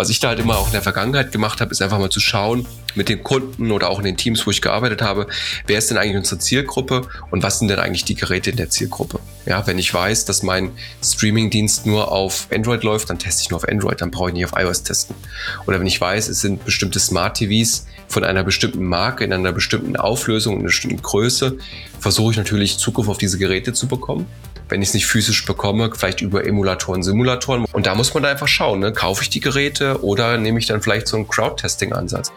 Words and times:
Was 0.00 0.10
ich 0.10 0.20
da 0.20 0.28
halt 0.28 0.38
immer 0.38 0.56
auch 0.56 0.66
in 0.66 0.72
der 0.72 0.82
Vergangenheit 0.82 1.32
gemacht 1.32 1.60
habe, 1.60 1.72
ist 1.72 1.82
einfach 1.82 1.98
mal 1.98 2.08
zu 2.08 2.20
schauen 2.20 2.68
mit 2.94 3.08
den 3.08 3.24
Kunden 3.24 3.72
oder 3.72 3.90
auch 3.90 3.98
in 3.98 4.04
den 4.04 4.16
Teams, 4.16 4.46
wo 4.46 4.52
ich 4.52 4.62
gearbeitet 4.62 5.02
habe, 5.02 5.26
wer 5.66 5.76
ist 5.76 5.90
denn 5.90 5.98
eigentlich 5.98 6.16
unsere 6.16 6.38
Zielgruppe 6.38 7.02
und 7.32 7.42
was 7.42 7.58
sind 7.58 7.66
denn 7.66 7.80
eigentlich 7.80 8.04
die 8.04 8.14
Geräte 8.14 8.50
in 8.50 8.56
der 8.56 8.70
Zielgruppe? 8.70 9.18
Ja, 9.44 9.66
wenn 9.66 9.76
ich 9.76 9.92
weiß, 9.92 10.24
dass 10.24 10.44
mein 10.44 10.70
Streaming-Dienst 11.02 11.84
nur 11.84 12.12
auf 12.12 12.46
Android 12.54 12.84
läuft, 12.84 13.10
dann 13.10 13.18
teste 13.18 13.42
ich 13.42 13.50
nur 13.50 13.56
auf 13.56 13.68
Android, 13.68 14.00
dann 14.00 14.12
brauche 14.12 14.28
ich 14.28 14.34
nicht 14.34 14.44
auf 14.44 14.52
iOS 14.56 14.84
testen. 14.84 15.16
Oder 15.66 15.80
wenn 15.80 15.86
ich 15.88 16.00
weiß, 16.00 16.28
es 16.28 16.42
sind 16.42 16.64
bestimmte 16.64 17.00
Smart 17.00 17.36
TVs 17.36 17.86
von 18.06 18.22
einer 18.22 18.44
bestimmten 18.44 18.84
Marke 18.84 19.24
in 19.24 19.32
einer 19.32 19.50
bestimmten 19.50 19.96
Auflösung, 19.96 20.52
in 20.52 20.58
einer 20.60 20.68
bestimmten 20.68 21.02
Größe, 21.02 21.58
versuche 21.98 22.30
ich 22.30 22.36
natürlich 22.36 22.78
Zugriff 22.78 23.08
auf 23.08 23.18
diese 23.18 23.36
Geräte 23.36 23.72
zu 23.72 23.88
bekommen 23.88 24.26
wenn 24.68 24.82
ich 24.82 24.88
es 24.88 24.94
nicht 24.94 25.06
physisch 25.06 25.44
bekomme, 25.46 25.90
vielleicht 25.94 26.20
über 26.20 26.46
Emulatoren, 26.46 27.02
Simulatoren. 27.02 27.64
Und 27.72 27.86
da 27.86 27.94
muss 27.94 28.14
man 28.14 28.22
da 28.22 28.30
einfach 28.30 28.48
schauen, 28.48 28.80
ne? 28.80 28.92
kaufe 28.92 29.22
ich 29.22 29.30
die 29.30 29.40
Geräte 29.40 30.02
oder 30.02 30.36
nehme 30.38 30.58
ich 30.58 30.66
dann 30.66 30.82
vielleicht 30.82 31.08
so 31.08 31.16
einen 31.16 31.28
Crowd-Testing-Ansatz. 31.28 32.32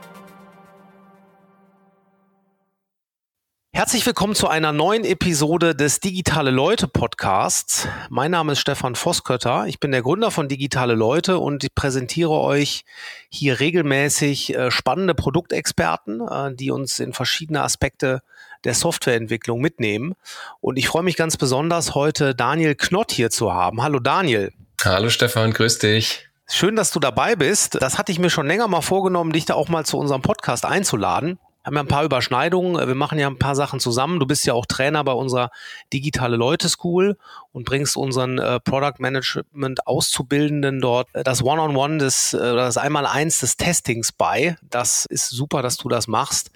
Herzlich 3.73 4.05
willkommen 4.05 4.35
zu 4.35 4.47
einer 4.47 4.73
neuen 4.73 5.05
Episode 5.05 5.73
des 5.73 5.99
Digitale 5.99 6.51
Leute 6.51 6.87
Podcasts. 6.87 7.87
Mein 8.09 8.31
Name 8.31 8.51
ist 8.51 8.59
Stefan 8.59 8.95
Voskötter. 8.95 9.65
Ich 9.65 9.79
bin 9.79 9.91
der 9.91 10.01
Gründer 10.01 10.29
von 10.29 10.47
Digitale 10.47 10.93
Leute 10.93 11.39
und 11.39 11.63
ich 11.63 11.73
präsentiere 11.73 12.29
euch 12.29 12.83
hier 13.29 13.59
regelmäßig 13.59 14.55
äh, 14.55 14.71
spannende 14.71 15.15
Produktexperten, 15.15 16.21
äh, 16.21 16.53
die 16.53 16.69
uns 16.69 16.99
in 16.99 17.13
verschiedene 17.13 17.63
Aspekte 17.63 18.21
der 18.63 18.73
Softwareentwicklung 18.73 19.59
mitnehmen. 19.59 20.13
Und 20.59 20.77
ich 20.77 20.87
freue 20.87 21.03
mich 21.03 21.15
ganz 21.15 21.37
besonders, 21.37 21.95
heute 21.95 22.35
Daniel 22.35 22.75
Knott 22.75 23.11
hier 23.11 23.29
zu 23.29 23.53
haben. 23.53 23.81
Hallo 23.81 23.99
Daniel. 23.99 24.51
Hallo 24.83 25.09
Stefan, 25.09 25.53
grüß 25.53 25.79
dich. 25.79 26.27
Schön, 26.47 26.75
dass 26.75 26.91
du 26.91 26.99
dabei 26.99 27.35
bist. 27.35 27.81
Das 27.81 27.97
hatte 27.97 28.11
ich 28.11 28.19
mir 28.19 28.29
schon 28.29 28.47
länger 28.47 28.67
mal 28.67 28.81
vorgenommen, 28.81 29.31
dich 29.31 29.45
da 29.45 29.53
auch 29.53 29.69
mal 29.69 29.85
zu 29.85 29.97
unserem 29.97 30.21
Podcast 30.21 30.65
einzuladen 30.65 31.39
haben 31.63 31.75
ja 31.75 31.81
ein 31.81 31.87
paar 31.87 32.03
Überschneidungen. 32.03 32.87
Wir 32.87 32.95
machen 32.95 33.19
ja 33.19 33.27
ein 33.27 33.37
paar 33.37 33.55
Sachen 33.55 33.79
zusammen. 33.79 34.19
Du 34.19 34.25
bist 34.25 34.45
ja 34.45 34.53
auch 34.53 34.65
Trainer 34.65 35.03
bei 35.03 35.11
unserer 35.11 35.51
Digitale 35.93 36.35
Leute 36.35 36.69
School 36.69 37.17
und 37.51 37.65
bringst 37.65 37.97
unseren 37.97 38.39
äh, 38.39 38.59
Product 38.59 38.99
Management 38.99 39.85
Auszubildenden 39.85 40.79
dort 40.79 41.07
äh, 41.13 41.23
das 41.23 41.43
One-on-One 41.43 41.97
des, 41.97 42.33
äh, 42.33 42.37
das 42.37 42.77
Einmal-Eins 42.77 43.39
des 43.39 43.57
Testings 43.57 44.11
bei. 44.11 44.55
Das 44.69 45.05
ist 45.05 45.29
super, 45.29 45.61
dass 45.61 45.77
du 45.77 45.89
das 45.89 46.07
machst. 46.07 46.51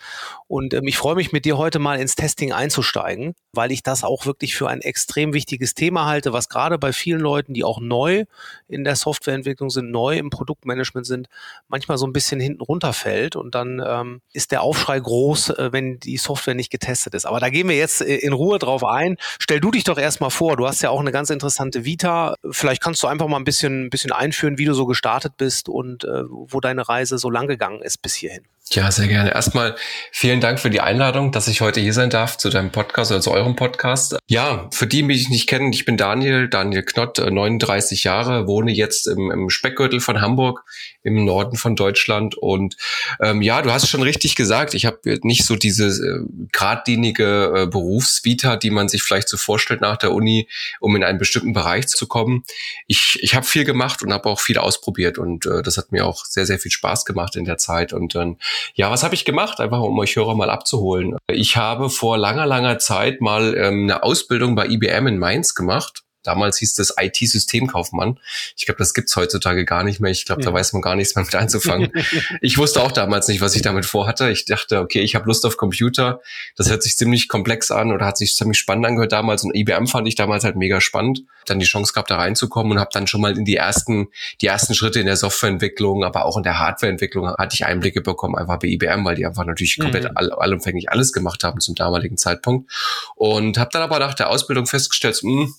Und 0.48 0.74
ähm, 0.74 0.88
ich 0.88 0.98
freue 0.98 1.16
mich 1.16 1.32
mit 1.32 1.46
dir 1.46 1.58
heute 1.58 1.80
mal 1.80 2.00
ins 2.00 2.16
Testing 2.16 2.54
einzusteigen, 2.54 3.34
weil 3.52 3.72
ich 3.72 3.84
das 3.84 4.04
auch 4.04 4.26
wirklich 4.26 4.56
für 4.56 4.70
ein 4.70 4.82
extrem 4.82 5.34
wichtiges 5.34 5.74
Thema 5.74 6.06
halte, 6.06 6.34
was 6.34 6.50
gerade 6.50 6.78
bei 6.78 6.94
vielen 6.94 7.20
Leuten, 7.20 7.54
die 7.54 7.64
auch 7.64 7.80
neu 7.80 8.26
in 8.68 8.84
der 8.84 8.96
Softwareentwicklung 8.96 9.70
sind, 9.70 9.92
neu 9.92 10.18
im 10.18 10.30
Produktmanagement 10.30 11.08
sind, 11.08 11.28
manchmal 11.68 11.98
so 11.98 12.06
ein 12.06 12.14
bisschen 12.14 12.40
hinten 12.40 12.62
runterfällt 12.62 13.36
und 13.36 13.56
dann 13.56 13.82
ähm, 13.86 14.22
ist 14.34 14.52
der 14.52 14.62
Aufschrei 14.62 15.00
groß, 15.00 15.50
äh, 15.50 15.70
wenn 15.72 16.00
die 16.00 16.18
Software 16.18 16.56
nicht 16.56 16.70
getestet 16.70 17.16
ist. 17.16 17.26
Aber 17.26 17.40
da 17.40 17.50
gehen 17.50 17.68
wir 17.68 17.76
jetzt 17.76 18.02
äh, 18.02 18.16
in 18.16 18.34
Ruhe 18.34 18.60
drauf 18.60 18.84
ein. 18.84 19.18
Stell 19.40 19.60
du 19.60 19.72
dich 19.72 19.84
doch 19.84 19.98
erstmal 19.98 20.30
vor, 20.30 20.58
du 20.58 20.68
hast 20.68 20.82
ja 20.82 20.85
auch 20.90 21.00
eine 21.00 21.12
ganz 21.12 21.30
interessante 21.30 21.86
Vita. 21.86 22.36
Vielleicht 22.52 22.82
kannst 22.82 23.04
du 23.04 23.08
einfach 23.08 23.28
mal 23.28 23.38
ein 23.38 23.44
bisschen, 23.44 23.86
ein 23.86 23.90
bisschen 23.90 24.12
einführen, 24.12 24.58
wie 24.58 24.66
du 24.66 24.74
so 24.74 24.86
gestartet 24.86 25.34
bist 25.38 25.70
und 25.70 26.04
äh, 26.04 26.24
wo 26.28 26.60
deine 26.60 26.88
Reise 26.88 27.18
so 27.18 27.30
lang 27.30 27.48
gegangen 27.48 27.82
ist 27.82 28.02
bis 28.02 28.16
hierhin. 28.16 28.44
Ja, 28.72 28.92
sehr 28.92 29.08
gerne. 29.08 29.32
Erstmal 29.32 29.76
vielen 30.12 30.42
Dank 30.42 30.60
für 30.60 30.72
die 30.72 30.82
Einladung, 30.82 31.32
dass 31.32 31.48
ich 31.48 31.62
heute 31.62 31.80
hier 31.80 31.94
sein 31.94 32.10
darf 32.10 32.38
zu 32.38 32.50
deinem 32.50 32.72
Podcast 32.72 33.12
oder 33.12 33.22
zu 33.22 33.32
eurem 33.32 33.56
Podcast. 33.56 34.18
Ja, 34.28 34.68
für 34.72 34.88
die, 34.88 34.96
die 34.96 35.04
mich 35.04 35.30
nicht 35.30 35.48
kennen, 35.48 35.74
ich 35.74 35.84
bin 35.84 35.98
Daniel, 35.98 36.48
Daniel 36.48 36.84
Knott, 36.84 37.18
39 37.18 38.06
äh, 38.06 38.08
Jahre, 38.08 38.48
wohne 38.48 38.72
jetzt 38.72 39.08
im, 39.08 39.30
im 39.30 39.50
Speckgürtel 39.50 40.00
von 40.00 40.22
Hamburg 40.22 40.64
im 41.04 41.26
Norden 41.26 41.58
von 41.58 41.76
Deutschland. 41.76 42.36
Und 42.36 42.76
ähm, 43.22 43.42
ja, 43.42 43.62
du 43.62 43.72
hast 43.72 43.88
schon 43.88 44.02
richtig 44.02 44.36
gesagt, 44.36 44.74
ich 44.74 44.86
habe 44.86 45.20
nicht 45.22 45.46
so 45.46 45.56
diese 45.56 45.88
äh, 45.88 46.48
geradlinige 46.52 47.54
äh, 47.56 47.68
Berufsvita, 47.68 48.56
die 48.56 48.72
man 48.72 48.90
sich 48.90 49.04
vielleicht 49.04 49.30
so 49.30 49.38
vorstellt 49.38 49.82
nach 49.82 49.98
der 49.98 50.14
Uni, 50.14 50.50
um 50.80 50.96
in 50.96 51.04
einen 51.04 51.20
bestimmten 51.20 51.54
Bereich 51.54 51.88
zu 51.88 52.08
kommen. 52.08 52.44
Ich, 52.88 53.20
ich 53.22 53.36
habe 53.36 53.46
viel 53.46 53.66
gemacht 53.66 54.02
und 54.02 54.12
habe 54.12 54.30
auch 54.30 54.40
viel 54.40 54.58
ausprobiert 54.58 55.18
und 55.18 55.46
äh, 55.46 55.62
das 55.62 55.78
hat 55.78 55.92
mir 55.92 56.06
auch 56.06 56.26
sehr, 56.26 56.46
sehr 56.46 56.58
viel 56.58 56.72
Spaß 56.72 57.06
gemacht 57.06 57.36
in 57.36 57.46
der 57.46 57.58
Zeit. 57.58 57.94
Und 57.94 58.16
dann 58.16 58.38
ja, 58.74 58.92
was 58.92 59.04
habe 59.04 59.16
ich 59.16 59.26
gemacht? 59.26 59.60
Einfach 59.60 59.82
um 59.82 59.98
euch 60.00 60.16
Hörer 60.16 60.36
mal 60.36 60.50
abzuholen. 60.50 61.18
Ich 61.30 61.58
habe 61.58 61.90
vor 61.90 62.18
langer, 62.18 62.46
langer 62.46 62.80
Zeit 62.80 63.22
mal 63.22 63.56
ähm, 63.56 63.84
eine 63.84 64.04
Ausbildung 64.04 64.56
bei 64.56 64.68
IBM 64.68 65.08
in 65.08 65.18
Mainz 65.18 65.54
gemacht 65.56 66.06
Damals 66.26 66.58
hieß 66.58 66.74
das 66.74 66.96
IT-Systemkaufmann. 66.98 68.20
Ich 68.58 68.66
glaube, 68.66 68.80
das 68.80 68.94
gibt's 68.94 69.16
heutzutage 69.16 69.64
gar 69.64 69.84
nicht 69.84 70.00
mehr. 70.00 70.12
Ich 70.12 70.26
glaube, 70.26 70.42
da 70.42 70.52
weiß 70.52 70.74
man 70.74 70.82
gar 70.82 70.96
nichts 70.96 71.16
mehr 71.16 71.24
mit 71.24 71.36
anzufangen. 71.36 71.92
ich 72.42 72.58
wusste 72.58 72.82
auch 72.82 72.92
damals 72.92 73.28
nicht, 73.28 73.42
was 73.42 73.56
ich 73.56 73.62
damit 73.62 73.86
vorhatte. 73.86 74.30
Ich 74.32 74.46
dachte, 74.46 74.80
okay, 74.80 75.02
ich 75.02 75.16
habe 75.16 75.28
Lust 75.28 75.46
auf 75.46 75.58
Computer. 75.58 76.20
Das 76.56 76.70
hört 76.70 76.82
sich 76.84 76.98
ziemlich 76.98 77.28
komplex 77.28 77.70
an 77.70 77.92
oder 77.92 78.06
hat 78.06 78.18
sich 78.18 78.36
ziemlich 78.36 78.58
spannend 78.58 78.88
angehört 78.88 79.12
damals. 79.12 79.44
Und 79.44 79.56
IBM 79.56 79.88
fand 79.88 80.08
ich 80.08 80.16
damals 80.16 80.44
halt 80.44 80.56
mega 80.56 80.82
spannend. 80.82 81.22
Dann 81.46 81.60
die 81.60 81.66
Chance 81.66 81.94
gehabt, 81.94 82.10
da 82.10 82.18
reinzukommen 82.18 82.72
und 82.72 82.80
habe 82.80 82.90
dann 82.92 83.06
schon 83.06 83.22
mal 83.22 83.38
in 83.38 83.46
die 83.46 83.56
ersten, 83.56 84.08
die 84.42 84.48
ersten 84.48 84.74
Schritte 84.74 85.00
in 85.00 85.06
der 85.06 85.18
Softwareentwicklung, 85.18 86.04
aber 86.04 86.26
auch 86.26 86.38
in 86.38 86.44
der 86.44 86.58
Hardwareentwicklung 86.60 87.28
hatte 87.38 87.54
ich 87.54 87.66
Einblicke 87.66 88.02
bekommen, 88.02 88.36
einfach 88.36 88.58
bei 88.58 88.68
IBM, 88.68 89.06
weil 89.06 89.16
die 89.16 89.26
einfach 89.26 89.46
natürlich 89.46 89.78
komplett 89.80 90.06
mhm. 90.06 90.12
all, 90.16 90.32
allumfänglich 90.32 90.90
alles 90.90 91.14
gemacht 91.14 91.44
haben 91.44 91.60
zum 91.60 91.76
damaligen 91.76 92.18
Zeitpunkt. 92.18 92.72
Und 93.16 93.58
habe 93.58 93.70
dann 93.72 93.84
aber 93.84 94.00
nach 94.00 94.16
der 94.16 94.30
Ausbildung 94.30 94.66
festgestellt, 94.66 95.20
mh, 95.22 95.44
hm, 95.44 95.54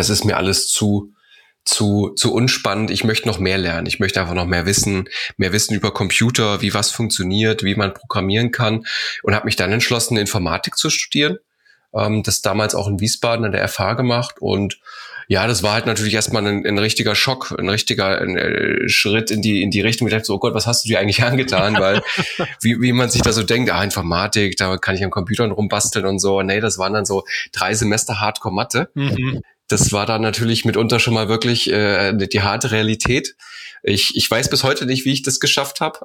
das 0.00 0.08
ist 0.08 0.24
mir 0.24 0.36
alles 0.36 0.68
zu, 0.68 1.12
zu, 1.64 2.10
zu 2.16 2.32
unspannend. 2.32 2.90
Ich 2.90 3.04
möchte 3.04 3.28
noch 3.28 3.38
mehr 3.38 3.58
lernen. 3.58 3.86
Ich 3.86 4.00
möchte 4.00 4.20
einfach 4.20 4.34
noch 4.34 4.46
mehr 4.46 4.66
wissen, 4.66 5.08
mehr 5.36 5.52
wissen 5.52 5.74
über 5.74 5.92
Computer, 5.92 6.62
wie 6.62 6.74
was 6.74 6.90
funktioniert, 6.90 7.62
wie 7.62 7.74
man 7.74 7.94
programmieren 7.94 8.50
kann 8.50 8.86
und 9.22 9.34
habe 9.34 9.44
mich 9.44 9.56
dann 9.56 9.70
entschlossen, 9.70 10.16
Informatik 10.16 10.76
zu 10.76 10.90
studieren. 10.90 11.38
Ähm, 11.94 12.22
das 12.22 12.40
damals 12.40 12.74
auch 12.74 12.88
in 12.88 13.00
Wiesbaden 13.00 13.44
an 13.44 13.52
der 13.52 13.68
FH 13.68 13.94
gemacht 13.94 14.36
und 14.40 14.80
ja, 15.28 15.46
das 15.46 15.62
war 15.62 15.74
halt 15.74 15.86
natürlich 15.86 16.14
erstmal 16.14 16.44
ein, 16.44 16.66
ein 16.66 16.78
richtiger 16.78 17.14
Schock, 17.14 17.54
ein 17.56 17.68
richtiger 17.68 18.20
ein, 18.20 18.36
äh, 18.36 18.88
Schritt 18.88 19.30
in 19.30 19.42
die 19.42 19.62
in 19.62 19.70
die 19.70 19.80
Richtung. 19.80 20.08
Ich 20.08 20.12
dachte 20.12 20.24
so, 20.24 20.34
oh 20.34 20.38
Gott, 20.40 20.54
was 20.54 20.66
hast 20.66 20.84
du 20.84 20.88
dir 20.88 20.98
eigentlich 20.98 21.22
angetan? 21.24 21.78
Weil 21.78 22.02
wie, 22.62 22.80
wie 22.80 22.92
man 22.92 23.10
sich 23.10 23.22
da 23.22 23.30
so 23.30 23.44
denkt, 23.44 23.70
ah, 23.70 23.84
Informatik, 23.84 24.56
da 24.56 24.76
kann 24.76 24.96
ich 24.96 25.04
an 25.04 25.10
Computern 25.10 25.52
rumbasteln 25.52 26.04
und 26.04 26.18
so. 26.18 26.42
Nee, 26.42 26.58
das 26.58 26.78
waren 26.78 26.94
dann 26.94 27.04
so 27.04 27.22
drei 27.52 27.74
Semester 27.74 28.20
Hardcore-Mathe. 28.20 28.90
Mhm 28.94 29.42
das 29.70 29.92
war 29.92 30.04
dann 30.04 30.20
natürlich 30.20 30.64
mitunter 30.64 30.98
schon 30.98 31.14
mal 31.14 31.28
wirklich 31.28 31.70
äh, 31.70 32.12
die 32.12 32.42
harte 32.42 32.72
Realität. 32.72 33.36
Ich, 33.82 34.16
ich 34.16 34.30
weiß 34.30 34.50
bis 34.50 34.64
heute 34.64 34.84
nicht, 34.84 35.04
wie 35.04 35.12
ich 35.12 35.22
das 35.22 35.40
geschafft 35.40 35.80
habe, 35.80 36.00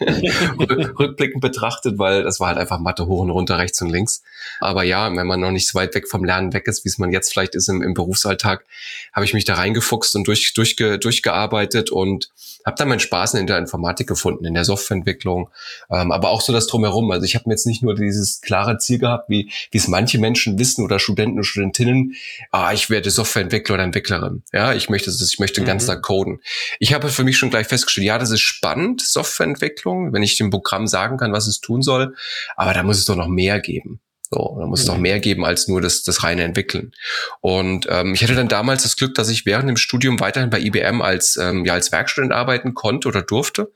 rückblickend 0.98 1.40
betrachtet, 1.40 1.98
weil 1.98 2.24
das 2.24 2.40
war 2.40 2.48
halt 2.48 2.58
einfach 2.58 2.80
Mathe 2.80 3.06
hoch 3.06 3.20
und 3.20 3.30
runter, 3.30 3.58
rechts 3.58 3.80
und 3.82 3.90
links. 3.90 4.22
Aber 4.60 4.82
ja, 4.84 5.14
wenn 5.14 5.26
man 5.26 5.40
noch 5.40 5.50
nicht 5.50 5.68
so 5.68 5.78
weit 5.78 5.94
weg 5.94 6.08
vom 6.08 6.24
Lernen 6.24 6.52
weg 6.52 6.66
ist, 6.66 6.84
wie 6.84 6.88
es 6.88 6.98
man 6.98 7.10
jetzt 7.10 7.32
vielleicht 7.32 7.54
ist 7.54 7.68
im, 7.68 7.82
im 7.82 7.94
Berufsalltag, 7.94 8.64
habe 9.12 9.24
ich 9.24 9.34
mich 9.34 9.44
da 9.44 9.54
reingefuchst 9.54 10.14
und 10.16 10.26
durch, 10.26 10.54
durchge, 10.54 10.98
durchgearbeitet 10.98 11.90
und 11.90 12.30
habe 12.66 12.76
dann 12.76 12.88
meinen 12.88 13.00
Spaß 13.00 13.34
in 13.34 13.46
der 13.46 13.58
Informatik 13.58 14.06
gefunden, 14.06 14.44
in 14.44 14.54
der 14.54 14.64
Softwareentwicklung, 14.64 15.50
ähm, 15.90 16.12
aber 16.12 16.30
auch 16.30 16.40
so 16.40 16.52
das 16.52 16.66
drumherum. 16.66 17.10
Also 17.10 17.24
ich 17.24 17.34
habe 17.34 17.44
mir 17.48 17.54
jetzt 17.54 17.66
nicht 17.66 17.82
nur 17.82 17.94
dieses 17.94 18.40
klare 18.40 18.78
Ziel 18.78 18.98
gehabt, 18.98 19.28
wie 19.28 19.50
wie 19.70 19.78
es 19.78 19.88
manche 19.88 20.18
Menschen 20.18 20.58
wissen 20.58 20.84
oder 20.84 20.98
Studenten 20.98 21.38
und 21.38 21.44
Studentinnen, 21.44 22.14
ah, 22.50 22.72
ich 22.72 22.90
werde 22.90 23.10
Softwareentwickler 23.10 23.74
oder 23.74 23.84
Entwicklerin. 23.84 24.42
Ja, 24.52 24.74
ich 24.74 24.90
möchte 24.90 25.06
das, 25.10 25.20
ich 25.20 25.38
möchte 25.38 25.60
den 25.60 25.66
ganzen 25.66 25.86
mhm. 25.86 25.94
Tag 25.94 26.02
coden. 26.02 26.40
Ich 26.78 26.92
habe 26.92 27.08
für 27.08 27.24
mich 27.24 27.38
schon 27.38 27.50
gleich 27.50 27.66
festgestellt, 27.66 28.06
ja, 28.06 28.18
das 28.18 28.30
ist 28.30 28.40
spannend, 28.40 29.00
Softwareentwicklung, 29.00 30.12
wenn 30.12 30.22
ich 30.22 30.36
dem 30.36 30.50
Programm 30.50 30.86
sagen 30.86 31.16
kann, 31.16 31.32
was 31.32 31.46
es 31.46 31.60
tun 31.60 31.82
soll, 31.82 32.14
aber 32.56 32.74
da 32.74 32.82
muss 32.82 32.98
es 32.98 33.04
doch 33.04 33.16
noch 33.16 33.28
mehr 33.28 33.60
geben. 33.60 34.00
So, 34.32 34.56
da 34.60 34.66
muss 34.66 34.82
es 34.82 34.86
noch 34.86 34.94
mhm. 34.94 35.02
mehr 35.02 35.18
geben 35.18 35.44
als 35.44 35.66
nur 35.66 35.80
das, 35.80 36.04
das 36.04 36.22
reine 36.22 36.44
Entwickeln. 36.44 36.92
Und 37.40 37.86
ähm, 37.90 38.14
ich 38.14 38.22
hatte 38.22 38.36
dann 38.36 38.46
damals 38.46 38.84
das 38.84 38.94
Glück, 38.94 39.14
dass 39.16 39.28
ich 39.28 39.44
während 39.44 39.68
dem 39.68 39.76
Studium 39.76 40.20
weiterhin 40.20 40.50
bei 40.50 40.60
IBM 40.60 41.02
als, 41.02 41.36
ähm, 41.36 41.64
ja, 41.64 41.72
als 41.72 41.90
Werkstudent 41.90 42.32
arbeiten 42.32 42.74
konnte 42.74 43.08
oder 43.08 43.22
durfte 43.22 43.72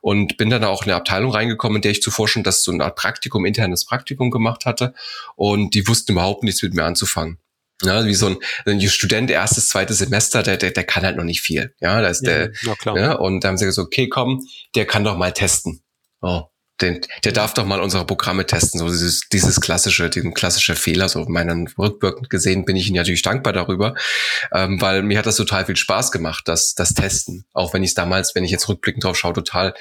und 0.00 0.36
bin 0.36 0.48
dann 0.48 0.62
auch 0.62 0.84
in 0.84 0.90
eine 0.90 0.96
Abteilung 0.96 1.32
reingekommen, 1.32 1.76
in 1.76 1.82
der 1.82 1.90
ich 1.90 2.02
zuvor 2.02 2.28
schon 2.28 2.44
das 2.44 2.62
so 2.62 2.70
eine 2.70 2.84
Art 2.84 2.94
Praktikum, 2.94 3.44
internes 3.44 3.84
Praktikum 3.84 4.30
gemacht 4.30 4.64
hatte 4.64 4.94
und 5.34 5.74
die 5.74 5.88
wussten 5.88 6.12
überhaupt 6.12 6.44
nichts 6.44 6.62
mit 6.62 6.74
mir 6.74 6.84
anzufangen. 6.84 7.38
Ja, 7.82 8.06
wie 8.06 8.14
so 8.14 8.26
ein, 8.26 8.36
ein 8.64 8.80
Student, 8.88 9.30
erstes, 9.30 9.68
zweites 9.68 9.98
Semester, 9.98 10.42
der, 10.44 10.56
der, 10.56 10.70
der 10.70 10.84
kann 10.84 11.02
halt 11.02 11.16
noch 11.16 11.24
nicht 11.24 11.42
viel. 11.42 11.74
Ja, 11.80 12.00
da 12.00 12.08
ist 12.08 12.24
ja, 12.24 12.46
der, 12.46 12.94
ja, 12.94 13.12
und 13.12 13.42
da 13.42 13.48
haben 13.48 13.58
sie 13.58 13.66
gesagt, 13.66 13.86
okay, 13.86 14.08
komm, 14.08 14.46
der 14.76 14.86
kann 14.86 15.04
doch 15.04 15.18
mal 15.18 15.32
testen. 15.32 15.82
Oh, 16.22 16.44
den, 16.80 17.00
der 17.24 17.32
darf 17.32 17.54
doch 17.54 17.64
mal 17.64 17.80
unsere 17.80 18.06
Programme 18.06 18.46
testen, 18.46 18.78
so 18.78 18.88
dieses, 18.88 19.28
dieses 19.32 19.60
klassische, 19.60 20.10
diesen 20.10 20.34
klassische 20.34 20.76
Fehler, 20.76 21.08
so 21.08 21.24
meinen 21.26 21.68
rückwirkend 21.78 22.28
gesehen 22.28 22.64
bin 22.64 22.76
ich 22.76 22.88
Ihnen 22.88 22.96
natürlich 22.96 23.22
dankbar 23.22 23.52
darüber, 23.52 23.94
ähm, 24.52 24.80
weil 24.80 25.02
mir 25.02 25.18
hat 25.18 25.26
das 25.26 25.36
total 25.36 25.64
viel 25.64 25.76
Spaß 25.76 26.12
gemacht, 26.12 26.48
das, 26.48 26.74
das 26.74 26.94
Testen, 26.94 27.44
auch 27.52 27.72
wenn 27.72 27.82
ich 27.82 27.90
es 27.90 27.94
damals, 27.94 28.34
wenn 28.34 28.44
ich 28.44 28.50
jetzt 28.50 28.68
rückblickend 28.68 29.04
drauf 29.04 29.16
schaue, 29.16 29.32
total 29.32 29.74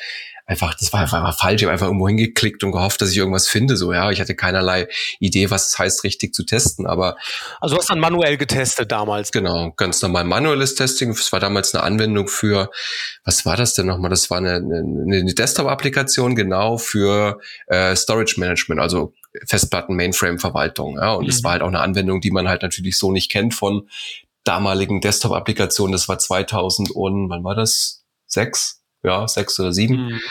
einfach, 0.45 0.75
das 0.75 0.93
war 0.93 1.01
einfach 1.01 1.37
falsch. 1.37 1.61
Ich 1.61 1.65
habe 1.65 1.73
einfach 1.73 1.87
irgendwo 1.87 2.07
hingeklickt 2.07 2.63
und 2.63 2.71
gehofft, 2.71 3.01
dass 3.01 3.11
ich 3.11 3.17
irgendwas 3.17 3.47
finde. 3.47 3.77
So, 3.77 3.93
ja, 3.93 4.11
ich 4.11 4.19
hatte 4.19 4.35
keinerlei 4.35 4.87
Idee, 5.19 5.49
was 5.49 5.69
es 5.69 5.79
heißt, 5.79 6.03
richtig 6.03 6.33
zu 6.33 6.43
testen. 6.43 6.85
Aber 6.85 7.17
also 7.59 7.75
du 7.75 7.79
hast 7.79 7.89
dann 7.89 7.99
manuell 7.99 8.37
getestet 8.37 8.91
damals. 8.91 9.31
Genau, 9.31 9.71
ganz 9.71 10.01
normal 10.01 10.23
manuelles 10.23 10.75
Testing. 10.75 11.09
Es 11.11 11.31
war 11.31 11.39
damals 11.39 11.73
eine 11.73 11.83
Anwendung 11.83 12.27
für, 12.27 12.69
was 13.23 13.45
war 13.45 13.57
das 13.57 13.73
denn 13.73 13.87
nochmal? 13.87 14.09
Das 14.09 14.29
war 14.29 14.37
eine, 14.37 14.55
eine, 14.55 15.17
eine 15.17 15.33
Desktop-Applikation 15.33 16.35
genau 16.35 16.77
für 16.77 17.39
äh, 17.67 17.95
Storage 17.95 18.39
Management, 18.39 18.79
also 18.79 19.13
Festplatten, 19.47 19.95
Mainframe-Verwaltung. 19.95 20.97
Ja, 20.97 21.13
und 21.13 21.27
es 21.27 21.39
mhm. 21.39 21.45
war 21.45 21.51
halt 21.53 21.61
auch 21.63 21.67
eine 21.67 21.79
Anwendung, 21.79 22.21
die 22.21 22.31
man 22.31 22.47
halt 22.47 22.61
natürlich 22.61 22.97
so 22.97 23.11
nicht 23.11 23.31
kennt 23.31 23.55
von 23.55 23.89
damaligen 24.43 25.01
Desktop-Applikationen. 25.01 25.91
Das 25.91 26.07
war 26.07 26.19
2000 26.19 26.91
und 26.91 27.29
wann 27.29 27.43
war 27.43 27.55
das? 27.55 28.03
Sechs? 28.27 28.84
Ja, 29.05 29.27
sechs 29.27 29.59
oder 29.59 29.71
sieben. 29.71 30.07
Mhm. 30.07 30.21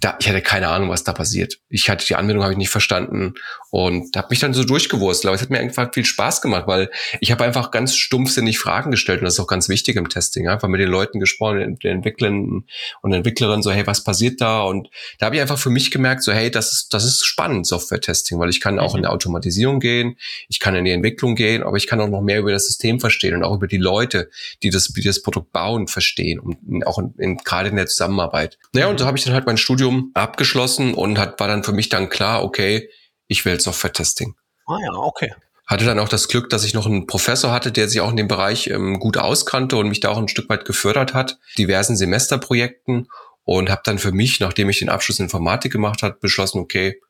Da, 0.00 0.16
ich 0.20 0.28
hatte 0.28 0.42
keine 0.42 0.68
Ahnung, 0.68 0.90
was 0.90 1.04
da 1.04 1.12
passiert. 1.12 1.58
Ich 1.68 1.88
hatte 1.88 2.04
die 2.04 2.16
Anwendung 2.16 2.42
habe 2.42 2.52
ich 2.52 2.58
nicht 2.58 2.70
verstanden 2.70 3.34
und 3.74 4.16
habe 4.16 4.28
mich 4.30 4.38
dann 4.38 4.54
so 4.54 4.62
durchgewurstelt. 4.62 5.26
Aber 5.28 5.34
es 5.34 5.42
hat 5.42 5.50
mir 5.50 5.58
einfach 5.58 5.92
viel 5.92 6.04
Spaß 6.04 6.40
gemacht, 6.42 6.68
weil 6.68 6.90
ich 7.20 7.32
habe 7.32 7.42
einfach 7.42 7.72
ganz 7.72 7.96
stumpfsinnig 7.96 8.60
Fragen 8.60 8.92
gestellt 8.92 9.18
und 9.18 9.24
das 9.24 9.34
ist 9.34 9.40
auch 9.40 9.48
ganz 9.48 9.68
wichtig 9.68 9.96
im 9.96 10.08
Testing. 10.08 10.46
Einfach 10.46 10.68
mit 10.68 10.80
den 10.80 10.88
Leuten 10.88 11.18
gesprochen, 11.18 11.76
den 11.82 11.96
Entwicklern 11.96 12.66
und 13.02 13.12
Entwicklerinnen 13.12 13.64
so, 13.64 13.72
hey, 13.72 13.84
was 13.84 14.04
passiert 14.04 14.40
da? 14.40 14.62
Und 14.62 14.90
da 15.18 15.26
habe 15.26 15.34
ich 15.34 15.42
einfach 15.42 15.58
für 15.58 15.70
mich 15.70 15.90
gemerkt, 15.90 16.22
so, 16.22 16.30
hey, 16.30 16.52
das 16.52 16.70
ist, 16.70 16.94
das 16.94 17.04
ist 17.04 17.26
spannend, 17.26 17.66
Software-Testing, 17.66 18.38
weil 18.38 18.50
ich 18.50 18.60
kann 18.60 18.78
auch 18.78 18.92
mhm. 18.92 18.98
in 18.98 19.02
die 19.02 19.08
Automatisierung 19.08 19.80
gehen, 19.80 20.18
ich 20.48 20.60
kann 20.60 20.76
in 20.76 20.84
die 20.84 20.92
Entwicklung 20.92 21.34
gehen, 21.34 21.64
aber 21.64 21.76
ich 21.76 21.88
kann 21.88 22.00
auch 22.00 22.08
noch 22.08 22.22
mehr 22.22 22.38
über 22.38 22.52
das 22.52 22.68
System 22.68 23.00
verstehen 23.00 23.34
und 23.34 23.42
auch 23.42 23.56
über 23.56 23.66
die 23.66 23.78
Leute, 23.78 24.30
die 24.62 24.70
das, 24.70 24.86
die 24.86 25.02
das 25.02 25.20
Produkt 25.20 25.50
bauen, 25.50 25.88
verstehen 25.88 26.38
und 26.38 26.86
auch 26.86 27.00
in, 27.00 27.12
in, 27.18 27.36
gerade 27.38 27.70
in 27.70 27.76
der 27.76 27.86
Zusammenarbeit 27.86 28.04
Zusammenarbeit. 28.14 28.58
Naja, 28.72 28.86
und 28.88 28.98
so 28.98 29.06
habe 29.06 29.18
ich 29.18 29.24
dann 29.24 29.34
halt 29.34 29.46
mein 29.46 29.56
Studium 29.56 30.10
abgeschlossen 30.14 30.94
und 30.94 31.18
hat, 31.18 31.40
war 31.40 31.48
dann 31.48 31.64
für 31.64 31.72
mich 31.72 31.88
dann 31.88 32.08
klar, 32.08 32.44
okay, 32.44 32.88
ich 33.34 33.44
will 33.44 33.60
Software-Testing. 33.60 34.34
Ah 34.66 34.78
ja, 34.82 34.92
okay. 34.92 35.34
Hatte 35.66 35.84
dann 35.84 35.98
auch 35.98 36.08
das 36.08 36.28
Glück, 36.28 36.50
dass 36.50 36.64
ich 36.64 36.74
noch 36.74 36.86
einen 36.86 37.06
Professor 37.06 37.50
hatte, 37.50 37.72
der 37.72 37.88
sich 37.88 38.00
auch 38.00 38.10
in 38.10 38.16
dem 38.16 38.28
Bereich 38.28 38.68
ähm, 38.68 39.00
gut 39.00 39.16
auskannte 39.18 39.76
und 39.76 39.88
mich 39.88 40.00
da 40.00 40.10
auch 40.10 40.18
ein 40.18 40.28
Stück 40.28 40.48
weit 40.48 40.64
gefördert 40.64 41.14
hat, 41.14 41.38
diversen 41.58 41.96
Semesterprojekten 41.96 43.08
und 43.44 43.70
habe 43.70 43.82
dann 43.84 43.98
für 43.98 44.12
mich, 44.12 44.40
nachdem 44.40 44.68
ich 44.68 44.78
den 44.78 44.88
Abschluss 44.88 45.18
Informatik 45.18 45.72
gemacht 45.72 46.02
hat, 46.02 46.20
beschlossen, 46.20 46.60
okay, 46.60 47.00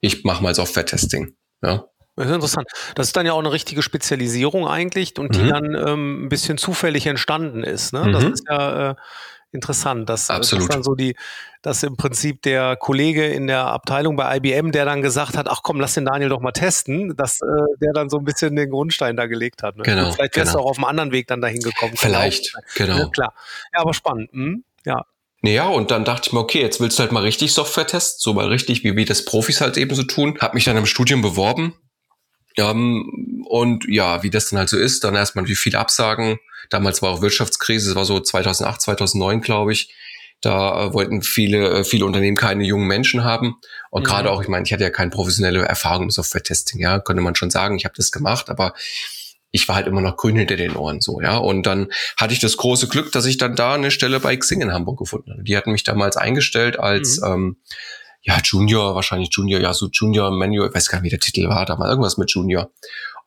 ich 0.00 0.24
mache 0.24 0.42
mal 0.42 0.54
Software-Testing. 0.54 1.36
Ja. 1.62 1.84
Das 2.16 2.26
ist 2.26 2.34
interessant. 2.34 2.66
Das 2.96 3.06
ist 3.06 3.16
dann 3.16 3.26
ja 3.26 3.32
auch 3.32 3.38
eine 3.38 3.52
richtige 3.52 3.82
Spezialisierung 3.82 4.66
eigentlich 4.66 5.16
und 5.18 5.36
die 5.36 5.42
mhm. 5.42 5.48
dann 5.48 5.74
ähm, 5.74 6.24
ein 6.24 6.28
bisschen 6.28 6.58
zufällig 6.58 7.06
entstanden 7.06 7.62
ist. 7.62 7.92
Ne? 7.92 8.06
Mhm. 8.06 8.12
Das 8.12 8.24
ist 8.24 8.44
ja 8.48 8.90
äh, 8.90 8.94
interessant, 9.52 10.08
dass, 10.08 10.30
Absolut. 10.30 10.68
dass 10.68 10.74
dann 10.74 10.82
so 10.82 10.94
die, 10.94 11.16
dass 11.62 11.82
im 11.82 11.96
Prinzip 11.96 12.42
der 12.42 12.76
Kollege 12.76 13.26
in 13.26 13.46
der 13.46 13.66
Abteilung 13.66 14.16
bei 14.16 14.36
IBM, 14.36 14.72
der 14.72 14.84
dann 14.84 15.02
gesagt 15.02 15.36
hat, 15.36 15.48
ach 15.48 15.60
komm, 15.62 15.80
lass 15.80 15.94
den 15.94 16.04
Daniel 16.04 16.28
doch 16.28 16.40
mal 16.40 16.52
testen, 16.52 17.16
dass 17.16 17.40
äh, 17.40 17.46
der 17.80 17.92
dann 17.92 18.10
so 18.10 18.18
ein 18.18 18.24
bisschen 18.24 18.56
den 18.56 18.70
Grundstein 18.70 19.16
da 19.16 19.26
gelegt 19.26 19.62
hat. 19.62 19.76
Ne? 19.76 19.82
Genau. 19.82 20.12
Vielleicht 20.12 20.36
wärst 20.36 20.52
genau. 20.52 20.62
du 20.62 20.66
auch 20.66 20.70
auf 20.70 20.78
einem 20.78 20.84
anderen 20.84 21.12
Weg 21.12 21.26
dann 21.26 21.40
dahin 21.40 21.60
gekommen. 21.60 21.94
Vielleicht, 21.96 22.54
genau. 22.74 22.98
Ja, 22.98 23.08
klar. 23.08 23.34
Ja, 23.74 23.80
aber 23.80 23.94
spannend. 23.94 24.30
Hm? 24.32 24.64
Ja. 24.84 25.04
Naja, 25.40 25.68
und 25.68 25.90
dann 25.90 26.04
dachte 26.04 26.28
ich 26.28 26.32
mir, 26.32 26.40
okay, 26.40 26.60
jetzt 26.60 26.80
willst 26.80 26.98
du 26.98 27.02
halt 27.02 27.12
mal 27.12 27.22
richtig 27.22 27.52
Software 27.52 27.86
testen, 27.86 28.18
so 28.20 28.34
mal 28.34 28.48
richtig, 28.48 28.82
wie, 28.82 28.96
wie 28.96 29.04
das 29.04 29.24
Profis 29.24 29.60
halt 29.60 29.76
eben 29.76 29.94
so 29.94 30.02
tun. 30.02 30.36
Hab 30.40 30.54
mich 30.54 30.64
dann 30.64 30.76
im 30.76 30.86
Studium 30.86 31.22
beworben. 31.22 31.74
Ähm, 32.56 33.44
und 33.48 33.84
ja, 33.88 34.22
wie 34.22 34.30
das 34.30 34.50
dann 34.50 34.58
halt 34.58 34.68
so 34.68 34.76
ist, 34.76 35.04
dann 35.04 35.14
erstmal 35.14 35.46
wie 35.46 35.54
viele 35.54 35.78
Absagen, 35.78 36.38
Damals 36.70 37.02
war 37.02 37.10
auch 37.10 37.22
Wirtschaftskrise, 37.22 37.90
es 37.90 37.96
war 37.96 38.04
so 38.04 38.20
2008, 38.20 38.80
2009, 38.80 39.40
glaube 39.40 39.72
ich. 39.72 39.94
Da 40.40 40.86
äh, 40.86 40.94
wollten 40.94 41.22
viele, 41.22 41.80
äh, 41.80 41.84
viele 41.84 42.06
Unternehmen 42.06 42.36
keine 42.36 42.64
jungen 42.64 42.86
Menschen 42.86 43.24
haben. 43.24 43.56
Und 43.90 44.02
mhm. 44.02 44.06
gerade 44.06 44.30
auch, 44.30 44.40
ich 44.40 44.48
meine, 44.48 44.64
ich 44.64 44.72
hatte 44.72 44.84
ja 44.84 44.90
keine 44.90 45.10
professionelle 45.10 45.64
Erfahrung 45.64 46.04
im 46.04 46.10
Software-Testing, 46.10 46.80
ja, 46.80 47.00
könnte 47.00 47.22
man 47.22 47.34
schon 47.34 47.50
sagen, 47.50 47.76
ich 47.76 47.84
habe 47.84 47.94
das 47.96 48.12
gemacht, 48.12 48.48
aber 48.48 48.74
ich 49.50 49.66
war 49.66 49.76
halt 49.76 49.86
immer 49.86 50.02
noch 50.02 50.16
grün 50.16 50.36
hinter 50.36 50.56
den 50.56 50.76
Ohren 50.76 51.00
so, 51.00 51.20
ja. 51.20 51.38
Und 51.38 51.64
dann 51.64 51.88
hatte 52.16 52.34
ich 52.34 52.40
das 52.40 52.56
große 52.56 52.86
Glück, 52.88 53.10
dass 53.12 53.24
ich 53.24 53.38
dann 53.38 53.56
da 53.56 53.74
eine 53.74 53.90
Stelle 53.90 54.20
bei 54.20 54.36
Xing 54.36 54.60
in 54.60 54.72
Hamburg 54.72 54.98
gefunden 54.98 55.32
habe. 55.32 55.42
Die 55.42 55.56
hatten 55.56 55.72
mich 55.72 55.84
damals 55.84 56.16
eingestellt 56.16 56.78
als 56.78 57.20
mhm. 57.20 57.26
ähm, 57.26 57.56
ja, 58.22 58.38
Junior, 58.44 58.94
wahrscheinlich 58.94 59.30
Junior, 59.32 59.60
ja, 59.60 59.72
so 59.72 59.88
Junior 59.90 60.30
Manual, 60.30 60.68
ich 60.68 60.74
weiß 60.74 60.88
gar 60.88 60.98
nicht, 60.98 61.06
wie 61.06 61.16
der 61.16 61.20
Titel 61.20 61.48
war, 61.48 61.64
da 61.64 61.78
war 61.78 61.88
irgendwas 61.88 62.18
mit 62.18 62.30
Junior. 62.30 62.70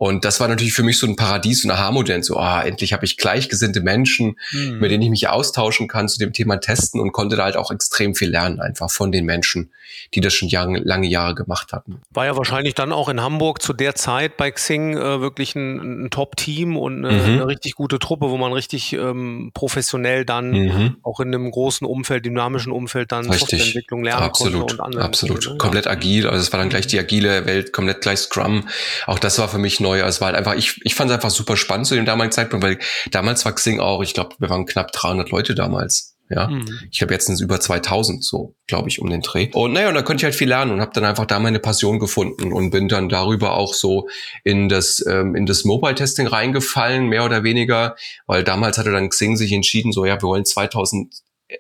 Und 0.02 0.26
das 0.26 0.40
war 0.40 0.48
natürlich 0.48 0.74
für 0.74 0.82
mich 0.82 0.98
so 0.98 1.06
ein 1.06 1.16
Paradies, 1.16 1.62
so 1.62 1.68
ein 1.68 1.72
Aha-Modell. 1.72 2.24
So, 2.24 2.38
ah, 2.38 2.64
endlich 2.64 2.92
habe 2.92 3.06
ich 3.06 3.18
gleichgesinnte 3.18 3.82
Menschen, 3.82 4.36
mhm. 4.52 4.80
mit 4.80 4.90
denen 4.90 5.04
ich 5.04 5.12
mich 5.12 5.30
austauschen 5.30 5.88
kann 5.88 6.10
zu 6.10 6.18
dem 6.18 6.34
Thema 6.34 6.60
Testen 6.60 7.00
und 7.00 7.12
konnte 7.12 7.36
da 7.36 7.44
halt 7.44 7.56
auch 7.56 7.70
extrem 7.70 8.16
viel 8.16 8.32
lernen, 8.32 8.60
einfach 8.60 8.90
von 8.90 9.12
den 9.12 9.26
Menschen, 9.26 9.70
die 10.16 10.20
das 10.20 10.34
schon 10.34 10.48
Jahre, 10.50 10.78
lange 10.78 11.08
Jahre 11.08 11.36
gemacht 11.36 11.72
hatten. 11.72 12.02
War 12.10 12.26
ja 12.26 12.36
wahrscheinlich 12.36 12.74
dann 12.74 12.92
auch 12.92 13.10
in 13.10 13.22
Hamburg 13.22 13.62
zu 13.62 13.74
der 13.74 13.94
Zeit 13.94 14.38
bei 14.38 14.50
Xing 14.50 14.98
äh, 14.98 15.22
wirklich 15.22 15.54
ein, 15.54 16.06
ein 16.06 16.10
Top-Team 16.10 16.78
und 16.78 17.06
eine, 17.06 17.16
mhm. 17.16 17.34
eine, 17.34 17.46
richtig 17.46 17.76
gute 17.76 18.00
Truppe, 18.00 18.32
wo 18.32 18.38
man 18.38 18.54
richtig 18.54 18.94
ähm, 18.94 19.52
professionell 19.54 20.26
dann 20.26 20.50
mhm. 20.50 20.98
auch 21.04 21.20
in 21.20 21.28
einem 21.28 21.52
großen 21.52 21.86
Umfeld, 21.86 22.26
dynamischen 22.26 22.72
Umfeld 22.72 23.12
dann 23.12 23.30
richtig. 23.30 23.50
Softwareentwicklung 23.50 24.04
lernen 24.04 24.24
absolut. 24.24 24.68
konnte. 24.80 24.84
Und 24.84 24.98
absolut, 24.98 25.38
absolut. 25.38 25.60
Komplett 25.60 25.86
agil, 25.86 26.26
also 26.26 26.42
es 26.42 26.52
war 26.52 26.60
dann 26.60 26.70
gleich 26.70 26.88
die 26.88 26.98
agile 26.98 27.46
Welt, 27.46 27.72
komplett 27.72 28.02
gleich 28.02 28.18
Scrum. 28.18 28.68
Auch 29.06 29.20
das 29.20 29.38
war 29.38 29.48
für 29.48 29.60
mich 29.60 29.80
neu 29.80 29.91
neu. 29.92 30.04
Also 30.04 30.16
es 30.16 30.22
war 30.22 30.28
halt 30.28 30.38
einfach, 30.38 30.56
ich, 30.56 30.80
ich 30.84 30.96
fand 30.96 31.10
es 31.10 31.16
einfach 31.16 31.30
super 31.30 31.58
spannend 31.58 31.88
zu 31.88 31.96
dem 31.96 32.06
damaligen 32.06 32.32
Zeitpunkt, 32.32 32.66
weil 32.66 32.80
damals 33.12 33.46
war 33.46 33.54
Xing 33.54 33.80
auch, 33.80 34.02
ich 34.02 34.14
glaube, 34.14 34.36
wir 34.40 34.50
waren 34.50 34.66
knapp 34.66 34.92
300 34.92 35.30
Leute 35.32 35.56
damals. 35.56 36.16
Ja, 36.34 36.48
mhm. 36.48 36.64
ich 36.90 37.00
glaube 37.00 37.14
jetzt 37.14 37.28
über 37.42 37.60
2000 37.60 38.24
so, 38.24 38.56
glaube 38.66 38.88
ich, 38.88 39.02
um 39.02 39.10
den 39.10 39.20
Dreh. 39.20 39.50
Und 39.52 39.74
naja, 39.74 39.90
und 39.90 39.96
da 39.96 40.02
konnte 40.02 40.22
ich 40.22 40.24
halt 40.24 40.36
viel 40.36 40.48
lernen 40.48 40.72
und 40.72 40.80
habe 40.80 40.92
dann 40.94 41.04
einfach 41.04 41.26
da 41.26 41.40
meine 41.40 41.60
Passion 41.60 42.00
gefunden 42.00 42.54
und 42.54 42.70
bin 42.70 42.88
dann 42.88 43.10
darüber 43.10 43.58
auch 43.58 43.74
so 43.74 44.08
in 44.46 44.70
das 44.70 45.06
ähm, 45.06 45.36
in 45.36 45.46
das 45.46 45.66
Mobile 45.66 45.94
Testing 45.94 46.28
reingefallen, 46.28 47.08
mehr 47.08 47.26
oder 47.26 47.44
weniger, 47.44 47.98
weil 48.28 48.46
damals 48.46 48.78
hatte 48.78 48.92
dann 48.92 49.10
Xing 49.10 49.36
sich 49.36 49.52
entschieden, 49.52 49.92
so 49.92 50.06
ja, 50.06 50.16
wir 50.16 50.30
wollen 50.30 50.46
2000 50.46 51.14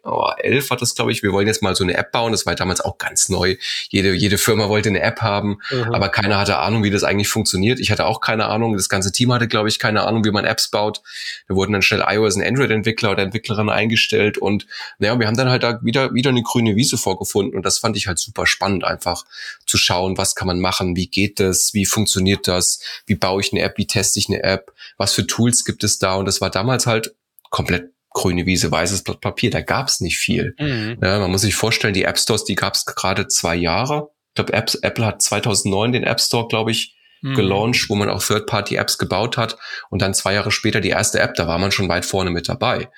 oh, 0.04 0.30
11 0.38 0.70
war 0.70 0.78
das, 0.78 0.96
glaube 0.96 1.12
ich, 1.12 1.24
wir 1.24 1.32
wollen 1.32 1.48
jetzt 1.48 1.62
mal 1.62 1.76
so 1.76 1.84
eine 1.84 1.96
App 1.96 2.12
bauen. 2.12 2.32
Das 2.32 2.46
war 2.46 2.56
damals 2.56 2.82
auch 2.82 2.98
ganz 2.98 3.30
neu. 3.30 3.56
Jede, 3.90 4.14
jede 4.14 4.38
Firma 4.38 4.70
wollte 4.70 4.90
eine 4.90 5.02
App 5.02 5.22
haben, 5.22 5.60
mhm. 5.72 5.94
aber 5.94 6.10
keiner 6.10 6.38
hatte 6.38 6.58
Ahnung, 6.58 6.84
wie 6.84 6.90
das 6.90 7.04
eigentlich 7.04 7.28
funktioniert. 7.28 7.80
Ich 7.80 7.92
hatte 7.92 8.06
auch 8.06 8.22
keine 8.22 8.46
Ahnung. 8.48 8.76
Das 8.76 8.90
ganze 8.90 9.12
Team 9.12 9.32
hatte, 9.34 9.48
glaube 9.48 9.70
ich, 9.70 9.80
keine 9.80 10.04
Ahnung, 10.04 10.24
wie 10.26 10.32
man 10.32 10.46
Apps 10.46 10.70
baut. 10.70 11.02
Da 11.48 11.56
wurden 11.56 11.74
dann 11.74 11.82
schnell 11.82 12.04
iOS 12.08 12.36
und 12.36 12.44
Android-Entwickler 12.44 13.12
oder 13.12 13.24
Entwicklerinnen 13.24 13.70
eingestellt 13.70 14.38
und 14.38 14.68
naja, 15.00 15.20
wir 15.20 15.28
haben 15.28 15.38
dann 15.38 15.50
halt 15.50 15.64
da 15.64 15.80
wieder, 15.84 16.14
wieder 16.14 16.30
eine 16.30 16.44
grüne 16.44 16.76
Wiese 16.76 16.98
vorgefunden 16.98 17.56
und 17.56 17.66
das 17.66 17.80
fand 17.80 17.98
ich 17.98 18.08
halt 18.08 18.20
super 18.20 18.46
spannend, 18.46 18.84
einfach 18.84 19.26
zu 19.66 19.78
schauen, 19.78 20.18
was 20.18 20.36
kann 20.36 20.48
man 20.48 20.60
machen, 20.60 20.96
wie 20.96 21.08
geht 21.08 21.40
das, 21.40 21.74
wie 21.74 21.86
funktioniert 21.86 22.48
das, 22.48 22.82
wie 23.06 23.16
baue 23.16 23.42
ich 23.42 23.52
eine 23.52 23.62
App, 23.62 23.78
wie 23.78 23.88
teste 23.88 24.20
ich 24.20 24.30
eine 24.30 24.44
App, 24.44 24.74
was 24.98 25.14
für 25.14 25.26
Tools 25.26 25.66
gibt 25.66 25.84
es 25.84 26.00
da 26.00 26.16
und 26.16 26.26
das 26.26 26.42
war 26.42 26.50
damals 26.50 26.88
halt 26.88 27.16
komplett 27.50 27.92
grüne 28.14 28.46
Wiese, 28.46 28.72
weißes 28.72 29.04
Blatt 29.04 29.22
Papier. 29.22 29.50
Da 29.50 29.62
gab 29.62 29.88
es 29.88 30.02
nicht 30.02 30.18
viel. 30.18 30.56
Mhm. 30.60 30.98
Ja, 31.02 31.20
man 31.20 31.32
muss 31.32 31.42
sich 31.42 31.56
vorstellen, 31.56 31.94
die 31.94 32.04
App 32.04 32.18
Stores, 32.18 32.44
die 32.44 32.56
gab 32.56 32.74
es 32.74 32.86
gerade 32.86 33.28
zwei 33.28 33.56
Jahre. 33.56 34.10
Ich 34.30 34.36
glaube, 34.36 34.54
Apple 34.54 35.06
hat 35.06 35.22
2009 35.22 35.92
den 35.92 36.04
App 36.04 36.22
Store, 36.22 36.48
glaube 36.48 36.72
ich, 36.72 36.96
mhm. 37.22 37.36
gelauncht, 37.36 37.90
wo 37.90 37.96
man 37.96 38.10
auch 38.10 38.24
Third-Party-Apps 38.24 38.98
gebaut 38.98 39.38
hat. 39.38 39.58
Und 39.90 40.02
dann 40.02 40.14
zwei 40.14 40.34
Jahre 40.34 40.52
später 40.52 40.82
die 40.82 40.90
erste 40.90 41.20
App, 41.20 41.36
da 41.36 41.48
war 41.48 41.58
man 41.58 41.72
schon 41.72 41.90
weit 41.90 42.06
vorne 42.06 42.32
mit 42.32 42.50
dabei. 42.50 42.90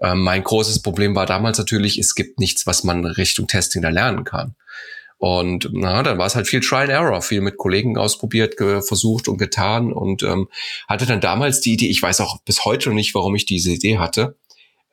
Ähm, 0.00 0.20
mein 0.20 0.42
großes 0.42 0.82
Problem 0.82 1.14
war 1.14 1.26
damals 1.26 1.58
natürlich, 1.58 1.98
es 1.98 2.14
gibt 2.14 2.40
nichts, 2.40 2.66
was 2.66 2.84
man 2.84 3.04
Richtung 3.04 3.46
Testing 3.46 3.82
da 3.82 3.90
lernen 3.90 4.24
kann. 4.24 4.56
Und 5.18 5.70
na, 5.72 6.02
dann 6.02 6.18
war 6.18 6.26
es 6.26 6.34
halt 6.34 6.48
viel 6.48 6.60
Try 6.60 6.82
and 6.82 6.90
Error, 6.90 7.22
viel 7.22 7.40
mit 7.40 7.56
Kollegen 7.56 7.96
ausprobiert, 7.96 8.56
versucht 8.58 9.28
und 9.28 9.38
getan 9.38 9.92
und 9.92 10.22
ähm, 10.22 10.48
hatte 10.88 11.06
dann 11.06 11.20
damals 11.20 11.60
die 11.60 11.74
Idee, 11.74 11.88
ich 11.88 12.02
weiß 12.02 12.20
auch 12.20 12.42
bis 12.42 12.64
heute 12.64 12.90
noch 12.90 12.96
nicht, 12.96 13.14
warum 13.14 13.34
ich 13.34 13.46
diese 13.46 13.70
Idee 13.72 13.98
hatte, 13.98 14.36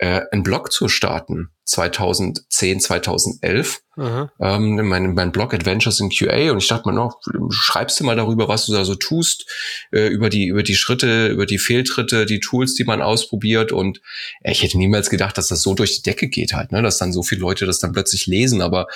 äh, 0.01 0.23
einen 0.31 0.41
Blog 0.41 0.71
zu 0.71 0.89
starten. 0.89 1.51
2010, 1.65 2.79
2011. 2.79 3.81
Mhm. 3.95 4.29
Ähm, 4.39 4.87
mein, 4.87 5.13
mein 5.13 5.31
Blog 5.31 5.53
Adventures 5.53 5.99
in 5.99 6.09
QA 6.09 6.51
und 6.51 6.57
ich 6.57 6.67
dachte 6.67 6.89
mir 6.89 6.95
noch, 6.95 7.19
schreibst 7.51 7.99
du 7.99 8.03
mal 8.03 8.15
darüber, 8.15 8.47
was 8.47 8.65
du 8.65 8.73
da 8.73 8.83
so 8.83 8.95
tust, 8.95 9.45
äh, 9.91 10.07
über 10.07 10.31
die, 10.31 10.47
über 10.47 10.63
die 10.63 10.73
Schritte, 10.73 11.27
über 11.27 11.45
die 11.45 11.59
Fehltritte, 11.59 12.25
die 12.25 12.39
Tools, 12.39 12.73
die 12.73 12.83
man 12.83 13.03
ausprobiert 13.03 13.71
und 13.71 14.01
äh, 14.41 14.51
ich 14.51 14.63
hätte 14.63 14.79
niemals 14.79 15.11
gedacht, 15.11 15.37
dass 15.37 15.49
das 15.49 15.61
so 15.61 15.75
durch 15.75 15.97
die 15.97 16.01
Decke 16.01 16.29
geht 16.29 16.53
halt, 16.53 16.71
ne, 16.71 16.81
dass 16.81 16.97
dann 16.97 17.13
so 17.13 17.21
viele 17.21 17.41
Leute 17.41 17.67
das 17.67 17.77
dann 17.77 17.93
plötzlich 17.93 18.25
lesen, 18.25 18.63
aber 18.63 18.87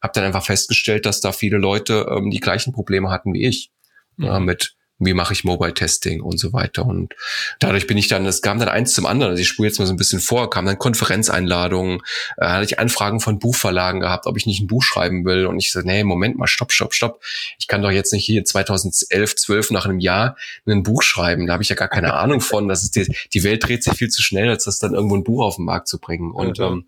habe 0.00 0.12
dann 0.14 0.24
einfach 0.24 0.44
festgestellt, 0.44 1.06
dass 1.06 1.20
da 1.20 1.32
viele 1.32 1.58
Leute 1.58 2.06
ähm, 2.08 2.30
die 2.30 2.40
gleichen 2.40 2.72
Probleme 2.72 3.10
hatten 3.10 3.34
wie 3.34 3.46
ich. 3.46 3.72
Mhm. 4.16 4.26
Äh, 4.26 4.40
mit 4.40 4.76
wie 5.04 5.14
mache 5.14 5.32
ich 5.32 5.44
Mobile 5.44 5.74
Testing 5.74 6.20
und 6.20 6.38
so 6.38 6.52
weiter. 6.52 6.86
Und 6.86 7.14
dadurch 7.58 7.86
bin 7.86 7.98
ich 7.98 8.08
dann, 8.08 8.26
es 8.26 8.42
kam 8.42 8.58
dann 8.58 8.68
eins 8.68 8.94
zum 8.94 9.06
anderen. 9.06 9.30
Also 9.30 9.40
ich 9.40 9.48
spule 9.48 9.68
jetzt 9.68 9.78
mal 9.78 9.86
so 9.86 9.92
ein 9.92 9.96
bisschen 9.96 10.20
vor, 10.20 10.50
kam 10.50 10.66
dann 10.66 10.78
Konferenzeinladungen, 10.78 12.00
äh, 12.36 12.46
hatte 12.46 12.64
ich 12.64 12.78
Anfragen 12.78 13.20
von 13.20 13.38
Buchverlagen 13.38 14.00
gehabt, 14.00 14.26
ob 14.26 14.36
ich 14.36 14.46
nicht 14.46 14.60
ein 14.60 14.66
Buch 14.66 14.82
schreiben 14.82 15.24
will. 15.24 15.46
Und 15.46 15.58
ich 15.58 15.72
so, 15.72 15.80
nee, 15.80 16.04
Moment 16.04 16.38
mal, 16.38 16.46
stopp, 16.46 16.72
stopp, 16.72 16.94
stopp. 16.94 17.22
Ich 17.58 17.66
kann 17.66 17.82
doch 17.82 17.90
jetzt 17.90 18.12
nicht 18.12 18.24
hier 18.24 18.44
2011, 18.44 19.36
12 19.36 19.70
nach 19.70 19.86
einem 19.86 20.00
Jahr 20.00 20.36
ein 20.66 20.82
Buch 20.82 21.02
schreiben. 21.02 21.46
Da 21.46 21.54
habe 21.54 21.62
ich 21.62 21.68
ja 21.68 21.76
gar 21.76 21.88
keine 21.88 22.14
Ahnung 22.22 22.40
von. 22.40 22.68
Das 22.68 22.82
ist 22.82 22.96
die, 22.96 23.14
die 23.32 23.44
Welt 23.44 23.66
dreht 23.66 23.84
sich 23.84 23.94
viel 23.94 24.08
zu 24.08 24.22
schnell, 24.22 24.48
als 24.48 24.64
das 24.64 24.78
dann 24.78 24.94
irgendwo 24.94 25.16
ein 25.16 25.24
Buch 25.24 25.44
auf 25.44 25.56
den 25.56 25.64
Markt 25.64 25.88
zu 25.88 25.98
bringen. 25.98 26.32
Und 26.32 26.58
mhm. 26.58 26.64
ähm, 26.64 26.84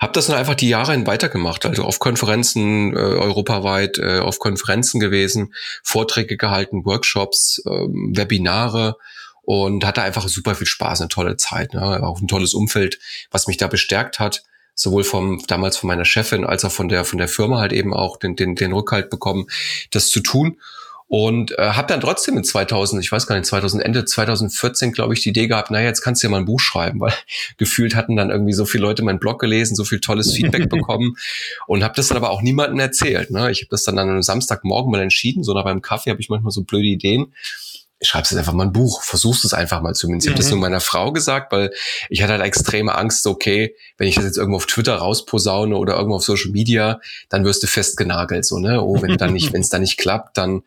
habe 0.00 0.12
das 0.12 0.26
dann 0.26 0.36
einfach 0.36 0.54
die 0.54 0.68
Jahre 0.68 0.92
hin 0.92 1.06
weitergemacht, 1.06 1.64
also 1.66 1.84
auf 1.84 1.98
Konferenzen 1.98 2.92
äh, 2.92 2.98
europaweit, 2.98 3.98
äh, 3.98 4.18
auf 4.18 4.38
Konferenzen 4.38 5.00
gewesen, 5.00 5.54
Vorträge 5.82 6.36
gehalten, 6.36 6.84
Workshops, 6.84 7.62
äh, 7.64 7.70
Webinare 7.70 8.96
und 9.42 9.84
hatte 9.84 10.02
einfach 10.02 10.26
super 10.28 10.54
viel 10.54 10.66
Spaß, 10.66 11.00
eine 11.00 11.08
tolle 11.08 11.36
Zeit, 11.36 11.74
ne? 11.74 12.02
auch 12.02 12.20
ein 12.20 12.28
tolles 12.28 12.54
Umfeld, 12.54 12.98
was 13.30 13.46
mich 13.46 13.56
da 13.56 13.66
bestärkt 13.66 14.18
hat 14.18 14.42
sowohl 14.76 15.04
vom 15.04 15.40
damals 15.46 15.76
von 15.76 15.86
meiner 15.86 16.04
Chefin 16.04 16.44
als 16.44 16.64
auch 16.64 16.72
von 16.72 16.88
der 16.88 17.04
von 17.04 17.18
der 17.18 17.28
Firma 17.28 17.60
halt 17.60 17.72
eben 17.72 17.94
auch 17.94 18.16
den 18.16 18.34
den, 18.34 18.56
den 18.56 18.72
Rückhalt 18.72 19.08
bekommen, 19.08 19.46
das 19.92 20.08
zu 20.08 20.20
tun 20.20 20.58
und 21.06 21.56
äh, 21.58 21.70
habe 21.70 21.88
dann 21.88 22.00
trotzdem 22.00 22.36
in 22.36 22.44
2000, 22.44 23.02
ich 23.02 23.12
weiß 23.12 23.26
gar 23.26 23.36
nicht, 23.36 23.46
2000 23.46 23.82
Ende 23.82 24.04
2014 24.04 24.92
glaube 24.92 25.14
ich 25.14 25.22
die 25.22 25.28
Idee 25.30 25.46
gehabt, 25.46 25.70
naja, 25.70 25.86
jetzt 25.86 26.00
kannst 26.00 26.22
du 26.22 26.26
ja 26.26 26.30
mal 26.30 26.38
ein 26.38 26.46
Buch 26.46 26.60
schreiben, 26.60 27.00
weil 27.00 27.14
gefühlt 27.56 27.94
hatten 27.94 28.16
dann 28.16 28.30
irgendwie 28.30 28.52
so 28.54 28.64
viele 28.64 28.82
Leute 28.82 29.02
meinen 29.02 29.18
Blog 29.18 29.40
gelesen, 29.40 29.76
so 29.76 29.84
viel 29.84 30.00
tolles 30.00 30.32
Feedback 30.32 30.68
bekommen 30.70 31.16
und 31.66 31.84
habe 31.84 31.94
das 31.94 32.08
dann 32.08 32.16
aber 32.16 32.30
auch 32.30 32.42
niemandem 32.42 32.80
erzählt. 32.80 33.30
Ne? 33.30 33.50
Ich 33.50 33.60
habe 33.60 33.70
das 33.70 33.84
dann 33.84 33.98
an 33.98 34.08
einem 34.08 34.22
Samstagmorgen 34.22 34.90
mal 34.90 35.02
entschieden, 35.02 35.44
so 35.44 35.52
nach 35.52 35.64
beim 35.64 35.82
Kaffee 35.82 36.10
habe 36.10 36.20
ich 36.20 36.28
manchmal 36.28 36.52
so 36.52 36.62
blöde 36.62 36.86
Ideen 36.86 37.32
schreibst 38.04 38.32
jetzt 38.32 38.38
einfach 38.38 38.52
mal 38.52 38.64
ein 38.64 38.72
Buch, 38.72 39.02
versuchst 39.02 39.44
es 39.44 39.54
einfach 39.54 39.80
mal 39.80 39.94
zumindest. 39.94 40.26
Ich 40.26 40.32
habe 40.32 40.40
das 40.40 40.50
nur 40.50 40.56
mhm. 40.56 40.62
meiner 40.62 40.80
Frau 40.80 41.12
gesagt, 41.12 41.52
weil 41.52 41.72
ich 42.08 42.22
hatte 42.22 42.32
halt 42.32 42.42
extreme 42.42 42.94
Angst, 42.94 43.26
okay, 43.26 43.74
wenn 43.96 44.08
ich 44.08 44.16
das 44.16 44.24
jetzt 44.24 44.36
irgendwo 44.36 44.56
auf 44.56 44.66
Twitter 44.66 44.96
rausposaune 44.96 45.76
oder 45.76 45.94
irgendwo 45.94 46.16
auf 46.16 46.24
Social 46.24 46.50
Media, 46.50 47.00
dann 47.28 47.44
wirst 47.44 47.62
du 47.62 47.66
festgenagelt, 47.66 48.44
so, 48.44 48.58
ne? 48.58 48.82
Oh, 48.82 49.00
wenn 49.00 49.16
dann 49.16 49.32
nicht, 49.32 49.52
wenn 49.52 49.60
es 49.60 49.68
dann 49.68 49.80
nicht 49.80 49.96
klappt, 49.96 50.36
dann, 50.36 50.62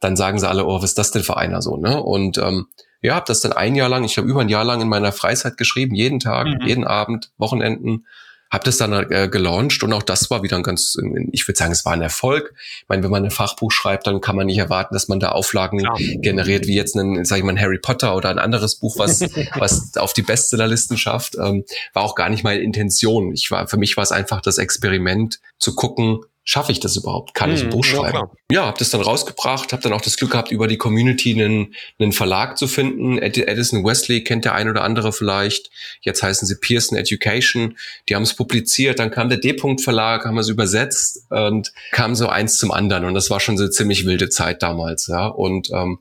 dann 0.00 0.16
sagen 0.16 0.38
sie 0.38 0.48
alle, 0.48 0.66
oh, 0.66 0.76
was 0.76 0.90
ist 0.90 0.98
das 0.98 1.10
denn 1.10 1.22
für 1.22 1.36
einer 1.36 1.62
so, 1.62 1.76
ne? 1.76 2.02
Und 2.02 2.38
ähm, 2.38 2.66
ja, 3.02 3.14
habe 3.14 3.26
das 3.26 3.40
dann 3.40 3.52
ein 3.52 3.74
Jahr 3.74 3.88
lang, 3.88 4.04
ich 4.04 4.18
habe 4.18 4.28
über 4.28 4.40
ein 4.40 4.48
Jahr 4.48 4.64
lang 4.64 4.80
in 4.80 4.88
meiner 4.88 5.12
Freizeit 5.12 5.56
geschrieben, 5.56 5.94
jeden 5.94 6.20
Tag, 6.20 6.46
mhm. 6.46 6.66
jeden 6.66 6.84
Abend, 6.84 7.30
Wochenenden 7.38 8.04
habe 8.50 8.64
das 8.64 8.76
dann 8.76 8.92
äh, 9.10 9.28
gelauncht 9.28 9.82
und 9.82 9.92
auch 9.92 10.02
das 10.02 10.30
war 10.30 10.42
wieder 10.42 10.56
ein 10.56 10.62
ganz, 10.62 10.96
ich 11.32 11.46
würde 11.48 11.58
sagen, 11.58 11.72
es 11.72 11.84
war 11.84 11.92
ein 11.94 12.02
Erfolg. 12.02 12.54
Ich 12.78 12.88
meine, 12.88 13.02
wenn 13.02 13.10
man 13.10 13.24
ein 13.24 13.30
Fachbuch 13.30 13.72
schreibt, 13.72 14.06
dann 14.06 14.20
kann 14.20 14.36
man 14.36 14.46
nicht 14.46 14.58
erwarten, 14.58 14.94
dass 14.94 15.08
man 15.08 15.18
da 15.18 15.30
Auflagen 15.30 15.80
Klar. 15.80 15.96
generiert, 15.98 16.66
wie 16.66 16.76
jetzt 16.76 16.94
ein, 16.94 17.24
sag 17.24 17.38
ich 17.38 17.44
mal, 17.44 17.52
ein 17.52 17.60
Harry 17.60 17.78
Potter 17.78 18.14
oder 18.14 18.30
ein 18.30 18.38
anderes 18.38 18.76
Buch, 18.76 18.98
was, 18.98 19.20
was 19.56 19.96
auf 19.96 20.12
die 20.12 20.22
Bestsellerlisten 20.22 20.96
schafft. 20.96 21.36
Ähm, 21.36 21.64
war 21.92 22.04
auch 22.04 22.14
gar 22.14 22.28
nicht 22.28 22.44
meine 22.44 22.60
Intention. 22.60 23.32
Ich 23.32 23.50
war, 23.50 23.66
für 23.66 23.78
mich 23.78 23.96
war 23.96 24.04
es 24.04 24.12
einfach 24.12 24.40
das 24.40 24.58
Experiment 24.58 25.40
zu 25.58 25.74
gucken, 25.74 26.20
schaffe 26.46 26.70
ich 26.70 26.78
das 26.78 26.96
überhaupt? 26.96 27.34
Kann 27.34 27.52
ich 27.52 27.60
ein 27.60 27.64
hm, 27.64 27.70
Buch 27.70 27.84
schreiben? 27.84 28.30
Ja, 28.50 28.60
ja 28.60 28.66
habe 28.66 28.78
das 28.78 28.90
dann 28.90 29.00
rausgebracht, 29.00 29.72
habe 29.72 29.82
dann 29.82 29.92
auch 29.92 30.00
das 30.00 30.16
Glück 30.16 30.30
gehabt, 30.30 30.52
über 30.52 30.68
die 30.68 30.78
Community 30.78 31.32
einen, 31.32 31.74
einen 31.98 32.12
Verlag 32.12 32.56
zu 32.56 32.68
finden. 32.68 33.18
Edison 33.18 33.84
Wesley 33.84 34.22
kennt 34.22 34.44
der 34.44 34.54
ein 34.54 34.68
oder 34.70 34.84
andere 34.84 35.12
vielleicht. 35.12 35.70
Jetzt 36.00 36.22
heißen 36.22 36.46
sie 36.46 36.54
Pearson 36.60 36.96
Education. 36.96 37.76
Die 38.08 38.14
haben 38.14 38.22
es 38.22 38.34
publiziert, 38.34 39.00
dann 39.00 39.10
kam 39.10 39.28
der 39.28 39.38
D-Punkt 39.38 39.82
Verlag, 39.82 40.24
haben 40.24 40.38
es 40.38 40.48
übersetzt 40.48 41.26
und 41.30 41.72
kam 41.90 42.14
so 42.14 42.28
eins 42.28 42.58
zum 42.58 42.70
anderen. 42.70 43.04
Und 43.04 43.14
das 43.14 43.28
war 43.28 43.40
schon 43.40 43.58
so 43.58 43.64
eine 43.64 43.72
ziemlich 43.72 44.06
wilde 44.06 44.28
Zeit 44.28 44.62
damals. 44.62 45.08
Ja, 45.08 45.26
und 45.26 45.70
ähm, 45.72 45.98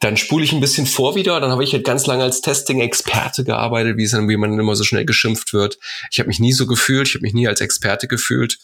dann 0.00 0.18
spule 0.18 0.44
ich 0.44 0.52
ein 0.52 0.60
bisschen 0.60 0.86
vor 0.86 1.14
wieder. 1.14 1.40
Dann 1.40 1.50
habe 1.50 1.64
ich 1.64 1.72
halt 1.72 1.84
ganz 1.84 2.06
lange 2.06 2.22
als 2.22 2.42
Testing-Experte 2.42 3.44
gearbeitet, 3.44 3.96
wie, 3.96 4.04
es 4.04 4.10
dann, 4.10 4.28
wie 4.28 4.36
man 4.36 4.58
immer 4.58 4.76
so 4.76 4.84
schnell 4.84 5.06
geschimpft 5.06 5.54
wird. 5.54 5.78
Ich 6.12 6.18
habe 6.18 6.28
mich 6.28 6.38
nie 6.38 6.52
so 6.52 6.66
gefühlt, 6.66 7.08
ich 7.08 7.14
habe 7.14 7.22
mich 7.22 7.34
nie 7.34 7.48
als 7.48 7.62
Experte 7.62 8.08
gefühlt 8.08 8.58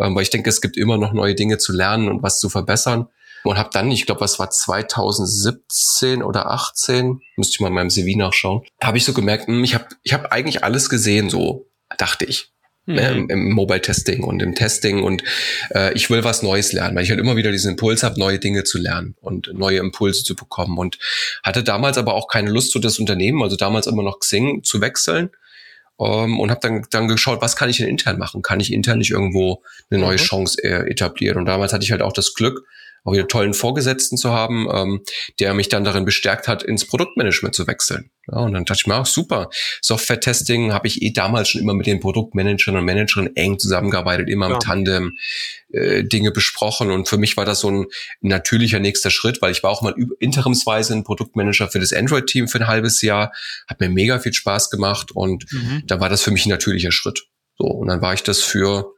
ähm, 0.00 0.14
weil 0.14 0.22
ich 0.22 0.30
denke, 0.30 0.48
es 0.48 0.60
gibt 0.60 0.76
immer 0.76 0.96
noch 0.96 1.12
neue 1.12 1.34
Dinge 1.34 1.58
zu 1.58 1.72
lernen 1.72 2.08
und 2.08 2.22
was 2.22 2.40
zu 2.40 2.48
verbessern. 2.48 3.08
Und 3.42 3.56
habe 3.56 3.70
dann, 3.72 3.90
ich 3.90 4.04
glaube, 4.04 4.20
was 4.20 4.38
war 4.38 4.50
2017 4.50 6.22
oder 6.22 6.50
18, 6.50 7.20
müsste 7.36 7.54
ich 7.54 7.60
mal 7.60 7.68
in 7.68 7.74
meinem 7.74 7.90
CV 7.90 8.18
nachschauen, 8.18 8.62
habe 8.82 8.98
ich 8.98 9.04
so 9.04 9.14
gemerkt, 9.14 9.48
mh, 9.48 9.56
hm, 9.56 9.64
ich 9.64 9.74
habe 9.74 9.86
ich 10.02 10.12
hab 10.12 10.30
eigentlich 10.32 10.62
alles 10.62 10.90
gesehen, 10.90 11.30
so 11.30 11.66
dachte 11.96 12.24
ich. 12.26 12.52
Mhm. 12.86 12.94
Ne, 12.94 13.10
im, 13.10 13.30
im 13.30 13.50
Mobile-Testing 13.52 14.24
und 14.24 14.42
im 14.42 14.54
Testing 14.54 15.02
und 15.02 15.22
äh, 15.74 15.92
ich 15.92 16.08
will 16.08 16.24
was 16.24 16.42
Neues 16.42 16.72
lernen, 16.72 16.96
weil 16.96 17.04
ich 17.04 17.10
halt 17.10 17.20
immer 17.20 17.36
wieder 17.36 17.52
diesen 17.52 17.72
Impuls 17.72 18.02
habe, 18.02 18.18
neue 18.18 18.38
Dinge 18.38 18.64
zu 18.64 18.78
lernen 18.78 19.16
und 19.20 19.50
neue 19.52 19.78
Impulse 19.78 20.24
zu 20.24 20.34
bekommen 20.34 20.78
und 20.78 20.98
hatte 21.42 21.62
damals 21.62 21.98
aber 21.98 22.14
auch 22.14 22.26
keine 22.26 22.50
Lust, 22.50 22.72
so 22.72 22.78
das 22.78 22.98
Unternehmen, 22.98 23.42
also 23.42 23.56
damals 23.56 23.86
immer 23.86 24.02
noch 24.02 24.18
Xing 24.18 24.62
zu 24.64 24.80
wechseln, 24.80 25.30
ähm, 26.00 26.40
und 26.40 26.50
habe 26.50 26.60
dann, 26.62 26.86
dann 26.90 27.08
geschaut, 27.08 27.42
was 27.42 27.56
kann 27.56 27.68
ich 27.68 27.76
denn 27.76 27.88
intern 27.88 28.18
machen? 28.18 28.42
Kann 28.42 28.60
ich 28.60 28.72
intern 28.72 28.98
nicht 28.98 29.10
irgendwo 29.10 29.62
eine 29.90 30.00
neue 30.00 30.14
mhm. 30.14 30.22
Chance 30.22 30.62
äh, 30.62 30.90
etablieren? 30.90 31.38
Und 31.38 31.44
damals 31.44 31.72
hatte 31.72 31.84
ich 31.84 31.92
halt 31.92 32.02
auch 32.02 32.12
das 32.12 32.34
Glück, 32.34 32.66
auch 33.04 33.12
wieder 33.12 33.28
tollen 33.28 33.54
Vorgesetzten 33.54 34.16
zu 34.16 34.30
haben, 34.30 34.68
ähm, 34.72 35.00
der 35.38 35.54
mich 35.54 35.68
dann 35.68 35.84
darin 35.84 36.04
bestärkt 36.04 36.48
hat, 36.48 36.62
ins 36.62 36.86
Produktmanagement 36.86 37.54
zu 37.54 37.66
wechseln. 37.66 38.10
Ja, 38.30 38.40
und 38.40 38.52
dann 38.52 38.64
dachte 38.64 38.80
ich 38.82 38.86
mir 38.86 38.96
auch 38.96 39.06
super. 39.06 39.50
Software-Testing 39.80 40.72
habe 40.72 40.86
ich 40.86 41.02
eh 41.02 41.10
damals 41.10 41.48
schon 41.48 41.60
immer 41.60 41.74
mit 41.74 41.86
den 41.86 42.00
Produktmanagern 42.00 42.76
und 42.76 42.84
Managern 42.84 43.34
eng 43.34 43.58
zusammengearbeitet, 43.58 44.28
immer 44.28 44.48
ja. 44.48 44.54
im 44.54 44.60
Tandem 44.60 45.18
äh, 45.72 46.04
Dinge 46.04 46.30
besprochen. 46.30 46.90
Und 46.90 47.08
für 47.08 47.18
mich 47.18 47.36
war 47.36 47.44
das 47.44 47.60
so 47.60 47.70
ein 47.70 47.86
natürlicher 48.20 48.78
nächster 48.78 49.10
Schritt, 49.10 49.42
weil 49.42 49.52
ich 49.52 49.62
war 49.62 49.70
auch 49.70 49.82
mal 49.82 49.94
interimsweise 50.20 50.94
ein 50.94 51.04
Produktmanager 51.04 51.68
für 51.68 51.80
das 51.80 51.92
Android-Team 51.92 52.48
für 52.48 52.58
ein 52.58 52.66
halbes 52.66 53.02
Jahr, 53.02 53.32
hat 53.66 53.80
mir 53.80 53.88
mega 53.88 54.18
viel 54.18 54.32
Spaß 54.32 54.70
gemacht 54.70 55.12
und 55.12 55.50
mhm. 55.52 55.82
da 55.86 56.00
war 56.00 56.08
das 56.08 56.22
für 56.22 56.30
mich 56.30 56.46
ein 56.46 56.50
natürlicher 56.50 56.92
Schritt. 56.92 57.24
So, 57.58 57.64
und 57.64 57.88
dann 57.88 58.00
war 58.00 58.14
ich 58.14 58.22
das 58.22 58.42
für 58.42 58.94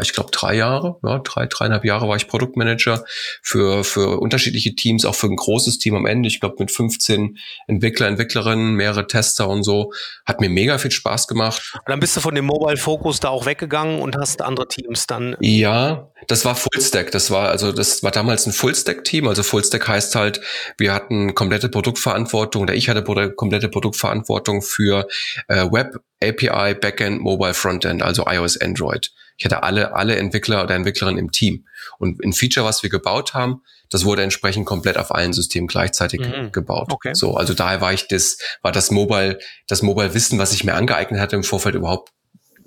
ich 0.00 0.12
glaube 0.12 0.30
drei 0.30 0.54
Jahre, 0.54 0.96
ja, 1.02 1.18
drei, 1.18 1.46
dreieinhalb 1.46 1.84
Jahre 1.84 2.08
war 2.08 2.16
ich 2.16 2.28
Produktmanager 2.28 3.04
für, 3.42 3.82
für 3.82 4.20
unterschiedliche 4.20 4.74
Teams, 4.74 5.04
auch 5.04 5.14
für 5.14 5.26
ein 5.26 5.36
großes 5.36 5.78
Team 5.78 5.94
am 5.94 6.06
Ende. 6.06 6.28
Ich 6.28 6.40
glaube 6.40 6.56
mit 6.58 6.70
15 6.70 7.38
Entwickler, 7.66 8.06
Entwicklerinnen, 8.06 8.74
mehrere 8.74 9.06
Tester 9.06 9.48
und 9.48 9.64
so. 9.64 9.92
Hat 10.26 10.40
mir 10.40 10.50
mega 10.50 10.78
viel 10.78 10.90
Spaß 10.90 11.26
gemacht. 11.26 11.72
Und 11.74 11.88
dann 11.88 12.00
bist 12.00 12.16
du 12.16 12.20
von 12.20 12.34
dem 12.34 12.44
Mobile 12.44 12.76
Focus 12.76 13.20
da 13.20 13.30
auch 13.30 13.46
weggegangen 13.46 14.00
und 14.00 14.16
hast 14.16 14.42
andere 14.42 14.68
Teams 14.68 15.06
dann. 15.06 15.36
Ja, 15.40 16.10
das 16.28 16.44
war 16.44 16.54
Fullstack. 16.54 17.10
Das 17.10 17.30
war 17.30 17.48
also 17.48 17.72
das 17.72 18.02
war 18.02 18.10
damals 18.10 18.46
ein 18.46 18.52
Fullstack-Team. 18.52 19.26
Also 19.26 19.42
Fullstack 19.42 19.88
heißt 19.88 20.14
halt, 20.14 20.40
wir 20.78 20.92
hatten 20.92 21.34
komplette 21.34 21.68
Produktverantwortung 21.68 22.62
oder 22.62 22.74
ich 22.74 22.88
hatte 22.88 23.02
komplette 23.34 23.68
Produktverantwortung 23.68 24.62
für 24.62 25.06
äh, 25.48 25.64
Web, 25.70 25.96
API, 26.22 26.74
Backend, 26.74 27.20
Mobile, 27.20 27.54
Frontend, 27.54 28.02
also 28.02 28.24
iOS, 28.26 28.60
Android. 28.60 29.10
Ich 29.40 29.46
hatte 29.46 29.62
alle, 29.62 29.94
alle 29.94 30.16
Entwickler 30.16 30.62
oder 30.62 30.74
Entwicklerinnen 30.74 31.18
im 31.18 31.32
Team. 31.32 31.66
Und 31.98 32.22
ein 32.22 32.34
Feature, 32.34 32.66
was 32.66 32.82
wir 32.82 32.90
gebaut 32.90 33.32
haben, 33.32 33.62
das 33.88 34.04
wurde 34.04 34.22
entsprechend 34.22 34.66
komplett 34.66 34.98
auf 34.98 35.14
allen 35.14 35.32
Systemen 35.32 35.66
gleichzeitig 35.66 36.20
mhm. 36.20 36.52
gebaut. 36.52 36.88
Okay. 36.92 37.14
So, 37.14 37.36
also 37.36 37.54
daher 37.54 37.80
war 37.80 37.94
ich 37.94 38.06
das, 38.06 38.36
war 38.60 38.70
das 38.70 38.90
Mobile, 38.90 39.38
das 39.66 39.80
Mobile 39.80 40.12
Wissen, 40.12 40.38
was 40.38 40.52
ich 40.52 40.62
mir 40.62 40.74
angeeignet 40.74 41.18
hatte 41.20 41.36
im 41.36 41.42
Vorfeld 41.42 41.74
überhaupt 41.74 42.10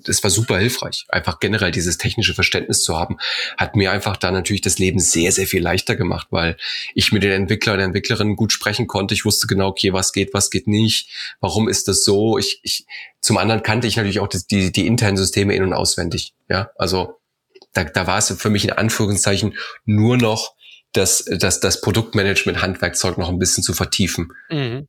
das 0.04 0.22
war 0.22 0.30
super 0.30 0.58
hilfreich. 0.58 1.04
Einfach 1.08 1.40
generell 1.40 1.70
dieses 1.70 1.98
technische 1.98 2.34
Verständnis 2.34 2.82
zu 2.82 2.96
haben, 2.96 3.16
hat 3.56 3.76
mir 3.76 3.90
einfach 3.92 4.16
da 4.16 4.30
natürlich 4.30 4.62
das 4.62 4.78
Leben 4.78 5.00
sehr, 5.00 5.32
sehr 5.32 5.46
viel 5.46 5.62
leichter 5.62 5.96
gemacht, 5.96 6.28
weil 6.30 6.56
ich 6.94 7.12
mit 7.12 7.22
den 7.22 7.32
Entwicklern 7.32 7.78
und 7.78 7.84
Entwicklerinnen 7.84 8.36
gut 8.36 8.52
sprechen 8.52 8.86
konnte. 8.86 9.14
Ich 9.14 9.24
wusste 9.24 9.46
genau, 9.46 9.68
okay, 9.68 9.92
was 9.92 10.12
geht, 10.12 10.34
was 10.34 10.50
geht 10.50 10.66
nicht, 10.66 11.10
warum 11.40 11.68
ist 11.68 11.88
das 11.88 12.04
so. 12.04 12.38
Ich, 12.38 12.60
ich, 12.62 12.86
zum 13.20 13.38
anderen 13.38 13.62
kannte 13.62 13.86
ich 13.86 13.96
natürlich 13.96 14.20
auch 14.20 14.28
die, 14.28 14.46
die, 14.50 14.72
die 14.72 14.86
internen 14.86 15.16
Systeme 15.16 15.54
in- 15.54 15.62
und 15.62 15.72
auswendig. 15.72 16.34
Ja, 16.48 16.70
also 16.76 17.20
da, 17.72 17.84
da 17.84 18.06
war 18.06 18.18
es 18.18 18.34
für 18.38 18.50
mich 18.50 18.64
in 18.64 18.72
Anführungszeichen 18.72 19.56
nur 19.84 20.16
noch 20.16 20.54
das, 20.92 21.24
das, 21.24 21.60
das 21.60 21.80
Produktmanagement-Handwerkzeug 21.80 23.18
noch 23.18 23.28
ein 23.28 23.38
bisschen 23.38 23.64
zu 23.64 23.74
vertiefen. 23.74 24.32
Mhm. 24.48 24.88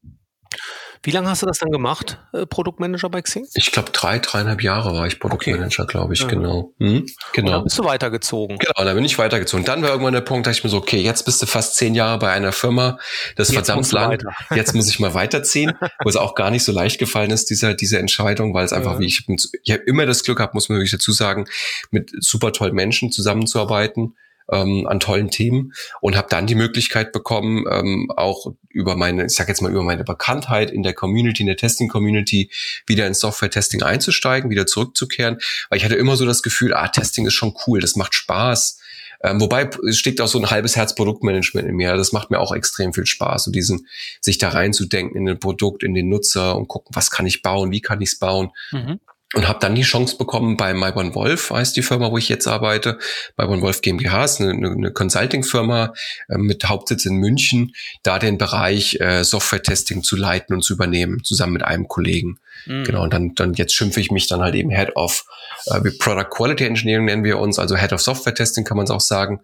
Wie 1.06 1.12
lange 1.12 1.30
hast 1.30 1.44
du 1.44 1.46
das 1.46 1.60
dann 1.60 1.70
gemacht, 1.70 2.18
äh, 2.34 2.48
Produktmanager 2.48 3.10
bei 3.10 3.22
Xing? 3.22 3.46
Ich 3.54 3.72
glaube, 3.72 3.92
drei, 3.92 4.18
dreieinhalb 4.18 4.64
Jahre 4.64 4.96
war 4.96 5.06
ich 5.06 5.20
Produktmanager, 5.20 5.84
okay. 5.84 5.92
glaube 5.92 6.16
ich, 6.16 6.22
ja. 6.22 6.28
genau. 6.28 6.74
Hm? 6.80 7.06
genau. 7.32 7.48
Und 7.48 7.54
dann 7.54 7.64
bist 7.64 7.78
du 7.78 7.86
weitergezogen. 7.86 8.58
Genau, 8.58 8.84
dann 8.84 8.96
bin 8.96 9.06
ich 9.06 9.20
weitergezogen. 9.20 9.64
Dann 9.66 9.84
war 9.84 9.90
irgendwann 9.92 10.14
der 10.14 10.22
Punkt, 10.22 10.48
da 10.48 10.52
ich 10.52 10.64
mir 10.64 10.72
so, 10.72 10.78
okay, 10.78 11.00
jetzt 11.00 11.24
bist 11.24 11.44
du 11.44 11.46
fast 11.46 11.76
zehn 11.76 11.94
Jahre 11.94 12.18
bei 12.18 12.32
einer 12.32 12.52
Firma, 12.52 12.98
das 13.36 13.50
ist 13.50 13.54
verdammt 13.54 13.92
lang. 13.92 14.18
Jetzt 14.56 14.74
muss 14.74 14.90
ich 14.90 15.00
mal 15.00 15.14
weiterziehen, 15.14 15.74
wo 16.04 16.10
es 16.10 16.16
auch 16.16 16.34
gar 16.34 16.50
nicht 16.50 16.64
so 16.64 16.72
leicht 16.72 17.00
gefallen 17.00 17.30
ist, 17.30 17.50
diese, 17.50 17.76
diese 17.76 18.00
Entscheidung, 18.00 18.54
weil 18.54 18.66
es 18.66 18.74
einfach, 18.74 18.94
ja. 18.94 19.00
wie 19.00 19.06
ich, 19.06 19.28
ich 19.64 19.72
habe 19.72 19.84
immer 19.84 20.06
das 20.06 20.24
Glück 20.24 20.38
gehabt, 20.38 20.54
muss 20.56 20.70
man 20.70 20.78
wirklich 20.78 20.92
dazu 20.92 21.12
sagen, 21.12 21.46
mit 21.92 22.12
super 22.20 22.52
tollen 22.52 22.74
Menschen 22.74 23.12
zusammenzuarbeiten 23.12 24.16
ähm, 24.52 24.88
an 24.88 25.00
tollen 25.00 25.30
Themen 25.30 25.74
und 26.02 26.16
habe 26.16 26.28
dann 26.30 26.48
die 26.48 26.56
Möglichkeit 26.56 27.12
bekommen, 27.12 27.66
ähm, 27.70 28.12
auch 28.16 28.54
über 28.70 28.96
meine, 28.96 29.26
ich 29.26 29.34
sag 29.34 29.48
jetzt 29.48 29.62
mal 29.62 29.72
über 29.72 29.84
meine 29.84 30.04
Bekanntheit 30.04 30.72
in 30.72 30.84
der 30.84 30.94
Community, 30.94 31.44
in 31.44 31.48
der 31.48 31.58
Testing-Community, 31.58 32.52
wieder 32.86 33.08
in 33.08 33.14
Software-Testing 33.14 33.84
einzusteigen, 33.84 34.50
wieder 34.50 34.66
zurückzukehren, 34.66 35.38
weil 35.70 35.78
ich 35.78 35.86
hatte 35.86 35.96
immer 35.96 36.16
so 36.16 36.26
das 36.26 36.44
Gefühl, 36.44 36.74
ah, 36.74 36.88
Testing 36.88 37.26
ist 37.26 37.34
schon 37.34 37.56
cool, 37.66 37.80
das 37.80 37.96
macht 37.96 38.14
Spaß. 38.14 38.80
Ähm, 39.24 39.40
wobei 39.40 39.70
es 39.88 39.98
steckt 39.98 40.22
auch 40.22 40.28
so 40.28 40.38
ein 40.38 40.52
halbes 40.52 40.76
Herz 40.76 40.94
Produktmanagement 40.94 41.68
in 41.68 41.76
mir. 41.76 41.96
Das 41.96 42.12
macht 42.12 42.32
mir 42.32 42.40
auch 42.40 42.54
extrem 42.54 42.94
viel 42.94 43.06
Spaß, 43.06 43.46
so 43.46 43.52
diesen 43.52 43.88
sich 44.20 44.38
da 44.38 44.50
reinzudenken 44.50 45.18
in 45.18 45.30
ein 45.30 45.40
Produkt, 45.40 45.84
in 45.84 45.94
den 45.94 46.10
Nutzer 46.10 46.56
und 46.56 46.68
gucken, 46.68 46.96
was 46.96 47.10
kann 47.10 47.26
ich 47.26 47.42
bauen, 47.42 47.72
wie 47.72 47.82
kann 47.82 48.02
ich 48.02 48.10
es 48.10 48.20
bauen. 48.20 48.52
Mhm 48.72 49.00
und 49.34 49.48
habe 49.48 49.60
dann 49.60 49.76
die 49.76 49.82
Chance 49.82 50.18
bekommen 50.18 50.56
bei 50.56 50.74
MyOne 50.74 51.16
Wolf, 51.16 51.50
heißt 51.50 51.76
die 51.76 51.82
Firma, 51.82 52.12
wo 52.12 52.18
ich 52.18 52.30
jetzt 52.30 52.48
arbeite. 52.48 53.00
MyOne 53.38 53.62
Wolf 53.62 53.82
GmbH 53.82 54.24
ist 54.24 54.40
eine, 54.40 54.52
eine 54.52 54.92
Consulting-Firma 54.92 55.94
äh, 56.30 56.38
mit 56.38 56.66
Hauptsitz 56.66 57.06
in 57.06 57.16
München, 57.16 57.74
da 58.04 58.20
den 58.20 58.38
Bereich 58.38 59.00
äh, 59.00 59.24
Software-Testing 59.24 60.04
zu 60.04 60.16
leiten 60.16 60.56
und 60.56 60.62
zu 60.62 60.74
übernehmen, 60.74 61.24
zusammen 61.24 61.54
mit 61.54 61.64
einem 61.64 61.88
Kollegen. 61.88 62.40
Mhm. 62.66 62.84
Genau, 62.84 63.04
und 63.04 63.14
dann, 63.14 63.34
dann 63.36 63.54
jetzt 63.54 63.74
schimpfe 63.74 64.00
ich 64.00 64.12
mich 64.12 64.28
dann 64.28 64.42
halt 64.42 64.56
eben 64.56 64.70
Head 64.70 64.96
of 64.96 65.26
äh, 65.68 65.84
wie 65.84 65.98
Product 65.98 66.30
Quality 66.30 66.66
Engineering 66.66 67.06
nennen 67.06 67.24
wir 67.24 67.40
uns, 67.40 67.58
also 67.58 67.76
Head 67.76 67.94
of 67.94 68.02
Software 68.02 68.36
Testing 68.36 68.64
kann 68.64 68.78
man 68.78 68.86
es 68.86 68.92
auch 68.92 69.02
sagen 69.02 69.42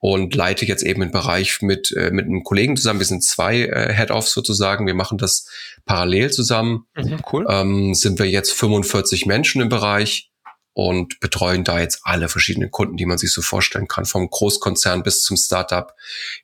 und 0.00 0.34
leite 0.34 0.64
jetzt 0.64 0.84
eben 0.84 1.02
einen 1.02 1.10
Bereich 1.10 1.60
mit, 1.60 1.92
äh, 1.96 2.10
mit 2.10 2.26
einem 2.26 2.44
Kollegen 2.44 2.76
zusammen. 2.76 3.00
Wir 3.00 3.06
sind 3.06 3.24
zwei 3.24 3.62
äh, 3.62 3.92
Head-Offs 3.92 4.32
sozusagen. 4.32 4.86
Wir 4.86 4.94
machen 4.94 5.18
das 5.18 5.48
parallel 5.84 6.30
zusammen. 6.30 6.86
Mhm, 6.96 7.20
cool. 7.32 7.46
Ähm, 7.48 7.94
sind 7.94 8.18
wir 8.18 8.26
jetzt 8.26 8.52
45 8.52 9.26
Menschen 9.26 9.60
im 9.60 9.68
Bereich 9.68 10.30
und 10.72 11.18
betreuen 11.18 11.64
da 11.64 11.80
jetzt 11.80 12.02
alle 12.04 12.28
verschiedenen 12.28 12.70
Kunden, 12.70 12.96
die 12.96 13.06
man 13.06 13.18
sich 13.18 13.32
so 13.32 13.42
vorstellen 13.42 13.88
kann, 13.88 14.04
vom 14.04 14.30
Großkonzern 14.30 15.02
bis 15.02 15.22
zum 15.22 15.36
Startup 15.36 15.92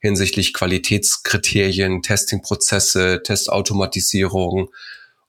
hinsichtlich 0.01 0.53
Qualitätskriterien, 0.53 2.03
Testingprozesse, 2.03 3.23
Testautomatisierung 3.23 4.71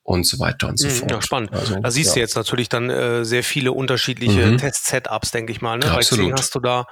und 0.01 0.25
so 0.25 0.39
weiter 0.39 0.69
und 0.69 0.79
so 0.79 0.87
mhm, 0.87 0.91
fort. 0.91 1.11
Ja, 1.11 1.21
spannend. 1.21 1.53
Also, 1.53 1.79
da 1.79 1.91
siehst 1.91 2.09
ja. 2.09 2.13
du 2.15 2.19
jetzt 2.21 2.35
natürlich 2.35 2.69
dann 2.69 2.89
äh, 2.89 3.23
sehr 3.23 3.43
viele 3.43 3.73
unterschiedliche 3.73 4.47
mhm. 4.47 4.57
Test-Setups, 4.57 5.29
denke 5.29 5.51
ich 5.51 5.61
mal. 5.61 5.77
Ne? 5.77 5.91
Absolut. 5.91 6.31
Bei 6.31 6.37
hast 6.37 6.55
du 6.55 6.59
da 6.59 6.87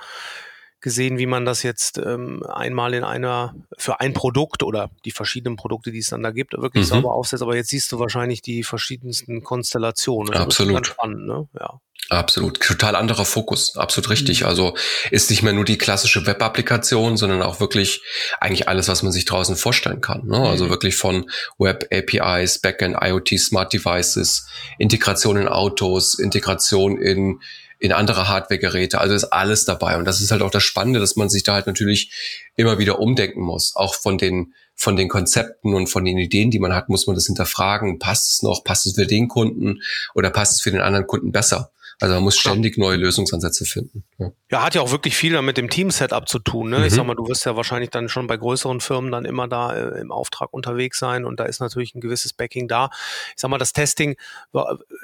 gesehen, 0.83 1.17
wie 1.17 1.25
man 1.25 1.45
das 1.45 1.63
jetzt 1.63 1.97
ähm, 1.97 2.43
einmal 2.43 2.93
in 2.93 3.03
einer 3.03 3.55
für 3.77 3.99
ein 4.01 4.13
Produkt 4.13 4.61
oder 4.61 4.91
die 5.05 5.11
verschiedenen 5.11 5.55
Produkte, 5.55 5.91
die 5.91 5.99
es 5.99 6.09
dann 6.09 6.21
da 6.21 6.31
gibt, 6.31 6.53
wirklich 6.53 6.83
mhm. 6.83 6.89
sauber 6.89 7.13
aufsetzt. 7.13 7.41
Aber 7.41 7.55
jetzt 7.55 7.69
siehst 7.69 7.91
du 7.91 7.99
wahrscheinlich 7.99 8.41
die 8.41 8.63
verschiedensten 8.63 9.43
Konstellationen. 9.43 10.33
Das 10.33 10.41
Absolut. 10.41 10.85
Spannend, 10.85 11.25
ne? 11.25 11.47
Ja. 11.59 11.79
Absolut. 12.09 12.59
Total 12.59 12.95
anderer 12.95 13.23
Fokus. 13.23 13.77
Absolut 13.77 14.09
richtig. 14.09 14.41
Mhm. 14.41 14.47
Also 14.47 14.75
ist 15.09 15.29
nicht 15.29 15.41
mehr 15.41 15.53
nur 15.53 15.63
die 15.63 15.77
klassische 15.77 16.25
Web-Applikation, 16.25 17.15
sondern 17.15 17.41
auch 17.41 17.61
wirklich 17.61 18.01
eigentlich 18.41 18.67
alles, 18.67 18.89
was 18.89 19.03
man 19.03 19.13
sich 19.13 19.23
draußen 19.25 19.55
vorstellen 19.55 20.01
kann. 20.01 20.27
Ne? 20.27 20.37
Also 20.37 20.65
mhm. 20.65 20.69
wirklich 20.69 20.97
von 20.97 21.29
Web-APIs, 21.57 22.59
Backend, 22.59 22.97
IoT, 23.01 23.39
Smart 23.39 23.71
Devices, 23.71 24.47
Integration 24.77 25.37
in 25.37 25.47
Autos, 25.47 26.19
Integration 26.19 26.97
in 27.01 27.39
in 27.83 27.91
andere 27.91 28.29
Hardware-Geräte. 28.29 29.01
Also 29.01 29.13
ist 29.13 29.33
alles 29.33 29.65
dabei. 29.65 29.97
Und 29.97 30.05
das 30.05 30.21
ist 30.21 30.31
halt 30.31 30.41
auch 30.41 30.51
das 30.51 30.63
Spannende, 30.63 31.01
dass 31.01 31.17
man 31.17 31.29
sich 31.29 31.43
da 31.43 31.55
halt 31.55 31.67
natürlich 31.67 32.13
immer 32.55 32.79
wieder 32.79 32.97
umdenken 32.97 33.41
muss. 33.41 33.75
Auch 33.75 33.93
von 33.93 34.17
den, 34.17 34.53
von 34.73 34.95
den 34.95 35.09
Konzepten 35.09 35.73
und 35.73 35.87
von 35.87 36.05
den 36.05 36.17
Ideen, 36.17 36.49
die 36.49 36.59
man 36.59 36.73
hat, 36.73 36.87
muss 36.87 37.07
man 37.07 37.15
das 37.17 37.25
hinterfragen. 37.25 37.99
Passt 37.99 38.31
es 38.31 38.41
noch? 38.41 38.63
Passt 38.63 38.85
es 38.85 38.95
für 38.95 39.05
den 39.05 39.27
Kunden? 39.27 39.81
Oder 40.15 40.29
passt 40.29 40.53
es 40.53 40.61
für 40.61 40.71
den 40.71 40.79
anderen 40.79 41.07
Kunden 41.07 41.33
besser? 41.33 41.72
Also 41.99 42.15
man 42.15 42.23
muss 42.23 42.37
ständig 42.37 42.77
neue 42.77 42.97
Lösungsansätze 42.97 43.65
finden. 43.65 44.03
Ja. 44.17 44.31
ja, 44.51 44.63
hat 44.63 44.75
ja 44.75 44.81
auch 44.81 44.91
wirklich 44.91 45.15
viel 45.15 45.41
mit 45.41 45.57
dem 45.57 45.69
Team-Setup 45.69 46.27
zu 46.27 46.39
tun. 46.39 46.69
Ne? 46.69 46.79
Mhm. 46.79 46.85
Ich 46.85 46.93
sag 46.93 47.05
mal, 47.05 47.15
du 47.15 47.27
wirst 47.27 47.45
ja 47.45 47.55
wahrscheinlich 47.55 47.89
dann 47.89 48.09
schon 48.09 48.27
bei 48.27 48.37
größeren 48.37 48.81
Firmen 48.81 49.11
dann 49.11 49.25
immer 49.25 49.47
da 49.47 49.73
äh, 49.73 50.01
im 50.01 50.11
Auftrag 50.11 50.53
unterwegs 50.53 50.99
sein 50.99 51.25
und 51.25 51.39
da 51.39 51.45
ist 51.45 51.59
natürlich 51.59 51.95
ein 51.95 52.01
gewisses 52.01 52.33
Backing 52.33 52.67
da. 52.67 52.89
Ich 53.35 53.41
sag 53.41 53.49
mal, 53.49 53.57
das 53.57 53.73
Testing, 53.73 54.15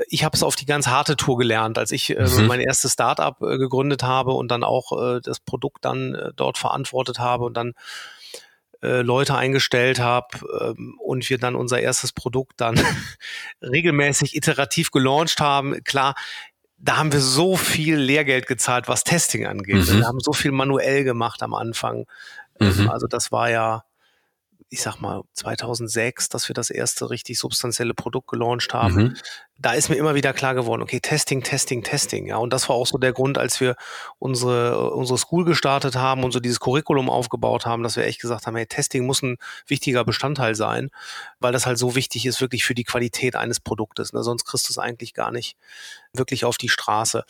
ich 0.08 0.24
habe 0.24 0.36
es 0.36 0.44
auf 0.44 0.56
die 0.56 0.66
ganz 0.66 0.88
harte 0.88 1.16
Tour 1.16 1.38
gelernt, 1.38 1.78
als 1.78 1.92
ich 1.92 2.10
äh, 2.10 2.28
mhm. 2.28 2.48
mein 2.48 2.60
erstes 2.60 2.94
Startup 2.94 3.42
äh, 3.42 3.58
gegründet 3.58 4.04
habe 4.04 4.32
und 4.32 4.50
dann 4.50 4.64
auch 4.64 4.92
äh, 4.92 5.22
das 5.22 5.40
Produkt 5.40 5.86
dann 5.86 6.16
äh, 6.16 6.32
dort 6.36 6.58
verantwortet 6.58 7.20
habe 7.20 7.46
und 7.46 7.56
dann 7.56 7.74
äh, 8.82 9.02
Leute 9.02 9.36
eingestellt 9.36 10.00
habe 10.00 10.28
ähm, 10.62 10.98
und 11.04 11.30
wir 11.30 11.38
dann 11.38 11.56
unser 11.56 11.82
erstes 11.82 12.14
Produkt 12.14 12.62
dann 12.62 12.80
regelmäßig 13.62 14.38
iterativ 14.38 14.92
gelauncht 14.92 15.42
haben. 15.42 15.84
Klar, 15.84 16.16
da 16.82 16.98
haben 16.98 17.12
wir 17.12 17.20
so 17.20 17.56
viel 17.58 17.98
Lehrgeld 17.98 18.48
gezahlt, 18.48 18.88
was 18.88 19.04
Testing 19.04 19.46
angeht. 19.46 19.88
Mhm. 19.88 20.00
Wir 20.00 20.08
haben 20.08 20.20
so 20.20 20.34
viel 20.34 20.52
manuell 20.52 21.04
gemacht 21.04 21.44
am 21.44 21.54
Anfang. 21.54 22.06
Ähm, 22.60 22.84
mhm. 22.84 22.90
Also 22.90 23.08
das 23.08 23.32
war 23.32 23.50
ja, 23.50 23.84
ich 24.70 24.82
sag 24.82 25.00
mal, 25.00 25.24
2006, 25.34 26.30
dass 26.30 26.48
wir 26.48 26.54
das 26.54 26.70
erste 26.70 27.10
richtig 27.10 27.40
substanzielle 27.40 27.96
Produkt 27.96 28.28
gelauncht 28.28 28.74
haben. 28.74 28.96
Mhm. 28.96 29.18
Da 29.58 29.74
ist 29.74 29.90
mir 29.90 29.96
immer 29.96 30.14
wieder 30.14 30.32
klar 30.32 30.54
geworden, 30.54 30.84
okay, 30.84 31.00
Testing, 31.00 31.42
Testing, 31.42 31.84
Testing. 31.84 32.28
Ja, 32.28 32.38
und 32.38 32.54
das 32.54 32.70
war 32.70 32.76
auch 32.76 32.86
so 32.86 32.98
der 32.98 33.12
Grund, 33.12 33.38
als 33.38 33.60
wir 33.60 33.76
unsere, 34.20 34.92
unsere 34.92 35.18
School 35.18 35.44
gestartet 35.44 35.96
haben 35.96 36.24
und 36.24 36.32
so 36.32 36.40
dieses 36.40 36.60
Curriculum 36.60 37.10
aufgebaut 37.10 37.66
haben, 37.66 37.82
dass 37.82 37.96
wir 37.96 38.06
echt 38.06 38.22
gesagt 38.22 38.46
haben, 38.46 38.56
hey, 38.56 38.68
Testing 38.68 39.06
muss 39.06 39.24
ein 39.24 39.38
wichtiger 39.68 40.06
Bestandteil 40.06 40.54
sein, 40.54 40.92
weil 41.40 41.52
das 41.52 41.66
halt 41.66 41.80
so 41.80 41.96
wichtig 41.96 42.26
ist, 42.28 42.40
wirklich 42.40 42.64
für 42.64 42.76
die 42.76 42.84
Qualität 42.84 43.36
eines 43.36 43.60
Produktes. 43.60 44.14
Ne? 44.14 44.24
Sonst 44.24 44.46
kriegst 44.46 44.70
du 44.70 44.72
es 44.72 44.78
eigentlich 44.78 45.14
gar 45.16 45.32
nicht 45.32 45.58
wirklich 46.14 46.46
auf 46.46 46.58
die 46.58 46.70
Straße. 46.70 47.26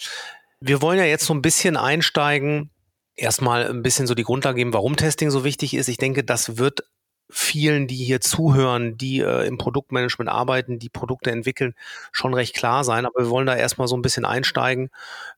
Wir 0.60 0.82
wollen 0.82 1.00
ja 1.00 1.06
jetzt 1.06 1.26
so 1.26 1.34
ein 1.34 1.42
bisschen 1.42 1.78
einsteigen, 1.78 2.70
erstmal 3.16 3.68
ein 3.68 3.82
bisschen 3.82 4.08
so 4.08 4.14
die 4.14 4.24
Grundlage 4.24 4.58
geben, 4.58 4.74
warum 4.74 4.98
Testing 4.98 5.32
so 5.32 5.44
wichtig 5.44 5.74
ist. 5.74 5.88
Ich 5.88 5.98
denke, 5.98 6.24
das 6.24 6.58
wird 6.58 6.84
vielen, 7.30 7.88
die 7.88 7.96
hier 7.96 8.22
zuhören, 8.22 8.98
die 8.98 9.20
äh, 9.20 9.46
im 9.48 9.58
Produktmanagement 9.58 10.30
arbeiten, 10.30 10.80
die 10.80 10.90
Produkte 10.90 11.32
entwickeln, 11.32 11.76
schon 12.12 12.34
recht 12.34 12.56
klar 12.56 12.84
sein. 12.84 13.06
Aber 13.06 13.24
wir 13.24 13.30
wollen 13.30 13.46
da 13.46 13.56
erstmal 13.56 13.88
so 13.88 13.96
ein 13.96 14.02
bisschen 14.02 14.26
einsteigen, 14.26 14.90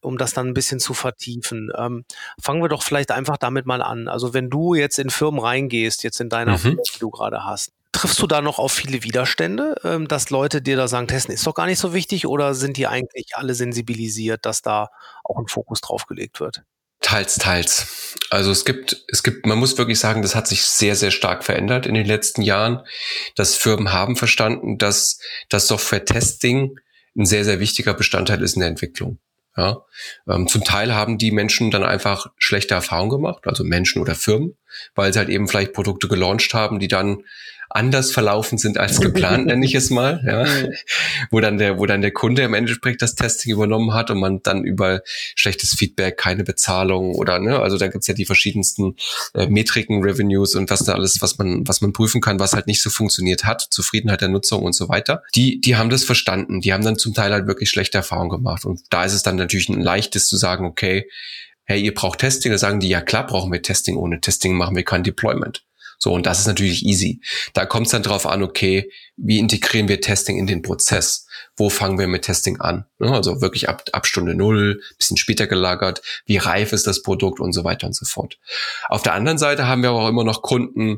um 0.02 0.18
das 0.18 0.34
dann 0.34 0.48
ein 0.48 0.54
bisschen 0.54 0.80
zu 0.80 0.94
vertiefen. 0.94 1.72
Ähm, 1.78 2.06
fangen 2.42 2.62
wir 2.62 2.70
doch 2.70 2.84
vielleicht 2.84 3.12
einfach 3.12 3.38
damit 3.38 3.66
mal 3.66 3.82
an. 3.82 4.08
Also 4.08 4.34
wenn 4.34 4.50
du 4.50 4.74
jetzt 4.74 5.00
in 5.00 5.10
Firmen 5.10 5.40
reingehst, 5.40 6.04
jetzt 6.04 6.22
in 6.22 6.30
deiner 6.30 6.58
mhm. 6.58 6.80
die 6.94 7.00
du 7.00 7.10
gerade 7.10 7.44
hast, 7.44 7.74
triffst 7.92 8.22
du 8.22 8.28
da 8.28 8.42
noch 8.42 8.58
auf 8.58 8.72
viele 8.72 9.04
Widerstände, 9.04 9.76
ähm, 9.84 10.08
dass 10.08 10.30
Leute 10.30 10.62
dir 10.62 10.78
da 10.78 10.88
sagen, 10.88 11.08
testen 11.08 11.34
ist 11.34 11.46
doch 11.46 11.54
gar 11.54 11.66
nicht 11.66 11.80
so 11.80 11.94
wichtig 11.94 12.26
oder 12.26 12.54
sind 12.54 12.78
die 12.78 12.88
eigentlich 12.88 13.36
alle 13.36 13.54
sensibilisiert, 13.54 14.46
dass 14.46 14.62
da 14.62 14.90
auch 15.24 15.38
ein 15.38 15.48
Fokus 15.48 15.82
drauf 15.82 16.06
gelegt 16.06 16.40
wird? 16.40 16.64
Teils, 17.02 17.36
teils. 17.36 18.16
Also 18.30 18.52
es 18.52 18.64
gibt, 18.64 19.04
es 19.08 19.24
gibt, 19.24 19.46
man 19.46 19.58
muss 19.58 19.78
wirklich 19.78 20.00
sagen, 20.00 20.22
das 20.22 20.36
hat 20.36 20.48
sich 20.48 20.64
sehr, 20.64 20.96
sehr 20.96 21.12
stark 21.12 21.44
verändert 21.44 21.86
in 21.86 21.96
den 21.96 22.06
letzten 22.06 22.42
Jahren. 22.42 22.82
Dass 23.36 23.56
Firmen 23.56 23.92
haben 23.92 24.16
verstanden, 24.16 24.78
dass 24.78 25.20
das 25.50 25.68
Software-Testing 25.68 26.80
ein 27.18 27.26
sehr, 27.26 27.44
sehr 27.44 27.60
wichtiger 27.60 27.94
Bestandteil 27.94 28.42
ist 28.42 28.54
in 28.54 28.62
der 28.62 28.70
Entwicklung. 28.70 29.20
Ja, 29.58 29.82
ähm, 30.30 30.48
zum 30.48 30.64
Teil 30.64 30.96
haben 30.96 31.18
die 31.18 31.32
Menschen 31.32 31.72
dann 31.72 31.84
einfach 31.84 32.28
schlechte 32.38 32.74
Erfahrungen 32.74 33.10
gemacht, 33.10 33.48
also 33.48 33.66
Menschen 33.66 34.02
oder 34.02 34.16
Firmen, 34.16 34.56
weil 34.96 35.12
sie 35.12 35.20
halt 35.20 35.28
eben 35.28 35.50
vielleicht 35.50 35.74
Produkte 35.74 36.08
gelauncht 36.08 36.54
haben, 36.54 36.80
die 36.80 36.88
dann 36.88 37.26
anders 37.76 38.12
verlaufen 38.12 38.58
sind 38.58 38.78
als 38.78 39.00
geplant, 39.02 39.48
nenne 39.48 39.66
ich 39.66 39.76
es 39.76 39.90
mal, 39.90 40.22
ja. 40.26 40.46
wo 41.30 41.40
dann 41.40 41.58
der, 41.58 41.78
wo 41.78 41.86
dann 41.86 42.02
der 42.02 42.12
Kunde 42.12 42.44
im 42.44 42.54
Endeffekt 42.54 43.02
das 43.02 43.16
Testing 43.16 43.54
übernommen 43.54 43.94
hat 43.94 44.12
und 44.12 44.20
man 44.20 44.42
dann 44.44 44.64
über 44.64 45.02
schlechtes 45.36 45.72
Feedback, 45.72 46.18
keine 46.18 46.44
Bezahlung 46.44 47.16
oder 47.16 47.40
ne, 47.40 47.60
also 47.60 47.78
da 47.78 47.88
gibt's 47.88 48.08
ja 48.08 48.14
die 48.14 48.26
verschiedensten 48.26 48.96
äh, 49.34 49.48
Metriken, 49.48 50.04
Revenues 50.04 50.56
und 50.56 50.70
was 50.70 50.84
da 50.84 50.94
alles, 50.94 51.22
was 51.22 51.38
man, 51.38 51.68
was 51.68 51.82
man 51.82 51.94
prüfen 51.94 52.22
kann, 52.22 52.40
was 52.40 52.54
halt 52.54 52.68
nicht 52.68 52.82
so 52.82 52.90
funktioniert 52.90 53.44
hat, 53.44 53.62
Zufriedenheit 53.70 54.22
der 54.22 54.30
Nutzung 54.30 54.64
und 54.64 54.74
so 54.74 54.90
weiter. 54.90 55.24
Die, 55.36 55.62
die 55.62 55.76
haben 55.76 55.90
das 55.90 56.04
verstanden, 56.04 56.62
die 56.62 56.74
haben 56.74 56.84
dann 56.84 56.98
zum 56.98 57.14
Teil 57.14 57.32
halt 57.32 57.48
wirklich 57.48 57.70
schlechte 57.70 57.98
Erfahrungen 57.98 58.30
gemacht 58.30 58.66
und 58.66 58.82
da 58.90 59.04
ist 59.04 59.14
es 59.14 59.24
dann 59.24 59.36
natürlich 59.36 59.70
ein 59.70 59.82
leichtes 59.82 60.28
zu 60.28 60.38
sagen, 60.38 60.66
okay, 60.66 61.08
hey, 61.66 61.82
ihr 61.82 61.94
braucht 61.94 62.20
Testing, 62.20 62.52
da 62.52 62.58
sagen 62.58 62.80
die, 62.80 62.90
ja 62.90 63.02
klar 63.02 63.26
brauchen 63.26 63.52
wir 63.52 63.62
Testing, 63.62 63.96
ohne 63.96 64.20
Testing 64.20 64.56
machen 64.56 64.76
wir 64.76 64.84
kein 64.84 65.04
Deployment. 65.04 65.64
So, 66.04 66.14
und 66.14 66.26
das 66.26 66.40
ist 66.40 66.48
natürlich 66.48 66.84
easy. 66.84 67.22
Da 67.54 67.68
kommt 67.68 67.86
es 67.86 67.92
dann 67.92 68.02
drauf 68.02 68.26
an, 68.26 68.42
okay, 68.42 68.92
wie 69.18 69.38
integrieren 69.38 69.88
wir 69.88 70.02
Testing 70.02 70.40
in 70.40 70.48
den 70.48 70.64
Prozess? 70.64 71.28
Wo 71.56 71.70
fangen 71.70 72.00
wir 72.00 72.08
mit 72.08 72.24
Testing 72.24 72.60
an? 72.60 72.86
Ne, 72.98 73.14
also 73.14 73.40
wirklich 73.40 73.70
ab, 73.70 73.84
ab 73.92 74.08
Stunde 74.08 74.34
null, 74.34 74.82
bisschen 74.98 75.18
später 75.18 75.46
gelagert, 75.46 76.02
wie 76.26 76.38
reif 76.38 76.74
ist 76.74 76.88
das 76.88 77.04
Produkt 77.04 77.40
und 77.40 77.54
so 77.54 77.64
weiter 77.64 77.86
und 77.86 77.96
so 77.96 78.06
fort. 78.06 78.40
Auf 78.88 79.04
der 79.04 79.14
anderen 79.14 79.38
Seite 79.38 79.68
haben 79.68 79.84
wir 79.84 79.92
aber 79.92 80.02
auch 80.02 80.10
immer 80.10 80.24
noch 80.24 80.42
Kunden, 80.42 80.98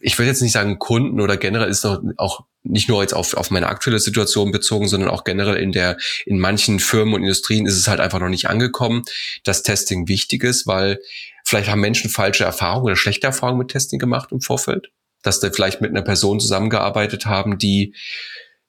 ich 0.00 0.18
würde 0.18 0.30
jetzt 0.30 0.40
nicht 0.40 0.52
sagen 0.52 0.78
Kunden 0.78 1.20
oder 1.20 1.36
generell 1.36 1.68
ist 1.68 1.84
noch 1.84 2.00
auch 2.16 2.40
nicht 2.62 2.88
nur 2.88 3.02
jetzt 3.02 3.14
auf, 3.14 3.34
auf 3.34 3.50
meine 3.50 3.68
aktuelle 3.68 3.98
Situation 3.98 4.50
bezogen, 4.50 4.88
sondern 4.88 5.10
auch 5.10 5.24
generell 5.24 5.56
in 5.56 5.72
der, 5.72 5.98
in 6.24 6.38
manchen 6.38 6.80
Firmen 6.80 7.14
und 7.14 7.22
Industrien 7.22 7.66
ist 7.66 7.76
es 7.76 7.86
halt 7.86 8.00
einfach 8.00 8.18
noch 8.18 8.28
nicht 8.28 8.48
angekommen, 8.48 9.02
dass 9.44 9.62
Testing 9.62 10.08
wichtig 10.08 10.42
ist, 10.42 10.66
weil 10.66 11.00
Vielleicht 11.52 11.68
haben 11.68 11.82
Menschen 11.82 12.08
falsche 12.08 12.44
Erfahrungen 12.44 12.86
oder 12.86 12.96
schlechte 12.96 13.26
Erfahrungen 13.26 13.58
mit 13.58 13.68
Testing 13.68 13.98
gemacht 13.98 14.32
im 14.32 14.40
Vorfeld, 14.40 14.88
dass 15.22 15.38
da 15.38 15.50
vielleicht 15.50 15.82
mit 15.82 15.90
einer 15.90 16.00
Person 16.00 16.40
zusammengearbeitet 16.40 17.26
haben, 17.26 17.58
die 17.58 17.94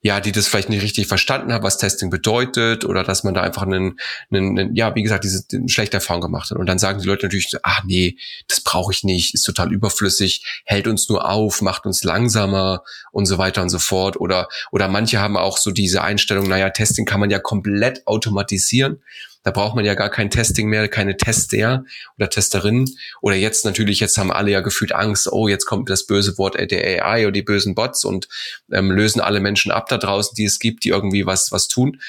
ja, 0.02 0.20
die 0.20 0.32
das 0.32 0.48
vielleicht 0.48 0.68
nicht 0.68 0.82
richtig 0.82 1.06
verstanden 1.06 1.50
hat, 1.50 1.62
was 1.62 1.78
Testing 1.78 2.10
bedeutet 2.10 2.84
oder 2.84 3.04
dass 3.04 3.24
man 3.24 3.32
da 3.32 3.40
einfach 3.40 3.62
einen, 3.62 3.98
einen, 4.30 4.58
einen 4.58 4.76
ja, 4.76 4.94
wie 4.94 5.02
gesagt, 5.02 5.24
diese 5.24 5.46
eine 5.50 5.70
schlechte 5.70 5.96
Erfahrung 5.96 6.20
gemacht 6.20 6.50
hat. 6.50 6.58
Und 6.58 6.66
dann 6.66 6.78
sagen 6.78 7.00
die 7.00 7.06
Leute 7.06 7.24
natürlich, 7.24 7.50
ach 7.62 7.84
nee, 7.84 8.18
das 8.46 8.60
brauche 8.60 8.92
ich 8.92 9.02
nicht, 9.02 9.32
ist 9.32 9.44
total 9.44 9.72
überflüssig, 9.72 10.44
hält 10.66 10.86
uns 10.86 11.08
nur 11.08 11.26
auf, 11.26 11.62
macht 11.62 11.86
uns 11.86 12.04
langsamer 12.04 12.82
und 13.12 13.24
so 13.24 13.38
weiter 13.38 13.62
und 13.62 13.70
so 13.70 13.78
fort. 13.78 14.18
Oder, 14.18 14.48
oder 14.72 14.88
manche 14.88 15.20
haben 15.20 15.38
auch 15.38 15.56
so 15.56 15.70
diese 15.70 16.02
Einstellung, 16.02 16.50
naja, 16.50 16.68
Testing 16.68 17.06
kann 17.06 17.20
man 17.20 17.30
ja 17.30 17.38
komplett 17.38 18.06
automatisieren. 18.06 19.02
Da 19.44 19.50
braucht 19.50 19.76
man 19.76 19.84
ja 19.84 19.94
gar 19.94 20.08
kein 20.08 20.30
Testing 20.30 20.68
mehr, 20.68 20.88
keine 20.88 21.16
Tester 21.16 21.84
oder 22.16 22.30
Testerinnen. 22.30 22.86
Oder 23.20 23.36
jetzt 23.36 23.64
natürlich, 23.64 24.00
jetzt 24.00 24.16
haben 24.16 24.32
alle 24.32 24.50
ja 24.50 24.60
gefühlt 24.60 24.92
Angst, 24.92 25.30
oh, 25.30 25.48
jetzt 25.48 25.66
kommt 25.66 25.90
das 25.90 26.06
böse 26.06 26.36
Wort 26.38 26.56
der 26.58 27.04
AI 27.04 27.24
oder 27.24 27.32
die 27.32 27.42
bösen 27.42 27.74
Bots 27.74 28.04
und 28.04 28.26
ähm, 28.72 28.90
lösen 28.90 29.20
alle 29.20 29.40
Menschen 29.40 29.70
ab 29.70 29.88
da 29.88 29.98
draußen, 29.98 30.34
die 30.34 30.46
es 30.46 30.58
gibt, 30.58 30.84
die 30.84 30.88
irgendwie 30.88 31.26
was, 31.26 31.52
was 31.52 31.68
tun. 31.68 32.00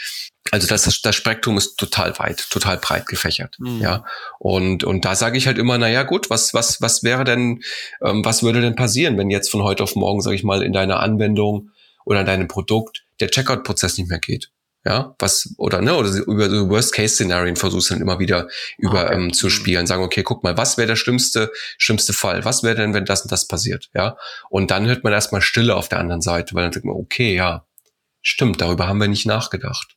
Also 0.51 0.67
das, 0.67 1.01
das 1.01 1.15
Spektrum 1.15 1.57
ist 1.57 1.75
total 1.75 2.17
weit, 2.19 2.49
total 2.49 2.77
breit 2.77 3.07
gefächert. 3.07 3.57
Mhm. 3.59 3.81
Ja. 3.81 4.05
Und, 4.39 4.83
und 4.83 5.03
da 5.03 5.15
sage 5.15 5.37
ich 5.37 5.47
halt 5.47 5.57
immer, 5.57 5.77
na 5.77 5.89
ja, 5.89 6.03
gut, 6.03 6.29
was, 6.29 6.53
was, 6.53 6.81
was 6.81 7.03
wäre 7.03 7.25
denn, 7.25 7.63
ähm, 8.01 8.23
was 8.23 8.43
würde 8.43 8.61
denn 8.61 8.75
passieren, 8.75 9.17
wenn 9.17 9.29
jetzt 9.29 9.49
von 9.49 9.63
heute 9.63 9.83
auf 9.83 9.95
morgen, 9.95 10.21
sage 10.21 10.35
ich 10.35 10.43
mal, 10.43 10.61
in 10.61 10.71
deiner 10.71 10.99
Anwendung 10.99 11.71
oder 12.05 12.21
in 12.21 12.25
deinem 12.27 12.47
Produkt 12.47 13.03
der 13.19 13.29
Checkout-Prozess 13.29 13.97
nicht 13.97 14.09
mehr 14.09 14.19
geht? 14.19 14.51
Ja, 14.85 15.15
was, 15.17 15.55
oder, 15.57 15.81
ne, 15.81 15.95
oder 15.95 16.09
über 16.09 16.47
so 16.47 16.69
Worst-Case-Szenarien 16.69 17.55
versuchst 17.55 17.89
du 17.89 17.95
dann 17.95 18.03
immer 18.03 18.19
wieder 18.19 18.47
über, 18.77 19.05
okay. 19.05 19.15
ähm, 19.15 19.33
zu 19.33 19.47
mhm. 19.47 19.51
spielen, 19.51 19.87
sagen, 19.87 20.03
okay, 20.03 20.21
guck 20.21 20.43
mal, 20.43 20.57
was 20.57 20.77
wäre 20.77 20.87
der 20.87 20.95
schlimmste, 20.95 21.51
schlimmste 21.79 22.13
Fall? 22.13 22.45
Was 22.45 22.61
wäre 22.61 22.75
denn, 22.75 22.93
wenn 22.93 23.05
das 23.05 23.23
und 23.23 23.31
das 23.31 23.47
passiert, 23.47 23.89
ja? 23.95 24.15
Und 24.49 24.69
dann 24.69 24.85
hört 24.85 25.03
man 25.03 25.11
erstmal 25.11 25.41
Stille 25.41 25.75
auf 25.75 25.89
der 25.89 25.99
anderen 25.99 26.21
Seite, 26.21 26.53
weil 26.53 26.63
dann 26.63 26.71
denkt 26.71 26.85
man, 26.85 26.95
okay, 26.95 27.35
ja, 27.35 27.65
stimmt, 28.21 28.61
darüber 28.61 28.87
haben 28.87 28.99
wir 28.99 29.07
nicht 29.07 29.25
nachgedacht. 29.25 29.94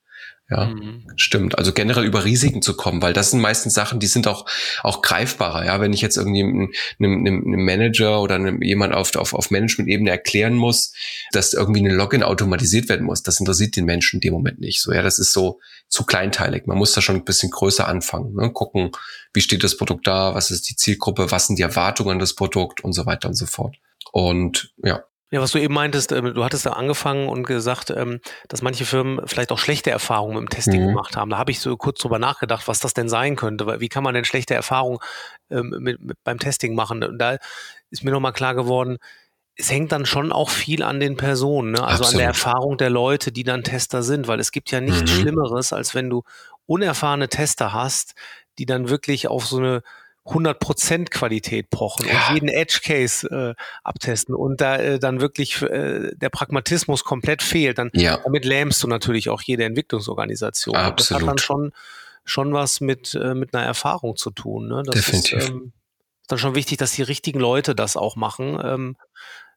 Ja, 0.51 0.65
mhm. 0.65 1.05
stimmt. 1.17 1.59
Also 1.59 1.75
generell 1.75 2.05
über 2.05 2.25
Risiken 2.25 2.63
zu 2.63 2.75
kommen, 2.75 3.03
weil 3.03 3.13
das 3.13 3.33
sind 3.33 3.41
meistens 3.41 3.75
Sachen, 3.75 4.01
die 4.01 4.07
sind 4.07 4.27
auch, 4.27 4.47
auch 4.83 5.03
greifbarer. 5.03 5.67
Ja, 5.67 5.79
wenn 5.81 5.93
ich 5.93 6.01
jetzt 6.01 6.17
irgendwie 6.17 6.43
einem, 6.43 6.73
einem, 6.99 7.27
einem 7.27 7.65
Manager 7.67 8.23
oder 8.23 8.37
einem, 8.37 8.63
jemand 8.63 8.95
auf, 8.95 9.15
auf, 9.17 9.35
auf 9.35 9.51
Management-Ebene 9.51 10.11
erklären 10.11 10.55
muss, 10.55 10.95
dass 11.33 11.53
irgendwie 11.53 11.81
eine 11.81 11.95
Login 11.95 12.23
automatisiert 12.23 12.89
werden 12.89 13.05
muss, 13.05 13.23
das 13.23 13.41
interessiert 13.41 13.77
den 13.77 13.85
Menschen 13.85 14.17
in 14.17 14.21
dem 14.21 14.33
Moment 14.33 14.59
nicht. 14.59 14.81
So, 14.81 14.91
ja, 14.91 15.03
das 15.03 15.19
ist 15.19 15.35
so 15.35 15.61
zu 15.89 16.05
kleinteilig. 16.05 16.67
Man 16.67 16.79
muss 16.79 16.93
da 16.93 17.03
schon 17.03 17.17
ein 17.17 17.25
bisschen 17.25 17.51
größer 17.51 17.87
anfangen, 17.87 18.35
ne? 18.35 18.51
gucken, 18.51 18.93
wie 19.35 19.43
steht 19.43 19.63
das 19.63 19.77
Produkt 19.77 20.07
da, 20.07 20.35
was 20.35 20.51
ist 20.51 20.71
die 20.71 20.77
Zielgruppe, 20.77 21.31
was 21.31 21.47
sind 21.47 21.59
die 21.59 21.63
Erwartungen 21.63 22.13
an 22.13 22.19
das 22.19 22.35
Produkt 22.35 22.83
und 22.83 22.95
so 22.95 23.05
weiter 23.05 23.29
und 23.29 23.35
so 23.35 23.45
fort. 23.45 23.77
Und 24.13 24.73
ja, 24.83 25.05
ja, 25.31 25.41
was 25.41 25.51
du 25.51 25.59
eben 25.59 25.75
meintest, 25.75 26.13
ähm, 26.13 26.33
du 26.35 26.45
hattest 26.45 26.65
da 26.65 26.71
angefangen 26.71 27.29
und 27.29 27.47
gesagt, 27.47 27.91
ähm, 27.91 28.21
dass 28.49 28.63
manche 28.63 28.87
Firmen 28.87 29.21
vielleicht 29.27 29.53
auch 29.53 29.59
schlechte 29.59 29.91
Erfahrungen 29.91 30.39
im 30.39 30.49
Testing 30.49 30.83
mhm. 30.83 30.89
gemacht 30.89 31.17
haben. 31.17 31.31
Da 31.31 31.39
habe 31.39 31.51
ich 31.51 31.61
so 31.61 31.77
kurz 31.77 32.01
drüber 32.01 32.19
nachgedacht, 32.19 32.67
was 32.67 32.81
das 32.81 32.95
denn 32.95 33.09
sein 33.09 33.37
könnte. 33.37 33.81
Wie 33.81 33.89
kann 33.89 34.05
man 34.05 34.15
denn 34.15 34.25
schlechte 34.25 34.55
Erfahrungen 34.55 34.99
ähm, 35.51 35.75
mit, 35.81 36.01
mit, 36.01 36.17
beim 36.25 36.39
Testing 36.39 36.75
machen? 36.75 37.05
Und 37.05 37.19
da 37.19 37.37
ist 37.91 38.05
mir 38.05 38.11
nochmal 38.11 38.33
klar 38.33 38.55
geworden, 38.55 38.99
es 39.55 39.71
hängt 39.71 39.93
dann 39.93 40.07
schon 40.07 40.33
auch 40.33 40.51
viel 40.51 40.83
an 40.83 41.01
den 41.01 41.17
Personen, 41.17 41.73
ne? 41.73 41.83
also 41.83 42.05
Absolut. 42.05 42.15
an 42.15 42.19
der 42.19 42.27
Erfahrung 42.29 42.79
der 42.79 42.91
Leute, 42.91 43.33
die 43.33 43.43
dann 43.43 43.65
Tester 43.65 44.05
sind, 44.05 44.29
weil 44.29 44.39
es 44.39 44.53
gibt 44.53 44.71
ja 44.71 44.81
nichts 44.81 45.01
mhm. 45.03 45.21
Schlimmeres, 45.21 45.73
als 45.73 45.95
wenn 45.95 46.09
du 46.09 46.23
unerfahrene 46.67 47.29
Tester 47.29 47.73
hast, 47.73 48.15
die 48.59 48.67
dann 48.67 48.89
wirklich 48.89 49.27
auf 49.27 49.47
so 49.47 49.59
eine 49.59 49.83
100% 50.29 51.11
Qualität 51.11 51.71
pochen 51.71 52.07
ja. 52.07 52.29
und 52.29 52.35
jeden 52.35 52.49
Edge 52.49 52.81
Case 52.83 53.27
äh, 53.29 53.55
abtesten 53.83 54.35
und 54.35 54.61
da 54.61 54.77
äh, 54.77 54.99
dann 54.99 55.21
wirklich 55.21 55.63
äh, 55.63 56.15
der 56.15 56.29
Pragmatismus 56.29 57.05
komplett 57.05 57.43
fehlt, 57.43 57.79
dann 57.79 57.91
ja. 57.95 58.19
damit 58.19 58.45
lähmst 58.45 58.83
du 58.83 58.89
natürlich 58.89 59.29
auch 59.31 59.43
jede 59.43 59.65
Entwicklungsorganisation. 59.65 60.77
Absolut. 60.77 60.99
Das 61.01 61.11
hat 61.11 61.29
dann 61.29 61.39
schon 61.39 61.73
schon 62.25 62.53
was 62.53 62.81
mit 62.81 63.15
äh, 63.15 63.35
mit 63.35 63.55
einer 63.55 63.65
Erfahrung 63.65 64.17
zu 64.17 64.31
tun. 64.31 64.69
Ne? 64.69 64.83
Das 64.85 64.97
Definitiv. 64.97 65.39
Ist 65.39 65.49
ähm, 65.49 65.73
dann 66.29 66.39
schon 66.39 66.55
wichtig, 66.55 66.79
dass 66.79 66.93
die 66.93 67.03
richtigen 67.03 67.41
Leute 67.41 67.75
das 67.75 67.97
auch 67.97 68.17
machen, 68.17 68.61
ähm, 68.63 68.97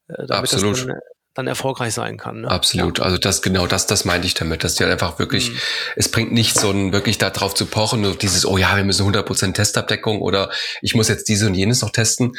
äh, 0.08 0.26
damit 0.26 0.54
Absolut. 0.54 0.78
das 0.78 0.86
dann 0.86 0.96
dann 1.34 1.48
erfolgreich 1.48 1.94
sein 1.94 2.18
kann. 2.18 2.42
Ne? 2.42 2.52
Absolut. 2.52 3.00
Ja. 3.00 3.06
Also 3.06 3.18
das 3.18 3.42
genau 3.42 3.68
das, 3.68 3.88
das 3.88 4.06
meinte 4.06 4.28
ich 4.28 4.34
damit, 4.34 4.64
dass 4.64 4.76
die 4.76 4.84
halt 4.84 4.92
einfach 4.92 5.18
wirklich, 5.20 5.52
mhm. 5.52 5.58
es 5.96 6.10
bringt 6.10 6.32
nicht 6.32 6.60
so 6.60 6.72
ein 6.72 6.92
wirklich 6.92 7.18
da 7.18 7.30
drauf 7.30 7.54
zu 7.54 7.66
pochen, 7.66 8.02
nur 8.02 8.16
dieses, 8.16 8.46
oh 8.46 8.58
ja, 8.58 8.76
wir 8.76 8.84
müssen 8.84 9.08
100% 9.08 9.54
Testabdeckung 9.54 10.22
oder 10.22 10.52
ich 10.82 10.96
muss 10.96 11.08
jetzt 11.08 11.30
diese 11.30 11.48
und 11.48 11.56
jenes 11.56 11.82
noch 11.82 11.92
testen. 11.92 12.34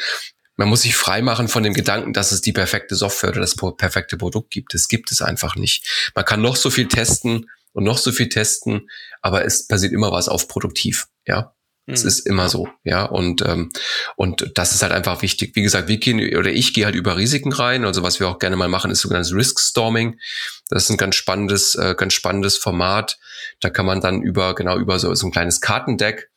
Man 0.55 0.69
muss 0.69 0.83
sich 0.83 0.95
frei 0.95 1.23
machen 1.23 1.47
von 1.47 1.63
dem 1.63 1.73
Gedanken, 1.73 2.13
dass 2.13 2.31
es 2.31 2.41
die 2.41 2.53
perfekte 2.53 2.95
Software 2.95 3.31
oder 3.31 3.41
das 3.41 3.55
perfekte 3.55 4.17
Produkt 4.17 4.51
gibt. 4.51 4.75
Das 4.75 4.87
gibt 4.87 5.11
es 5.11 5.21
einfach 5.23 5.55
nicht. 5.55 6.11
Man 6.13 6.25
kann 6.25 6.41
noch 6.41 6.55
so 6.55 6.69
viel 6.69 6.87
testen 6.87 7.49
und 7.71 7.83
noch 7.83 7.97
so 7.97 8.11
viel 8.11 8.29
testen, 8.29 8.87
aber 9.23 9.45
es 9.45 9.67
passiert 9.67 9.93
immer 9.93 10.11
was 10.11 10.29
auf 10.29 10.47
produktiv. 10.47 11.07
Ja, 11.25 11.52
es 11.85 12.03
mhm. 12.03 12.07
ist 12.07 12.19
immer 12.27 12.49
so, 12.49 12.69
ja. 12.83 13.03
Und, 13.03 13.41
ähm, 13.45 13.71
und 14.15 14.51
das 14.55 14.73
ist 14.73 14.83
halt 14.83 14.93
einfach 14.93 15.21
wichtig. 15.21 15.55
Wie 15.55 15.61
gesagt, 15.61 15.87
wir 15.87 15.97
gehen 15.97 16.35
oder 16.37 16.49
ich 16.49 16.73
gehe 16.73 16.85
halt 16.85 16.95
über 16.95 17.17
Risiken 17.17 17.51
rein. 17.51 17.83
Also 17.83 18.03
was 18.03 18.19
wir 18.19 18.29
auch 18.29 18.39
gerne 18.39 18.55
mal 18.55 18.69
machen, 18.69 18.89
ist 18.89 19.01
sogenanntes 19.01 19.33
Risk 19.33 19.59
Storming. 19.59 20.17
Das 20.69 20.83
ist 20.83 20.89
ein 20.91 20.97
ganz 20.97 21.15
spannendes, 21.15 21.75
äh, 21.75 21.95
ganz 21.97 22.13
spannendes 22.13 22.57
Format. 22.57 23.17
Da 23.59 23.69
kann 23.69 23.85
man 23.85 23.99
dann 23.99 24.21
über, 24.21 24.55
genau, 24.55 24.77
über 24.77 24.97
so, 24.97 25.13
so 25.13 25.27
ein 25.27 25.31
kleines 25.31 25.59
Kartendeck 25.59 26.29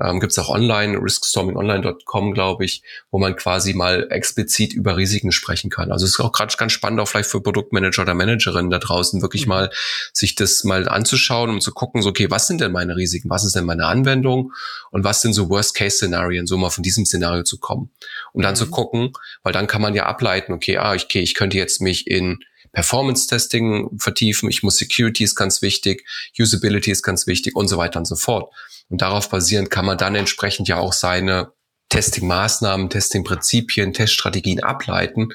ähm, 0.00 0.20
Gibt 0.20 0.32
es 0.32 0.38
auch 0.38 0.48
online, 0.48 0.98
riskstormingonline.com, 0.98 2.32
glaube 2.32 2.64
ich, 2.64 2.82
wo 3.10 3.18
man 3.18 3.36
quasi 3.36 3.74
mal 3.74 4.06
explizit 4.10 4.72
über 4.72 4.96
Risiken 4.96 5.32
sprechen 5.32 5.70
kann. 5.70 5.92
Also 5.92 6.06
es 6.06 6.12
ist 6.12 6.20
auch 6.20 6.32
gerade 6.32 6.54
ganz 6.56 6.72
spannend, 6.72 7.00
auch 7.00 7.08
vielleicht 7.08 7.28
für 7.28 7.42
Produktmanager 7.42 8.02
oder 8.02 8.14
Managerinnen 8.14 8.70
da 8.70 8.78
draußen, 8.78 9.20
wirklich 9.20 9.46
mhm. 9.46 9.50
mal 9.50 9.70
sich 10.12 10.34
das 10.34 10.64
mal 10.64 10.88
anzuschauen 10.88 11.50
und 11.50 11.62
zu 11.62 11.72
gucken, 11.72 12.00
so, 12.00 12.08
okay, 12.08 12.30
was 12.30 12.46
sind 12.46 12.62
denn 12.62 12.72
meine 12.72 12.96
Risiken, 12.96 13.28
was 13.28 13.44
ist 13.44 13.54
denn 13.54 13.66
meine 13.66 13.86
Anwendung 13.86 14.52
und 14.90 15.04
was 15.04 15.20
sind 15.20 15.34
so 15.34 15.50
Worst-Case-Szenarien, 15.50 16.46
so 16.46 16.56
mal 16.56 16.70
von 16.70 16.82
diesem 16.82 17.04
Szenario 17.04 17.42
zu 17.42 17.58
kommen. 17.58 17.90
Und 18.32 18.44
dann 18.44 18.54
mhm. 18.54 18.58
zu 18.58 18.70
gucken, 18.70 19.12
weil 19.42 19.52
dann 19.52 19.66
kann 19.66 19.82
man 19.82 19.94
ja 19.94 20.06
ableiten, 20.06 20.52
okay, 20.52 20.78
ah, 20.78 20.94
okay, 20.94 21.20
ich 21.20 21.34
könnte 21.34 21.58
jetzt 21.58 21.82
mich 21.82 22.06
in 22.06 22.38
Performance-Testing 22.72 23.98
vertiefen, 23.98 24.48
ich 24.48 24.62
muss 24.62 24.76
Security 24.76 25.24
ist 25.24 25.34
ganz 25.34 25.62
wichtig, 25.62 26.06
Usability 26.38 26.90
ist 26.90 27.02
ganz 27.02 27.26
wichtig 27.26 27.54
und 27.56 27.68
so 27.68 27.76
weiter 27.76 27.98
und 27.98 28.06
so 28.06 28.16
fort. 28.16 28.52
Und 28.88 29.02
darauf 29.02 29.28
basierend 29.28 29.70
kann 29.70 29.86
man 29.86 29.98
dann 29.98 30.14
entsprechend 30.14 30.68
ja 30.68 30.78
auch 30.78 30.92
seine 30.92 31.52
Testing-Maßnahmen, 31.90 32.88
Testing-Prinzipien, 32.88 33.92
Teststrategien 33.92 34.62
ableiten, 34.62 35.28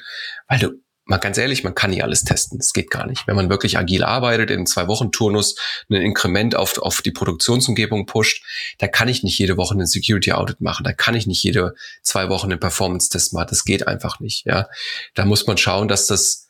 weil 0.48 0.58
du 0.58 0.72
mal 1.08 1.16
ganz 1.16 1.38
ehrlich, 1.38 1.64
man 1.64 1.74
kann 1.74 1.90
nicht 1.90 2.04
alles 2.04 2.22
testen. 2.22 2.58
Das 2.58 2.72
geht 2.72 2.90
gar 2.90 3.06
nicht. 3.06 3.26
Wenn 3.26 3.34
man 3.34 3.48
wirklich 3.48 3.78
agil 3.78 4.04
arbeitet, 4.04 4.50
in 4.50 4.66
zwei 4.66 4.88
Wochen 4.88 5.10
Turnus 5.10 5.56
ein 5.88 5.94
Inkrement 5.94 6.54
auf, 6.54 6.76
auf 6.78 7.00
die 7.00 7.10
Produktionsumgebung 7.10 8.04
pusht, 8.04 8.44
da 8.76 8.88
kann 8.88 9.08
ich 9.08 9.22
nicht 9.22 9.38
jede 9.38 9.56
Woche 9.56 9.72
einen 9.72 9.86
Security 9.86 10.32
Audit 10.32 10.60
machen. 10.60 10.84
Da 10.84 10.92
kann 10.92 11.14
ich 11.14 11.26
nicht 11.26 11.42
jede 11.42 11.74
zwei 12.02 12.28
Wochen 12.28 12.50
einen 12.50 12.60
Performance 12.60 13.08
Test 13.08 13.32
machen. 13.32 13.46
Das 13.48 13.64
geht 13.64 13.88
einfach 13.88 14.20
nicht. 14.20 14.44
Ja, 14.44 14.68
da 15.14 15.24
muss 15.24 15.46
man 15.46 15.56
schauen, 15.56 15.88
dass 15.88 16.06
das, 16.06 16.46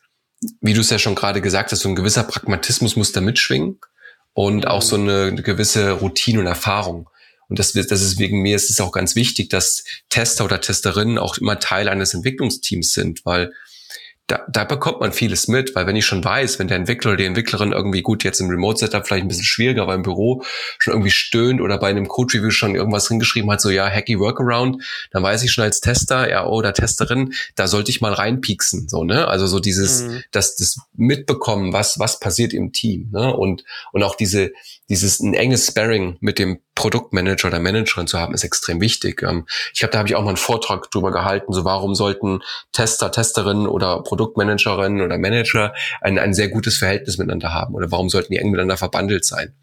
wie 0.61 0.73
du 0.73 0.81
es 0.81 0.89
ja 0.89 0.99
schon 0.99 1.15
gerade 1.15 1.41
gesagt 1.41 1.71
hast, 1.71 1.81
so 1.81 1.89
ein 1.89 1.95
gewisser 1.95 2.23
Pragmatismus 2.23 2.95
muss 2.95 3.11
da 3.11 3.21
mitschwingen 3.21 3.79
und 4.33 4.67
auch 4.67 4.81
so 4.81 4.95
eine, 4.95 5.35
gewisse 5.35 5.91
Routine 5.91 6.39
und 6.39 6.47
Erfahrung. 6.47 7.09
Und 7.49 7.59
das, 7.59 7.73
das 7.73 8.01
ist 8.01 8.19
wegen 8.19 8.41
mir 8.41 8.55
ist 8.55 8.69
es 8.69 8.79
auch 8.79 8.91
ganz 8.91 9.15
wichtig, 9.15 9.49
dass 9.49 9.83
Tester 10.09 10.45
oder 10.45 10.61
Testerinnen 10.61 11.17
auch 11.17 11.37
immer 11.37 11.59
Teil 11.59 11.89
eines 11.89 12.13
Entwicklungsteams 12.13 12.93
sind, 12.93 13.25
weil 13.25 13.51
da, 14.29 14.45
da 14.47 14.63
bekommt 14.63 14.99
man 14.99 15.11
vieles 15.11 15.47
mit, 15.47 15.75
weil 15.75 15.87
wenn 15.87 15.95
ich 15.95 16.05
schon 16.05 16.23
weiß, 16.23 16.59
wenn 16.59 16.67
der 16.67 16.77
Entwickler 16.77 17.11
oder 17.11 17.17
die 17.17 17.25
Entwicklerin 17.25 17.71
irgendwie 17.71 18.03
gut 18.03 18.23
jetzt 18.23 18.39
im 18.39 18.47
Remote-Setup 18.47 19.05
vielleicht 19.05 19.23
ein 19.23 19.27
bisschen 19.27 19.43
schwieriger, 19.43 19.81
aber 19.81 19.95
im 19.95 20.03
Büro 20.03 20.43
schon 20.77 20.93
irgendwie 20.93 21.09
stöhnt 21.09 21.59
oder 21.61 21.79
bei 21.79 21.89
einem 21.89 22.07
Code-Review 22.07 22.51
schon 22.51 22.75
irgendwas 22.75 23.07
hingeschrieben 23.07 23.49
hat, 23.49 23.59
so 23.59 23.71
ja, 23.71 23.89
hacky 23.89 24.19
Workaround, 24.19 24.83
dann 25.11 25.23
weiß 25.23 25.41
ich 25.41 25.51
schon 25.51 25.63
als 25.63 25.81
Tester, 25.81 26.29
ja, 26.29 26.45
oder 26.45 26.73
Testerin, 26.73 27.33
da 27.55 27.67
sollte 27.67 27.89
ich 27.89 28.01
mal 28.01 28.13
reinpieksen, 28.13 28.87
so, 28.87 29.03
ne? 29.03 29.27
Also 29.27 29.47
so 29.47 29.59
dieses, 29.59 30.03
mhm. 30.03 30.23
das, 30.29 30.55
das 30.57 30.77
mitbekommen, 30.95 31.73
was, 31.73 31.97
was 31.97 32.19
passiert 32.19 32.53
im 32.53 32.71
Team, 32.71 33.09
ne? 33.11 33.35
Und, 33.35 33.63
und 33.93 34.03
auch 34.03 34.13
diese, 34.13 34.51
dieses 34.89 35.19
ein 35.21 35.33
enges 35.33 35.65
Sparring 35.65 36.17
mit 36.19 36.37
dem 36.37 36.59
Produktmanager 36.79 37.49
oder 37.49 37.59
Managerin 37.59 38.07
zu 38.07 38.17
haben, 38.17 38.33
ist 38.33 38.45
extrem 38.45 38.79
wichtig. 38.79 39.21
Ähm, 39.21 39.45
ich 39.73 39.83
habe 39.83 39.91
da 39.91 39.99
habe 39.99 40.07
ich 40.07 40.15
auch 40.15 40.21
mal 40.21 40.29
einen 40.29 40.37
Vortrag 40.37 40.89
drüber 40.91 41.11
gehalten, 41.11 41.51
so 41.51 41.65
warum 41.65 41.93
sollten 41.93 42.39
Tester, 42.71 43.11
Testerinnen 43.11 43.67
oder 43.67 44.01
Produktmanagerinnen 44.01 45.01
oder 45.01 45.17
Manager 45.17 45.73
ein, 45.99 46.17
ein 46.17 46.33
sehr 46.33 46.47
gutes 46.47 46.77
Verhältnis 46.77 47.17
miteinander 47.17 47.53
haben 47.53 47.75
oder 47.75 47.91
warum 47.91 48.07
sollten 48.07 48.31
die 48.31 48.39
eng 48.39 48.51
miteinander 48.51 48.77
verbandelt 48.77 49.25
sein? 49.25 49.53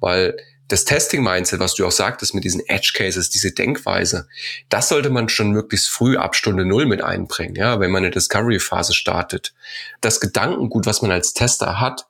Weil 0.00 0.36
das 0.66 0.84
Testing-Mindset, 0.84 1.60
was 1.60 1.76
du 1.76 1.86
auch 1.86 1.92
sagtest 1.92 2.34
mit 2.34 2.42
diesen 2.42 2.66
Edge-Cases, 2.66 3.30
diese 3.30 3.52
Denkweise, 3.52 4.26
das 4.68 4.88
sollte 4.88 5.10
man 5.10 5.28
schon 5.28 5.52
möglichst 5.52 5.88
früh 5.88 6.16
ab 6.16 6.34
Stunde 6.34 6.64
Null 6.64 6.86
mit 6.86 7.00
einbringen, 7.00 7.54
ja, 7.54 7.78
wenn 7.78 7.92
man 7.92 8.02
eine 8.02 8.10
Discovery-Phase 8.10 8.92
startet. 8.92 9.54
Das 10.00 10.18
Gedankengut, 10.18 10.84
was 10.84 11.00
man 11.00 11.12
als 11.12 11.32
Tester 11.32 11.78
hat, 11.78 12.08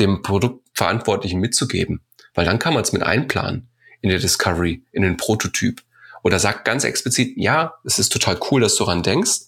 dem 0.00 0.22
Produktverantwortlichen 0.22 1.38
mitzugeben. 1.38 2.00
Weil 2.34 2.46
dann 2.46 2.58
kann 2.58 2.74
man 2.74 2.82
es 2.82 2.92
mit 2.92 3.04
einplanen 3.04 3.68
in 4.02 4.10
der 4.10 4.18
Discovery, 4.18 4.82
in 4.92 5.02
den 5.02 5.16
Prototyp. 5.16 5.82
Oder 6.22 6.38
sagt 6.38 6.64
ganz 6.64 6.84
explizit, 6.84 7.36
ja, 7.36 7.74
es 7.84 7.98
ist 7.98 8.12
total 8.12 8.38
cool, 8.50 8.60
dass 8.60 8.76
du 8.76 8.84
daran 8.84 9.02
denkst, 9.02 9.40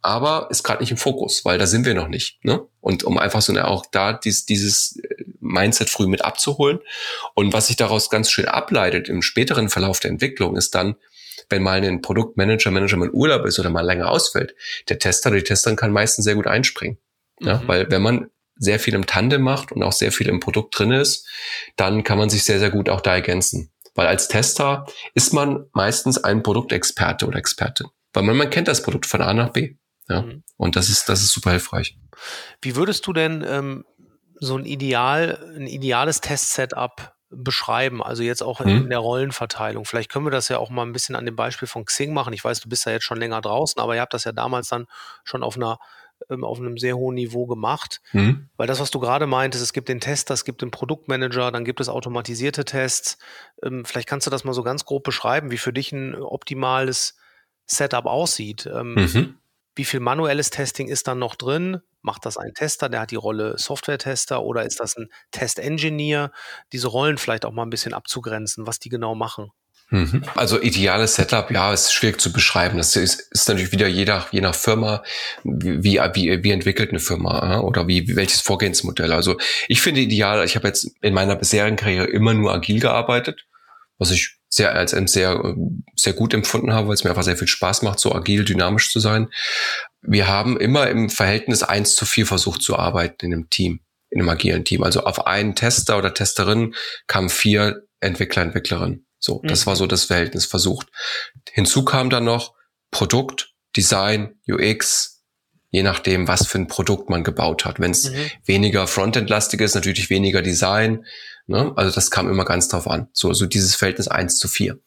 aber 0.00 0.48
ist 0.50 0.62
gerade 0.62 0.80
nicht 0.80 0.92
im 0.92 0.96
Fokus, 0.96 1.44
weil 1.44 1.58
da 1.58 1.66
sind 1.66 1.84
wir 1.84 1.94
noch 1.94 2.08
nicht. 2.08 2.44
Ne? 2.44 2.64
Und 2.80 3.02
um 3.02 3.18
einfach 3.18 3.42
so 3.42 3.52
auch 3.60 3.84
da 3.90 4.12
dies, 4.12 4.46
dieses 4.46 4.96
äh, 4.96 5.24
Mindset 5.40 5.90
früh 5.90 6.06
mit 6.06 6.24
abzuholen. 6.24 6.78
Und 7.34 7.52
was 7.52 7.66
sich 7.66 7.76
daraus 7.76 8.10
ganz 8.10 8.30
schön 8.30 8.46
ableitet 8.46 9.08
im 9.08 9.22
späteren 9.22 9.68
Verlauf 9.68 9.98
der 9.98 10.12
Entwicklung, 10.12 10.56
ist 10.56 10.74
dann, 10.74 10.96
wenn 11.50 11.62
mal 11.62 11.82
ein 11.82 12.02
Produktmanager, 12.02 12.70
Manager 12.70 12.96
mal 12.96 13.10
Urlaub 13.10 13.44
ist 13.44 13.58
oder 13.58 13.70
mal 13.70 13.84
länger 13.84 14.10
ausfällt, 14.10 14.54
der 14.88 14.98
Tester 14.98 15.30
oder 15.30 15.38
die 15.38 15.44
Testerin 15.44 15.76
kann 15.76 15.90
meistens 15.90 16.24
sehr 16.24 16.34
gut 16.36 16.46
einspringen. 16.46 16.98
Ja, 17.40 17.58
mhm. 17.58 17.68
Weil 17.68 17.90
wenn 17.90 18.02
man 18.02 18.30
sehr 18.58 18.78
viel 18.78 18.94
im 18.94 19.06
Tandem 19.06 19.42
macht 19.42 19.72
und 19.72 19.82
auch 19.82 19.92
sehr 19.92 20.12
viel 20.12 20.28
im 20.28 20.40
Produkt 20.40 20.78
drin 20.78 20.92
ist, 20.92 21.26
dann 21.76 22.04
kann 22.04 22.18
man 22.18 22.30
sich 22.30 22.44
sehr, 22.44 22.58
sehr 22.58 22.70
gut 22.70 22.88
auch 22.88 23.00
da 23.00 23.14
ergänzen. 23.14 23.70
Weil 23.94 24.06
als 24.06 24.28
Tester 24.28 24.86
ist 25.14 25.32
man 25.32 25.66
meistens 25.72 26.22
ein 26.22 26.42
Produktexperte 26.42 27.26
oder 27.26 27.38
Expertin. 27.38 27.88
Weil 28.12 28.22
man, 28.22 28.36
man 28.36 28.50
kennt 28.50 28.68
das 28.68 28.82
Produkt 28.82 29.06
von 29.06 29.22
A 29.22 29.34
nach 29.34 29.50
B. 29.50 29.76
Ja. 30.08 30.22
Mhm. 30.22 30.42
Und 30.56 30.76
das 30.76 30.88
ist, 30.88 31.08
das 31.08 31.22
ist 31.22 31.32
super 31.32 31.50
hilfreich. 31.50 31.98
Wie 32.62 32.76
würdest 32.76 33.06
du 33.06 33.12
denn 33.12 33.44
ähm, 33.46 33.84
so 34.40 34.56
ein 34.56 34.64
ideal, 34.64 35.38
ein 35.56 35.66
ideales 35.66 36.20
Test-Setup 36.20 37.12
beschreiben, 37.30 38.02
also 38.02 38.22
jetzt 38.22 38.42
auch 38.42 38.60
in, 38.60 38.84
mhm. 38.84 38.88
der 38.88 39.00
Rollenverteilung. 39.00 39.84
Vielleicht 39.84 40.10
können 40.10 40.24
wir 40.24 40.30
das 40.30 40.48
ja 40.48 40.58
auch 40.58 40.70
mal 40.70 40.86
ein 40.86 40.92
bisschen 40.92 41.14
an 41.14 41.26
dem 41.26 41.36
Beispiel 41.36 41.68
von 41.68 41.84
Xing 41.84 42.14
machen. 42.14 42.32
Ich 42.32 42.42
weiß, 42.42 42.60
du 42.60 42.68
bist 42.68 42.86
ja 42.86 42.92
jetzt 42.92 43.04
schon 43.04 43.18
länger 43.18 43.40
draußen, 43.40 43.80
aber 43.82 43.94
ihr 43.94 44.00
habt 44.00 44.14
das 44.14 44.24
ja 44.24 44.32
damals 44.32 44.68
dann 44.68 44.86
schon 45.24 45.42
auf 45.42 45.56
einer 45.56 45.78
ähm, 46.30 46.44
auf 46.44 46.58
einem 46.58 46.78
sehr 46.78 46.96
hohen 46.96 47.14
Niveau 47.14 47.46
gemacht. 47.46 48.00
Mhm. 48.12 48.48
Weil 48.56 48.66
das, 48.66 48.80
was 48.80 48.90
du 48.90 49.00
gerade 49.00 49.26
meintest, 49.26 49.62
es 49.62 49.72
gibt 49.72 49.88
den 49.88 50.00
Tester, 50.00 50.34
es 50.34 50.44
gibt 50.44 50.62
den 50.62 50.70
Produktmanager, 50.70 51.50
dann 51.50 51.64
gibt 51.64 51.80
es 51.80 51.88
automatisierte 51.88 52.64
Tests. 52.64 53.18
Ähm, 53.62 53.84
vielleicht 53.84 54.08
kannst 54.08 54.26
du 54.26 54.30
das 54.30 54.44
mal 54.44 54.52
so 54.52 54.62
ganz 54.62 54.84
grob 54.84 55.04
beschreiben, 55.04 55.50
wie 55.50 55.58
für 55.58 55.72
dich 55.72 55.92
ein 55.92 56.14
optimales 56.14 57.16
Setup 57.66 58.06
aussieht. 58.06 58.66
Ähm, 58.66 58.94
mhm. 58.94 59.34
Wie 59.74 59.84
viel 59.84 60.00
manuelles 60.00 60.50
Testing 60.50 60.88
ist 60.88 61.06
dann 61.06 61.20
noch 61.20 61.36
drin? 61.36 61.80
Macht 62.02 62.26
das 62.26 62.36
ein 62.36 62.52
Tester, 62.54 62.88
der 62.88 63.00
hat 63.00 63.10
die 63.12 63.16
Rolle 63.16 63.56
Software-Tester 63.58 64.42
oder 64.42 64.64
ist 64.64 64.80
das 64.80 64.96
ein 64.96 65.08
Test-Engineer? 65.30 66.32
Diese 66.72 66.88
Rollen 66.88 67.18
vielleicht 67.18 67.44
auch 67.44 67.52
mal 67.52 67.62
ein 67.62 67.70
bisschen 67.70 67.94
abzugrenzen, 67.94 68.66
was 68.66 68.80
die 68.80 68.88
genau 68.88 69.14
machen. 69.14 69.52
Mhm. 69.90 70.22
Also 70.34 70.60
ideales 70.60 71.14
Setup, 71.14 71.50
ja, 71.50 71.72
ist 71.72 71.94
schwierig 71.94 72.20
zu 72.20 72.32
beschreiben. 72.32 72.76
Das 72.76 72.94
ist, 72.94 73.20
ist 73.30 73.48
natürlich 73.48 73.72
wieder 73.72 73.88
je 73.88 74.04
nach, 74.04 74.32
je 74.32 74.42
nach 74.42 74.54
Firma, 74.54 75.02
wie, 75.44 75.98
wie, 75.98 76.44
wie 76.44 76.50
entwickelt 76.50 76.90
eine 76.90 77.00
Firma 77.00 77.60
oder 77.60 77.88
wie, 77.88 78.14
welches 78.14 78.42
Vorgehensmodell. 78.42 79.12
Also 79.12 79.38
ich 79.66 79.80
finde 79.80 80.00
ideal, 80.00 80.44
ich 80.44 80.56
habe 80.56 80.68
jetzt 80.68 80.90
in 81.00 81.14
meiner 81.14 81.36
bisherigen 81.36 81.76
Karriere 81.76 82.06
immer 82.06 82.34
nur 82.34 82.52
agil 82.52 82.80
gearbeitet, 82.80 83.46
was 83.96 84.10
ich 84.10 84.36
sehr 84.50 84.74
als 84.74 84.90
sehr, 84.90 85.54
sehr 85.94 86.12
gut 86.12 86.34
empfunden 86.34 86.72
habe, 86.72 86.88
weil 86.88 86.94
es 86.94 87.04
mir 87.04 87.10
einfach 87.10 87.22
sehr 87.22 87.36
viel 87.36 87.48
Spaß 87.48 87.82
macht, 87.82 88.00
so 88.00 88.14
agil, 88.14 88.44
dynamisch 88.44 88.92
zu 88.92 89.00
sein. 89.00 89.28
Wir 90.02 90.28
haben 90.28 90.58
immer 90.58 90.88
im 90.88 91.10
Verhältnis 91.10 91.62
eins 91.62 91.94
zu 91.94 92.04
vier 92.04 92.26
versucht 92.26 92.62
zu 92.62 92.78
arbeiten 92.78 93.26
in 93.26 93.32
einem 93.32 93.50
Team, 93.50 93.80
in 94.10 94.20
einem 94.20 94.28
agilen 94.28 94.64
Team. 94.64 94.82
Also 94.82 95.04
auf 95.04 95.26
einen 95.26 95.54
Tester 95.54 95.98
oder 95.98 96.14
Testerin 96.14 96.74
kamen 97.06 97.30
vier 97.30 97.82
Entwickler, 98.00 98.42
Entwicklerinnen. 98.42 99.07
So, 99.18 99.40
das 99.44 99.66
war 99.66 99.74
mhm. 99.74 99.78
so 99.78 99.86
das 99.86 100.04
Verhältnis 100.04 100.46
versucht. 100.46 100.88
Hinzu 101.50 101.84
kam 101.84 102.10
dann 102.10 102.24
noch 102.24 102.54
Produkt, 102.90 103.54
Design, 103.76 104.36
UX, 104.48 105.24
je 105.70 105.82
nachdem, 105.82 106.28
was 106.28 106.46
für 106.46 106.58
ein 106.58 106.68
Produkt 106.68 107.10
man 107.10 107.24
gebaut 107.24 107.64
hat. 107.64 107.80
Wenn 107.80 107.90
es 107.90 108.10
mhm. 108.10 108.30
weniger 108.44 108.86
Frontend-lastig 108.86 109.60
ist, 109.60 109.74
natürlich 109.74 110.08
weniger 110.10 110.42
Design. 110.42 111.04
Ne? 111.46 111.72
Also 111.76 111.94
das 111.94 112.10
kam 112.10 112.30
immer 112.30 112.44
ganz 112.44 112.68
drauf 112.68 112.88
an. 112.88 113.08
So, 113.12 113.32
so 113.32 113.46
dieses 113.46 113.74
Verhältnis 113.74 114.08
eins 114.08 114.38
zu 114.38 114.48
vier, 114.48 114.78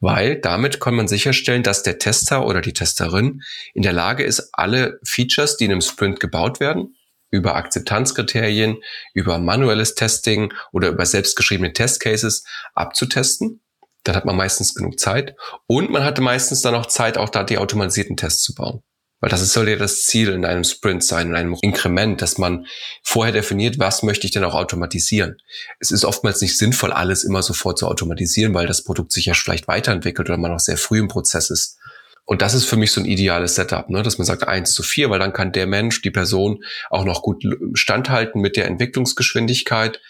Weil 0.00 0.40
damit 0.40 0.80
kann 0.80 0.94
man 0.94 1.08
sicherstellen, 1.08 1.62
dass 1.62 1.82
der 1.82 1.98
Tester 1.98 2.46
oder 2.46 2.60
die 2.60 2.72
Testerin 2.72 3.42
in 3.74 3.82
der 3.82 3.92
Lage 3.92 4.24
ist, 4.24 4.50
alle 4.52 4.98
Features, 5.04 5.56
die 5.56 5.64
in 5.64 5.72
einem 5.72 5.80
Sprint 5.80 6.20
gebaut 6.20 6.60
werden, 6.60 6.94
über 7.30 7.56
Akzeptanzkriterien, 7.56 8.78
über 9.12 9.38
manuelles 9.38 9.94
Testing 9.94 10.52
oder 10.72 10.88
über 10.88 11.04
selbstgeschriebene 11.04 11.72
Testcases 11.72 12.44
abzutesten 12.74 13.60
dann 14.08 14.16
hat 14.16 14.24
man 14.24 14.36
meistens 14.36 14.74
genug 14.74 14.98
Zeit. 14.98 15.36
Und 15.66 15.90
man 15.90 16.02
hatte 16.02 16.22
meistens 16.22 16.62
dann 16.62 16.74
auch 16.74 16.86
Zeit, 16.86 17.18
auch 17.18 17.28
da 17.28 17.44
die 17.44 17.58
automatisierten 17.58 18.16
Tests 18.16 18.42
zu 18.42 18.54
bauen. 18.54 18.82
Weil 19.20 19.30
das 19.30 19.52
soll 19.52 19.68
ja 19.68 19.76
das 19.76 20.04
Ziel 20.04 20.28
in 20.30 20.44
einem 20.44 20.64
Sprint 20.64 21.04
sein, 21.04 21.28
in 21.28 21.34
einem 21.34 21.56
Inkrement, 21.60 22.22
dass 22.22 22.38
man 22.38 22.66
vorher 23.02 23.32
definiert, 23.32 23.78
was 23.78 24.04
möchte 24.04 24.26
ich 24.26 24.32
denn 24.32 24.44
auch 24.44 24.54
automatisieren. 24.54 25.36
Es 25.80 25.90
ist 25.90 26.04
oftmals 26.04 26.40
nicht 26.40 26.56
sinnvoll, 26.56 26.92
alles 26.92 27.24
immer 27.24 27.42
sofort 27.42 27.78
zu 27.78 27.88
automatisieren, 27.88 28.54
weil 28.54 28.68
das 28.68 28.84
Produkt 28.84 29.12
sich 29.12 29.26
ja 29.26 29.34
vielleicht 29.34 29.66
weiterentwickelt 29.66 30.30
oder 30.30 30.38
man 30.38 30.52
noch 30.52 30.60
sehr 30.60 30.76
früh 30.76 31.00
im 31.00 31.08
Prozess 31.08 31.50
ist. 31.50 31.78
Und 32.24 32.42
das 32.42 32.54
ist 32.54 32.66
für 32.66 32.76
mich 32.76 32.92
so 32.92 33.00
ein 33.00 33.06
ideales 33.06 33.56
Setup, 33.56 33.88
ne? 33.90 34.02
dass 34.02 34.18
man 34.18 34.26
sagt 34.26 34.46
eins 34.46 34.72
zu 34.72 34.82
vier, 34.82 35.10
weil 35.10 35.18
dann 35.18 35.32
kann 35.32 35.50
der 35.50 35.66
Mensch, 35.66 36.00
die 36.02 36.10
Person 36.10 36.62
auch 36.90 37.04
noch 37.04 37.22
gut 37.22 37.42
standhalten 37.74 38.40
mit 38.40 38.56
der 38.56 38.66
Entwicklungsgeschwindigkeit, 38.66 40.00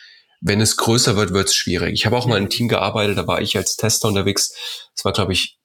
wenn 0.41 0.61
es 0.61 0.77
größer 0.77 1.17
wird, 1.17 1.33
wird 1.33 1.49
es 1.49 1.55
schwierig. 1.55 1.93
Ich 1.95 2.07
habe 2.07 2.17
auch 2.17 2.27
mal 2.27 2.37
in 2.37 2.45
einem 2.45 2.51
Team 2.51 2.69
gearbeitet, 2.69 3.19
da 3.19 3.27
war 3.27 3.41
ich 3.41 3.57
als 3.57 3.77
Tester 3.77 4.09
unterwegs. 4.09 4.53
Das 4.95 5.05
war, 5.05 5.13
glaube 5.13 5.33
ich, 5.33 5.59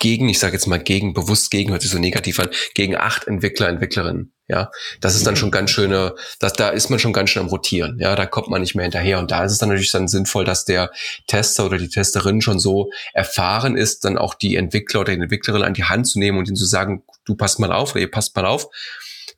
gegen, 0.00 0.28
ich 0.28 0.38
sage 0.38 0.54
jetzt 0.54 0.66
mal 0.66 0.78
gegen, 0.78 1.14
bewusst 1.14 1.50
gegen, 1.50 1.70
hört 1.70 1.82
sich 1.82 1.90
so 1.90 1.98
negativ 1.98 2.38
an, 2.38 2.48
gegen 2.74 2.96
acht 2.96 3.26
Entwickler, 3.26 3.68
Entwicklerinnen. 3.68 4.34
Ja, 4.48 4.70
das 5.00 5.14
ist 5.14 5.26
dann 5.26 5.36
schon 5.36 5.50
ganz 5.50 5.70
schöne, 5.70 6.14
das, 6.38 6.52
da 6.52 6.68
ist 6.68 6.90
man 6.90 6.98
schon 6.98 7.14
ganz 7.14 7.30
schön 7.30 7.42
am 7.42 7.48
Rotieren. 7.48 7.98
Ja, 7.98 8.14
da 8.16 8.26
kommt 8.26 8.48
man 8.48 8.60
nicht 8.60 8.74
mehr 8.74 8.82
hinterher. 8.82 9.18
Und 9.18 9.30
da 9.30 9.44
ist 9.44 9.52
es 9.52 9.58
dann 9.58 9.70
natürlich 9.70 9.92
dann 9.92 10.08
sinnvoll, 10.08 10.44
dass 10.44 10.66
der 10.66 10.90
Tester 11.26 11.64
oder 11.64 11.78
die 11.78 11.88
Testerin 11.88 12.42
schon 12.42 12.58
so 12.58 12.90
erfahren 13.14 13.76
ist, 13.76 14.04
dann 14.04 14.18
auch 14.18 14.34
die 14.34 14.56
Entwickler 14.56 15.00
oder 15.00 15.14
die 15.14 15.22
Entwicklerin 15.22 15.62
an 15.62 15.74
die 15.74 15.84
Hand 15.84 16.06
zu 16.06 16.18
nehmen 16.18 16.38
und 16.38 16.48
ihnen 16.48 16.56
zu 16.56 16.66
sagen, 16.66 17.02
du 17.24 17.34
passt 17.34 17.60
mal 17.60 17.72
auf 17.72 17.92
oder 17.92 18.00
ihr 18.00 18.10
passt 18.10 18.36
mal 18.36 18.44
auf. 18.44 18.68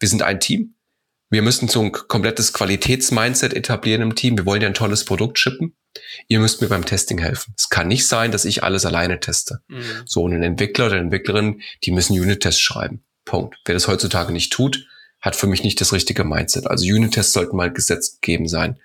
Wir 0.00 0.08
sind 0.08 0.22
ein 0.22 0.40
Team. 0.40 0.74
Wir 1.30 1.42
müssen 1.42 1.68
so 1.68 1.80
ein 1.82 1.92
komplettes 1.92 2.52
Qualitätsmindset 2.52 3.54
etablieren 3.54 4.02
im 4.02 4.14
Team. 4.14 4.36
Wir 4.36 4.46
wollen 4.46 4.62
ja 4.62 4.68
ein 4.68 4.74
tolles 4.74 5.04
Produkt 5.04 5.38
shippen. 5.38 5.76
Ihr 6.28 6.40
müsst 6.40 6.60
mir 6.60 6.68
beim 6.68 6.84
Testing 6.84 7.18
helfen. 7.18 7.54
Es 7.56 7.68
kann 7.68 7.88
nicht 7.88 8.06
sein, 8.06 8.30
dass 8.30 8.44
ich 8.44 8.62
alles 8.62 8.84
alleine 8.84 9.20
teste. 9.20 9.60
Mhm. 9.68 10.02
So, 10.06 10.22
und 10.22 10.34
ein 10.34 10.42
Entwickler 10.42 10.86
oder 10.86 10.94
eine 10.94 11.04
Entwicklerin, 11.04 11.62
die 11.84 11.92
müssen 11.92 12.18
Unit-Tests 12.18 12.60
schreiben. 12.60 13.04
Punkt. 13.24 13.56
Wer 13.64 13.74
das 13.74 13.88
heutzutage 13.88 14.32
nicht 14.32 14.52
tut, 14.52 14.86
hat 15.20 15.36
für 15.36 15.46
mich 15.46 15.64
nicht 15.64 15.80
das 15.80 15.92
richtige 15.92 16.24
Mindset. 16.24 16.66
Also 16.66 16.84
Unit-Tests 16.84 17.32
sollten 17.32 17.56
mal 17.56 17.72
gesetzt 17.72 18.20
gegeben 18.20 18.46
sein. 18.48 18.78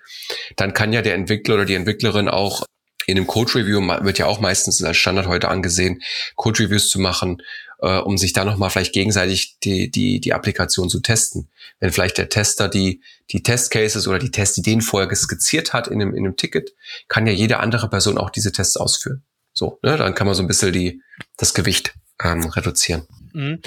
Dann 0.56 0.74
kann 0.74 0.94
ja 0.94 1.02
der 1.02 1.16
Entwickler 1.16 1.56
oder 1.56 1.66
die 1.66 1.76
Entwicklerin 1.76 2.30
auch 2.30 2.64
in 3.10 3.18
einem 3.18 3.28
Code-Review 3.28 3.82
wird 4.04 4.20
ja 4.20 4.28
auch 4.28 4.40
meistens 4.40 4.84
als 4.84 4.98
Standard 4.98 5.26
heute 5.26 5.48
angesehen, 5.48 6.04
Code-Reviews 6.36 6.90
zu 6.90 7.00
machen 7.00 7.42
äh, 7.82 7.98
um 8.00 8.18
sich 8.18 8.34
da 8.34 8.46
nochmal 8.46 8.70
vielleicht 8.70 8.94
gegenseitig 8.94 9.60
die, 9.60 9.90
die, 9.90 10.20
die 10.20 10.34
Applikation 10.34 10.90
zu 10.90 11.00
testen. 11.00 11.50
Wenn 11.80 11.92
vielleicht 11.92 12.18
der 12.18 12.30
Tester 12.30 12.68
die, 12.68 13.02
die 13.32 13.44
Testcases 13.44 14.08
oder 14.08 14.20
die 14.20 14.32
Testideen 14.32 14.82
vorher 14.82 15.14
skizziert 15.16 15.74
hat 15.74 15.88
in 15.88 16.02
einem, 16.02 16.14
in 16.14 16.26
einem 16.26 16.38
Ticket, 16.38 16.74
kann 17.08 17.28
ja 17.28 17.34
jede 17.34 17.60
andere 17.60 17.90
Person 17.90 18.18
auch 18.18 18.30
diese 18.30 18.52
Tests 18.52 18.78
ausführen. 18.78 19.24
So, 19.54 19.80
ne, 19.82 19.98
dann 19.98 20.16
kann 20.16 20.28
man 20.28 20.36
so 20.36 20.44
ein 20.44 20.48
bisschen 20.48 20.74
die, 20.74 21.02
das 21.38 21.54
Gewicht 21.54 21.94
ähm, 22.24 22.46
reduzieren. 22.46 23.08
Mhm. 23.34 23.62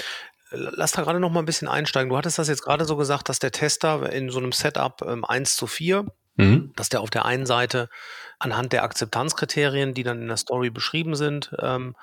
Lass 0.51 0.91
da 0.91 1.01
gerade 1.01 1.19
noch 1.19 1.31
mal 1.31 1.39
ein 1.39 1.45
bisschen 1.45 1.67
einsteigen. 1.67 2.09
Du 2.09 2.17
hattest 2.17 2.37
das 2.37 2.47
jetzt 2.47 2.61
gerade 2.61 2.85
so 2.85 2.95
gesagt, 2.95 3.27
dass 3.27 3.39
der 3.39 3.51
Tester 3.51 4.11
in 4.11 4.29
so 4.29 4.39
einem 4.39 4.51
Setup 4.51 5.01
ähm, 5.01 5.25
1 5.25 5.55
zu 5.55 5.65
4, 5.65 6.05
mhm. 6.35 6.71
dass 6.75 6.89
der 6.89 7.01
auf 7.01 7.09
der 7.09 7.25
einen 7.25 7.47
Seite 7.47 7.89
anhand 8.37 8.73
der 8.73 8.83
Akzeptanzkriterien, 8.83 9.93
die 9.93 10.03
dann 10.03 10.21
in 10.21 10.27
der 10.27 10.37
Story 10.37 10.69
beschrieben 10.69 11.15
sind, 11.15 11.51
ähm, 11.59 11.95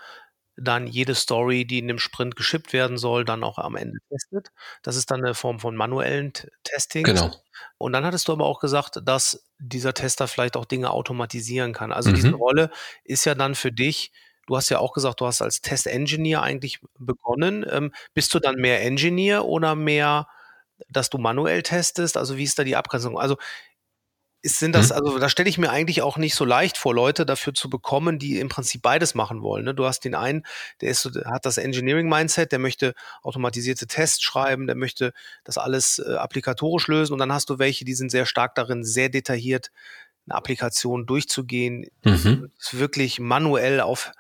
dann 0.61 0.87
jede 0.87 1.15
Story, 1.15 1.65
die 1.65 1.79
in 1.79 1.89
dem 1.89 1.99
Sprint 1.99 2.37
geschippt 2.37 2.73
werden 2.73 2.99
soll, 2.99 3.25
dann 3.25 3.43
auch 3.43 3.59
am 3.59 3.77
Ende 3.77 3.99
testet. 4.11 4.53
Das 4.83 4.97
ist 4.97 5.11
dann 5.11 5.25
eine 5.25 5.35
Form 5.35 5.59
von 5.59 5.75
manuellen 5.75 6.33
Testing. 6.65 7.05
Genau. 7.05 7.33
Und 7.79 7.93
dann 7.93 8.05
hattest 8.05 8.29
du 8.29 8.33
aber 8.33 8.45
auch 8.45 8.61
gesagt, 8.61 9.01
dass 9.05 9.45
dieser 9.59 9.95
Tester 9.95 10.29
vielleicht 10.29 10.57
auch 10.57 10.67
Dinge 10.67 10.91
automatisieren 10.91 11.73
kann. 11.73 11.93
Also 11.93 12.11
mhm. 12.11 12.15
diese 12.15 12.33
Rolle 12.33 12.71
ist 13.05 13.25
ja 13.25 13.35
dann 13.35 13.55
für 13.55 13.73
dich, 13.73 14.13
du 14.47 14.57
hast 14.57 14.69
ja 14.69 14.79
auch 14.79 14.93
gesagt, 14.93 15.21
du 15.21 15.27
hast 15.27 15.41
als 15.41 15.63
Test-Engineer 15.63 16.43
eigentlich 16.43 16.81
begonnen. 16.99 17.65
Ähm, 17.71 17.93
bist 18.13 18.35
du 18.35 18.39
dann 18.39 18.57
mehr 18.57 18.83
Engineer 18.83 19.47
oder 19.47 19.75
mehr, 19.75 20.29
dass 20.91 21.09
du 21.09 21.17
manuell 21.17 21.63
testest? 21.63 22.19
Also 22.19 22.37
wie 22.37 22.45
ist 22.45 22.59
da 22.59 22.65
die 22.65 22.77
Abgrenzung? 22.77 23.19
Also 23.19 23.37
sind 24.43 24.75
das, 24.75 24.91
mhm. 24.91 24.97
also 24.97 25.19
da 25.19 25.29
stelle 25.29 25.49
ich 25.49 25.59
mir 25.59 25.71
eigentlich 25.71 26.03
auch 26.03 26.17
nicht 26.17 26.35
so 26.35 26.45
leicht 26.45 26.79
vor, 26.79 26.95
Leute 26.95 27.27
dafür 27.27 27.53
zu 27.53 27.69
bekommen, 27.69 28.19
die 28.19 28.39
im 28.39 28.49
Prinzip 28.49 28.83
beides 28.83 29.15
machen 29.15 29.43
wollen. 29.43 29.65
Ne? 29.65 29.75
Du 29.75 29.85
hast 29.85 30.05
den 30.05 30.15
einen, 30.15 30.45
der 30.81 30.91
ist, 30.91 31.05
hat 31.27 31.45
das 31.45 31.59
Engineering-Mindset, 31.59 32.53
der 32.53 32.59
möchte 32.59 32.95
automatisierte 33.23 33.87
Tests 33.87 34.23
schreiben, 34.23 34.67
der 34.67 34.77
möchte 34.77 35.13
das 35.45 35.59
alles 35.59 35.99
äh, 35.99 36.15
applikatorisch 36.15 36.89
lösen 36.89 37.13
und 37.13 37.19
dann 37.19 37.33
hast 37.33 37.51
du 37.51 37.59
welche, 37.59 37.85
die 37.85 37.95
sind 37.95 38.11
sehr 38.11 38.27
stark 38.27 38.55
darin, 38.55 38.85
sehr 38.85 39.09
detailliert 39.09 39.71
eine 40.27 40.37
Applikation 40.37 41.07
durchzugehen, 41.07 41.87
mhm. 42.05 42.51
wirklich 42.73 43.19
manuell 43.19 43.81
auf 43.81 44.13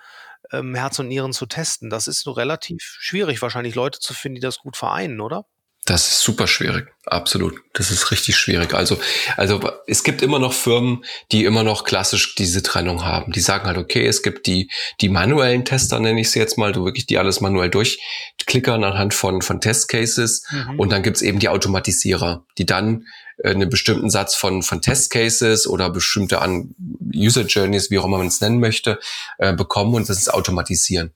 ähm, 0.52 0.74
Herz 0.74 0.98
und 0.98 1.08
Nieren 1.08 1.32
zu 1.32 1.46
testen. 1.46 1.90
Das 1.90 2.06
ist 2.06 2.20
so 2.20 2.32
relativ 2.32 2.82
schwierig, 2.82 3.40
wahrscheinlich 3.42 3.74
Leute 3.74 4.00
zu 4.00 4.14
finden, 4.14 4.36
die 4.36 4.40
das 4.40 4.58
gut 4.58 4.76
vereinen, 4.76 5.20
oder? 5.20 5.46
Das 5.90 6.08
ist 6.08 6.20
super 6.20 6.46
schwierig. 6.46 6.86
Absolut. 7.04 7.54
Das 7.72 7.90
ist 7.90 8.12
richtig 8.12 8.36
schwierig. 8.36 8.74
Also, 8.74 9.00
also 9.36 9.60
es 9.88 10.04
gibt 10.04 10.22
immer 10.22 10.38
noch 10.38 10.52
Firmen, 10.52 11.04
die 11.32 11.44
immer 11.44 11.64
noch 11.64 11.82
klassisch 11.82 12.36
diese 12.36 12.62
Trennung 12.62 13.04
haben. 13.04 13.32
Die 13.32 13.40
sagen 13.40 13.66
halt, 13.66 13.76
okay, 13.76 14.06
es 14.06 14.22
gibt 14.22 14.46
die, 14.46 14.70
die 15.00 15.08
manuellen 15.08 15.64
Tester, 15.64 15.98
nenne 15.98 16.20
ich 16.20 16.30
sie 16.30 16.38
jetzt 16.38 16.58
mal, 16.58 16.70
du 16.70 16.84
wirklich 16.84 17.06
die 17.06 17.18
alles 17.18 17.40
manuell 17.40 17.70
durchklickern 17.70 18.84
anhand 18.84 19.14
von, 19.14 19.42
von 19.42 19.60
Testcases. 19.60 20.44
Mhm. 20.52 20.78
Und 20.78 20.92
dann 20.92 21.02
gibt's 21.02 21.22
eben 21.22 21.40
die 21.40 21.48
Automatisierer, 21.48 22.46
die 22.56 22.66
dann 22.66 23.06
äh, 23.38 23.50
einen 23.50 23.68
bestimmten 23.68 24.10
Satz 24.10 24.36
von, 24.36 24.62
von 24.62 24.82
Testcases 24.82 25.66
oder 25.66 25.90
bestimmte 25.90 26.40
an 26.40 26.72
User 27.12 27.42
Journeys, 27.42 27.90
wie 27.90 27.98
auch 27.98 28.04
immer 28.04 28.18
man 28.18 28.28
es 28.28 28.40
nennen 28.40 28.60
möchte, 28.60 29.00
äh, 29.38 29.52
bekommen 29.52 29.94
und 29.94 30.08
das 30.08 30.18
ist 30.18 30.32
automatisieren. 30.32 31.14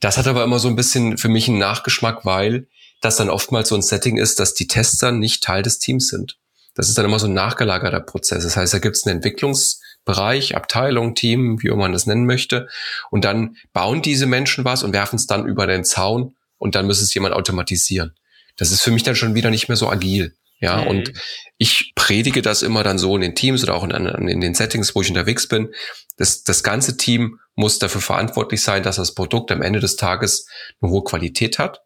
Das 0.00 0.18
hat 0.18 0.26
aber 0.26 0.42
immer 0.42 0.58
so 0.58 0.66
ein 0.66 0.74
bisschen 0.74 1.16
für 1.16 1.28
mich 1.28 1.46
einen 1.46 1.58
Nachgeschmack, 1.58 2.24
weil 2.24 2.66
dass 3.00 3.16
dann 3.16 3.30
oftmals 3.30 3.68
so 3.68 3.74
ein 3.74 3.82
Setting 3.82 4.16
ist, 4.16 4.40
dass 4.40 4.54
die 4.54 4.66
Tester 4.66 5.12
nicht 5.12 5.42
Teil 5.42 5.62
des 5.62 5.78
Teams 5.78 6.08
sind. 6.08 6.36
Das 6.74 6.88
ist 6.88 6.96
dann 6.96 7.04
immer 7.04 7.18
so 7.18 7.26
ein 7.26 7.34
nachgelagerter 7.34 8.00
Prozess. 8.00 8.44
Das 8.44 8.56
heißt, 8.56 8.72
da 8.72 8.78
gibt 8.78 8.96
es 8.96 9.06
einen 9.06 9.16
Entwicklungsbereich, 9.16 10.56
Abteilung, 10.56 11.14
Team, 11.14 11.60
wie 11.62 11.70
man 11.70 11.92
das 11.92 12.06
nennen 12.06 12.26
möchte. 12.26 12.68
Und 13.10 13.24
dann 13.24 13.56
bauen 13.72 14.02
diese 14.02 14.26
Menschen 14.26 14.64
was 14.64 14.82
und 14.82 14.92
werfen 14.92 15.16
es 15.16 15.26
dann 15.26 15.46
über 15.46 15.66
den 15.66 15.84
Zaun 15.84 16.36
und 16.58 16.74
dann 16.74 16.86
muss 16.86 17.00
es 17.00 17.12
jemand 17.12 17.34
automatisieren. 17.34 18.14
Das 18.56 18.70
ist 18.70 18.82
für 18.82 18.90
mich 18.90 19.02
dann 19.02 19.16
schon 19.16 19.34
wieder 19.34 19.50
nicht 19.50 19.68
mehr 19.68 19.76
so 19.76 19.88
agil. 19.88 20.34
Ja, 20.62 20.82
mhm. 20.82 20.88
und 20.88 21.12
ich 21.56 21.92
predige 21.94 22.42
das 22.42 22.62
immer 22.62 22.84
dann 22.84 22.98
so 22.98 23.14
in 23.16 23.22
den 23.22 23.34
Teams 23.34 23.62
oder 23.62 23.74
auch 23.74 23.82
in, 23.82 23.90
in, 23.90 24.40
den 24.42 24.54
Settings, 24.54 24.94
wo 24.94 25.00
ich 25.00 25.08
unterwegs 25.08 25.48
bin. 25.48 25.72
Das, 26.18 26.44
das 26.44 26.62
ganze 26.62 26.98
Team 26.98 27.40
muss 27.54 27.78
dafür 27.78 28.02
verantwortlich 28.02 28.62
sein, 28.62 28.82
dass 28.82 28.96
das 28.96 29.14
Produkt 29.14 29.50
am 29.52 29.62
Ende 29.62 29.80
des 29.80 29.96
Tages 29.96 30.46
eine 30.82 30.90
hohe 30.90 31.02
Qualität 31.02 31.58
hat 31.58 31.80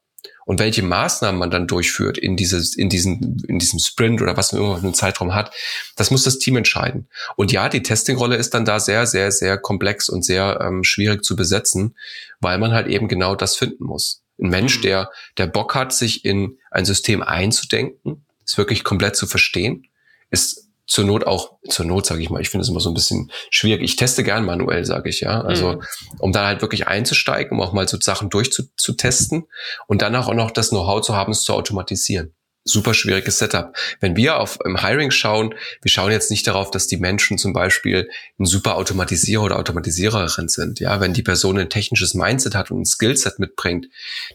und 0.44 0.60
welche 0.60 0.82
Maßnahmen 0.82 1.38
man 1.38 1.50
dann 1.50 1.66
durchführt 1.66 2.18
in 2.18 2.36
dieses, 2.36 2.74
in 2.74 2.88
diesen, 2.88 3.42
in 3.48 3.58
diesem 3.58 3.78
Sprint 3.78 4.20
oder 4.22 4.36
was 4.36 4.52
man 4.52 4.62
immer 4.62 4.76
für 4.76 4.84
einen 4.84 4.94
Zeitraum 4.94 5.34
hat, 5.34 5.52
das 5.96 6.10
muss 6.10 6.24
das 6.24 6.38
Team 6.38 6.56
entscheiden. 6.56 7.08
Und 7.36 7.52
ja, 7.52 7.68
die 7.68 7.82
Testing-Rolle 7.82 8.36
ist 8.36 8.54
dann 8.54 8.64
da 8.64 8.80
sehr, 8.80 9.06
sehr, 9.06 9.32
sehr 9.32 9.58
komplex 9.58 10.08
und 10.08 10.24
sehr 10.24 10.60
ähm, 10.60 10.84
schwierig 10.84 11.24
zu 11.24 11.36
besetzen, 11.36 11.96
weil 12.40 12.58
man 12.58 12.72
halt 12.72 12.86
eben 12.88 13.08
genau 13.08 13.34
das 13.34 13.56
finden 13.56 13.84
muss. 13.84 14.22
Ein 14.40 14.50
Mensch, 14.50 14.78
mhm. 14.78 14.82
der, 14.82 15.10
der 15.38 15.46
Bock 15.46 15.74
hat, 15.74 15.92
sich 15.92 16.24
in 16.24 16.58
ein 16.70 16.84
System 16.84 17.22
einzudenken, 17.22 18.24
es 18.44 18.58
wirklich 18.58 18.84
komplett 18.84 19.16
zu 19.16 19.26
verstehen, 19.26 19.86
ist 20.30 20.63
zur 20.86 21.04
Not 21.04 21.26
auch, 21.26 21.52
zur 21.68 21.86
Not 21.86 22.06
sage 22.06 22.22
ich 22.22 22.30
mal, 22.30 22.40
ich 22.40 22.50
finde 22.50 22.62
es 22.62 22.68
immer 22.68 22.80
so 22.80 22.90
ein 22.90 22.94
bisschen 22.94 23.30
schwierig. 23.50 23.82
Ich 23.82 23.96
teste 23.96 24.22
gern 24.22 24.44
manuell, 24.44 24.84
sage 24.84 25.08
ich 25.08 25.20
ja. 25.20 25.40
Also 25.40 25.74
mhm. 25.74 25.82
um 26.18 26.32
dann 26.32 26.46
halt 26.46 26.60
wirklich 26.60 26.86
einzusteigen, 26.86 27.52
um 27.52 27.64
auch 27.64 27.72
mal 27.72 27.88
so 27.88 27.98
Sachen 27.98 28.28
durchzutesten 28.30 29.44
und 29.86 30.02
danach 30.02 30.28
auch 30.28 30.34
noch 30.34 30.50
das 30.50 30.70
Know-how 30.70 31.00
zu 31.00 31.14
haben, 31.14 31.32
es 31.32 31.42
zu 31.42 31.54
automatisieren. 31.54 32.34
Super 32.66 32.94
schwieriges 32.94 33.38
Setup. 33.38 33.76
Wenn 34.00 34.16
wir 34.16 34.40
auf 34.40 34.58
im 34.64 34.80
Hiring 34.80 35.10
schauen, 35.10 35.54
wir 35.82 35.90
schauen 35.90 36.12
jetzt 36.12 36.30
nicht 36.30 36.46
darauf, 36.46 36.70
dass 36.70 36.86
die 36.86 36.96
Menschen 36.96 37.36
zum 37.36 37.52
Beispiel 37.52 38.08
ein 38.38 38.46
super 38.46 38.76
Automatisierer 38.76 39.42
oder 39.42 39.58
Automatisiererin 39.58 40.48
sind. 40.48 40.80
Ja, 40.80 40.98
wenn 40.98 41.12
die 41.12 41.22
Person 41.22 41.58
ein 41.58 41.68
technisches 41.68 42.14
Mindset 42.14 42.54
hat 42.54 42.70
und 42.70 42.80
ein 42.80 42.86
Skillset 42.86 43.38
mitbringt, 43.38 43.88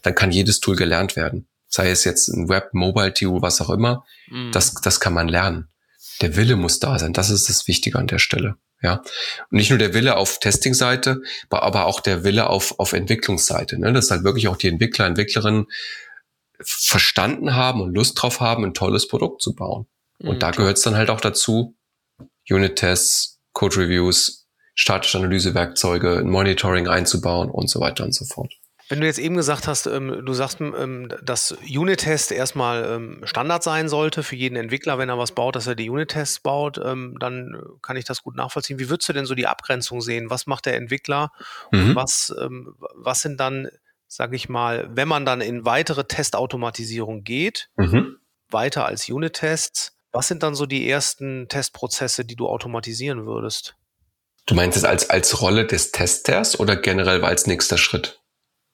dann 0.04 0.14
kann 0.14 0.32
jedes 0.32 0.60
Tool 0.60 0.76
gelernt 0.76 1.16
werden. 1.16 1.48
Sei 1.68 1.90
es 1.90 2.04
jetzt 2.04 2.28
ein 2.28 2.50
Web, 2.50 2.70
Mobile 2.74 3.14
Tool, 3.14 3.42
was 3.42 3.62
auch 3.62 3.72
immer. 3.72 4.06
Mhm. 4.28 4.52
Das, 4.52 4.76
das 4.76 5.00
kann 5.00 5.14
man 5.14 5.28
lernen 5.28 5.68
der 6.22 6.36
Wille 6.36 6.56
muss 6.56 6.80
da 6.80 7.00
sein. 7.00 7.14
Das 7.14 7.30
ist 7.30 7.50
das 7.50 7.68
Wichtige 7.68 7.98
an 7.98 8.08
der 8.08 8.20
Stelle. 8.20 8.56
Ja. 8.82 9.02
Und 9.50 9.58
nicht 9.58 9.70
nur 9.70 9.80
der 9.80 9.94
Wille 9.94 10.16
auf 10.16 10.40
Testing-Seite, 10.40 11.22
aber 11.50 11.86
auch 11.86 12.00
der 12.00 12.24
Wille 12.24 12.50
auf, 12.50 12.80
auf 12.80 12.94
Entwicklungsseite. 12.94 13.80
Ne? 13.80 13.94
Dass 13.94 14.12
halt 14.12 14.24
wirklich 14.24 14.48
auch 14.48 14.58
die 14.58 14.68
Entwickler, 14.68 15.06
Entwicklerinnen 15.06 15.68
verstanden 16.62 17.56
haben 17.56 17.82
und 17.82 17.94
Lust 17.94 18.22
drauf 18.22 18.40
haben, 18.42 18.64
ein 18.64 18.74
tolles 18.74 19.08
Produkt 19.08 19.42
zu 19.42 19.56
bauen. 19.56 19.88
Und 20.20 20.36
mhm, 20.36 20.40
da 20.40 20.52
gehört 20.52 20.78
es 20.78 20.84
dann 20.84 20.96
halt 20.96 21.10
auch 21.10 21.22
dazu, 21.22 21.76
Unit-Tests, 22.50 23.40
Code-Reviews, 23.54 24.48
statische 24.76 25.18
Analysewerkzeuge, 25.18 26.24
Monitoring 26.26 26.88
einzubauen 26.88 27.50
und 27.50 27.70
so 27.70 27.80
weiter 27.80 28.04
und 28.04 28.14
so 28.14 28.26
fort. 28.26 28.59
Wenn 28.90 29.02
du 29.02 29.06
jetzt 29.06 29.20
eben 29.20 29.36
gesagt 29.36 29.68
hast, 29.68 29.86
ähm, 29.86 30.26
du 30.26 30.34
sagst, 30.34 30.60
ähm, 30.60 31.14
dass 31.22 31.52
Unit-Test 31.52 32.32
erstmal 32.32 32.84
ähm, 32.86 33.22
Standard 33.24 33.62
sein 33.62 33.88
sollte 33.88 34.24
für 34.24 34.36
jeden 34.36 34.56
Entwickler, 34.56 34.98
wenn 34.98 35.10
er 35.10 35.20
was 35.20 35.32
baut, 35.32 35.56
dass 35.56 35.68
er 35.68 35.76
die 35.76 35.92
Unit-Tests 35.92 36.40
baut, 36.40 36.80
ähm, 36.84 37.16
dann 37.20 37.62
kann 37.84 37.98
ich 37.98 38.06
das 38.06 38.24
gut 38.24 38.36
nachvollziehen. 38.36 38.80
Wie 38.80 38.90
würdest 38.90 39.08
du 39.08 39.14
denn 39.14 39.28
so 39.28 39.36
die 39.36 39.46
Abgrenzung 39.46 40.02
sehen? 40.02 40.32
Was 40.32 40.48
macht 40.48 40.66
der 40.66 40.76
Entwickler 40.76 41.32
mhm. 41.72 41.90
und 41.90 41.96
was, 41.96 42.36
ähm, 42.42 42.76
was 42.96 43.22
sind 43.22 43.40
dann, 43.40 43.70
sage 44.08 44.36
ich 44.36 44.50
mal, 44.50 44.90
wenn 44.92 45.08
man 45.08 45.24
dann 45.24 45.42
in 45.42 45.66
weitere 45.66 46.06
Testautomatisierung 46.06 47.24
geht, 47.24 47.70
mhm. 47.78 48.18
weiter 48.50 48.88
als 48.88 49.08
Unit-Tests, 49.08 49.96
was 50.12 50.28
sind 50.28 50.42
dann 50.42 50.56
so 50.56 50.66
die 50.66 50.90
ersten 50.90 51.48
Testprozesse, 51.48 52.26
die 52.26 52.36
du 52.36 52.48
automatisieren 52.48 53.28
würdest? 53.28 53.76
Du 54.48 54.56
meinst 54.56 54.80
es 54.80 54.84
als, 54.84 55.12
als 55.12 55.42
Rolle 55.42 55.68
des 55.68 55.92
Testers 55.92 56.60
oder 56.60 56.76
generell 56.76 57.24
als 57.24 57.46
nächster 57.46 57.78
Schritt? 57.78 58.20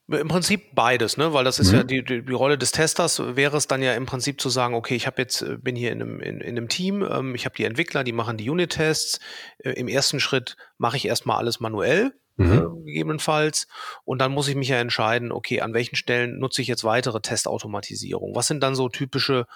Im 0.08 0.28
Prinzip 0.28 0.76
beides, 0.76 1.18
ne? 1.18 1.34
Weil 1.34 1.44
das 1.44 1.58
ist 1.58 1.72
mhm. 1.72 1.78
ja 1.78 1.84
die, 1.84 2.04
die, 2.04 2.24
die, 2.24 2.34
Rolle 2.34 2.60
des 2.60 2.72
Testers 2.72 3.20
wäre 3.36 3.58
es 3.58 3.66
dann 3.66 3.82
ja 3.82 3.94
im 3.94 4.06
Prinzip 4.06 4.40
zu 4.40 4.50
sagen, 4.50 4.76
okay, 4.76 4.96
ich 4.96 5.08
habe 5.08 5.22
jetzt 5.22 5.42
äh, 5.42 5.58
bin 5.58 5.76
hier 5.76 5.92
in 5.92 6.02
einem, 6.02 6.20
in, 6.20 6.42
in 6.42 6.58
einem 6.58 6.70
Team, 6.70 7.02
ähm, 7.02 7.34
ich 7.34 7.46
habe 7.46 7.56
die 7.56 7.64
Entwickler, 7.64 8.04
die 8.04 8.12
machen 8.12 8.38
die 8.38 8.50
Unit-Tests. 8.50 9.20
Äh, 9.60 9.72
Im 9.72 9.88
ersten 9.88 10.20
Schritt 10.20 10.58
mache 10.78 10.98
ich 10.98 11.08
erstmal 11.08 11.38
alles 11.38 11.60
manuell, 11.60 12.14
mhm. 12.38 12.52
äh, 12.54 12.86
gegebenenfalls, 12.86 13.68
und 14.04 14.20
dann 14.20 14.32
muss 14.32 14.48
ich 14.48 14.56
mich 14.56 14.68
ja 14.68 14.78
entscheiden, 14.78 15.32
okay, 15.32 15.62
an 15.62 15.74
welchen 15.74 15.96
Stellen 15.96 16.38
nutze 16.38 16.62
ich 16.62 16.68
jetzt 16.68 16.84
weitere 16.84 17.20
Testautomatisierung? 17.20 18.36
Was 18.36 18.46
sind 18.46 18.62
dann 18.62 18.76
so 18.76 18.90
typische 18.90 19.48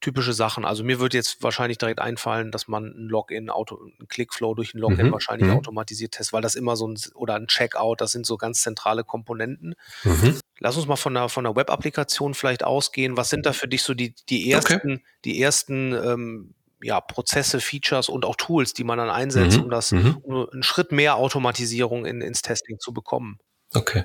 typische 0.00 0.32
Sachen. 0.32 0.64
Also 0.64 0.84
mir 0.84 1.00
würde 1.00 1.16
jetzt 1.16 1.42
wahrscheinlich 1.42 1.78
direkt 1.78 2.00
einfallen, 2.00 2.50
dass 2.50 2.68
man 2.68 2.84
ein 2.84 3.08
Login, 3.08 3.50
Auto, 3.50 3.76
ein 3.76 4.06
Clickflow 4.08 4.54
durch 4.54 4.74
ein 4.74 4.78
Login 4.78 5.06
mhm. 5.06 5.12
wahrscheinlich 5.12 5.48
mhm. 5.48 5.56
automatisiert 5.56 6.12
testet, 6.12 6.32
weil 6.32 6.42
das 6.42 6.54
immer 6.54 6.76
so 6.76 6.86
ein, 6.86 6.96
oder 7.14 7.34
ein 7.34 7.48
Checkout, 7.48 8.00
das 8.00 8.12
sind 8.12 8.26
so 8.26 8.36
ganz 8.36 8.62
zentrale 8.62 9.04
Komponenten. 9.04 9.74
Mhm. 10.04 10.38
Lass 10.60 10.76
uns 10.76 10.86
mal 10.86 10.96
von 10.96 11.14
der, 11.14 11.28
von 11.28 11.44
der 11.44 11.56
Web-Applikation 11.56 12.34
vielleicht 12.34 12.64
ausgehen. 12.64 13.16
Was 13.16 13.30
sind 13.30 13.46
da 13.46 13.52
für 13.52 13.68
dich 13.68 13.82
so 13.82 13.94
die, 13.94 14.14
die 14.28 14.50
ersten, 14.50 14.74
okay. 14.74 15.02
die 15.24 15.40
ersten, 15.40 15.92
ähm, 15.92 16.54
ja, 16.80 17.00
Prozesse, 17.00 17.60
Features 17.60 18.08
und 18.08 18.24
auch 18.24 18.36
Tools, 18.36 18.72
die 18.72 18.84
man 18.84 18.98
dann 18.98 19.10
einsetzt, 19.10 19.56
mhm. 19.56 19.64
um 19.64 19.70
das, 19.70 19.92
mhm. 19.92 20.18
um 20.22 20.48
einen 20.48 20.62
Schritt 20.62 20.92
mehr 20.92 21.16
Automatisierung 21.16 22.06
in, 22.06 22.20
ins 22.20 22.42
Testing 22.42 22.78
zu 22.78 22.92
bekommen? 22.92 23.38
Okay. 23.74 24.04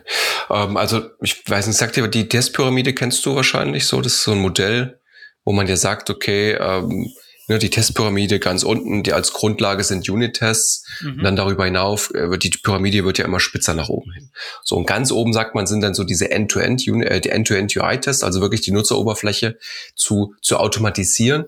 Ähm, 0.49 0.77
also 0.77 1.09
ich 1.21 1.47
weiß 1.47 1.67
nicht, 1.67 1.77
sagt 1.77 1.95
dir, 1.95 2.07
die 2.07 2.27
Testpyramide 2.27 2.93
kennst 2.93 3.25
du 3.25 3.35
wahrscheinlich 3.35 3.85
so. 3.85 4.01
Das 4.01 4.13
ist 4.13 4.23
so 4.23 4.31
ein 4.31 4.39
Modell, 4.39 4.99
wo 5.45 5.51
man 5.51 5.67
ja 5.67 5.75
sagt, 5.75 6.09
okay, 6.09 6.53
ähm, 6.53 7.11
ne, 7.47 7.59
die 7.59 7.69
Testpyramide 7.69 8.39
ganz 8.39 8.63
unten, 8.63 9.03
die 9.03 9.13
als 9.13 9.33
Grundlage 9.33 9.83
sind 9.83 10.07
Unit-Tests. 10.07 10.85
Mhm. 11.01 11.09
Und 11.11 11.23
dann 11.23 11.35
darüber 11.35 11.65
hinauf 11.65 12.13
äh, 12.13 12.29
wird 12.29 12.43
die 12.43 12.49
Pyramide 12.49 13.03
wird 13.05 13.17
ja 13.17 13.25
immer 13.25 13.39
spitzer 13.39 13.73
nach 13.73 13.89
oben 13.89 14.11
hin. 14.13 14.29
So 14.63 14.75
und 14.75 14.85
ganz 14.85 15.11
oben 15.11 15.33
sagt 15.33 15.55
man 15.55 15.67
sind 15.67 15.81
dann 15.81 15.93
so 15.93 16.03
diese 16.03 16.31
End-to-End 16.31 16.87
äh, 16.87 17.21
die 17.21 17.29
End-to-End 17.29 17.75
UI-Tests, 17.75 18.23
also 18.23 18.41
wirklich 18.41 18.61
die 18.61 18.71
Nutzeroberfläche 18.71 19.57
zu 19.95 20.35
zu 20.41 20.57
automatisieren. 20.57 21.45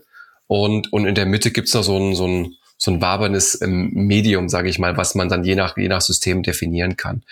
Und 0.48 0.94
und 0.94 1.06
in 1.06 1.16
der 1.16 1.26
Mitte 1.26 1.52
gibt's 1.52 1.74
noch 1.74 1.84
so 1.84 1.98
ein 1.98 2.16
so 2.16 2.28
ein 2.28 2.56
so 2.86 2.92
ein 2.92 3.02
wabernes 3.02 3.60
ähm, 3.62 3.90
Medium, 3.94 4.48
sage 4.48 4.70
ich 4.70 4.80
mal, 4.80 4.96
was 4.96 5.16
man 5.16 5.28
dann 5.28 5.44
je 5.44 5.56
nach, 5.56 5.76
je 5.76 5.88
nach 5.88 6.02
System 6.02 6.44
definieren 6.44 6.96
kann. 6.96 7.24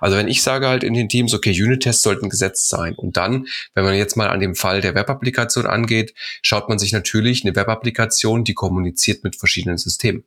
Also 0.00 0.16
wenn 0.16 0.28
ich 0.28 0.42
sage 0.42 0.68
halt 0.68 0.84
in 0.84 0.94
den 0.94 1.08
Teams, 1.08 1.34
okay, 1.34 1.50
Unit-Tests 1.50 2.02
sollten 2.02 2.30
gesetzt 2.30 2.68
sein. 2.68 2.94
Und 2.94 3.16
dann, 3.16 3.46
wenn 3.74 3.84
man 3.84 3.94
jetzt 3.94 4.16
mal 4.16 4.28
an 4.28 4.40
dem 4.40 4.54
Fall 4.54 4.80
der 4.80 4.94
Web-Applikation 4.94 5.66
angeht, 5.66 6.14
schaut 6.42 6.68
man 6.68 6.78
sich 6.78 6.92
natürlich 6.92 7.44
eine 7.44 7.54
Web-Applikation, 7.54 8.44
die 8.44 8.54
kommuniziert 8.54 9.24
mit 9.24 9.36
verschiedenen 9.36 9.78
Systemen. 9.78 10.24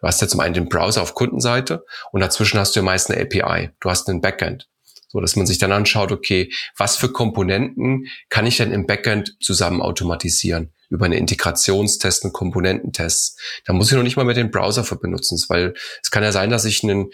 Du 0.00 0.06
hast 0.06 0.20
ja 0.20 0.28
zum 0.28 0.40
einen 0.40 0.54
den 0.54 0.68
Browser 0.68 1.02
auf 1.02 1.14
Kundenseite 1.14 1.84
und 2.12 2.20
dazwischen 2.20 2.60
hast 2.60 2.76
du 2.76 2.80
ja 2.80 2.84
meist 2.84 3.10
eine 3.10 3.20
API. 3.20 3.70
Du 3.80 3.90
hast 3.90 4.08
einen 4.08 4.20
Backend. 4.20 4.68
So 5.14 5.20
dass 5.20 5.36
man 5.36 5.46
sich 5.46 5.58
dann 5.58 5.70
anschaut, 5.70 6.10
okay, 6.10 6.52
was 6.76 6.96
für 6.96 7.08
Komponenten 7.08 8.08
kann 8.30 8.46
ich 8.46 8.56
denn 8.56 8.72
im 8.72 8.84
Backend 8.84 9.36
zusammen 9.40 9.80
automatisieren? 9.80 10.72
über 10.90 11.06
eine 11.06 11.16
Integrationstest, 11.16 12.22
einen 12.22 12.32
Komponententest. 12.32 13.40
Da 13.64 13.72
muss 13.72 13.90
ich 13.90 13.96
noch 13.96 14.04
nicht 14.04 14.16
mal 14.16 14.24
mehr 14.24 14.34
den 14.34 14.52
Browser 14.52 14.84
für 14.84 14.94
benutzen, 14.96 15.42
weil 15.48 15.74
es 16.02 16.10
kann 16.10 16.22
ja 16.22 16.30
sein, 16.30 16.50
dass 16.50 16.64
ich 16.66 16.84
einen, 16.84 17.10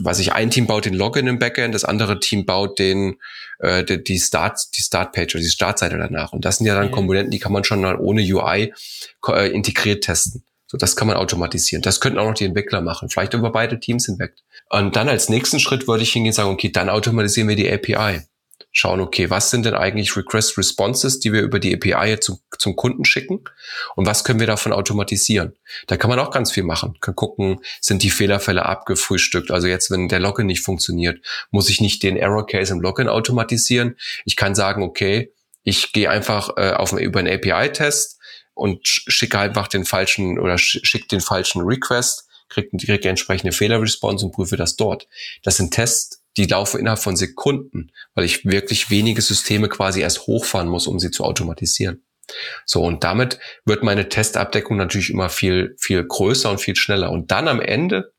was 0.00 0.18
ich 0.18 0.32
ein 0.32 0.50
Team 0.50 0.66
baut 0.66 0.84
den 0.84 0.92
Login 0.92 1.26
im 1.26 1.38
Backend, 1.38 1.74
das 1.74 1.84
andere 1.84 2.20
Team 2.20 2.44
baut 2.44 2.78
den 2.78 3.16
äh, 3.60 3.84
die, 3.84 4.18
Start 4.18 4.58
die 4.76 4.82
Startpage 4.82 5.34
oder 5.34 5.42
die 5.42 5.50
Startseite 5.50 5.96
danach. 5.96 6.32
Und 6.32 6.44
das 6.44 6.58
sind 6.58 6.66
ja 6.66 6.74
dann 6.74 6.90
Komponenten, 6.90 7.30
die 7.30 7.38
kann 7.38 7.52
man 7.52 7.64
schon 7.64 7.80
mal 7.80 7.96
ohne 7.96 8.20
UI 8.20 8.74
äh, 9.28 9.50
integriert 9.50 10.04
testen. 10.04 10.44
So, 10.66 10.76
das 10.76 10.96
kann 10.96 11.06
man 11.06 11.16
automatisieren. 11.16 11.82
Das 11.82 12.00
könnten 12.00 12.18
auch 12.18 12.26
noch 12.26 12.34
die 12.34 12.44
Entwickler 12.44 12.80
machen, 12.80 13.08
vielleicht 13.08 13.34
über 13.34 13.52
beide 13.52 13.78
Teams 13.80 14.06
hinweg. 14.06 14.34
Und 14.70 14.96
dann 14.96 15.08
als 15.08 15.28
nächsten 15.28 15.60
Schritt 15.60 15.86
würde 15.86 16.02
ich 16.02 16.12
hingehen 16.12 16.30
und 16.30 16.34
sagen, 16.34 16.50
okay, 16.50 16.70
dann 16.70 16.88
automatisieren 16.88 17.48
wir 17.48 17.56
die 17.56 17.70
API 17.70 18.22
schauen, 18.76 19.00
okay, 19.00 19.30
was 19.30 19.50
sind 19.50 19.64
denn 19.64 19.74
eigentlich 19.74 20.16
Request 20.16 20.58
Responses, 20.58 21.20
die 21.20 21.32
wir 21.32 21.42
über 21.42 21.60
die 21.60 21.74
API 21.74 22.18
zum, 22.18 22.40
zum 22.58 22.74
Kunden 22.74 23.04
schicken 23.04 23.44
und 23.94 24.04
was 24.04 24.24
können 24.24 24.40
wir 24.40 24.48
davon 24.48 24.72
automatisieren? 24.72 25.54
Da 25.86 25.96
kann 25.96 26.10
man 26.10 26.18
auch 26.18 26.32
ganz 26.32 26.50
viel 26.50 26.64
machen. 26.64 26.96
Kann 27.00 27.14
gucken, 27.14 27.60
sind 27.80 28.02
die 28.02 28.10
Fehlerfälle 28.10 28.66
abgefrühstückt? 28.66 29.52
Also 29.52 29.68
jetzt, 29.68 29.92
wenn 29.92 30.08
der 30.08 30.18
Login 30.18 30.46
nicht 30.46 30.62
funktioniert, 30.62 31.24
muss 31.52 31.68
ich 31.68 31.80
nicht 31.80 32.02
den 32.02 32.16
Error 32.16 32.46
Case 32.46 32.72
im 32.72 32.80
Login 32.80 33.08
automatisieren. 33.08 33.96
Ich 34.24 34.34
kann 34.34 34.56
sagen, 34.56 34.82
okay, 34.82 35.32
ich 35.62 35.92
gehe 35.92 36.10
einfach 36.10 36.56
äh, 36.56 36.72
auf, 36.72 36.92
über 36.92 37.20
einen 37.20 37.32
API-Test 37.32 38.18
und 38.54 38.80
schicke 38.82 39.38
einfach 39.38 39.68
den 39.68 39.84
falschen 39.84 40.38
oder 40.38 40.58
schicke 40.58 41.06
den 41.06 41.20
falschen 41.20 41.62
Request, 41.62 42.26
kriege 42.48 42.68
die 42.76 43.08
entsprechende 43.08 43.52
Fehlerresponse 43.52 44.26
und 44.26 44.32
prüfe 44.32 44.56
das 44.56 44.76
dort. 44.76 45.08
Das 45.42 45.56
sind 45.56 45.72
Tests, 45.72 46.22
die 46.36 46.46
laufen 46.46 46.80
innerhalb 46.80 47.00
von 47.00 47.16
Sekunden, 47.16 47.90
weil 48.14 48.24
ich 48.24 48.44
wirklich 48.44 48.90
wenige 48.90 49.22
Systeme 49.22 49.68
quasi 49.68 50.00
erst 50.00 50.26
hochfahren 50.26 50.68
muss, 50.68 50.86
um 50.86 50.98
sie 50.98 51.10
zu 51.10 51.24
automatisieren. 51.24 52.04
So, 52.64 52.82
und 52.82 53.04
damit 53.04 53.38
wird 53.64 53.82
meine 53.82 54.08
Testabdeckung 54.08 54.76
natürlich 54.76 55.10
immer 55.10 55.28
viel, 55.28 55.76
viel 55.78 56.02
größer 56.02 56.50
und 56.50 56.60
viel 56.60 56.76
schneller. 56.76 57.10
Und 57.10 57.30
dann 57.30 57.48
am 57.48 57.60
Ende 57.60 58.12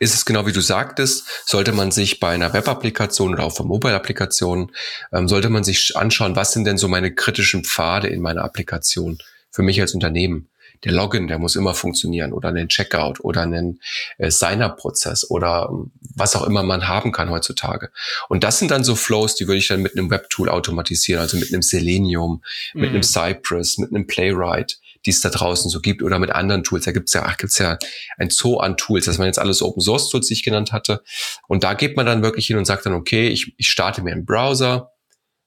ist 0.00 0.14
es 0.14 0.24
genau 0.24 0.46
wie 0.46 0.52
du 0.52 0.60
sagtest, 0.60 1.24
sollte 1.46 1.72
man 1.72 1.90
sich 1.90 2.20
bei 2.20 2.30
einer 2.30 2.52
Web-Applikation 2.52 3.34
oder 3.34 3.44
auch 3.44 3.56
für 3.56 3.64
Mobile-Applikationen, 3.64 4.72
ähm, 5.12 5.28
sollte 5.28 5.50
man 5.50 5.64
sich 5.64 5.96
anschauen, 5.96 6.36
was 6.36 6.52
sind 6.52 6.64
denn 6.64 6.78
so 6.78 6.88
meine 6.88 7.14
kritischen 7.14 7.64
Pfade 7.64 8.08
in 8.08 8.20
meiner 8.20 8.44
Applikation 8.44 9.18
für 9.50 9.62
mich 9.62 9.80
als 9.80 9.94
Unternehmen 9.94 10.48
der 10.84 10.92
Login, 10.92 11.28
der 11.28 11.38
muss 11.38 11.56
immer 11.56 11.74
funktionieren 11.74 12.32
oder 12.32 12.48
einen 12.50 12.68
Checkout 12.68 13.20
oder 13.20 13.42
einen 13.42 13.80
äh, 14.18 14.30
Sign-up-Prozess 14.30 15.30
oder 15.30 15.68
ähm, 15.70 15.90
was 16.14 16.36
auch 16.36 16.46
immer 16.46 16.62
man 16.62 16.88
haben 16.88 17.12
kann 17.12 17.30
heutzutage. 17.30 17.90
Und 18.28 18.44
das 18.44 18.58
sind 18.58 18.70
dann 18.70 18.84
so 18.84 18.94
Flows, 18.94 19.34
die 19.34 19.46
würde 19.46 19.58
ich 19.58 19.68
dann 19.68 19.82
mit 19.82 19.96
einem 19.96 20.10
Webtool 20.10 20.48
automatisieren, 20.48 21.20
also 21.20 21.36
mit 21.36 21.52
einem 21.52 21.62
Selenium, 21.62 22.42
mhm. 22.74 22.80
mit 22.80 22.90
einem 22.90 23.02
Cypress, 23.02 23.78
mit 23.78 23.90
einem 23.90 24.06
Playwright 24.06 24.78
die 25.06 25.10
es 25.10 25.20
da 25.20 25.30
draußen 25.30 25.70
so 25.70 25.80
gibt 25.80 26.02
oder 26.02 26.18
mit 26.18 26.30
anderen 26.30 26.64
Tools. 26.64 26.84
Da 26.84 26.92
gibt's 26.92 27.12
ja, 27.14 27.22
ach, 27.24 27.36
gibt's 27.36 27.58
ja 27.58 27.78
ein 28.16 28.30
Zoo 28.30 28.58
an 28.58 28.76
Tools. 28.76 29.06
Das 29.06 29.18
waren 29.18 29.26
jetzt 29.26 29.38
alles 29.38 29.62
Open 29.62 29.80
Source 29.80 30.10
Tools, 30.10 30.26
die 30.26 30.34
ich 30.34 30.42
genannt 30.42 30.72
hatte. 30.72 31.02
Und 31.46 31.64
da 31.64 31.74
geht 31.74 31.96
man 31.96 32.06
dann 32.06 32.22
wirklich 32.22 32.46
hin 32.46 32.56
und 32.56 32.64
sagt 32.64 32.86
dann, 32.86 32.94
okay, 32.94 33.28
ich, 33.28 33.54
ich 33.56 33.68
starte 33.68 34.02
mir 34.02 34.12
einen 34.12 34.26
Browser, 34.26 34.92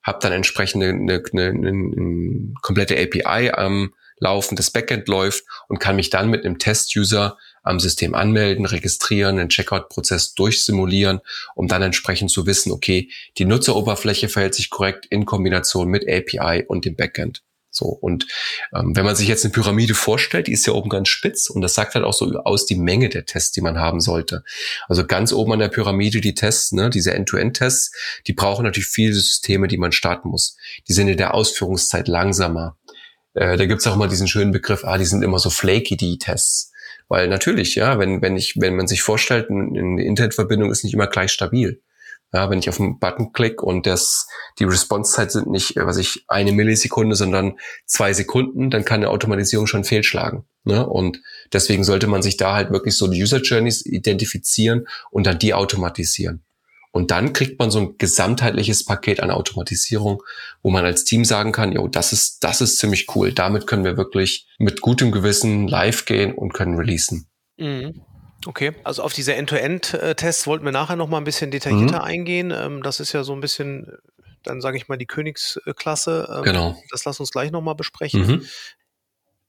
habe 0.04 0.20
dann 0.22 0.32
entsprechend 0.32 0.84
eine, 0.84 0.94
eine, 0.94 1.24
eine, 1.34 1.50
eine 1.50 2.54
komplette 2.62 2.98
API 2.98 3.52
am 3.52 3.94
Laufen, 4.22 4.56
das 4.56 4.70
Backend 4.70 5.08
läuft 5.08 5.44
und 5.68 5.80
kann 5.80 5.98
mich 5.98 6.10
dann 6.12 6.30
mit 6.30 6.46
einem 6.46 6.60
Test-User 6.60 7.38
am 7.64 7.80
System 7.80 8.16
anmelden, 8.16 8.66
registrieren, 8.66 9.38
den 9.38 9.50
Checkout-Prozess 9.50 10.34
durchsimulieren, 10.36 11.20
um 11.56 11.68
dann 11.68 11.82
entsprechend 11.82 12.32
zu 12.32 12.46
wissen, 12.46 12.72
okay, 12.72 13.10
die 13.38 13.46
Nutzeroberfläche 13.46 14.30
verhält 14.30 14.56
sich 14.56 14.70
korrekt 14.70 15.08
in 15.10 15.26
Kombination 15.26 15.88
mit 15.88 16.08
API 16.08 16.66
und 16.68 16.86
dem 16.86 16.96
Backend. 16.96 17.44
So, 17.74 17.86
und 17.86 18.28
ähm, 18.76 18.96
wenn 18.96 19.06
man 19.06 19.16
sich 19.16 19.30
jetzt 19.30 19.46
eine 19.46 19.54
Pyramide 19.54 19.94
vorstellt, 19.96 20.48
die 20.48 20.52
ist 20.52 20.68
ja 20.68 20.74
oben 20.74 20.90
ganz 20.90 21.08
spitz 21.08 21.50
und 21.50 21.62
das 21.62 21.74
sagt 21.74 21.96
halt 21.96 22.04
auch 22.04 22.14
so 22.14 22.26
aus 22.44 22.66
die 22.66 22.76
Menge 22.76 23.08
der 23.08 23.26
Tests, 23.26 23.54
die 23.54 23.62
man 23.62 23.80
haben 23.80 24.02
sollte. 24.02 24.44
Also 24.90 25.08
ganz 25.08 25.32
oben 25.32 25.54
an 25.54 25.60
der 25.60 25.70
Pyramide 25.70 26.20
die 26.20 26.36
Tests, 26.36 26.74
ne, 26.74 26.90
diese 26.90 27.14
End-to-End-Tests, 27.14 27.96
die 28.28 28.34
brauchen 28.34 28.66
natürlich 28.66 28.90
viele 28.90 29.14
Systeme, 29.14 29.70
die 29.70 29.78
man 29.78 29.94
starten 29.94 30.30
muss. 30.30 30.58
Die 30.90 30.94
sind 30.94 31.08
in 31.08 31.18
der 31.18 31.34
Ausführungszeit 31.34 32.10
langsamer. 32.10 32.78
Äh, 33.34 33.58
da 33.58 33.66
gibt's 33.66 33.88
auch 33.88 33.96
mal 33.96 34.08
diesen 34.08 34.28
schönen 34.28 34.52
Begriff, 34.52 34.84
ah, 34.84 34.98
die 34.98 35.06
sind 35.06 35.24
immer 35.24 35.40
so 35.40 35.50
flaky, 35.50 35.98
die 35.98 36.18
Tests. 36.18 36.72
Weil 37.08 37.28
natürlich, 37.28 37.76
ja, 37.76 38.00
wenn, 38.00 38.22
wenn 38.22 38.38
ich, 38.38 38.56
wenn 38.58 38.76
man 38.76 38.88
sich 38.88 39.02
vorstellt, 39.02 39.50
eine 39.50 40.04
Internetverbindung 40.04 40.72
ist 40.72 40.84
nicht 40.84 40.94
immer 40.94 41.08
gleich 41.08 41.32
stabil. 41.32 41.82
Ja, 42.34 42.50
wenn 42.50 42.60
ich 42.60 42.70
auf 42.70 42.80
einen 42.80 43.00
Button 43.00 43.34
klicke 43.34 43.66
und 43.66 43.86
das, 43.86 44.28
die 44.58 44.64
Response-Zeit 44.64 45.34
sind 45.34 45.48
nicht, 45.48 45.76
was 45.76 45.98
ich, 45.98 46.24
eine 46.30 46.54
Millisekunde, 46.54 47.18
sondern 47.18 47.58
zwei 47.86 48.14
Sekunden, 48.14 48.70
dann 48.70 48.86
kann 48.86 49.02
eine 49.02 49.10
Automatisierung 49.10 49.68
schon 49.68 49.84
fehlschlagen. 49.84 50.46
Ne? 50.64 50.88
Und 50.88 51.22
deswegen 51.52 51.84
sollte 51.84 52.08
man 52.08 52.22
sich 52.22 52.38
da 52.38 52.54
halt 52.54 52.72
wirklich 52.72 52.96
so 52.96 53.08
die 53.08 53.22
User 53.22 53.42
Journeys 53.42 53.86
identifizieren 53.86 54.88
und 55.10 55.28
dann 55.28 55.40
die 55.40 55.54
automatisieren. 55.54 56.46
Und 56.92 57.12
dann 57.12 57.32
kriegt 57.32 57.58
man 57.58 57.72
so 57.72 57.80
ein 57.80 57.98
gesamtheitliches 57.98 58.86
Paket 58.86 59.22
an 59.22 59.32
Automatisierung, 59.32 60.22
wo 60.62 60.72
man 60.72 60.86
als 60.86 61.06
Team 61.06 61.24
sagen 61.24 61.54
kann, 61.54 61.72
jo, 61.72 61.88
das 61.88 62.12
ist, 62.12 62.44
das 62.44 62.60
ist 62.60 62.80
ziemlich 62.80 63.16
cool. 63.16 63.32
Damit 63.32 63.66
können 63.66 63.86
wir 63.86 63.96
wirklich 63.96 64.48
mit 64.60 64.82
gutem 64.82 65.12
Gewissen 65.12 65.68
live 65.68 66.06
gehen 66.06 66.34
und 66.34 66.54
können 66.54 66.76
releasen. 66.76 67.28
Mhm. 67.58 68.02
Okay, 68.46 68.74
also 68.84 69.04
auf 69.04 69.14
diese 69.14 69.36
End-to-End-Tests 69.36 70.48
wollten 70.48 70.66
wir 70.66 70.72
nachher 70.72 70.96
noch 70.96 71.08
mal 71.08 71.18
ein 71.18 71.24
bisschen 71.24 71.52
detaillierter 71.52 72.00
mhm. 72.00 72.04
eingehen. 72.04 72.52
Ähm, 72.52 72.84
das 72.84 73.00
ist 73.00 73.14
ja 73.14 73.24
so 73.24 73.34
ein 73.34 73.40
bisschen, 73.40 73.88
dann 74.44 74.62
sage 74.62 74.78
ich 74.78 74.88
mal, 74.88 74.98
die 74.98 75.06
Königsklasse. 75.06 76.28
Ähm, 76.38 76.44
genau. 76.44 76.84
Das 76.90 77.06
lass 77.06 77.20
uns 77.20 77.32
gleich 77.32 77.52
noch 77.52 77.62
mal 77.62 77.76
besprechen. 77.76 78.28
Mhm. 78.28 78.46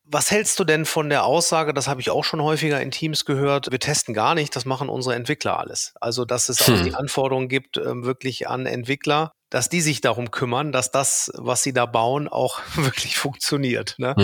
Was 0.05 0.31
hältst 0.31 0.59
du 0.59 0.65
denn 0.65 0.85
von 0.85 1.09
der 1.09 1.25
Aussage, 1.25 1.73
das 1.73 1.89
habe 1.89 2.01
ich 2.01 2.11
auch 2.11 2.25
schon 2.25 2.43
häufiger 2.43 2.81
in 2.81 2.91
Teams 2.91 3.25
gehört, 3.25 3.71
wir 3.71 3.79
testen 3.79 4.15
gar 4.15 4.35
nicht, 4.35 4.55
das 4.57 4.65
machen 4.65 4.89
unsere 4.89 5.15
Entwickler 5.15 5.59
alles. 5.59 5.95
Also, 6.01 6.25
dass 6.25 6.49
es 6.49 6.67
hm. 6.67 6.75
auch 6.75 6.83
die 6.83 6.95
Anforderungen 6.95 7.49
gibt, 7.49 7.77
ähm, 7.77 8.05
wirklich 8.05 8.49
an 8.49 8.67
Entwickler, 8.67 9.33
dass 9.53 9.69
die 9.69 9.83
sich 9.83 10.01
darum 10.01 10.31
kümmern, 10.31 10.73
dass 10.73 10.91
das, 10.91 11.31
was 11.35 11.63
sie 11.63 11.75
da 11.75 11.87
bauen, 11.87 12.27
auch 12.27 12.61
wirklich 12.75 13.17
funktioniert. 13.17 13.97
Ne? 13.99 14.15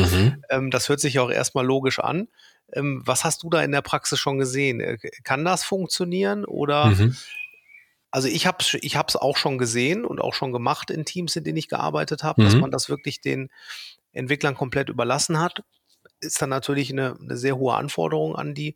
Mhm. 0.50 0.70
Das 0.70 0.88
hört 0.88 1.00
sich 1.00 1.18
auch 1.18 1.30
erstmal 1.30 1.66
logisch 1.66 1.98
an. 1.98 2.28
Ähm, 2.72 3.02
was 3.04 3.24
hast 3.24 3.42
du 3.42 3.50
da 3.50 3.62
in 3.62 3.72
der 3.72 3.82
Praxis 3.82 4.18
schon 4.18 4.38
gesehen? 4.38 4.80
Äh, 4.80 4.96
kann 5.24 5.44
das 5.44 5.64
funktionieren 5.64 6.44
oder? 6.44 6.86
Mhm. 6.86 7.16
Also 8.10 8.26
ich 8.26 8.46
habe 8.46 8.64
ich 8.80 8.96
es 8.96 9.16
auch 9.16 9.36
schon 9.36 9.58
gesehen 9.58 10.06
und 10.06 10.18
auch 10.18 10.32
schon 10.32 10.52
gemacht 10.52 10.90
in 10.90 11.04
Teams, 11.04 11.36
in 11.36 11.44
denen 11.44 11.58
ich 11.58 11.68
gearbeitet 11.68 12.22
habe, 12.22 12.40
mhm. 12.40 12.46
dass 12.46 12.54
man 12.54 12.70
das 12.70 12.88
wirklich 12.88 13.20
den 13.20 13.50
Entwicklern 14.18 14.54
komplett 14.54 14.88
überlassen 14.88 15.40
hat. 15.40 15.62
Ist 16.20 16.42
dann 16.42 16.50
natürlich 16.50 16.90
eine, 16.90 17.16
eine 17.20 17.36
sehr 17.36 17.56
hohe 17.56 17.74
Anforderung 17.74 18.34
an 18.34 18.54
die, 18.54 18.74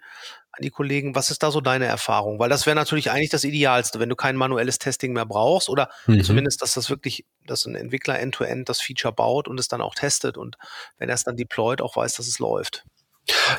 an 0.53 0.63
die 0.63 0.71
Kollegen. 0.71 1.15
Was 1.15 1.31
ist 1.31 1.43
da 1.43 1.51
so 1.51 1.61
deine 1.61 1.87
Erfahrung? 1.87 2.39
Weil 2.39 2.49
das 2.49 2.67
wäre 2.67 2.77
natürlich 2.77 3.11
eigentlich 3.11 3.31
das 3.31 3.45
Idealste, 3.45 3.99
wenn 3.99 4.09
du 4.09 4.17
kein 4.17 4.37
manuelles 4.37 4.79
Testing 4.79 5.13
mehr 5.13 5.27
brauchst 5.27 5.69
oder 5.69 5.91
mhm. 6.07 6.23
zumindest, 6.23 6.63
dass 6.63 6.75
das 6.75 6.89
wirklich, 6.89 7.27
dass 7.47 7.67
ein 7.67 7.75
Entwickler 7.75 8.21
end-to-end 8.21 8.63
-End 8.63 8.69
das 8.69 8.81
Feature 8.81 9.13
baut 9.13 9.49
und 9.49 9.59
es 9.59 9.69
dann 9.69 9.81
auch 9.81 9.95
testet 9.95 10.37
und 10.39 10.57
wenn 10.99 11.09
er 11.09 11.17
es 11.17 11.25
dann 11.25 11.37
deployt, 11.37 11.81
auch 11.81 11.97
weiß, 11.97 12.15
dass 12.15 12.29
es 12.29 12.39
läuft. 12.39 12.85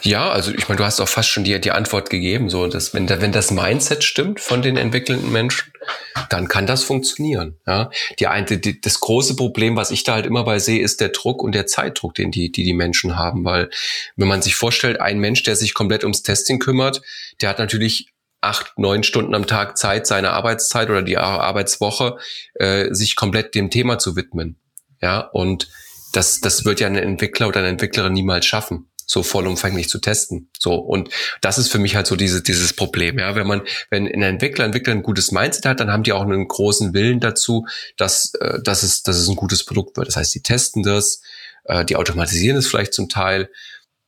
Ja, 0.02 0.30
also 0.30 0.52
ich 0.52 0.68
meine, 0.68 0.78
du 0.78 0.84
hast 0.84 1.00
auch 1.00 1.08
fast 1.08 1.30
schon 1.30 1.46
die, 1.46 1.60
die 1.62 1.72
Antwort 1.72 2.10
gegeben, 2.10 2.50
so 2.50 2.68
dass 2.68 2.94
wenn, 2.94 3.08
da, 3.08 3.22
wenn 3.22 3.32
das 3.32 3.52
Mindset 3.52 4.04
stimmt 4.04 4.42
von 4.42 4.62
den 4.62 4.76
entwickelnden 4.76 5.32
Menschen, 5.32 5.72
dann 6.30 6.50
kann 6.50 6.68
das 6.68 6.84
funktionieren. 6.84 7.60
Ja, 7.66 7.90
die 8.20 8.28
eine, 8.28 8.58
die, 8.58 8.82
das 8.82 9.00
große 9.00 9.36
Problem, 9.36 9.78
was 9.78 9.92
ich 9.92 10.04
da 10.04 10.16
halt 10.16 10.26
immer 10.26 10.44
bei 10.44 10.60
sehe, 10.60 10.82
ist 10.82 11.00
der 11.00 11.10
Druck 11.10 11.42
und 11.42 11.56
der 11.56 11.66
Zeitdruck, 11.66 12.14
den 12.16 12.32
die, 12.32 12.52
die 12.52 12.64
die 12.64 12.74
Menschen 12.74 13.18
haben, 13.18 13.46
weil 13.46 13.70
wenn 14.18 14.28
man 14.28 14.42
sich 14.42 14.56
vorstellt, 14.56 15.00
ein 15.00 15.20
Mensch, 15.20 15.44
der 15.44 15.56
sich 15.56 15.74
komplett 15.74 16.04
ums 16.04 16.24
Testing 16.24 16.60
kümmert, 16.60 17.02
der 17.42 17.50
hat 17.50 17.60
natürlich 17.60 18.10
acht, 18.42 18.78
neun 18.78 19.04
Stunden 19.04 19.34
am 19.34 19.48
Tag 19.48 19.78
Zeit, 19.78 20.06
seine 20.06 20.32
Arbeitszeit 20.32 20.90
oder 20.90 21.04
die 21.04 21.18
Arbeitswoche, 21.18 22.18
äh, 22.56 22.94
sich 22.94 23.16
komplett 23.16 23.56
dem 23.56 23.70
Thema 23.70 23.98
zu 23.98 24.18
widmen. 24.18 24.58
Ja, 25.02 25.20
und 25.20 25.70
das, 26.12 26.42
das 26.42 26.66
wird 26.66 26.82
ja 26.82 26.88
ein 26.88 26.98
Entwickler 26.98 27.48
oder 27.48 27.60
eine 27.60 27.70
Entwicklerin 27.70 28.14
niemals 28.14 28.46
schaffen 28.46 28.90
so 29.06 29.24
vollumfänglich 29.24 29.90
zu 29.90 30.00
testen. 30.00 30.50
So 30.58 30.76
und 30.76 31.10
das 31.42 31.58
ist 31.58 31.70
für 31.70 31.80
mich 31.80 31.96
halt 31.96 32.08
so 32.08 32.16
diese, 32.16 32.42
dieses 32.42 32.74
Problem. 32.74 33.20
Ja, 33.20 33.36
wenn 33.36 33.48
man, 33.48 33.62
wenn 33.90 34.08
ein 34.08 34.22
Entwickler, 34.22 34.66
Entwickler 34.66 34.94
ein 34.94 35.04
gutes 35.04 35.32
Mindset 35.32 35.66
hat, 35.66 35.80
dann 35.80 35.92
haben 35.92 36.04
die 36.04 36.14
auch 36.14 36.22
einen 36.24 36.48
großen 36.48 36.94
Willen 36.94 37.20
dazu, 37.20 37.66
dass, 37.98 38.34
äh, 38.36 38.62
dass 38.64 38.84
es, 38.84 39.04
dass 39.04 39.18
es 39.18 39.28
ein 39.28 39.36
gutes 39.36 39.66
Produkt 39.66 39.98
wird. 39.98 40.08
Das 40.08 40.16
heißt, 40.16 40.34
die 40.34 40.44
testen 40.44 40.84
das, 40.84 41.22
äh, 41.66 41.86
die 41.86 41.96
automatisieren 41.96 42.58
es 42.58 42.68
vielleicht 42.68 42.94
zum 42.94 43.10
Teil, 43.10 43.50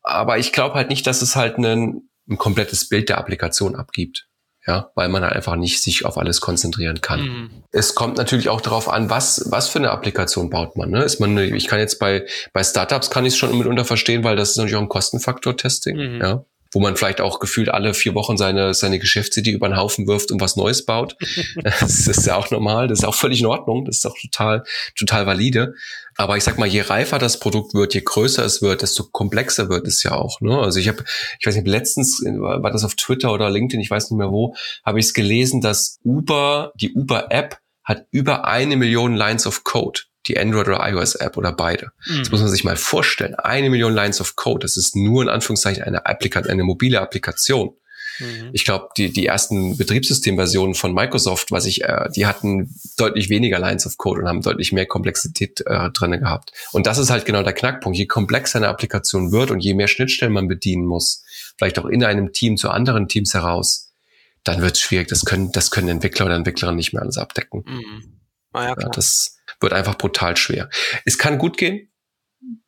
aber 0.02 0.38
ich 0.38 0.52
glaube 0.52 0.76
halt 0.76 0.89
nicht, 0.89 1.08
dass 1.08 1.22
es 1.22 1.36
halt 1.36 1.58
ein, 1.58 2.10
ein 2.30 2.38
komplettes 2.38 2.88
Bild 2.88 3.10
der 3.10 3.18
Applikation 3.18 3.76
abgibt 3.76 4.28
ja, 4.68 4.89
weil 4.95 5.09
man 5.09 5.24
halt 5.24 5.34
einfach 5.34 5.55
nicht 5.55 5.82
sich 5.84 6.05
auf 6.05 6.18
alles 6.18 6.41
konzentrieren 6.41 7.01
kann. 7.01 7.22
Mhm. 7.22 7.49
Es 7.72 7.93
kommt 7.93 8.18
natürlich 8.18 8.49
auch 8.49 8.61
darauf 8.61 8.89
an, 8.89 9.09
was, 9.09 9.45
was 9.49 9.70
für 9.70 9.80
eine 9.80 9.91
Applikation 9.91 10.49
baut 10.49 10.76
man. 10.76 10.89
Ne? 10.89 11.03
Ist 11.03 11.20
man, 11.20 11.38
ich 11.38 11.68
kann 11.68 11.80
jetzt 11.80 11.99
bei, 11.99 12.26
bei 12.51 12.63
Startups 12.63 13.09
kann 13.11 13.26
ich 13.26 13.34
es 13.34 13.38
schon 13.38 13.55
mitunter 13.57 13.86
verstehen, 13.86 14.24
weil 14.24 14.36
das 14.36 14.51
ist 14.51 14.57
natürlich 14.57 14.76
auch 14.78 14.82
ein 14.82 14.89
Kostenfaktor-Testing, 14.89 15.97
mhm. 15.97 16.22
ja 16.22 16.45
wo 16.76 16.82
man 16.82 16.97
vielleicht 16.97 17.22
auch 17.22 17.39
gefühlt 17.39 17.70
alle 17.70 17.93
vier 17.93 18.13
Wochen 18.16 18.36
seine, 18.36 18.74
seine 18.74 18.99
Geschäftsidee 18.99 19.51
über 19.51 19.70
den 19.70 19.78
Haufen 19.78 20.07
wirft 20.07 20.30
und 20.32 20.41
was 20.41 20.57
Neues 20.57 20.86
baut. 20.86 21.16
das 21.63 22.05
ist 22.07 22.28
ja 22.28 22.36
auch 22.36 22.51
normal, 22.51 22.89
das 22.89 22.99
ist 22.99 23.05
auch 23.05 23.16
völlig 23.16 23.39
in 23.39 23.45
Ordnung, 23.45 23.86
das 23.86 23.97
ist 23.97 24.05
auch 24.05 24.18
total, 24.20 24.63
total 24.97 25.26
valide. 25.26 25.76
Aber 26.18 26.38
ich 26.38 26.43
sag 26.43 26.57
mal, 26.57 26.68
je 26.68 26.82
reifer 26.82 27.20
das 27.20 27.39
Produkt 27.39 27.74
wird, 27.74 27.93
je 27.93 28.01
größer 28.01 28.45
es 28.45 28.61
wird, 28.61 28.82
desto 28.82 29.03
komplexer 29.03 29.70
wird 29.70 29.88
es 29.88 30.01
ja 30.03 30.13
auch. 30.13 30.39
Ne? 30.39 30.57
Also 30.57 30.80
ich 30.80 30.88
habe, 30.88 31.03
ich 31.39 31.45
weiß 31.45 31.55
nicht, 31.55 31.68
letztens 31.68 32.22
war 32.22 32.72
das 32.72 32.86
auf 32.86 32.95
Twitter 32.95 33.34
oder 33.34 33.49
LinkedIn, 33.49 33.82
ich 33.82 33.91
weiß 33.91 34.11
nicht 34.11 34.18
mehr 34.18 34.32
wo, 34.32 34.55
habe 34.86 34.99
ich 34.99 35.07
es 35.07 35.13
gelesen, 35.13 35.59
dass 35.61 35.99
Uber, 36.03 36.72
die 36.76 36.93
Uber-App 36.93 37.59
hat 37.84 38.07
über 38.11 38.45
eine 38.45 38.78
Million 38.78 39.16
Lines 39.16 39.45
of 39.45 39.63
Code 39.63 40.01
die 40.28 40.39
Android- 40.39 40.68
oder 40.68 40.88
iOS-App 40.88 41.38
oder 41.38 41.51
beide. 41.51 41.91
Mhm. 42.07 42.20
Das 42.20 42.32
muss 42.32 42.41
man 42.41 42.49
sich 42.49 42.63
mal 42.63 42.78
vorstellen. 42.78 43.36
Eine 43.36 43.70
Million 43.70 43.93
Lines 43.93 44.22
of 44.22 44.36
Code, 44.36 44.59
das 44.59 44.78
ist 44.78 44.95
nur 44.95 45.22
in 45.22 45.30
Anführungszeichen 45.30 45.84
eine, 45.84 46.05
Applikation, 46.05 46.51
eine 46.51 46.63
mobile 46.63 46.99
Applikation. 46.99 47.76
Mhm. 48.20 48.49
Ich 48.53 48.66
glaube, 48.66 48.89
die, 48.97 49.11
die 49.11 49.26
ersten 49.26 49.78
Betriebssystemversionen 49.78 50.76
von 50.76 50.93
Microsoft, 50.93 51.51
was 51.51 51.66
ich, 51.66 51.84
äh, 51.84 52.09
die 52.16 52.26
hatten 52.26 52.76
deutlich 52.97 53.30
weniger 53.30 53.59
Lines 53.59 53.86
of 53.86 53.97
Code 53.97 54.22
und 54.22 54.28
haben 54.28 54.41
deutlich 54.41 54.72
mehr 54.72 54.86
Komplexität 54.86 55.61
äh, 55.66 55.89
drin 55.91 56.11
gehabt. 56.11 56.51
Und 56.72 56.88
das 56.88 56.97
ist 56.97 57.09
halt 57.09 57.26
genau 57.26 57.43
der 57.43 57.53
Knackpunkt. 57.53 57.97
Je 57.97 58.05
komplexer 58.05 58.57
eine 58.57 58.68
Applikation 58.68 59.32
wird 59.32 59.51
und 59.51 59.59
je 59.59 59.74
mehr 59.74 59.88
Schnittstellen 59.88 60.34
man 60.34 60.47
bedienen 60.47 60.86
muss, 60.86 61.24
vielleicht 61.57 61.80
auch 61.80 61.86
in 61.86 62.03
einem 62.03 62.34
Team 62.34 62.57
zu 62.57 62.70
anderen 62.70 63.07
Teams 63.07 63.34
heraus, 63.34 63.93
dann 64.43 64.61
wird 64.61 64.76
es 64.76 64.82
schwierig. 64.82 65.07
Das 65.07 65.26
können, 65.26 65.51
das 65.51 65.72
können 65.72 65.89
Entwickler 65.89 66.28
oder 66.28 66.36
Entwicklerinnen 66.36 66.78
nicht 66.78 66.93
mehr 66.93 67.01
alles 67.01 67.18
abdecken. 67.18 67.63
Mhm. 67.66 68.20
Ah, 68.53 68.63
ja, 68.70 68.76
klar. 68.76 68.91
Das 68.91 69.38
wird 69.59 69.74
einfach 69.74 69.97
brutal 69.97 70.38
schwer. 70.38 70.70
Es 71.03 71.18
kann 71.18 71.38
gut 71.38 71.57
gehen 71.57 71.89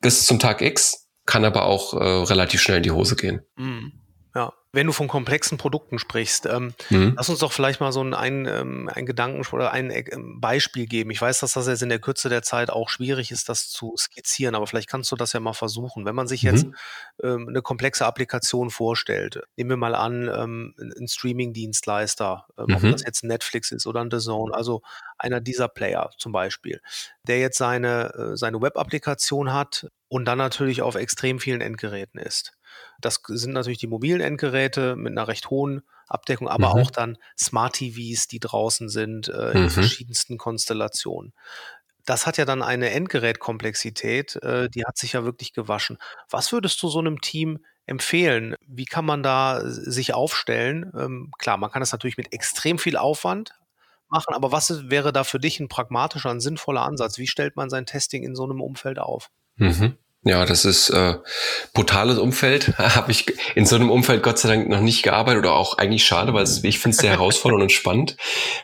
bis 0.01 0.25
zum 0.25 0.39
Tag 0.39 0.61
X, 0.61 1.07
kann 1.25 1.45
aber 1.45 1.65
auch 1.65 1.93
äh, 1.93 1.97
relativ 1.97 2.61
schnell 2.61 2.77
in 2.77 2.83
die 2.83 2.91
Hose 2.91 3.15
gehen. 3.15 3.41
Mhm. 3.55 3.93
Wenn 4.74 4.88
du 4.88 4.93
von 4.93 5.07
komplexen 5.07 5.57
Produkten 5.57 5.97
sprichst, 5.97 6.45
ähm, 6.45 6.74
mhm. 6.89 7.13
lass 7.15 7.30
uns 7.30 7.39
doch 7.39 7.51
vielleicht 7.51 7.80
mal 7.80 7.91
so 7.91 8.03
ein, 8.03 8.13
ein, 8.13 8.45
ähm, 8.45 8.89
ein 8.93 9.05
Gedanken 9.05 9.45
oder 9.51 9.72
ein 9.72 9.91
ähm, 9.91 10.39
Beispiel 10.41 10.86
geben. 10.86 11.09
Ich 11.11 11.22
weiß, 11.22 11.39
dass 11.39 11.53
das 11.53 11.68
jetzt 11.68 11.82
in 11.82 11.89
der 11.89 11.99
Kürze 11.99 12.30
der 12.30 12.41
Zeit 12.41 12.70
auch 12.70 12.89
schwierig 12.89 13.32
ist, 13.32 13.49
das 13.49 13.70
zu 13.70 13.95
skizzieren, 13.97 14.55
aber 14.55 14.68
vielleicht 14.68 14.89
kannst 14.89 15.11
du 15.11 15.15
das 15.15 15.34
ja 15.34 15.39
mal 15.39 15.53
versuchen. 15.53 16.05
Wenn 16.05 16.15
man 16.15 16.28
sich 16.28 16.43
mhm. 16.43 16.49
jetzt 16.49 16.68
ähm, 17.24 17.47
eine 17.47 17.61
komplexe 17.61 18.05
Applikation 18.05 18.70
vorstellt, 18.70 19.41
nehmen 19.55 19.70
wir 19.70 19.78
mal 19.78 19.95
an, 19.95 20.30
ähm, 20.34 20.76
ein 20.78 21.07
Streaming-Dienstleister, 21.07 22.45
ähm, 22.57 22.76
ob 22.76 22.84
mhm. 22.84 22.91
das 22.91 23.03
jetzt 23.03 23.24
Netflix 23.24 23.72
ist 23.72 23.88
oder 23.88 24.01
ein 24.01 24.11
The 24.11 24.20
Zone, 24.20 24.53
also 24.53 24.82
einer 25.18 25.39
dieser 25.39 25.68
Player 25.68 26.11
zum 26.18 26.32
Beispiel, 26.32 26.82
der 27.24 27.39
jetzt 27.39 27.57
seine, 27.57 28.13
äh, 28.13 28.38
seine 28.38 28.61
Web-Applikation 28.61 29.53
hat 29.53 29.88
und 30.07 30.26
dann 30.26 30.38
natürlich 30.38 30.82
auf 30.82 30.95
extrem 30.95 31.39
vielen 31.39 31.61
Endgeräten 31.61 32.20
ist. 32.20 32.57
Das 33.01 33.21
sind 33.28 33.53
natürlich 33.53 33.78
die 33.78 33.88
mobilen 33.88 34.21
Endgeräte 34.21 34.95
mit 34.95 35.11
einer 35.11 35.28
recht 35.28 35.49
hohen 35.49 35.84
Abdeckung, 36.07 36.47
aber 36.47 36.75
mhm. 36.75 36.82
auch 36.82 36.91
dann 36.91 37.17
Smart 37.38 37.75
TVs, 37.75 38.28
die 38.28 38.39
draußen 38.39 38.89
sind, 38.89 39.28
äh, 39.28 39.51
in 39.51 39.63
mhm. 39.63 39.69
verschiedensten 39.69 40.38
Konstellationen. 40.38 41.34
Das 42.05 42.25
hat 42.25 42.38
ja 42.38 42.45
dann 42.45 42.63
eine 42.63 42.89
Endgerätkomplexität, 42.91 44.38
äh, 44.38 44.69
die 44.69 44.86
hat 44.86 44.97
sich 44.97 45.13
ja 45.13 45.25
wirklich 45.25 45.53
gewaschen. 45.53 45.97
Was 46.30 46.53
würdest 46.53 46.82
du 46.82 46.88
so 46.88 46.99
einem 46.99 47.19
Team 47.19 47.59
empfehlen? 47.86 48.55
Wie 48.65 48.86
kann 48.86 49.05
man 49.05 49.23
da 49.23 49.61
sich 49.65 50.13
aufstellen? 50.13 50.91
Ähm, 50.97 51.32
klar, 51.38 51.57
man 51.57 51.69
kann 51.69 51.82
das 51.82 51.91
natürlich 51.91 52.17
mit 52.17 52.32
extrem 52.34 52.80
viel 52.80 52.95
Aufwand 52.95 53.53
machen. 54.09 54.34
Aber 54.34 54.51
was 54.51 54.89
wäre 54.89 55.11
da 55.11 55.23
für 55.23 55.39
dich 55.39 55.59
ein 55.59 55.67
pragmatischer, 55.67 56.30
ein 56.30 56.39
sinnvoller 56.39 56.84
Ansatz? 56.84 57.17
Wie 57.17 57.28
stellt 57.28 57.55
man 57.55 57.69
sein 57.69 57.86
Testing 57.86 58.23
in 58.23 58.36
so 58.36 58.43
einem 58.43 58.61
Umfeld 58.61 58.99
auf? 58.99 59.30
Mhm. 59.55 59.97
Ja, 60.28 60.45
das 60.45 60.65
ist 60.65 60.89
äh, 60.89 61.15
brutales 61.73 62.17
Umfeld. 62.17 62.78
Habe 62.78 63.11
ich 63.11 63.28
in 63.55 63.65
so 63.65 63.78
einem 63.78 63.89
Umfeld 63.89 64.23
Gott 64.23 64.38
sei 64.38 64.49
Dank 64.49 64.67
noch 64.67 64.82
nicht 64.82 65.01
gearbeitet 65.01 65.39
oder 65.39 65.53
auch 65.53 65.78
eigentlich 65.78 66.03
schade, 66.03 66.34
weil 66.34 66.45
ich 66.63 66.80
finde 66.80 66.95
es 66.95 66.97
sehr 66.97 67.11
herausfordernd 67.11 67.63
und 67.63 67.71
spannend, 67.71 68.17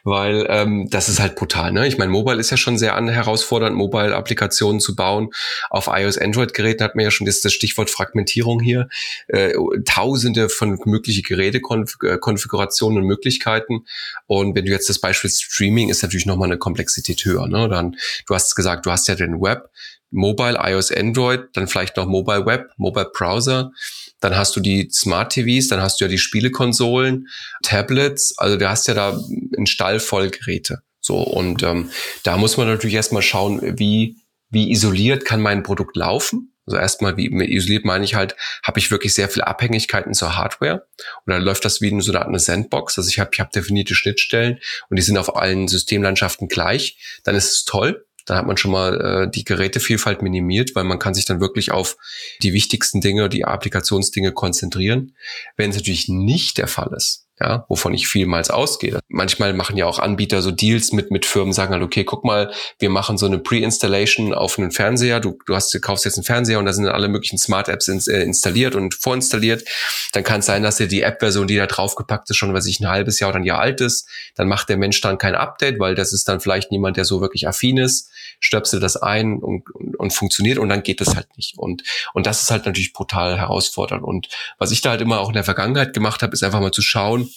weil 0.04 0.46
ähm, 0.50 0.90
das 0.90 1.08
ist 1.08 1.22
halt 1.22 1.36
brutal. 1.36 1.72
Ne? 1.72 1.88
Ich 1.88 1.98
meine, 1.98 2.12
Mobile 2.12 2.38
ist 2.38 2.50
ja 2.50 2.58
schon 2.58 2.78
sehr 2.78 2.96
an 2.96 3.08
herausfordernd, 3.08 3.78
Mobile-Applikationen 3.78 4.82
zu 4.82 4.94
bauen. 4.94 5.30
Auf 5.70 5.88
iOS, 5.88 6.18
Android-Geräten 6.18 6.84
hat 6.84 6.96
man 6.96 7.06
ja 7.06 7.12
schon 7.12 7.26
das, 7.26 7.40
das 7.40 7.54
Stichwort 7.54 7.90
Fragmentierung 7.90 8.60
hier. 8.60 8.90
Äh, 9.28 9.54
tausende 9.86 10.50
von 10.50 10.78
mögliche 10.84 11.22
Gerätekonfigurationen 11.22 12.98
und 13.02 13.08
Möglichkeiten. 13.08 13.86
Und 14.28 14.54
wenn 14.56 14.66
du 14.66 14.72
jetzt 14.72 14.90
das 14.90 15.00
Beispiel 15.00 15.30
Streaming 15.30 15.90
ist 15.90 16.04
natürlich 16.04 16.26
nochmal 16.26 16.50
eine 16.50 16.58
Komplexität 16.58 17.24
höher. 17.24 17.48
Ne? 17.48 17.70
Dann, 17.70 17.96
du 18.28 18.36
hast 18.36 18.54
gesagt, 18.54 18.86
du 18.86 18.92
hast 18.92 19.08
ja 19.08 19.16
den 19.16 19.40
Web, 19.40 19.70
Mobile, 20.14 20.58
iOS, 20.62 20.92
Android, 20.92 21.42
dann 21.54 21.68
vielleicht 21.68 21.98
noch 21.98 22.06
Mobile 22.06 22.46
Web, 22.46 22.72
Mobile 22.78 23.12
Browser. 23.14 23.72
Dann 24.20 24.38
hast 24.38 24.56
du 24.56 24.60
die 24.60 24.90
Smart 24.92 25.34
TVs, 25.34 25.68
dann 25.68 25.82
hast 25.82 26.00
du 26.00 26.06
ja 26.06 26.10
die 26.10 26.18
Spielekonsolen, 26.18 27.28
Tablets. 27.64 28.38
Also 28.38 28.58
du 28.58 28.70
hast 28.70 28.88
ja 28.88 28.94
da 28.94 29.20
einen 29.58 29.68
Stall 29.68 30.00
voll 30.00 30.30
Geräte. 30.30 30.84
So 31.02 31.18
und 31.18 31.64
ähm, 31.64 31.90
da 32.24 32.38
muss 32.38 32.56
man 32.56 32.68
natürlich 32.68 32.96
erstmal 32.96 33.22
schauen, 33.22 33.78
wie 33.78 34.18
wie 34.50 34.72
isoliert 34.72 35.26
kann 35.26 35.42
mein 35.42 35.64
Produkt 35.64 35.98
laufen. 35.98 36.54
Also 36.66 36.78
erstmal, 36.78 37.18
wie 37.18 37.28
isoliert 37.28 37.84
meine 37.84 38.06
ich 38.06 38.16
halt, 38.16 38.38
habe 38.64 38.80
ich 38.80 38.90
wirklich 38.90 39.14
sehr 39.14 39.28
viele 39.28 39.48
Abhängigkeiten 39.48 40.14
zur 40.14 40.38
Hardware 40.38 40.88
dann 41.26 41.42
läuft 41.42 41.66
das 41.66 41.82
wie 41.82 41.90
in 41.90 42.00
so 42.00 42.14
eine 42.14 42.40
Sandbox. 42.40 42.98
Also 42.98 43.10
ich 43.10 43.20
habe 43.20 43.32
ich 43.34 43.40
hab 43.42 43.52
definierte 43.52 43.96
Schnittstellen 43.96 44.60
und 44.90 44.98
die 44.98 45.02
sind 45.02 45.18
auf 45.18 45.36
allen 45.36 45.68
Systemlandschaften 45.68 46.48
gleich. 46.48 46.98
Dann 47.24 47.36
ist 47.36 47.52
es 47.52 47.66
toll. 47.66 48.06
Da 48.26 48.38
hat 48.38 48.48
man 48.48 48.58
schon 48.58 48.72
mal 48.72 49.02
äh, 49.02 49.32
die 49.32 49.44
Gerätevielfalt 49.44 50.22
minimiert, 50.22 50.76
weil 50.76 50.84
man 50.84 51.00
kann 51.00 51.14
sich 51.14 51.26
dann 51.26 51.42
wirklich 51.42 51.72
auf 51.72 51.98
die 52.42 52.54
wichtigsten 52.54 53.02
Dinge, 53.02 53.30
die 53.30 53.46
Applikationsdinge 53.46 54.32
konzentrieren. 54.32 55.16
Wenn 55.58 55.70
es 55.72 55.76
natürlich 55.76 56.08
nicht 56.08 56.58
der 56.58 56.68
Fall 56.68 56.94
ist, 56.96 57.24
ja, 57.40 57.66
wovon 57.68 57.94
ich 57.96 58.08
vielmals 58.08 58.52
ausgehe. 58.52 59.00
Manchmal 59.08 59.54
machen 59.54 59.76
ja 59.76 59.88
auch 59.88 59.98
Anbieter 59.98 60.42
so 60.44 60.52
Deals 60.52 60.92
mit, 60.94 61.10
mit 61.10 61.26
Firmen, 61.26 61.52
sagen 61.52 61.74
halt, 61.74 61.82
okay, 61.82 62.04
guck 62.04 62.24
mal, 62.24 62.54
wir 62.78 62.90
machen 62.90 63.18
so 63.18 63.26
eine 63.26 63.40
Pre-Installation 63.40 64.34
auf 64.36 64.60
einen 64.60 64.72
Fernseher. 64.72 65.20
Du, 65.20 65.40
du 65.48 65.56
hast, 65.56 65.74
du 65.74 65.80
kaufst 65.80 66.06
jetzt 66.06 66.18
einen 66.18 66.26
Fernseher 66.26 66.60
und 66.60 66.66
da 66.66 66.74
sind 66.74 66.86
dann 66.86 66.94
alle 66.94 67.08
möglichen 67.08 67.40
Smart 67.40 67.70
Apps 67.70 67.88
ins, 67.88 68.08
äh, 68.08 68.22
installiert 68.22 68.76
und 68.76 68.94
vorinstalliert. 68.94 69.68
Dann 70.14 70.24
kann 70.24 70.42
es 70.42 70.46
sein, 70.46 70.62
dass 70.62 70.78
dir 70.78 70.88
die 70.88 71.02
App-Version, 71.02 71.48
die 71.48 71.58
da 71.58 71.66
draufgepackt 71.66 72.30
ist, 72.30 72.38
schon, 72.38 72.54
weiß 72.54 72.68
ich, 72.68 72.80
ein 72.80 72.88
halbes 72.88 73.20
Jahr 73.20 73.32
oder 73.32 73.40
ein 73.40 73.46
Jahr 73.46 73.60
alt 73.60 73.82
ist. 73.82 74.08
Dann 74.36 74.48
macht 74.48 74.70
der 74.70 74.78
Mensch 74.78 75.02
dann 75.02 75.18
kein 75.18 75.34
Update, 75.34 75.80
weil 75.80 75.96
das 75.96 76.14
ist 76.14 76.28
dann 76.28 76.40
vielleicht 76.40 76.72
niemand, 76.72 76.98
der 76.98 77.06
so 77.06 77.20
wirklich 77.20 77.48
affin 77.48 77.78
ist. 77.78 78.12
Stöpselt 78.40 78.84
das 78.84 78.98
ein 78.98 79.38
und, 79.38 79.70
und, 79.74 79.98
und 79.98 80.14
funktioniert 80.14 80.58
und 80.58 80.70
dann 80.70 80.84
geht 80.84 81.02
das 81.02 81.16
halt 81.16 81.28
nicht. 81.38 81.58
Und, 81.58 81.84
und 82.14 82.26
das 82.26 82.42
ist 82.42 82.52
halt 82.52 82.66
natürlich 82.66 82.94
brutal 82.94 83.38
herausfordernd. 83.38 84.04
Und 84.04 84.30
was 84.58 84.72
ich 84.72 84.82
da 84.82 84.92
halt 84.92 85.02
immer 85.02 85.20
auch 85.20 85.30
in 85.30 85.36
der 85.36 85.44
Vergangenheit 85.44 85.94
gemacht 85.94 86.22
habe, 86.22 86.34
ist 86.34 86.44
einfach 86.44 86.62
mal 86.62 86.72
zu 86.72 86.82
schauen, 86.82 87.30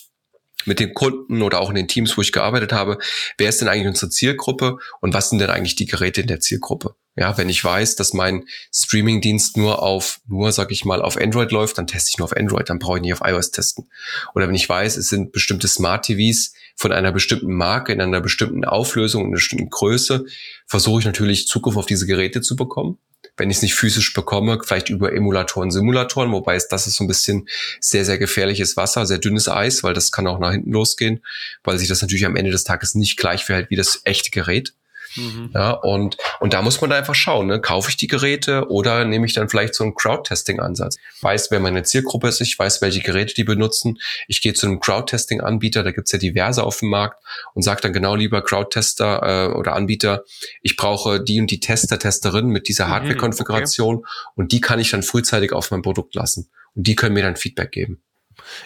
mit 0.67 0.81
den 0.81 0.95
Kunden 0.95 1.43
oder 1.43 1.61
auch 1.61 1.71
in 1.71 1.77
den 1.77 1.89
Teams, 1.89 2.17
wo 2.17 2.23
ich 2.23 2.33
gearbeitet 2.33 2.73
habe, 2.73 2.99
wer 3.39 3.49
ist 3.49 3.61
denn 3.61 3.69
eigentlich 3.69 3.87
unsere 3.87 4.11
Zielgruppe 4.11 4.79
und 5.01 5.15
was 5.15 5.31
sind 5.31 5.39
denn 5.39 5.51
eigentlich 5.51 5.77
die 5.77 5.87
Geräte 5.87 6.21
in 6.21 6.27
der 6.27 6.41
Zielgruppe? 6.41 6.97
Ja, 7.19 7.39
wenn 7.39 7.49
ich 7.49 7.65
weiß, 7.65 7.97
dass 7.97 8.13
mein 8.13 8.45
Streaming-Dienst 8.75 9.57
nur 9.57 9.83
auf, 9.83 10.21
nur 10.27 10.53
sag 10.53 10.71
ich 10.71 10.85
mal, 10.85 11.01
auf 11.01 11.17
Android 11.17 11.51
läuft, 11.51 11.79
dann 11.79 11.87
teste 11.87 12.11
ich 12.13 12.19
nur 12.19 12.27
auf 12.27 12.37
Android, 12.37 12.69
dann 12.69 12.79
brauche 12.79 12.99
ich 12.99 13.03
nicht 13.03 13.15
auf 13.15 13.27
iOS 13.27 13.53
testen. 13.53 13.91
Oder 14.35 14.49
wenn 14.49 14.55
ich 14.55 14.69
weiß, 14.69 14.99
es 14.99 15.09
sind 15.09 15.33
bestimmte 15.33 15.67
Smart 15.67 16.05
TVs 16.05 16.53
von 16.77 16.93
einer 16.93 17.11
bestimmten 17.11 17.53
Marke 17.53 17.93
in 17.93 18.01
einer 18.01 18.21
bestimmten 18.21 18.65
Auflösung, 18.65 19.23
in 19.23 19.27
einer 19.29 19.37
bestimmten 19.37 19.71
Größe, 19.71 20.27
versuche 20.67 21.01
ich 21.01 21.07
natürlich 21.07 21.49
Zugriff 21.49 21.77
auf 21.77 21.87
diese 21.87 22.07
Geräte 22.07 22.43
zu 22.43 22.55
bekommen 22.55 22.99
wenn 23.37 23.51
ich 23.51 23.59
es 23.59 23.63
nicht 23.63 23.75
physisch 23.75 24.15
bekomme, 24.15 24.59
vielleicht 24.65 24.89
über 24.89 25.13
Emulatoren, 25.13 25.71
Simulatoren, 25.71 26.33
wobei 26.33 26.55
es 26.55 26.69
das 26.69 26.87
ist 26.87 26.97
so 26.97 27.05
ein 27.05 27.09
bisschen 27.09 27.49
sehr, 27.81 28.05
sehr 28.05 28.19
gefährliches 28.19 28.77
Wasser, 28.77 29.07
sehr 29.07 29.19
dünnes 29.19 29.49
Eis, 29.49 29.83
weil 29.83 29.95
das 29.95 30.13
kann 30.13 30.27
auch 30.27 30.39
nach 30.39 30.53
hinten 30.53 30.73
losgehen, 30.73 31.23
weil 31.63 31.79
sich 31.79 31.89
das 31.89 32.03
natürlich 32.03 32.27
am 32.27 32.37
Ende 32.37 32.51
des 32.51 32.65
Tages 32.65 32.95
nicht 32.95 33.17
gleich 33.17 33.45
verhält 33.45 33.71
wie 33.71 33.77
das 33.77 34.01
echte 34.05 34.31
Gerät. 34.31 34.75
Mhm. 35.15 35.51
Ja, 35.55 35.71
und, 35.71 36.17
und 36.41 36.53
da 36.53 36.63
muss 36.63 36.81
man 36.81 36.91
da 36.91 36.97
einfach 36.97 37.15
schauen, 37.15 37.47
ne? 37.47 37.61
kaufe 37.61 37.91
ich 37.91 37.97
die 37.97 38.07
Geräte 38.07 38.69
oder 38.69 39.05
nehme 39.05 39.27
ich 39.27 39.35
dann 39.35 39.49
vielleicht 39.49 39.75
so 39.75 39.85
einen 39.85 39.95
Crowd-Testing-Ansatz? 39.95 40.97
Weiß, 41.21 41.51
wer 41.51 41.61
meine 41.61 41.83
Zielgruppe 41.83 42.29
ist, 42.29 42.41
ich 42.41 42.59
weiß, 42.59 42.83
welche 42.83 43.01
Geräte 43.01 43.35
die 43.35 43.45
benutzen. 43.45 43.99
Ich 44.29 44.41
gehe 44.41 44.55
zu 44.55 44.67
einem 44.67 44.81
Crowd-Testing-Anbieter, 44.81 45.83
da 45.83 45.93
gibt's 45.93 46.13
ja 46.13 46.19
diverse 46.19 46.65
auf 46.65 46.79
dem 46.81 46.91
Markt 46.91 47.23
und 47.55 47.63
sage 47.63 47.81
dann 47.83 47.93
genau 47.93 48.15
lieber 48.15 48.43
Crowd-Tester 48.43 49.51
äh, 49.53 49.55
oder 49.55 49.75
Anbieter, 49.75 50.25
ich 50.63 50.77
brauche 50.77 51.23
die 51.23 51.41
und 51.41 51.51
die 51.51 51.61
Tester, 51.61 51.99
Testerinnen 51.99 52.51
mit 52.51 52.69
dieser 52.69 52.87
mhm, 52.87 52.91
Hardware-Konfiguration 52.91 53.97
okay. 53.97 54.07
und 54.35 54.53
die 54.53 54.61
kann 54.61 54.81
ich 54.81 54.91
dann 54.91 55.03
frühzeitig 55.03 55.53
auf 55.53 55.71
mein 55.71 55.83
Produkt 55.83 56.15
lassen. 56.15 56.49
Und 56.75 56.87
die 56.87 56.95
können 56.95 57.15
mir 57.15 57.23
dann 57.23 57.37
Feedback 57.37 57.73
geben. 57.73 58.03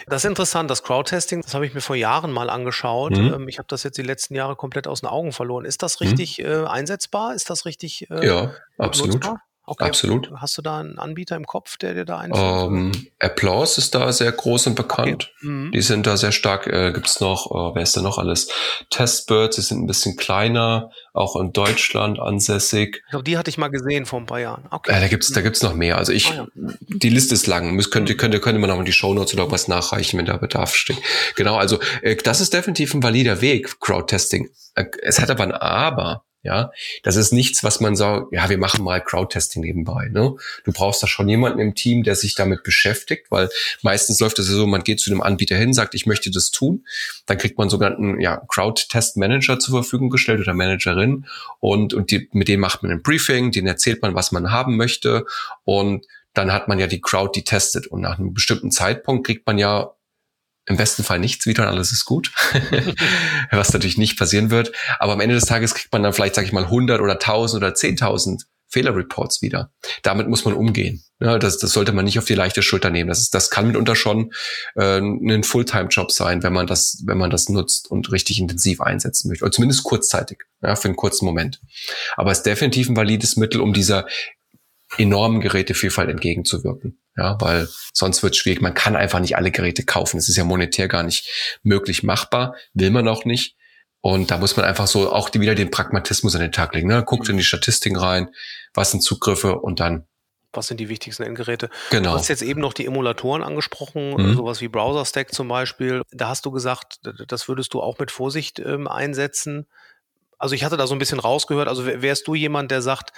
Das 0.07 0.23
ist 0.23 0.29
interessant, 0.29 0.69
das 0.69 0.83
Crowdtesting, 0.83 1.41
das 1.41 1.53
habe 1.53 1.65
ich 1.65 1.73
mir 1.73 1.81
vor 1.81 1.95
Jahren 1.95 2.31
mal 2.31 2.49
angeschaut. 2.49 3.17
Mhm. 3.17 3.33
Ähm, 3.33 3.47
ich 3.47 3.57
habe 3.57 3.67
das 3.67 3.83
jetzt 3.83 3.97
die 3.97 4.03
letzten 4.03 4.35
Jahre 4.35 4.55
komplett 4.55 4.87
aus 4.87 5.01
den 5.01 5.09
Augen 5.09 5.31
verloren. 5.31 5.65
Ist 5.65 5.83
das 5.83 6.01
richtig 6.01 6.39
mhm. 6.39 6.45
äh, 6.45 6.65
einsetzbar? 6.65 7.33
Ist 7.35 7.49
das 7.49 7.65
richtig 7.65 8.09
äh, 8.09 8.25
Ja, 8.25 8.53
absolut. 8.77 9.15
Nutzbar? 9.15 9.41
Okay. 9.71 9.85
Absolut. 9.85 10.29
Hast 10.35 10.57
du 10.57 10.61
da 10.61 10.81
einen 10.81 10.99
Anbieter 10.99 11.37
im 11.37 11.45
Kopf, 11.45 11.77
der 11.77 11.93
dir 11.93 12.03
da 12.03 12.17
einfällt? 12.17 12.67
Ähm, 12.67 12.91
Applause 13.19 13.79
ist 13.79 13.95
da 13.95 14.11
sehr 14.11 14.29
groß 14.29 14.67
und 14.67 14.75
bekannt. 14.75 15.31
Okay. 15.37 15.47
Mhm. 15.47 15.71
Die 15.71 15.81
sind 15.81 16.05
da 16.05 16.17
sehr 16.17 16.33
stark. 16.33 16.67
Äh, 16.67 16.91
Gibt 16.91 17.07
es 17.07 17.21
noch, 17.21 17.49
äh, 17.51 17.75
wer 17.75 17.81
ist 17.81 17.95
da 17.95 18.01
noch 18.01 18.17
alles? 18.17 18.49
Testbirds, 18.89 19.55
die 19.55 19.61
sind 19.61 19.81
ein 19.81 19.87
bisschen 19.87 20.17
kleiner, 20.17 20.91
auch 21.13 21.37
in 21.37 21.53
Deutschland 21.53 22.19
ansässig. 22.19 23.01
Ich 23.05 23.11
glaube, 23.11 23.23
die 23.23 23.37
hatte 23.37 23.49
ich 23.49 23.57
mal 23.57 23.69
gesehen 23.69 24.05
vor 24.05 24.19
ein 24.19 24.25
paar 24.25 24.41
Jahren. 24.41 24.67
Okay. 24.71 24.91
Äh, 24.91 24.99
da 24.99 25.07
gibt's, 25.07 25.31
da 25.31 25.39
gibt's 25.39 25.61
noch 25.61 25.73
mehr. 25.73 25.97
Also 25.97 26.11
ich, 26.11 26.29
ah, 26.31 26.47
ja. 26.53 26.73
die 26.89 27.09
Liste 27.09 27.33
ist 27.33 27.47
lang. 27.47 27.71
Müsst, 27.73 27.91
könnte, 27.91 28.17
könnte, 28.17 28.41
könnte 28.41 28.59
man 28.59 28.71
auch 28.71 28.79
in 28.79 28.85
die 28.85 28.91
Shownotes 28.91 29.33
oder 29.35 29.49
was 29.51 29.69
nachreichen, 29.69 30.19
wenn 30.19 30.25
da 30.25 30.35
Bedarf 30.35 30.75
steht. 30.75 30.97
Genau, 31.37 31.55
also 31.55 31.79
äh, 32.01 32.17
das 32.17 32.41
ist 32.41 32.53
definitiv 32.53 32.93
ein 32.93 33.03
valider 33.03 33.39
Weg, 33.39 33.79
Crowdtesting. 33.79 34.49
Äh, 34.75 34.87
es 35.01 35.21
hat 35.21 35.29
aber 35.29 35.43
ein 35.43 35.53
Aber. 35.53 36.25
Ja, 36.43 36.71
das 37.03 37.17
ist 37.17 37.33
nichts, 37.33 37.63
was 37.63 37.81
man 37.81 37.95
sagt, 37.95 38.33
ja, 38.33 38.49
wir 38.49 38.57
machen 38.57 38.83
mal 38.83 38.99
Crowdtesting 38.99 39.61
nebenbei. 39.61 40.09
Ne? 40.09 40.35
Du 40.63 40.71
brauchst 40.71 41.03
da 41.03 41.07
schon 41.07 41.29
jemanden 41.29 41.59
im 41.59 41.75
Team, 41.75 42.01
der 42.01 42.15
sich 42.15 42.33
damit 42.33 42.63
beschäftigt, 42.63 43.27
weil 43.29 43.47
meistens 43.83 44.19
läuft 44.19 44.39
es 44.39 44.49
ja 44.49 44.55
so, 44.55 44.65
man 44.65 44.83
geht 44.83 44.99
zu 44.99 45.11
einem 45.11 45.21
Anbieter 45.21 45.55
hin, 45.55 45.71
sagt, 45.73 45.93
ich 45.93 46.07
möchte 46.07 46.31
das 46.31 46.49
tun. 46.49 46.83
Dann 47.27 47.37
kriegt 47.37 47.59
man 47.59 47.69
sogenannten 47.69 48.19
ja, 48.19 48.41
Crowd-Test-Manager 48.47 49.59
zur 49.59 49.83
Verfügung 49.83 50.09
gestellt 50.09 50.39
oder 50.39 50.55
Managerin 50.55 51.27
und, 51.59 51.93
und 51.93 52.09
die, 52.09 52.27
mit 52.31 52.47
dem 52.47 52.59
macht 52.59 52.81
man 52.81 52.91
ein 52.91 53.03
Briefing, 53.03 53.51
den 53.51 53.67
erzählt 53.67 54.01
man, 54.01 54.15
was 54.15 54.31
man 54.31 54.51
haben 54.51 54.77
möchte 54.77 55.25
und 55.63 56.07
dann 56.33 56.51
hat 56.51 56.67
man 56.67 56.79
ja 56.79 56.87
die 56.87 57.01
Crowd, 57.01 57.31
die 57.35 57.43
testet 57.43 57.87
und 57.87 58.01
nach 58.01 58.17
einem 58.17 58.33
bestimmten 58.33 58.71
Zeitpunkt 58.71 59.27
kriegt 59.27 59.45
man 59.45 59.57
ja 59.57 59.91
im 60.65 60.77
besten 60.77 61.03
Fall 61.03 61.19
nichts 61.19 61.45
wieder 61.45 61.63
und 61.63 61.69
alles 61.69 61.91
ist 61.91 62.05
gut, 62.05 62.31
was 63.51 63.73
natürlich 63.73 63.97
nicht 63.97 64.17
passieren 64.17 64.51
wird. 64.51 64.71
Aber 64.99 65.13
am 65.13 65.19
Ende 65.19 65.35
des 65.35 65.45
Tages 65.45 65.73
kriegt 65.73 65.91
man 65.91 66.03
dann 66.03 66.13
vielleicht, 66.13 66.35
sage 66.35 66.47
ich 66.47 66.53
mal, 66.53 66.65
100 66.65 67.01
oder 67.01 67.13
1000 67.13 67.63
oder 67.63 67.73
10.000 67.73 68.43
Fehlerreports 68.71 69.41
wieder. 69.41 69.73
Damit 70.01 70.29
muss 70.29 70.45
man 70.45 70.53
umgehen. 70.53 71.03
Ja, 71.19 71.37
das, 71.37 71.57
das 71.57 71.71
sollte 71.71 71.91
man 71.91 72.05
nicht 72.05 72.17
auf 72.17 72.25
die 72.25 72.35
leichte 72.35 72.63
Schulter 72.63 72.89
nehmen. 72.89 73.09
Das, 73.09 73.19
ist, 73.19 73.33
das 73.33 73.49
kann 73.49 73.67
mitunter 73.67 73.95
schon 73.95 74.31
äh, 74.75 74.97
ein 74.97 75.43
Fulltime-Job 75.43 76.11
sein, 76.11 76.41
wenn 76.41 76.53
man 76.53 76.67
das, 76.67 77.03
wenn 77.05 77.17
man 77.17 77.29
das 77.29 77.49
nutzt 77.49 77.91
und 77.91 78.11
richtig 78.11 78.39
intensiv 78.39 78.81
einsetzen 78.81 79.27
möchte. 79.27 79.43
Oder 79.43 79.51
zumindest 79.51 79.83
kurzzeitig, 79.83 80.43
ja, 80.61 80.75
für 80.75 80.87
einen 80.87 80.95
kurzen 80.95 81.25
Moment. 81.25 81.61
Aber 82.15 82.31
es 82.31 82.39
ist 82.39 82.45
definitiv 82.45 82.89
ein 82.89 82.95
valides 82.95 83.35
Mittel, 83.35 83.59
um 83.61 83.73
dieser 83.73 84.07
enormen 84.97 85.41
Gerätevielfalt 85.41 86.09
entgegenzuwirken. 86.09 87.00
Ja, 87.17 87.37
weil 87.41 87.67
sonst 87.93 88.23
wird 88.23 88.33
es 88.33 88.39
schwierig. 88.39 88.61
Man 88.61 88.73
kann 88.73 88.95
einfach 88.95 89.19
nicht 89.19 89.35
alle 89.35 89.51
Geräte 89.51 89.83
kaufen. 89.83 90.17
Es 90.17 90.29
ist 90.29 90.37
ja 90.37 90.43
monetär 90.43 90.87
gar 90.87 91.03
nicht 91.03 91.59
möglich 91.61 92.03
machbar, 92.03 92.55
will 92.73 92.89
man 92.89 93.07
auch 93.07 93.25
nicht. 93.25 93.57
Und 93.99 94.31
da 94.31 94.37
muss 94.37 94.55
man 94.57 94.65
einfach 94.65 94.87
so 94.87 95.11
auch 95.11 95.31
wieder 95.33 95.53
den 95.53 95.71
Pragmatismus 95.71 96.35
an 96.35 96.41
den 96.41 96.51
Tag 96.51 96.73
legen. 96.73 96.87
Ne? 96.87 97.03
Guckt 97.03 97.29
in 97.29 97.37
die 97.37 97.43
Statistiken 97.43 97.97
rein, 97.97 98.29
was 98.73 98.91
sind 98.91 99.01
Zugriffe 99.01 99.59
und 99.59 99.79
dann 99.79 100.05
was 100.53 100.67
sind 100.67 100.81
die 100.81 100.89
wichtigsten 100.89 101.23
Endgeräte? 101.23 101.69
Genau. 101.91 102.11
Du 102.11 102.17
hast 102.17 102.27
jetzt 102.27 102.41
eben 102.41 102.59
noch 102.59 102.73
die 102.73 102.85
Emulatoren 102.85 103.41
angesprochen, 103.41 104.15
mhm. 104.15 104.35
sowas 104.35 104.59
wie 104.59 104.67
Browser 104.67 105.05
Stack 105.05 105.33
zum 105.33 105.47
Beispiel. 105.47 106.01
Da 106.11 106.27
hast 106.27 106.45
du 106.45 106.51
gesagt, 106.51 106.99
das 107.27 107.47
würdest 107.47 107.73
du 107.73 107.79
auch 107.81 107.99
mit 107.99 108.11
Vorsicht 108.11 108.59
ähm, 108.59 108.87
einsetzen. 108.87 109.67
Also 110.37 110.53
ich 110.53 110.65
hatte 110.65 110.75
da 110.75 110.87
so 110.87 110.95
ein 110.95 110.99
bisschen 110.99 111.19
rausgehört. 111.19 111.69
Also 111.69 111.85
wärst 111.85 112.27
du 112.27 112.35
jemand, 112.35 112.69
der 112.69 112.81
sagt, 112.81 113.13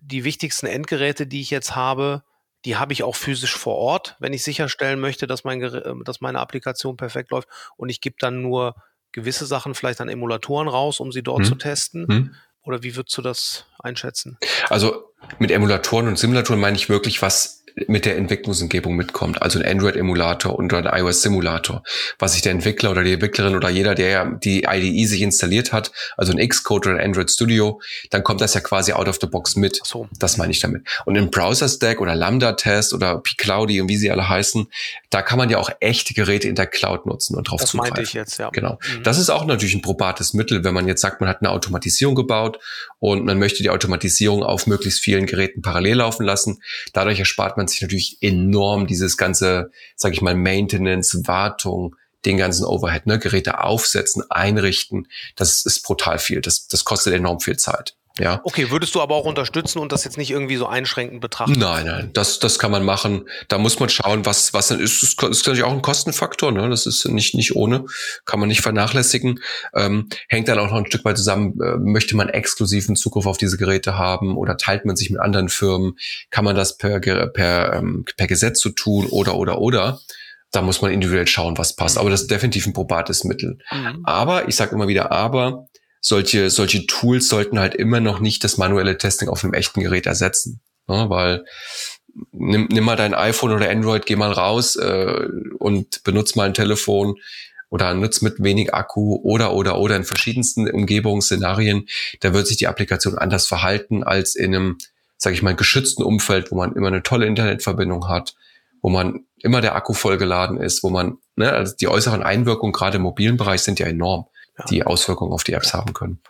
die 0.00 0.24
wichtigsten 0.24 0.66
Endgeräte, 0.66 1.28
die 1.28 1.40
ich 1.40 1.50
jetzt 1.50 1.76
habe, 1.76 2.24
die 2.64 2.76
habe 2.76 2.92
ich 2.92 3.02
auch 3.02 3.14
physisch 3.14 3.56
vor 3.56 3.76
Ort, 3.76 4.16
wenn 4.18 4.32
ich 4.32 4.42
sicherstellen 4.42 4.98
möchte, 4.98 5.26
dass, 5.26 5.44
mein, 5.44 5.62
ähm, 5.62 6.02
dass 6.04 6.20
meine 6.20 6.40
Applikation 6.40 6.96
perfekt 6.96 7.30
läuft. 7.30 7.48
Und 7.76 7.88
ich 7.88 8.00
gebe 8.00 8.16
dann 8.18 8.42
nur 8.42 8.74
gewisse 9.12 9.46
Sachen 9.46 9.74
vielleicht 9.74 10.00
an 10.00 10.08
Emulatoren 10.08 10.68
raus, 10.68 11.00
um 11.00 11.12
sie 11.12 11.22
dort 11.22 11.40
hm. 11.40 11.46
zu 11.46 11.54
testen. 11.54 12.06
Hm. 12.08 12.34
Oder 12.62 12.82
wie 12.82 12.96
würdest 12.96 13.16
du 13.16 13.22
das 13.22 13.66
einschätzen? 13.78 14.38
Also 14.68 15.12
Mit 15.38 15.50
Emulatoren 15.50 16.08
und 16.08 16.18
Simulatoren 16.18 16.60
meine 16.60 16.76
ich 16.76 16.88
wirklich, 16.88 17.22
was 17.22 17.56
mit 17.88 18.06
der 18.06 18.16
Entwicklungsumgebung 18.16 18.96
mitkommt. 18.96 19.42
Also 19.42 19.58
ein 19.58 19.66
Android-Emulator 19.66 20.58
und 20.58 20.72
ein 20.72 20.86
iOS-Simulator. 20.86 21.82
Was 22.18 22.32
sich 22.32 22.40
der 22.40 22.52
Entwickler 22.52 22.90
oder 22.90 23.04
die 23.04 23.12
Entwicklerin 23.12 23.54
oder 23.54 23.68
jeder, 23.68 23.94
der 23.94 24.24
die 24.42 24.64
IDE 24.64 25.06
sich 25.06 25.20
installiert 25.20 25.72
hat, 25.72 25.92
also 26.16 26.32
ein 26.32 26.48
Xcode 26.48 26.86
oder 26.86 26.96
ein 26.96 27.04
Android 27.04 27.30
Studio, 27.30 27.80
dann 28.10 28.24
kommt 28.24 28.40
das 28.40 28.54
ja 28.54 28.60
quasi 28.60 28.92
out 28.92 29.08
of 29.08 29.18
the 29.20 29.26
box 29.26 29.56
mit. 29.56 29.78
So. 29.84 30.08
Das 30.18 30.38
meine 30.38 30.52
ich 30.52 30.60
damit. 30.60 30.86
Und 31.04 31.16
im 31.16 31.30
Browser-Stack 31.30 32.00
oder 32.00 32.14
Lambda-Test 32.14 32.94
oder 32.94 33.18
pCloudy 33.18 33.82
und 33.82 33.88
wie 33.90 33.98
sie 33.98 34.10
alle 34.10 34.26
heißen, 34.26 34.66
da 35.10 35.20
kann 35.20 35.36
man 35.38 35.50
ja 35.50 35.58
auch 35.58 35.70
echte 35.80 36.14
Geräte 36.14 36.48
in 36.48 36.54
der 36.54 36.66
Cloud 36.66 37.04
nutzen 37.04 37.36
und 37.36 37.50
drauf 37.50 37.60
das 37.60 37.70
zugreifen. 37.70 37.90
Das 37.90 37.98
meinte 37.98 38.08
ich 38.08 38.14
jetzt, 38.14 38.38
ja. 38.38 38.48
Genau. 38.50 38.78
Mhm. 38.96 39.02
Das 39.02 39.18
ist 39.18 39.28
auch 39.28 39.44
natürlich 39.44 39.74
ein 39.74 39.82
probates 39.82 40.32
Mittel, 40.32 40.64
wenn 40.64 40.72
man 40.72 40.88
jetzt 40.88 41.02
sagt, 41.02 41.20
man 41.20 41.28
hat 41.28 41.42
eine 41.42 41.50
Automatisierung 41.50 42.14
gebaut 42.14 42.58
und 43.00 43.24
man 43.26 43.38
möchte 43.38 43.62
die 43.62 43.70
Automatisierung 43.70 44.42
auf 44.42 44.66
möglichst 44.66 45.00
vielen 45.00 45.15
Geräten 45.24 45.62
parallel 45.62 45.96
laufen 45.96 46.26
lassen. 46.26 46.60
Dadurch 46.92 47.18
erspart 47.18 47.56
man 47.56 47.66
sich 47.66 47.80
natürlich 47.80 48.18
enorm 48.20 48.86
dieses 48.86 49.16
ganze, 49.16 49.70
sag 49.94 50.12
ich 50.12 50.20
mal, 50.20 50.34
Maintenance, 50.34 51.26
Wartung, 51.26 51.96
den 52.26 52.36
ganzen 52.36 52.66
Overhead, 52.66 53.06
ne, 53.06 53.18
Geräte 53.18 53.62
aufsetzen, 53.62 54.22
einrichten. 54.28 55.08
Das 55.36 55.64
ist 55.64 55.82
brutal 55.82 56.18
viel. 56.18 56.42
Das, 56.42 56.68
das 56.68 56.84
kostet 56.84 57.14
enorm 57.14 57.40
viel 57.40 57.56
Zeit. 57.56 57.96
Ja. 58.18 58.40
Okay, 58.44 58.70
würdest 58.70 58.94
du 58.94 59.02
aber 59.02 59.14
auch 59.14 59.26
unterstützen 59.26 59.78
und 59.78 59.92
das 59.92 60.04
jetzt 60.04 60.16
nicht 60.16 60.30
irgendwie 60.30 60.56
so 60.56 60.66
einschränkend 60.66 61.20
betrachten? 61.20 61.58
Nein, 61.58 61.86
nein, 61.86 62.10
das, 62.14 62.38
das 62.38 62.58
kann 62.58 62.70
man 62.70 62.84
machen. 62.84 63.28
Da 63.48 63.58
muss 63.58 63.78
man 63.78 63.90
schauen, 63.90 64.24
was, 64.24 64.54
was 64.54 64.68
dann 64.68 64.80
ist. 64.80 65.02
Das 65.02 65.30
ist 65.30 65.46
natürlich 65.46 65.64
auch 65.64 65.72
ein 65.72 65.82
Kostenfaktor, 65.82 66.50
ne? 66.50 66.68
Das 66.70 66.86
ist 66.86 67.06
nicht, 67.06 67.34
nicht 67.34 67.54
ohne, 67.54 67.84
kann 68.24 68.40
man 68.40 68.48
nicht 68.48 68.62
vernachlässigen. 68.62 69.40
Ähm, 69.74 70.08
hängt 70.28 70.48
dann 70.48 70.58
auch 70.58 70.70
noch 70.70 70.78
ein 70.78 70.86
Stück 70.86 71.04
weit 71.04 71.18
zusammen, 71.18 71.60
äh, 71.60 71.76
möchte 71.76 72.16
man 72.16 72.30
exklusiven 72.30 72.96
Zugriff 72.96 73.26
auf 73.26 73.36
diese 73.36 73.58
Geräte 73.58 73.98
haben 73.98 74.36
oder 74.36 74.56
teilt 74.56 74.86
man 74.86 74.96
sich 74.96 75.10
mit 75.10 75.20
anderen 75.20 75.50
Firmen? 75.50 75.98
Kann 76.30 76.44
man 76.44 76.56
das 76.56 76.78
per, 76.78 77.00
per, 77.00 77.74
ähm, 77.74 78.06
per 78.16 78.26
Gesetz 78.26 78.60
so 78.60 78.70
tun 78.70 79.06
oder, 79.06 79.36
oder, 79.36 79.58
oder? 79.58 80.00
Da 80.52 80.62
muss 80.62 80.80
man 80.80 80.92
individuell 80.92 81.26
schauen, 81.26 81.58
was 81.58 81.76
passt. 81.76 81.98
Aber 81.98 82.08
das 82.08 82.22
ist 82.22 82.30
definitiv 82.30 82.66
ein 82.66 82.72
probates 82.72 83.24
Mittel. 83.24 83.58
Mhm. 83.70 84.02
Aber, 84.04 84.48
ich 84.48 84.56
sage 84.56 84.74
immer 84.74 84.88
wieder, 84.88 85.12
aber 85.12 85.66
solche, 86.06 86.50
solche 86.50 86.86
Tools 86.86 87.26
sollten 87.28 87.58
halt 87.58 87.74
immer 87.74 87.98
noch 87.98 88.20
nicht 88.20 88.44
das 88.44 88.58
manuelle 88.58 88.96
Testing 88.96 89.28
auf 89.28 89.42
einem 89.42 89.54
echten 89.54 89.80
Gerät 89.80 90.06
ersetzen. 90.06 90.60
Ja, 90.88 91.10
weil 91.10 91.44
nimm, 92.30 92.68
nimm 92.70 92.84
mal 92.84 92.94
dein 92.94 93.12
iPhone 93.12 93.50
oder 93.50 93.68
Android, 93.68 94.06
geh 94.06 94.14
mal 94.14 94.30
raus 94.30 94.76
äh, 94.76 95.26
und 95.58 96.04
benutz 96.04 96.36
mal 96.36 96.44
ein 96.44 96.54
Telefon 96.54 97.16
oder 97.70 97.92
nutz 97.94 98.22
mit 98.22 98.34
wenig 98.38 98.72
Akku 98.72 99.16
oder 99.16 99.52
oder 99.52 99.80
oder 99.80 99.96
in 99.96 100.04
verschiedensten 100.04 100.70
Umgebungsszenarien, 100.70 101.88
da 102.20 102.32
wird 102.32 102.46
sich 102.46 102.56
die 102.56 102.68
Applikation 102.68 103.18
anders 103.18 103.48
verhalten 103.48 104.04
als 104.04 104.36
in 104.36 104.54
einem, 104.54 104.78
sage 105.16 105.34
ich 105.34 105.42
mal, 105.42 105.56
geschützten 105.56 106.04
Umfeld, 106.04 106.52
wo 106.52 106.54
man 106.56 106.76
immer 106.76 106.86
eine 106.86 107.02
tolle 107.02 107.26
Internetverbindung 107.26 108.06
hat, 108.06 108.36
wo 108.80 108.90
man 108.90 109.26
immer 109.38 109.60
der 109.60 109.74
Akku 109.74 109.92
vollgeladen 109.92 110.58
ist, 110.58 110.84
wo 110.84 110.90
man, 110.90 111.18
ne, 111.34 111.50
also 111.50 111.74
die 111.74 111.88
äußeren 111.88 112.22
Einwirkungen 112.22 112.72
gerade 112.72 112.98
im 112.98 113.02
mobilen 113.02 113.36
Bereich 113.36 113.62
sind 113.62 113.80
ja 113.80 113.86
enorm 113.86 114.26
die 114.70 114.84
Auswirkungen 114.84 115.32
auf 115.32 115.44
die 115.44 115.52
Apps 115.52 115.74
haben 115.74 115.92
können. 115.92 116.20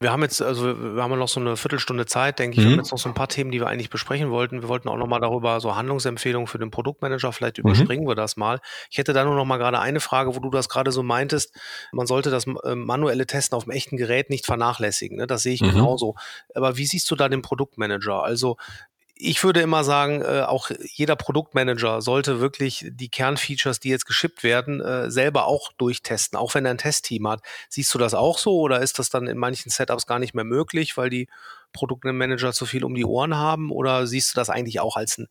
Wir 0.00 0.12
haben 0.12 0.22
jetzt, 0.22 0.42
also 0.42 0.96
wir 0.96 1.02
haben 1.02 1.18
noch 1.18 1.28
so 1.28 1.40
eine 1.40 1.56
Viertelstunde 1.56 2.04
Zeit, 2.04 2.38
denke 2.38 2.56
ich. 2.56 2.58
Mhm. 2.58 2.64
Wir 2.64 2.72
haben 2.72 2.80
jetzt 2.80 2.90
noch 2.90 2.98
so 2.98 3.08
ein 3.08 3.14
paar 3.14 3.28
Themen, 3.28 3.50
die 3.50 3.60
wir 3.60 3.68
eigentlich 3.68 3.88
besprechen 3.88 4.30
wollten. 4.30 4.60
Wir 4.60 4.68
wollten 4.68 4.88
auch 4.88 4.98
noch 4.98 5.06
mal 5.06 5.20
darüber 5.20 5.60
so 5.60 5.76
Handlungsempfehlungen 5.76 6.46
für 6.46 6.58
den 6.58 6.70
Produktmanager. 6.70 7.32
Vielleicht 7.32 7.56
mhm. 7.56 7.62
überspringen 7.70 8.04
mhm. 8.04 8.08
wir 8.08 8.14
das 8.14 8.36
mal. 8.36 8.60
Ich 8.90 8.98
hätte 8.98 9.12
da 9.14 9.24
nur 9.24 9.34
noch 9.34 9.46
mal 9.46 9.56
gerade 9.56 9.78
eine 9.78 10.00
Frage, 10.00 10.34
wo 10.36 10.40
du 10.40 10.50
das 10.50 10.68
gerade 10.68 10.92
so 10.92 11.02
meintest. 11.02 11.54
Man 11.92 12.06
sollte 12.06 12.30
das 12.30 12.46
äh, 12.46 12.74
manuelle 12.74 13.26
Testen 13.26 13.56
auf 13.56 13.64
dem 13.64 13.72
echten 13.72 13.96
Gerät 13.96 14.28
nicht 14.28 14.44
vernachlässigen. 14.44 15.16
Ne? 15.16 15.26
Das 15.26 15.42
sehe 15.42 15.54
ich 15.54 15.62
mhm. 15.62 15.70
genauso. 15.70 16.16
Aber 16.54 16.76
wie 16.76 16.86
siehst 16.86 17.10
du 17.10 17.16
da 17.16 17.30
den 17.30 17.40
Produktmanager? 17.40 18.22
Also 18.22 18.56
ich 19.16 19.44
würde 19.44 19.60
immer 19.60 19.84
sagen, 19.84 20.22
äh, 20.22 20.42
auch 20.42 20.70
jeder 20.82 21.14
Produktmanager 21.16 22.02
sollte 22.02 22.40
wirklich 22.40 22.86
die 22.90 23.08
Kernfeatures, 23.08 23.78
die 23.78 23.90
jetzt 23.90 24.06
geschippt 24.06 24.42
werden, 24.42 24.80
äh, 24.80 25.10
selber 25.10 25.46
auch 25.46 25.72
durchtesten, 25.72 26.36
auch 26.36 26.54
wenn 26.54 26.64
er 26.64 26.72
ein 26.72 26.78
Testteam 26.78 27.28
hat. 27.28 27.40
Siehst 27.68 27.94
du 27.94 27.98
das 27.98 28.14
auch 28.14 28.38
so 28.38 28.58
oder 28.58 28.80
ist 28.80 28.98
das 28.98 29.10
dann 29.10 29.28
in 29.28 29.38
manchen 29.38 29.70
Setups 29.70 30.06
gar 30.06 30.18
nicht 30.18 30.34
mehr 30.34 30.44
möglich, 30.44 30.96
weil 30.96 31.10
die 31.10 31.28
Produktmanager 31.72 32.52
zu 32.52 32.66
viel 32.66 32.84
um 32.84 32.94
die 32.94 33.04
Ohren 33.04 33.36
haben? 33.36 33.70
Oder 33.70 34.06
siehst 34.06 34.34
du 34.34 34.36
das 34.36 34.50
eigentlich 34.50 34.80
auch 34.80 34.96
als 34.96 35.18
ein 35.18 35.28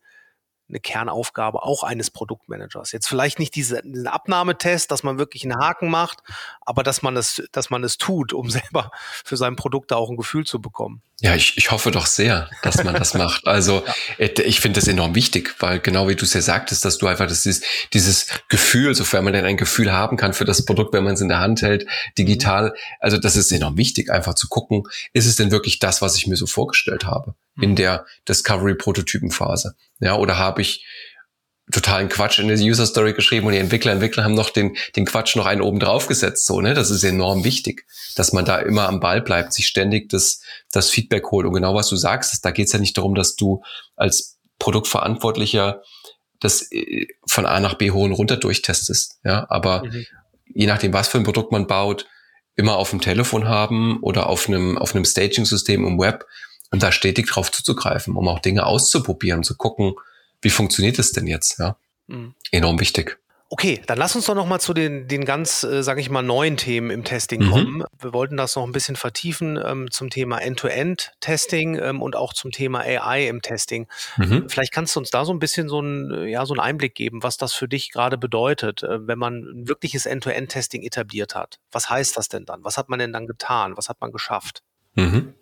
eine 0.68 0.80
Kernaufgabe 0.80 1.62
auch 1.62 1.82
eines 1.82 2.10
Produktmanagers. 2.10 2.92
Jetzt 2.92 3.06
vielleicht 3.06 3.38
nicht 3.38 3.54
diese, 3.54 3.82
diesen 3.82 4.06
Abnahmetest, 4.06 4.90
dass 4.90 5.02
man 5.02 5.18
wirklich 5.18 5.44
einen 5.44 5.58
Haken 5.58 5.90
macht, 5.90 6.20
aber 6.62 6.82
dass 6.82 7.02
man 7.02 7.16
es, 7.16 7.42
dass 7.52 7.68
man 7.70 7.84
es 7.84 7.98
tut, 7.98 8.32
um 8.32 8.50
selber 8.50 8.90
für 9.24 9.36
sein 9.36 9.56
Produkt 9.56 9.90
da 9.90 9.96
auch 9.96 10.10
ein 10.10 10.16
Gefühl 10.16 10.46
zu 10.46 10.60
bekommen. 10.60 11.02
Ja, 11.20 11.34
ich, 11.34 11.56
ich 11.56 11.70
hoffe 11.70 11.90
doch 11.90 12.06
sehr, 12.06 12.50
dass 12.62 12.82
man 12.82 12.94
das 12.94 13.14
macht. 13.14 13.44
Also 13.54 13.84
ja. 13.86 14.26
Äh, 14.26 14.42
ich 14.42 14.60
finde 14.60 14.80
das 14.80 14.88
enorm 14.88 15.14
wichtig, 15.14 15.54
weil 15.60 15.78
genau 15.78 16.08
wie 16.08 16.16
du 16.16 16.24
es 16.24 16.34
ja 16.34 16.40
sagtest, 16.40 16.84
dass 16.84 16.98
du 16.98 17.06
einfach 17.06 17.28
das 17.28 17.46
ist, 17.46 17.64
dieses 17.92 18.26
Gefühl, 18.48 18.94
sofern 18.94 19.24
man 19.24 19.32
denn 19.32 19.44
ein 19.44 19.56
Gefühl 19.56 19.92
haben 19.92 20.16
kann 20.16 20.32
für 20.32 20.44
das 20.44 20.64
Produkt, 20.64 20.92
wenn 20.92 21.04
man 21.04 21.14
es 21.14 21.20
in 21.20 21.28
der 21.28 21.40
Hand 21.40 21.62
hält, 21.62 21.86
digital, 22.18 22.70
mhm. 22.70 22.76
also 23.00 23.18
das 23.18 23.36
ist 23.36 23.52
enorm 23.52 23.76
wichtig, 23.76 24.10
einfach 24.10 24.34
zu 24.34 24.48
gucken, 24.48 24.84
ist 25.12 25.26
es 25.26 25.36
denn 25.36 25.50
wirklich 25.50 25.78
das, 25.78 26.02
was 26.02 26.16
ich 26.16 26.26
mir 26.26 26.36
so 26.36 26.46
vorgestellt 26.46 27.04
habe 27.04 27.34
in 27.60 27.70
mhm. 27.70 27.76
der 27.76 28.06
Discovery-Prototypenphase? 28.28 29.74
Ja, 30.00 30.16
oder 30.16 30.38
habe 30.38 30.62
ich 30.62 30.84
totalen 31.72 32.08
Quatsch 32.08 32.38
in 32.38 32.48
der 32.48 32.58
User 32.58 32.84
Story 32.84 33.14
geschrieben 33.14 33.46
und 33.46 33.52
die 33.52 33.58
Entwickler, 33.58 33.92
Entwickler 33.92 34.24
haben 34.24 34.34
noch 34.34 34.50
den, 34.50 34.76
den 34.96 35.06
Quatsch 35.06 35.34
noch 35.34 35.46
einen 35.46 35.62
oben 35.62 35.80
drauf 35.80 36.06
gesetzt, 36.08 36.46
so, 36.46 36.60
ne? 36.60 36.74
Das 36.74 36.90
ist 36.90 37.04
enorm 37.04 37.42
wichtig, 37.44 37.86
dass 38.16 38.32
man 38.32 38.44
da 38.44 38.58
immer 38.58 38.88
am 38.88 39.00
Ball 39.00 39.22
bleibt, 39.22 39.54
sich 39.54 39.66
ständig 39.66 40.10
das, 40.10 40.42
das 40.70 40.90
Feedback 40.90 41.30
holt. 41.30 41.46
Und 41.46 41.54
genau 41.54 41.74
was 41.74 41.88
du 41.88 41.96
sagst, 41.96 42.44
da 42.44 42.50
geht 42.50 42.66
es 42.66 42.72
ja 42.72 42.78
nicht 42.78 42.98
darum, 42.98 43.14
dass 43.14 43.36
du 43.36 43.62
als 43.96 44.38
Produktverantwortlicher 44.58 45.82
das 46.38 46.70
äh, 46.70 47.06
von 47.26 47.46
A 47.46 47.60
nach 47.60 47.74
B 47.74 47.90
und 47.90 48.12
runter 48.12 48.36
durchtestest, 48.36 49.20
ja? 49.24 49.46
Aber 49.48 49.84
mhm. 49.84 50.04
je 50.52 50.66
nachdem, 50.66 50.92
was 50.92 51.08
für 51.08 51.18
ein 51.18 51.24
Produkt 51.24 51.50
man 51.50 51.66
baut, 51.66 52.06
immer 52.56 52.76
auf 52.76 52.90
dem 52.90 53.00
Telefon 53.00 53.48
haben 53.48 54.00
oder 54.00 54.28
auf 54.28 54.48
einem, 54.48 54.76
auf 54.76 54.94
einem 54.94 55.04
Staging-System 55.04 55.86
im 55.86 55.98
Web 55.98 56.26
und 56.74 56.82
da 56.82 56.90
stetig 56.90 57.28
drauf 57.28 57.52
zuzugreifen, 57.52 58.16
um 58.16 58.26
auch 58.26 58.40
Dinge 58.40 58.66
auszuprobieren, 58.66 59.44
zu 59.44 59.56
gucken, 59.56 59.94
wie 60.42 60.50
funktioniert 60.50 60.98
es 60.98 61.12
denn 61.12 61.28
jetzt? 61.28 61.60
Ja, 61.60 61.76
mhm. 62.08 62.34
enorm 62.50 62.80
wichtig. 62.80 63.16
Okay, 63.48 63.80
dann 63.86 63.96
lass 63.96 64.16
uns 64.16 64.26
doch 64.26 64.34
noch 64.34 64.48
mal 64.48 64.58
zu 64.58 64.74
den, 64.74 65.06
den 65.06 65.24
ganz, 65.24 65.62
äh, 65.62 65.84
sage 65.84 66.00
ich 66.00 66.10
mal, 66.10 66.22
neuen 66.22 66.56
Themen 66.56 66.90
im 66.90 67.04
Testing 67.04 67.44
mhm. 67.44 67.50
kommen. 67.50 67.84
Wir 68.00 68.12
wollten 68.12 68.36
das 68.36 68.56
noch 68.56 68.64
ein 68.64 68.72
bisschen 68.72 68.96
vertiefen 68.96 69.56
ähm, 69.64 69.88
zum 69.92 70.10
Thema 70.10 70.38
End-to-End-Testing 70.38 71.78
ähm, 71.78 72.02
und 72.02 72.16
auch 72.16 72.32
zum 72.32 72.50
Thema 72.50 72.80
AI 72.80 73.28
im 73.28 73.40
Testing. 73.40 73.86
Mhm. 74.16 74.48
Vielleicht 74.48 74.72
kannst 74.72 74.96
du 74.96 74.98
uns 74.98 75.10
da 75.10 75.24
so 75.24 75.32
ein 75.32 75.38
bisschen 75.38 75.68
so, 75.68 75.80
ein, 75.80 76.10
äh, 76.10 76.26
ja, 76.26 76.44
so 76.44 76.54
einen 76.54 76.60
Einblick 76.60 76.96
geben, 76.96 77.22
was 77.22 77.36
das 77.36 77.52
für 77.52 77.68
dich 77.68 77.92
gerade 77.92 78.18
bedeutet, 78.18 78.82
äh, 78.82 79.06
wenn 79.06 79.20
man 79.20 79.44
ein 79.44 79.68
wirkliches 79.68 80.06
End-to-End-Testing 80.06 80.82
etabliert 80.82 81.36
hat. 81.36 81.60
Was 81.70 81.88
heißt 81.88 82.16
das 82.16 82.28
denn 82.28 82.46
dann? 82.46 82.64
Was 82.64 82.76
hat 82.76 82.88
man 82.88 82.98
denn 82.98 83.12
dann 83.12 83.28
getan? 83.28 83.76
Was 83.76 83.88
hat 83.88 84.00
man 84.00 84.10
geschafft? 84.10 84.64
Mhm. 84.96 85.34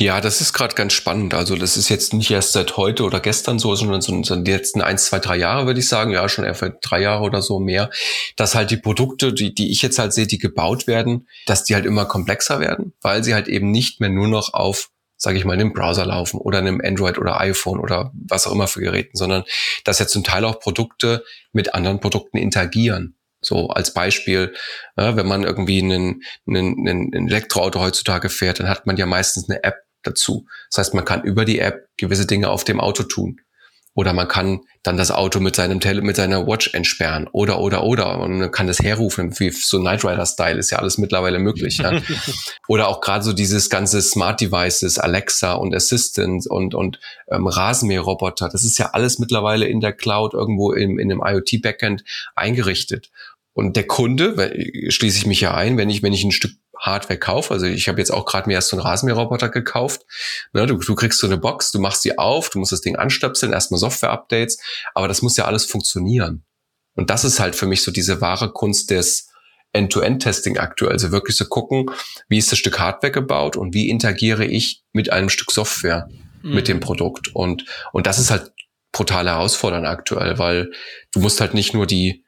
Ja, 0.00 0.20
das 0.20 0.40
ist 0.40 0.52
gerade 0.52 0.76
ganz 0.76 0.92
spannend. 0.92 1.34
Also 1.34 1.56
das 1.56 1.76
ist 1.76 1.88
jetzt 1.88 2.14
nicht 2.14 2.30
erst 2.30 2.52
seit 2.52 2.76
heute 2.76 3.02
oder 3.02 3.18
gestern 3.18 3.58
so, 3.58 3.74
sondern 3.74 4.00
so 4.00 4.12
in 4.14 4.44
die 4.44 4.52
letzten 4.52 4.80
eins, 4.80 5.06
zwei, 5.06 5.18
drei 5.18 5.36
Jahre, 5.36 5.66
würde 5.66 5.80
ich 5.80 5.88
sagen. 5.88 6.12
Ja, 6.12 6.28
schon 6.28 6.44
eher 6.44 6.54
für 6.54 6.70
drei 6.70 7.00
Jahre 7.00 7.24
oder 7.24 7.42
so 7.42 7.58
mehr. 7.58 7.90
Dass 8.36 8.54
halt 8.54 8.70
die 8.70 8.76
Produkte, 8.76 9.32
die, 9.32 9.52
die 9.52 9.72
ich 9.72 9.82
jetzt 9.82 9.98
halt 9.98 10.12
sehe, 10.12 10.28
die 10.28 10.38
gebaut 10.38 10.86
werden, 10.86 11.26
dass 11.46 11.64
die 11.64 11.74
halt 11.74 11.84
immer 11.84 12.04
komplexer 12.04 12.60
werden, 12.60 12.92
weil 13.02 13.24
sie 13.24 13.34
halt 13.34 13.48
eben 13.48 13.72
nicht 13.72 14.00
mehr 14.00 14.10
nur 14.10 14.28
noch 14.28 14.54
auf 14.54 14.88
sage 15.20 15.36
ich 15.36 15.44
mal, 15.44 15.54
in 15.54 15.60
einem 15.60 15.72
Browser 15.72 16.06
laufen 16.06 16.38
oder 16.38 16.60
in 16.60 16.68
einem 16.68 16.80
Android 16.80 17.18
oder 17.18 17.40
iPhone 17.40 17.80
oder 17.80 18.12
was 18.14 18.46
auch 18.46 18.52
immer 18.52 18.68
für 18.68 18.78
Geräten, 18.78 19.16
sondern 19.16 19.42
dass 19.82 19.98
ja 19.98 20.06
zum 20.06 20.22
Teil 20.22 20.44
auch 20.44 20.60
Produkte 20.60 21.24
mit 21.52 21.74
anderen 21.74 21.98
Produkten 21.98 22.36
interagieren. 22.36 23.16
So 23.40 23.68
als 23.68 23.92
Beispiel, 23.92 24.54
ja, 24.96 25.16
wenn 25.16 25.26
man 25.26 25.42
irgendwie 25.42 25.82
einen, 25.82 26.22
einen, 26.46 26.88
einen 26.88 27.28
Elektroauto 27.28 27.80
heutzutage 27.80 28.28
fährt, 28.28 28.60
dann 28.60 28.68
hat 28.68 28.86
man 28.86 28.96
ja 28.96 29.06
meistens 29.06 29.48
eine 29.48 29.64
App 29.64 29.87
dazu. 30.02 30.46
Das 30.70 30.78
heißt, 30.78 30.94
man 30.94 31.04
kann 31.04 31.22
über 31.22 31.44
die 31.44 31.58
App 31.58 31.88
gewisse 31.96 32.26
Dinge 32.26 32.50
auf 32.50 32.64
dem 32.64 32.80
Auto 32.80 33.02
tun. 33.02 33.40
Oder 33.98 34.12
man 34.12 34.28
kann 34.28 34.60
dann 34.84 34.96
das 34.96 35.10
Auto 35.10 35.40
mit 35.40 35.56
seinem 35.56 35.80
Tele 35.80 36.02
mit 36.02 36.14
seiner 36.14 36.46
Watch 36.46 36.72
entsperren. 36.72 37.26
Oder, 37.32 37.58
oder, 37.58 37.82
oder. 37.82 38.20
Und 38.20 38.38
man 38.38 38.52
kann 38.52 38.68
das 38.68 38.78
herrufen, 38.78 39.36
wie 39.40 39.50
so 39.50 39.80
Knight 39.80 40.04
Rider-Style 40.04 40.56
ist 40.56 40.70
ja 40.70 40.78
alles 40.78 40.98
mittlerweile 40.98 41.40
möglich. 41.40 41.78
Ja? 41.78 42.00
oder 42.68 42.86
auch 42.86 43.00
gerade 43.00 43.24
so 43.24 43.32
dieses 43.32 43.70
ganze 43.70 44.00
Smart 44.00 44.40
Devices, 44.40 45.00
Alexa 45.00 45.54
und 45.54 45.74
Assistant 45.74 46.46
und, 46.46 46.76
und 46.76 47.00
ähm, 47.28 47.48
Rasenmäherroboter. 47.48 48.48
Das 48.48 48.64
ist 48.64 48.78
ja 48.78 48.90
alles 48.92 49.18
mittlerweile 49.18 49.66
in 49.66 49.80
der 49.80 49.94
Cloud 49.94 50.32
irgendwo 50.32 50.72
im, 50.72 51.00
in 51.00 51.10
einem 51.10 51.20
IoT-Backend 51.20 52.04
eingerichtet. 52.36 53.10
Und 53.52 53.74
der 53.74 53.88
Kunde, 53.88 54.54
schließe 54.90 55.18
ich 55.18 55.26
mich 55.26 55.40
ja 55.40 55.54
ein, 55.54 55.76
wenn 55.76 55.90
ich, 55.90 56.04
wenn 56.04 56.12
ich 56.12 56.22
ein 56.22 56.30
Stück 56.30 56.52
Hardware 56.80 57.18
kaufe, 57.18 57.52
also 57.52 57.66
ich 57.66 57.88
habe 57.88 57.98
jetzt 57.98 58.10
auch 58.10 58.24
gerade 58.24 58.48
mir 58.48 58.54
erst 58.54 58.68
so 58.68 58.76
einen 58.76 58.86
Rasenmäherroboter 58.86 59.48
gekauft. 59.48 60.02
Ne, 60.52 60.66
du, 60.66 60.76
du 60.76 60.94
kriegst 60.94 61.18
so 61.18 61.26
eine 61.26 61.38
Box, 61.38 61.70
du 61.70 61.80
machst 61.80 62.02
sie 62.02 62.18
auf, 62.18 62.50
du 62.50 62.58
musst 62.58 62.72
das 62.72 62.80
Ding 62.80 62.96
anstöpseln, 62.96 63.52
erstmal 63.52 63.78
Software-Updates, 63.78 64.58
aber 64.94 65.08
das 65.08 65.22
muss 65.22 65.36
ja 65.36 65.44
alles 65.44 65.64
funktionieren. 65.64 66.44
Und 66.94 67.10
das 67.10 67.24
ist 67.24 67.40
halt 67.40 67.56
für 67.56 67.66
mich 67.66 67.82
so 67.82 67.90
diese 67.90 68.20
wahre 68.20 68.52
Kunst 68.52 68.90
des 68.90 69.28
End-to-End-Testing 69.72 70.58
aktuell. 70.58 70.92
Also 70.92 71.12
wirklich 71.12 71.36
so 71.36 71.44
gucken, 71.44 71.90
wie 72.28 72.38
ist 72.38 72.50
das 72.50 72.58
Stück 72.58 72.78
Hardware 72.78 73.12
gebaut 73.12 73.56
und 73.56 73.74
wie 73.74 73.88
interagiere 73.88 74.44
ich 74.44 74.82
mit 74.92 75.12
einem 75.12 75.28
Stück 75.28 75.50
Software. 75.52 76.08
mhm. 76.42 76.54
mit 76.54 76.68
dem 76.68 76.80
Produkt. 76.80 77.34
Und, 77.34 77.64
und 77.92 78.06
das 78.06 78.18
ist 78.18 78.30
halt 78.30 78.52
brutal 78.92 79.26
herausfordernd 79.26 79.86
aktuell, 79.86 80.38
weil 80.38 80.70
du 81.12 81.20
musst 81.20 81.40
halt 81.40 81.54
nicht 81.54 81.74
nur 81.74 81.86
die, 81.86 82.24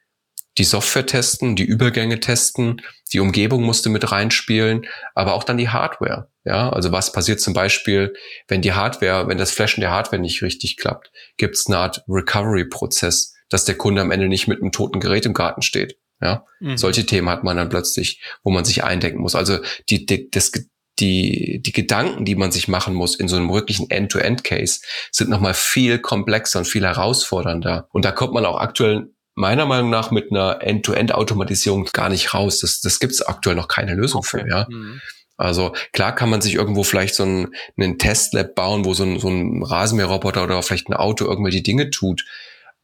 die 0.59 0.65
Software 0.65 1.07
testen, 1.07 1.57
die 1.57 1.65
Übergänge 1.65 2.21
testen, 2.21 2.83
die 3.13 3.21
Umgebung 3.21 3.63
musste 3.63 3.89
mit 3.89 4.11
reinspielen, 4.11 4.87
aber 5.15 5.35
auch 5.35 5.45
dann 5.45 5.59
die 5.59 5.69
Hardware. 5.69 6.31
Ja, 6.45 6.71
also 6.71 6.91
was 6.91 7.13
passiert 7.13 7.41
zum 7.41 7.55
Beispiel, 7.55 8.15
wenn 8.49 8.63
die 8.63 8.73
Hardware, 8.73 9.29
wenn 9.29 9.39
das 9.39 9.53
Flashen 9.53 9.81
der 9.81 9.91
Hardware 9.91 10.21
nicht 10.21 10.43
richtig 10.43 10.77
klappt, 10.77 11.13
gibt 11.37 11.57
es 11.57 11.67
eine 11.67 11.79
Art 11.79 12.03
Recovery-Prozess, 12.09 13.35
dass 13.49 13.65
der 13.65 13.77
Kunde 13.77 14.03
am 14.03 14.11
Ende 14.11 14.29
nicht 14.29 14.49
mit 14.49 14.61
einem 14.61 14.73
toten 14.73 15.01
Gerät 15.01 15.27
im 15.27 15.35
Garten 15.35 15.63
steht. 15.63 15.99
Ja, 16.23 16.45
mhm. 16.61 16.77
solche 16.77 17.07
Themen 17.07 17.31
hat 17.31 17.45
man 17.45 17.57
dann 17.57 17.71
plötzlich, 17.71 18.21
wo 18.43 18.51
man 18.51 18.65
sich 18.65 18.85
eindenken 18.85 19.23
muss. 19.23 19.35
Also 19.35 19.59
die, 19.89 20.05
die, 20.05 20.29
das, 20.31 20.53
die, 20.99 21.63
die 21.65 21.73
Gedanken, 21.73 22.27
die 22.27 22.35
man 22.35 22.53
sich 22.53 22.69
machen 22.69 22.95
muss 22.95 23.15
in 23.15 23.29
so 23.29 23.37
einem 23.37 23.51
wirklichen 23.51 23.89
End-to-End-Case, 23.89 24.81
sind 25.11 25.31
nochmal 25.31 25.55
viel 25.55 25.99
komplexer 25.99 26.59
und 26.59 26.67
viel 26.67 26.85
herausfordernder. 26.85 27.89
Und 27.91 28.05
da 28.05 28.13
kommt 28.13 28.35
man 28.35 28.45
auch 28.45 28.61
aktuell 28.61 29.09
meiner 29.41 29.67
Meinung 29.67 29.91
nach 29.91 30.11
mit 30.11 30.31
einer 30.31 30.63
End-to-End-Automatisierung 30.63 31.87
gar 31.93 32.09
nicht 32.09 32.35
raus. 32.35 32.61
Das, 32.61 32.81
das 32.81 33.01
gibt 33.01 33.13
es 33.13 33.23
aktuell 33.23 33.57
noch 33.57 33.69
keine 33.69 33.95
Lösung 33.95 34.21
okay. 34.21 34.43
für. 34.43 34.49
Ja. 34.49 34.67
Mhm. 34.69 35.01
Also 35.37 35.75
klar 35.93 36.15
kann 36.15 36.29
man 36.29 36.43
sich 36.43 36.55
irgendwo 36.55 36.85
vielleicht 36.85 37.15
so 37.15 37.23
einen, 37.23 37.55
einen 37.79 37.99
Testlab 37.99 38.55
bauen, 38.55 38.85
wo 38.85 38.93
so 38.93 39.05
ein, 39.05 39.19
so 39.19 39.29
ein 39.29 39.63
Rasenmäherroboter 39.63 40.45
oder 40.45 40.63
vielleicht 40.63 40.91
ein 40.91 40.95
Auto 40.95 41.25
irgendwelche 41.25 41.63
Dinge 41.63 41.89
tut. 41.89 42.25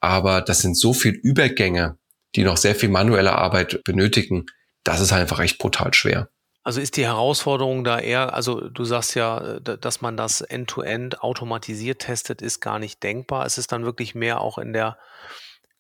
Aber 0.01 0.41
das 0.41 0.61
sind 0.61 0.77
so 0.77 0.95
viel 0.95 1.13
Übergänge, 1.13 1.99
die 2.35 2.45
noch 2.45 2.57
sehr 2.57 2.75
viel 2.75 2.89
manuelle 2.89 3.33
Arbeit 3.33 3.85
benötigen. 3.85 4.47
Das 4.85 5.01
ist 5.01 5.13
einfach 5.13 5.41
echt 5.41 5.59
brutal 5.59 5.93
schwer. 5.93 6.31
Also 6.63 6.81
ist 6.81 6.97
die 6.97 7.05
Herausforderung 7.05 7.85
da 7.85 7.99
eher, 7.99 8.35
also 8.35 8.69
du 8.69 8.85
sagst 8.85 9.15
ja, 9.15 9.61
dass 9.61 10.01
man 10.01 10.17
das 10.17 10.41
end-to-end 10.41 11.15
-End 11.15 11.21
automatisiert 11.21 12.01
testet, 12.01 12.43
ist 12.43 12.61
gar 12.61 12.79
nicht 12.79 13.03
denkbar. 13.03 13.47
Es 13.47 13.59
ist 13.59 13.71
dann 13.71 13.85
wirklich 13.85 14.15
mehr 14.15 14.41
auch 14.41 14.59
in 14.59 14.73
der 14.73 14.99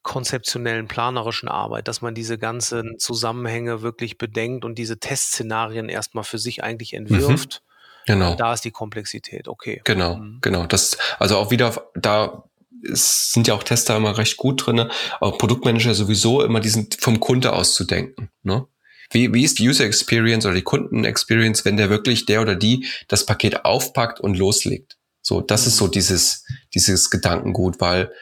konzeptionellen, 0.07 0.87
planerischen 0.87 1.49
Arbeit, 1.49 1.89
dass 1.89 2.01
man 2.01 2.15
diese 2.15 2.39
ganzen 2.39 2.99
Zusammenhänge 2.99 3.83
wirklich 3.83 4.19
bedenkt 4.19 4.65
und 4.65 4.79
diese 4.79 4.99
Testszenarien 4.99 5.89
erstmal 5.89 6.23
für 6.23 6.39
sich 6.39 6.63
eigentlich 6.63 6.93
mhm. 6.93 6.99
entwirft. 7.01 7.63
Mhm. 7.63 8.13
Genau. 8.13 8.35
Da 8.37 8.55
ist 8.55 8.65
die 8.65 8.71
Komplexität, 8.71 9.49
okay. 9.49 9.83
Genau, 9.83 10.17
mhm. 10.17 10.39
genau. 10.41 10.65
Das, 10.67 10.97
also 11.19 11.37
auch 11.37 11.51
wieder, 11.51 11.91
da 11.97 12.45
sind 12.83 13.49
ja 13.49 13.55
auch 13.55 13.65
Tester 13.65 13.97
immer 13.97 14.17
recht 14.17 14.37
gut 14.37 14.65
drinne, 14.65 14.91
aber 15.19 15.37
Produktmanager 15.37 15.93
sowieso 15.93 16.41
immer 16.41 16.61
diesen 16.61 16.89
vom 17.01 17.19
Kunde 17.19 17.53
aus 17.53 17.75
zu 17.75 17.83
denken. 17.83 18.31
Ne? 18.45 18.65
Wie, 19.11 19.35
wie 19.35 19.43
ist 19.43 19.59
die 19.59 19.69
User 19.69 19.85
Experience 19.85 20.47
oder 20.47 20.55
die 20.55 20.63
Kunden 20.63 21.05
Experience, 21.05 21.65
wenn 21.65 21.77
der 21.77 21.91
wirklich 21.91 22.27
der 22.27 22.43
oder 22.43 22.55
die 22.55 22.87
das 23.09 23.27
Paket 23.27 23.65
aufpackt 23.65 24.21
und 24.21 24.39
loslegt? 24.39 24.99
So, 25.21 25.41
das 25.41 25.63
mhm. 25.63 25.67
ist 25.67 25.77
so 25.79 25.89
dieses, 25.89 26.45
dieses 26.75 27.11
Gedankengut, 27.11 27.81
weil 27.81 28.13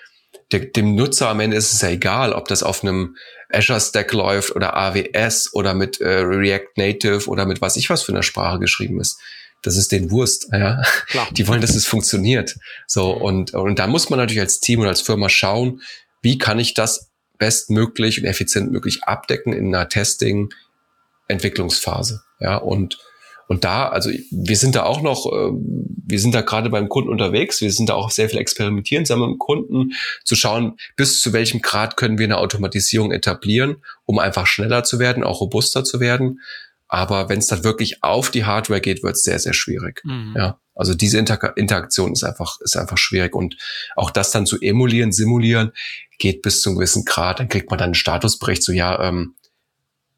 der, 0.53 0.61
dem 0.61 0.95
Nutzer 0.95 1.29
am 1.29 1.41
Ende 1.41 1.57
ist 1.57 1.73
es 1.73 1.81
ja 1.81 1.89
egal, 1.89 2.33
ob 2.33 2.49
das 2.49 2.63
auf 2.63 2.83
einem 2.83 3.17
Azure 3.51 3.81
Stack 3.81 4.13
läuft 4.13 4.55
oder 4.55 4.77
AWS 4.77 5.53
oder 5.53 5.75
mit 5.75 6.01
äh, 6.01 6.21
React 6.21 6.73
Native 6.77 7.29
oder 7.29 7.47
mit 7.47 7.61
was 7.61 7.77
ich 7.77 7.91
was 7.91 8.03
für 8.03 8.13
einer 8.13 8.23
Sprache 8.23 8.59
geschrieben 8.59 9.01
ist. 9.01 9.19
Das 9.63 9.77
ist 9.77 9.93
den 9.93 10.11
Wurst, 10.11 10.49
ja. 10.53 10.83
Klar. 11.07 11.29
Die 11.33 11.49
wollen, 11.49 11.61
dass 11.61 11.75
es 11.75 11.87
funktioniert. 11.87 12.57
So, 12.87 13.13
und, 13.13 13.55
und 13.55 13.79
da 13.79 13.87
muss 13.87 14.11
man 14.11 14.19
natürlich 14.19 14.41
als 14.41 14.61
Team 14.61 14.81
und 14.81 14.89
als 14.89 15.01
Firma 15.01 15.29
schauen, 15.29 15.81
wie 16.21 16.37
kann 16.37 16.59
ich 16.59 16.75
das 16.75 17.11
bestmöglich 17.39 18.19
und 18.19 18.27
effizient 18.27 18.71
möglich 18.71 19.05
abdecken 19.05 19.53
in 19.53 19.75
einer 19.75 19.89
Testing, 19.89 20.53
Entwicklungsphase. 21.29 22.23
Ja, 22.41 22.57
und 22.57 22.99
und 23.47 23.65
da, 23.65 23.89
also 23.89 24.11
wir 24.31 24.57
sind 24.57 24.75
da 24.75 24.85
auch 24.85 25.03
noch, 25.03 25.27
äh, 25.27 25.53
wir 26.07 26.19
sind 26.19 26.35
da 26.35 26.43
gerade 26.43 26.71
beim 26.71 26.89
Kunden 26.89 27.11
unterwegs, 27.11 27.61
wir 27.61 27.73
sind 27.73 27.89
da 27.89 27.95
auch 27.95 28.11
sehr 28.11 28.29
viel 28.29 28.39
experimentieren 28.39 29.05
zusammen 29.05 29.31
mit 29.31 29.35
dem 29.35 29.39
Kunden, 29.39 29.93
zu 30.25 30.37
schauen, 30.37 30.77
bis 30.97 31.21
zu 31.21 31.33
welchem 31.33 31.63
Grad 31.63 31.97
können 31.97 32.19
wir 32.19 32.25
eine 32.25 32.39
Automatisierung 32.39 33.13
etablieren, 33.13 33.77
um 34.05 34.19
einfach 34.19 34.47
schneller 34.47 34.85
zu 34.85 34.99
werden, 34.99 35.25
auch 35.25 35.41
robuster 35.41 35.85
zu 35.85 36.01
werden. 36.01 36.41
Aber 36.89 37.29
wenn 37.29 37.39
es 37.39 37.47
dann 37.47 37.65
wirklich 37.65 38.03
auf 38.03 38.31
die 38.31 38.45
Hardware 38.45 38.81
geht, 38.81 39.03
wird 39.03 39.17
es 39.17 39.23
sehr, 39.23 39.39
sehr 39.39 39.55
schwierig. 39.55 40.03
Mhm. 40.05 40.35
Ja, 40.37 40.61
also 40.75 40.95
diese 40.95 41.19
Inter 41.19 41.57
Interaktion 41.57 42.13
ist 42.13 42.25
einfach, 42.25 42.61
ist 42.61 42.77
einfach 42.77 42.99
schwierig. 42.99 43.35
Und 43.35 43.57
auch 43.97 44.11
das 44.11 44.31
dann 44.31 44.47
zu 44.47 44.61
emulieren, 44.61 45.11
simulieren, 45.11 45.73
geht 46.19 46.43
bis 46.43 46.61
zu 46.61 46.71
einem 46.71 46.79
gewissen 46.79 47.05
Grad. 47.05 47.41
Dann 47.41 47.49
kriegt 47.49 47.71
man 47.71 47.79
dann 47.79 47.87
einen 47.87 47.95
Statusbericht, 47.95 48.63
so 48.63 48.73
ja, 48.73 49.03
ähm, 49.03 49.35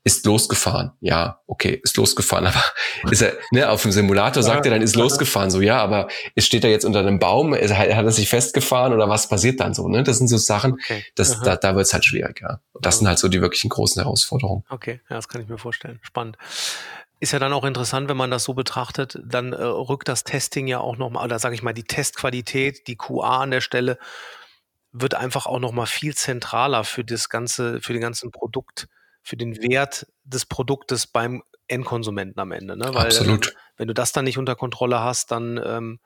ist 0.07 0.25
losgefahren. 0.25 0.93
Ja, 1.01 1.41
okay, 1.49 1.81
ist 1.83 1.97
losgefahren, 1.97 2.47
aber 2.47 2.63
ist 3.11 3.23
er, 3.23 3.37
ne, 3.51 3.69
auf 3.69 3.83
dem 3.83 3.91
Simulator 3.91 4.41
sagt 4.41 4.65
er 4.65 4.71
dann, 4.71 4.81
ist 4.81 4.95
losgefahren, 4.95 5.51
so, 5.51 5.61
ja, 5.61 5.83
aber 5.83 6.07
es 6.37 6.47
steht 6.47 6.63
er 6.63 6.71
jetzt 6.71 6.85
unter 6.85 7.01
einem 7.01 7.19
Baum, 7.19 7.55
hat, 7.55 7.71
hat 7.71 7.89
er 7.89 8.11
sich 8.13 8.29
festgefahren 8.29 8.93
oder 8.93 9.09
was 9.09 9.29
passiert 9.29 9.59
dann 9.59 9.75
so, 9.75 9.89
ne? 9.89 10.05
Das 10.05 10.19
sind 10.19 10.29
so 10.29 10.37
Sachen, 10.37 10.75
okay. 10.75 11.05
das, 11.17 11.41
da, 11.41 11.57
da 11.57 11.75
wird's 11.75 11.93
halt 11.93 12.05
schwierig, 12.05 12.41
ja. 12.41 12.61
Und 12.73 12.87
das 12.87 12.99
sind 12.99 13.09
halt 13.09 13.19
so 13.19 13.27
die 13.27 13.41
wirklichen 13.41 13.69
großen 13.69 14.01
Herausforderungen. 14.01 14.63
Okay, 14.69 15.01
ja, 15.11 15.17
das 15.17 15.27
kann 15.27 15.43
ich 15.43 15.49
mir 15.49 15.59
vorstellen. 15.59 15.99
Spannend. 16.03 16.39
Ist 17.19 17.33
ja 17.33 17.41
dann 17.41 17.53
auch 17.53 17.65
interessant, 17.65 18.09
wenn 18.09 18.17
man 18.17 18.31
das 18.31 18.45
so 18.45 18.55
betrachtet, 18.55 19.19
dann 19.25 19.55
äh, 19.55 19.63
rückt 19.65 20.07
das 20.07 20.23
Testing 20.23 20.69
ja 20.69 20.79
auch 20.79 20.99
nochmal, 20.99 21.25
oder 21.25 21.41
sage 21.41 21.57
ich 21.57 21.65
mal, 21.65 21.75
die 21.75 21.83
Testqualität, 21.83 22.87
die 22.87 22.95
QA 22.95 23.41
an 23.41 23.51
der 23.51 23.61
Stelle 23.61 23.99
wird 24.93 25.15
einfach 25.15 25.47
auch 25.47 25.59
nochmal 25.59 25.87
viel 25.87 26.15
zentraler 26.15 26.85
für 26.85 27.05
das 27.05 27.29
ganze, 27.29 27.81
für 27.81 27.93
den 27.93 28.03
ganzen 28.03 28.31
Produkt 28.31 28.87
für 29.27 29.37
den 29.37 29.61
Wert 29.61 30.07
des 30.25 30.47
Produktes 30.47 31.09
beim 31.09 31.43
Endkonsumenten 31.67 32.41
am 32.41 32.53
Ende. 32.53 32.77
Ne? 32.77 32.95
Weil, 32.95 33.07
Absolut. 33.07 33.49
Äh, 33.49 33.53
wenn 33.77 33.89
du 33.89 33.95
das 33.95 34.13
dann 34.13 34.25
nicht 34.25 34.39
unter 34.39 34.55
Kontrolle 34.55 35.01
hast, 35.01 35.33
dann 35.33 35.61
ähm, 35.65 35.99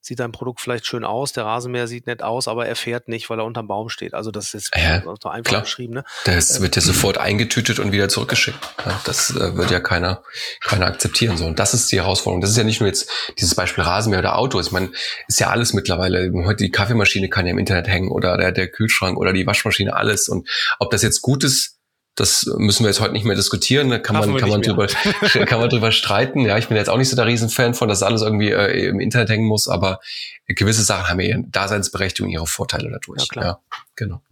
sieht 0.00 0.18
dein 0.18 0.32
Produkt 0.32 0.60
vielleicht 0.60 0.84
schön 0.84 1.04
aus, 1.04 1.32
der 1.32 1.44
Rasenmäher 1.44 1.86
sieht 1.86 2.08
nett 2.08 2.22
aus, 2.22 2.48
aber 2.48 2.66
er 2.66 2.74
fährt 2.74 3.06
nicht, 3.06 3.30
weil 3.30 3.38
er 3.38 3.44
unterm 3.44 3.68
Baum 3.68 3.88
steht. 3.88 4.12
Also 4.12 4.32
das 4.32 4.54
ist 4.54 4.72
ja, 4.76 5.02
so 5.22 5.28
einfach 5.28 5.48
klar. 5.48 5.62
beschrieben. 5.62 5.94
Ne? 5.94 6.04
Das 6.24 6.60
wird 6.60 6.74
ja 6.74 6.82
ähm, 6.82 6.86
sofort 6.86 7.16
eingetütet 7.16 7.78
und 7.78 7.92
wieder 7.92 8.08
zurückgeschickt. 8.08 8.58
Ja, 8.84 9.00
das 9.04 9.30
äh, 9.30 9.56
wird 9.56 9.70
ja 9.70 9.78
keiner, 9.78 10.24
keiner 10.60 10.86
akzeptieren. 10.86 11.36
So. 11.36 11.46
Und 11.46 11.60
das 11.60 11.74
ist 11.74 11.92
die 11.92 12.00
Herausforderung. 12.00 12.40
Das 12.40 12.50
ist 12.50 12.56
ja 12.56 12.64
nicht 12.64 12.80
nur 12.80 12.88
jetzt 12.88 13.08
dieses 13.38 13.54
Beispiel 13.54 13.84
Rasenmäher 13.84 14.18
oder 14.18 14.36
Auto. 14.36 14.58
Ich 14.58 14.72
meine, 14.72 14.90
ist 15.28 15.38
ja 15.38 15.48
alles 15.48 15.74
mittlerweile. 15.74 16.28
Heute 16.44 16.64
die 16.64 16.72
Kaffeemaschine 16.72 17.28
kann 17.28 17.46
ja 17.46 17.52
im 17.52 17.58
Internet 17.58 17.86
hängen 17.86 18.10
oder 18.10 18.36
der, 18.36 18.50
der 18.50 18.68
Kühlschrank 18.68 19.16
oder 19.16 19.32
die 19.32 19.46
Waschmaschine, 19.46 19.94
alles. 19.94 20.28
Und 20.28 20.48
ob 20.80 20.90
das 20.90 21.02
jetzt 21.02 21.22
gut 21.22 21.44
ist, 21.44 21.73
das 22.14 22.46
müssen 22.56 22.84
wir 22.84 22.90
jetzt 22.90 23.00
heute 23.00 23.12
nicht 23.12 23.24
mehr 23.24 23.34
diskutieren. 23.34 23.90
Da 23.90 23.98
kann 23.98 24.16
man, 24.16 24.36
kann 24.36 24.48
man 24.48 24.62
drüber, 24.62 24.86
kann 25.46 25.60
man 25.60 25.68
drüber 25.68 25.90
streiten. 25.90 26.40
Ja, 26.40 26.58
ich 26.58 26.68
bin 26.68 26.76
jetzt 26.76 26.88
auch 26.88 26.98
nicht 26.98 27.08
so 27.08 27.16
der 27.16 27.26
Riesenfan 27.26 27.74
von, 27.74 27.88
dass 27.88 28.02
alles 28.02 28.22
irgendwie 28.22 28.50
äh, 28.50 28.88
im 28.88 29.00
Internet 29.00 29.30
hängen 29.30 29.46
muss, 29.46 29.68
aber 29.68 30.00
gewisse 30.46 30.82
Sachen 30.82 31.08
haben 31.08 31.20
ja 31.20 31.28
ihre 31.28 31.44
Daseinsberechtigung, 31.48 32.30
ihre 32.30 32.46
Vorteile 32.46 32.90
dadurch. 32.90 33.22
Ja, 33.22 33.26
klar. 33.28 33.44
ja 33.44 33.58
genau. 33.96 34.22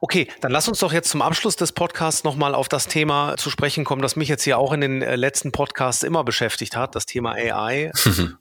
Okay, 0.00 0.28
dann 0.40 0.52
lass 0.52 0.68
uns 0.68 0.78
doch 0.78 0.92
jetzt 0.92 1.10
zum 1.10 1.22
Abschluss 1.22 1.56
des 1.56 1.72
Podcasts 1.72 2.24
nochmal 2.24 2.54
auf 2.54 2.68
das 2.68 2.86
Thema 2.86 3.36
zu 3.36 3.50
sprechen 3.50 3.84
kommen, 3.84 4.02
das 4.02 4.16
mich 4.16 4.28
jetzt 4.28 4.44
hier 4.44 4.58
auch 4.58 4.72
in 4.72 4.80
den 4.80 5.02
äh, 5.02 5.16
letzten 5.16 5.52
Podcasts 5.52 6.02
immer 6.02 6.24
beschäftigt 6.24 6.76
hat, 6.76 6.94
das 6.94 7.06
Thema 7.06 7.32
AI 7.32 7.90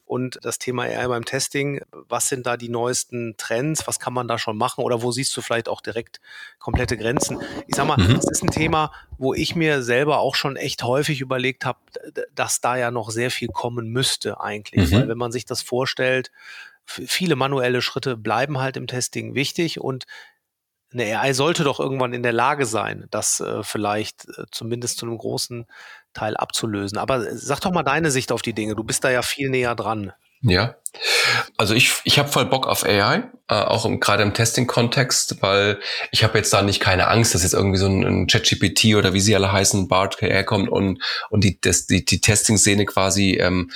und 0.05 0.39
das 0.41 0.59
Thema 0.59 0.83
AI 0.83 1.07
beim 1.07 1.25
Testing. 1.25 1.81
Was 1.91 2.27
sind 2.29 2.45
da 2.45 2.57
die 2.57 2.69
neuesten 2.69 3.35
Trends? 3.37 3.87
Was 3.87 3.99
kann 3.99 4.13
man 4.13 4.27
da 4.27 4.37
schon 4.37 4.57
machen? 4.57 4.83
Oder 4.83 5.01
wo 5.01 5.11
siehst 5.11 5.35
du 5.35 5.41
vielleicht 5.41 5.69
auch 5.69 5.81
direkt 5.81 6.19
komplette 6.59 6.97
Grenzen? 6.97 7.39
Ich 7.67 7.75
sag 7.75 7.87
mal, 7.87 7.97
mhm. 7.97 8.15
das 8.15 8.29
ist 8.29 8.43
ein 8.43 8.51
Thema, 8.51 8.91
wo 9.17 9.33
ich 9.33 9.55
mir 9.55 9.81
selber 9.83 10.19
auch 10.19 10.35
schon 10.35 10.55
echt 10.55 10.83
häufig 10.83 11.21
überlegt 11.21 11.65
habe, 11.65 11.79
dass 12.35 12.61
da 12.61 12.77
ja 12.77 12.91
noch 12.91 13.09
sehr 13.09 13.31
viel 13.31 13.49
kommen 13.49 13.89
müsste 13.89 14.39
eigentlich. 14.39 14.91
Mhm. 14.91 14.95
Weil 14.95 15.07
wenn 15.09 15.17
man 15.17 15.31
sich 15.31 15.45
das 15.45 15.61
vorstellt, 15.61 16.31
viele 16.89 17.35
manuelle 17.35 17.81
Schritte 17.81 18.17
bleiben 18.17 18.59
halt 18.59 18.75
im 18.75 18.87
Testing 18.87 19.35
wichtig 19.35 19.79
und 19.79 20.05
eine 20.91 21.19
AI 21.19 21.33
sollte 21.33 21.63
doch 21.63 21.79
irgendwann 21.79 22.13
in 22.13 22.23
der 22.23 22.33
Lage 22.33 22.65
sein, 22.65 23.07
das 23.11 23.39
äh, 23.39 23.63
vielleicht 23.63 24.27
äh, 24.29 24.45
zumindest 24.51 24.97
zu 24.97 25.05
einem 25.05 25.17
großen 25.17 25.65
Teil 26.13 26.35
abzulösen. 26.35 26.97
Aber 26.97 27.27
äh, 27.27 27.35
sag 27.35 27.59
doch 27.61 27.71
mal 27.71 27.83
deine 27.83 28.11
Sicht 28.11 28.31
auf 28.31 28.41
die 28.41 28.53
Dinge. 28.53 28.75
Du 28.75 28.83
bist 28.83 29.03
da 29.03 29.09
ja 29.09 29.21
viel 29.21 29.49
näher 29.49 29.75
dran. 29.75 30.13
Ja, 30.41 30.75
also 31.57 31.73
ich, 31.73 31.91
ich 32.05 32.17
habe 32.17 32.29
voll 32.29 32.45
Bock 32.45 32.65
auf 32.65 32.85
AI, 32.85 33.23
äh, 33.49 33.55
auch 33.55 33.89
gerade 33.99 34.23
im 34.23 34.33
Testing-Kontext, 34.33 35.41
weil 35.41 35.79
ich 36.11 36.23
habe 36.23 36.37
jetzt 36.37 36.53
da 36.53 36.61
nicht 36.61 36.79
keine 36.79 37.09
Angst, 37.09 37.35
dass 37.35 37.43
jetzt 37.43 37.53
irgendwie 37.53 37.77
so 37.77 37.87
ein, 37.87 38.05
ein 38.05 38.27
ChatGPT 38.27 38.95
oder 38.95 39.13
wie 39.13 39.19
sie 39.19 39.35
alle 39.35 39.51
heißen, 39.51 39.89
BART 39.89 40.21
herkommt 40.21 40.69
und, 40.69 41.03
und 41.29 41.43
die, 41.43 41.59
das, 41.59 41.87
die, 41.87 42.05
die 42.05 42.21
Testing-Szene 42.21 42.85
quasi 42.85 43.33
ähm, 43.33 43.69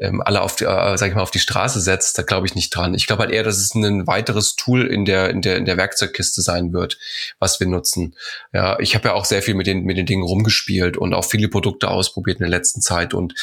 ähm, 0.00 0.22
alle 0.24 0.40
auf 0.40 0.56
die, 0.56 0.64
äh, 0.64 0.96
sag 0.96 1.08
ich 1.08 1.14
mal, 1.14 1.20
auf 1.20 1.30
die 1.30 1.38
Straße 1.38 1.80
setzt, 1.80 2.16
da 2.18 2.22
glaube 2.22 2.46
ich 2.46 2.54
nicht 2.54 2.74
dran. 2.74 2.94
Ich 2.94 3.06
glaube 3.06 3.22
halt 3.22 3.32
eher, 3.32 3.42
dass 3.42 3.58
es 3.58 3.74
ein 3.74 4.06
weiteres 4.06 4.56
Tool 4.56 4.86
in 4.86 5.04
der, 5.04 5.28
in 5.28 5.42
der, 5.42 5.58
in 5.58 5.66
der 5.66 5.76
Werkzeugkiste 5.76 6.40
sein 6.40 6.72
wird, 6.72 6.98
was 7.38 7.60
wir 7.60 7.66
nutzen. 7.66 8.14
Ja, 8.54 8.78
ich 8.80 8.94
habe 8.94 9.08
ja 9.08 9.14
auch 9.14 9.26
sehr 9.26 9.42
viel 9.42 9.54
mit 9.54 9.66
den, 9.66 9.84
mit 9.84 9.98
den 9.98 10.06
Dingen 10.06 10.22
rumgespielt 10.22 10.96
und 10.96 11.12
auch 11.12 11.26
viele 11.26 11.48
Produkte 11.48 11.88
ausprobiert 11.88 12.38
in 12.38 12.44
der 12.44 12.50
letzten 12.50 12.80
Zeit. 12.80 13.12
Und 13.12 13.34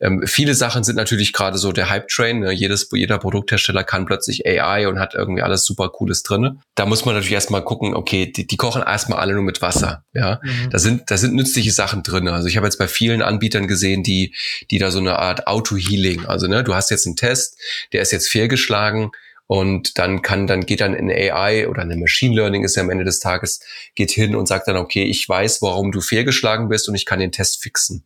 ähm, 0.00 0.22
viele 0.26 0.54
Sachen 0.54 0.84
sind 0.84 0.96
natürlich 0.96 1.32
gerade 1.32 1.56
so 1.56 1.72
der 1.72 1.88
Hype-Train. 1.88 2.40
Ne? 2.40 2.52
Jedes, 2.52 2.90
jeder 2.92 3.18
Produkthersteller 3.18 3.82
kann 3.82 4.04
plötzlich 4.04 4.46
AI 4.46 4.88
und 4.88 4.98
hat 4.98 5.14
irgendwie 5.14 5.42
alles 5.42 5.64
super 5.64 5.88
Cooles 5.88 6.22
drinne. 6.22 6.58
Da 6.74 6.84
muss 6.84 7.06
man 7.06 7.14
natürlich 7.14 7.32
erstmal 7.32 7.64
gucken, 7.64 7.94
okay, 7.94 8.30
die, 8.30 8.46
die 8.46 8.56
kochen 8.58 8.82
erstmal 8.82 9.18
alle 9.18 9.32
nur 9.32 9.42
mit 9.42 9.62
Wasser. 9.62 10.04
Ja, 10.12 10.40
mhm. 10.42 10.68
da 10.68 10.78
sind, 10.78 11.10
da 11.10 11.16
sind 11.16 11.34
nützliche 11.34 11.72
Sachen 11.72 12.02
drin. 12.02 12.28
Also 12.28 12.48
ich 12.48 12.58
habe 12.58 12.66
jetzt 12.66 12.78
bei 12.78 12.88
vielen 12.88 13.22
Anbietern 13.22 13.66
gesehen, 13.66 14.02
die, 14.02 14.34
die 14.70 14.78
da 14.78 14.90
so 14.90 14.98
eine 14.98 15.18
Art 15.18 15.46
Auto-Healing 15.46 16.01
Auto-Healing. 16.02 16.26
Also 16.26 16.46
ne, 16.46 16.64
du 16.64 16.74
hast 16.74 16.90
jetzt 16.90 17.06
einen 17.06 17.16
Test, 17.16 17.58
der 17.92 18.02
ist 18.02 18.12
jetzt 18.12 18.28
fehlgeschlagen 18.28 19.10
und 19.46 19.98
dann 19.98 20.22
kann, 20.22 20.46
dann 20.46 20.62
geht 20.62 20.80
dann 20.80 20.94
in 20.94 21.10
AI 21.10 21.68
oder 21.68 21.82
eine 21.82 21.96
Machine 21.96 22.34
Learning 22.34 22.64
ist 22.64 22.76
ja 22.76 22.82
am 22.82 22.90
Ende 22.90 23.04
des 23.04 23.20
Tages, 23.20 23.60
geht 23.94 24.10
hin 24.10 24.34
und 24.34 24.46
sagt 24.46 24.68
dann, 24.68 24.76
okay, 24.76 25.04
ich 25.04 25.28
weiß, 25.28 25.62
warum 25.62 25.92
du 25.92 26.00
fehlgeschlagen 26.00 26.68
bist 26.68 26.88
und 26.88 26.94
ich 26.94 27.06
kann 27.06 27.20
den 27.20 27.32
Test 27.32 27.62
fixen. 27.62 28.04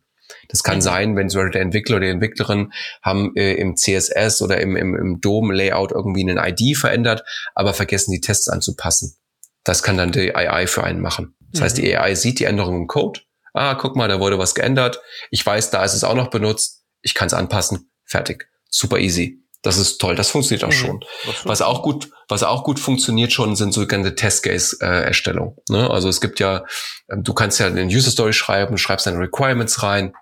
Das 0.49 0.63
kann 0.63 0.77
mhm. 0.77 0.81
sein, 0.81 1.15
wenn 1.15 1.29
so 1.29 1.43
der 1.43 1.61
Entwickler 1.61 1.97
oder 1.97 2.05
die 2.05 2.11
Entwicklerin 2.11 2.73
haben 3.01 3.35
äh, 3.35 3.53
im 3.53 3.75
CSS 3.75 4.41
oder 4.41 4.59
im, 4.59 4.75
im, 4.75 4.95
im 4.95 5.21
DOM-Layout 5.21 5.91
irgendwie 5.91 6.29
einen 6.29 6.37
ID 6.37 6.77
verändert, 6.77 7.23
aber 7.55 7.73
vergessen 7.73 8.11
die 8.11 8.21
Tests 8.21 8.47
anzupassen. 8.49 9.15
Das 9.63 9.83
kann 9.83 9.97
dann 9.97 10.11
die 10.11 10.35
AI 10.35 10.67
für 10.67 10.83
einen 10.83 11.01
machen. 11.01 11.35
Das 11.51 11.59
mhm. 11.59 11.63
heißt, 11.65 11.77
die 11.77 11.97
AI 11.97 12.15
sieht 12.15 12.39
die 12.39 12.45
Änderung 12.45 12.75
im 12.75 12.87
Code. 12.87 13.21
Ah, 13.53 13.75
guck 13.75 13.95
mal, 13.95 14.07
da 14.07 14.19
wurde 14.19 14.37
was 14.37 14.53
geändert. 14.53 15.01
Ich 15.31 15.45
weiß, 15.45 15.71
da 15.71 15.83
ist 15.83 15.93
es 15.93 16.03
auch 16.03 16.13
noch 16.13 16.29
benutzt. 16.29 16.83
Ich 17.01 17.13
kann 17.13 17.27
es 17.27 17.33
anpassen. 17.33 17.89
Fertig. 18.05 18.49
Super 18.69 18.99
easy. 18.99 19.43
Das 19.61 19.77
ist 19.77 19.97
toll. 19.97 20.15
Das 20.15 20.29
funktioniert 20.29 20.63
auch 20.63 20.69
mhm. 20.69 20.73
schon. 20.73 21.05
Was 21.43 21.61
auch 21.61 21.81
gut, 21.81 22.09
was 22.27 22.43
auch 22.43 22.63
gut 22.63 22.79
funktioniert 22.79 23.33
schon, 23.33 23.55
sind 23.55 23.73
so 23.73 23.85
ganze 23.87 24.15
Test-Case-Erstellung. 24.15 25.57
Äh, 25.69 25.73
ne? 25.73 25.89
Also 25.89 26.09
es 26.09 26.21
gibt 26.21 26.39
ja, 26.39 26.63
ähm, 27.11 27.23
du 27.23 27.33
kannst 27.33 27.59
ja 27.59 27.67
eine 27.67 27.83
User 27.85 28.11
Story 28.11 28.33
schreiben, 28.33 28.77
schreibst 28.77 29.07
deine 29.07 29.19
Requirements 29.19 29.83
rein. 29.83 30.13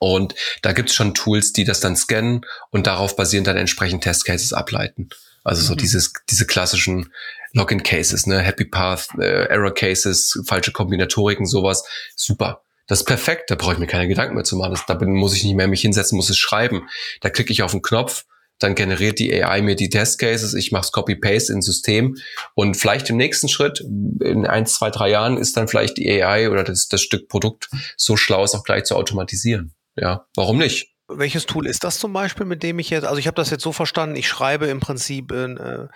Und 0.00 0.34
da 0.62 0.72
gibt 0.72 0.90
es 0.90 0.94
schon 0.94 1.14
Tools, 1.14 1.52
die 1.52 1.64
das 1.64 1.80
dann 1.80 1.96
scannen 1.96 2.44
und 2.70 2.86
darauf 2.86 3.16
basierend 3.16 3.46
dann 3.46 3.56
entsprechend 3.56 4.02
Test-Cases 4.02 4.52
ableiten. 4.52 5.08
Also 5.44 5.62
so 5.62 5.74
mhm. 5.74 5.78
dieses, 5.78 6.12
diese 6.28 6.46
klassischen 6.46 7.12
Login-Cases, 7.52 8.26
ne, 8.26 8.40
Happy 8.40 8.64
Path, 8.64 9.08
äh, 9.18 9.44
Error-Cases, 9.46 10.42
falsche 10.46 10.72
Kombinatoriken, 10.72 11.46
sowas. 11.46 11.84
Super. 12.16 12.63
Das 12.86 13.00
ist 13.00 13.06
perfekt, 13.06 13.50
da 13.50 13.54
brauche 13.54 13.74
ich 13.74 13.78
mir 13.78 13.86
keine 13.86 14.08
Gedanken 14.08 14.34
mehr 14.34 14.44
zu 14.44 14.56
machen. 14.56 14.72
Das, 14.72 14.84
da 14.86 14.94
bin, 14.94 15.12
muss 15.12 15.34
ich 15.34 15.44
nicht 15.44 15.54
mehr 15.54 15.68
mich 15.68 15.80
hinsetzen, 15.80 16.16
muss 16.16 16.30
es 16.30 16.38
schreiben. 16.38 16.88
Da 17.20 17.30
klicke 17.30 17.52
ich 17.52 17.62
auf 17.62 17.72
den 17.72 17.82
Knopf, 17.82 18.24
dann 18.58 18.74
generiert 18.74 19.18
die 19.18 19.32
AI 19.32 19.62
mir 19.62 19.74
die 19.74 19.90
Test 19.90 20.18
Cases, 20.18 20.54
ich 20.54 20.72
mache 20.72 20.90
Copy-Paste 20.92 21.52
ins 21.52 21.66
System 21.66 22.16
und 22.54 22.76
vielleicht 22.76 23.10
im 23.10 23.16
nächsten 23.16 23.48
Schritt, 23.48 23.80
in 23.80 24.46
eins, 24.46 24.74
zwei, 24.74 24.90
drei 24.90 25.10
Jahren, 25.10 25.36
ist 25.36 25.56
dann 25.56 25.68
vielleicht 25.68 25.96
die 25.96 26.10
AI 26.10 26.50
oder 26.50 26.62
das, 26.62 26.88
das 26.88 27.00
Stück 27.00 27.28
Produkt 27.28 27.68
so 27.96 28.16
schlau, 28.16 28.44
es 28.44 28.54
auch 28.54 28.64
gleich 28.64 28.84
zu 28.84 28.96
automatisieren. 28.96 29.74
Ja, 29.96 30.26
warum 30.36 30.58
nicht? 30.58 30.94
Welches 31.08 31.46
Tool 31.46 31.66
ist 31.66 31.84
das 31.84 31.98
zum 31.98 32.12
Beispiel, 32.12 32.46
mit 32.46 32.62
dem 32.62 32.78
ich 32.78 32.90
jetzt, 32.90 33.04
also 33.04 33.18
ich 33.18 33.26
habe 33.26 33.34
das 33.34 33.50
jetzt 33.50 33.62
so 33.62 33.72
verstanden, 33.72 34.16
ich 34.16 34.26
schreibe 34.26 34.66
im 34.66 34.80
Prinzip 34.80 35.32
äh, 35.32 35.88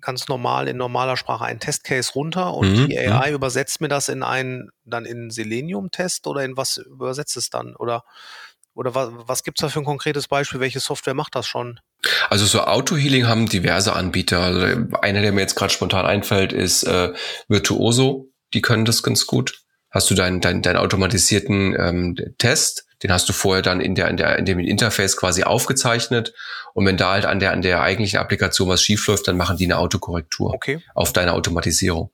ganz 0.00 0.28
normal 0.28 0.68
in 0.68 0.76
normaler 0.76 1.16
Sprache 1.16 1.44
einen 1.44 1.60
Testcase 1.60 2.12
runter 2.14 2.54
und 2.54 2.72
mhm. 2.72 2.88
die 2.88 2.98
AI 2.98 3.30
mhm. 3.30 3.34
übersetzt 3.34 3.80
mir 3.80 3.88
das 3.88 4.08
in 4.08 4.22
einen, 4.22 4.70
dann 4.84 5.04
in 5.04 5.30
Selenium-Test 5.30 6.26
oder 6.26 6.44
in 6.44 6.56
was 6.56 6.78
übersetzt 6.78 7.36
es 7.36 7.50
dann? 7.50 7.76
Oder, 7.76 8.04
oder 8.74 8.94
was, 8.94 9.10
was 9.12 9.42
gibt 9.42 9.58
es 9.58 9.62
da 9.62 9.68
für 9.68 9.80
ein 9.80 9.84
konkretes 9.84 10.28
Beispiel? 10.28 10.60
Welche 10.60 10.80
Software 10.80 11.14
macht 11.14 11.34
das 11.34 11.46
schon? 11.46 11.80
Also 12.28 12.46
so 12.46 12.62
Auto-Healing 12.62 13.26
haben 13.26 13.48
diverse 13.48 13.92
Anbieter. 13.92 14.40
Also 14.40 14.96
einer, 15.02 15.22
der 15.22 15.32
mir 15.32 15.40
jetzt 15.40 15.56
gerade 15.56 15.72
spontan 15.72 16.06
einfällt, 16.06 16.52
ist 16.52 16.84
äh, 16.84 17.12
Virtuoso. 17.48 18.30
Die 18.54 18.62
können 18.62 18.84
das 18.84 19.02
ganz 19.02 19.26
gut. 19.26 19.60
Hast 19.90 20.10
du 20.10 20.14
deinen 20.14 20.40
dein, 20.40 20.62
dein 20.62 20.76
automatisierten 20.76 21.74
ähm, 21.78 22.16
Test, 22.38 22.86
den 23.02 23.12
hast 23.12 23.28
du 23.28 23.32
vorher 23.32 23.62
dann 23.62 23.80
in 23.80 23.94
der, 23.94 24.08
in 24.08 24.16
der, 24.16 24.38
in 24.38 24.44
dem 24.44 24.58
Interface 24.58 25.16
quasi 25.16 25.42
aufgezeichnet. 25.42 26.34
Und 26.74 26.86
wenn 26.86 26.96
da 26.96 27.12
halt 27.12 27.26
an 27.26 27.40
der, 27.40 27.52
an 27.52 27.62
der 27.62 27.82
eigentlichen 27.82 28.18
Applikation 28.18 28.68
was 28.68 28.82
schiefläuft, 28.82 29.26
dann 29.28 29.36
machen 29.36 29.56
die 29.56 29.64
eine 29.64 29.78
Autokorrektur 29.78 30.54
okay. 30.54 30.82
auf 30.94 31.12
deine 31.12 31.32
Automatisierung. 31.32 32.10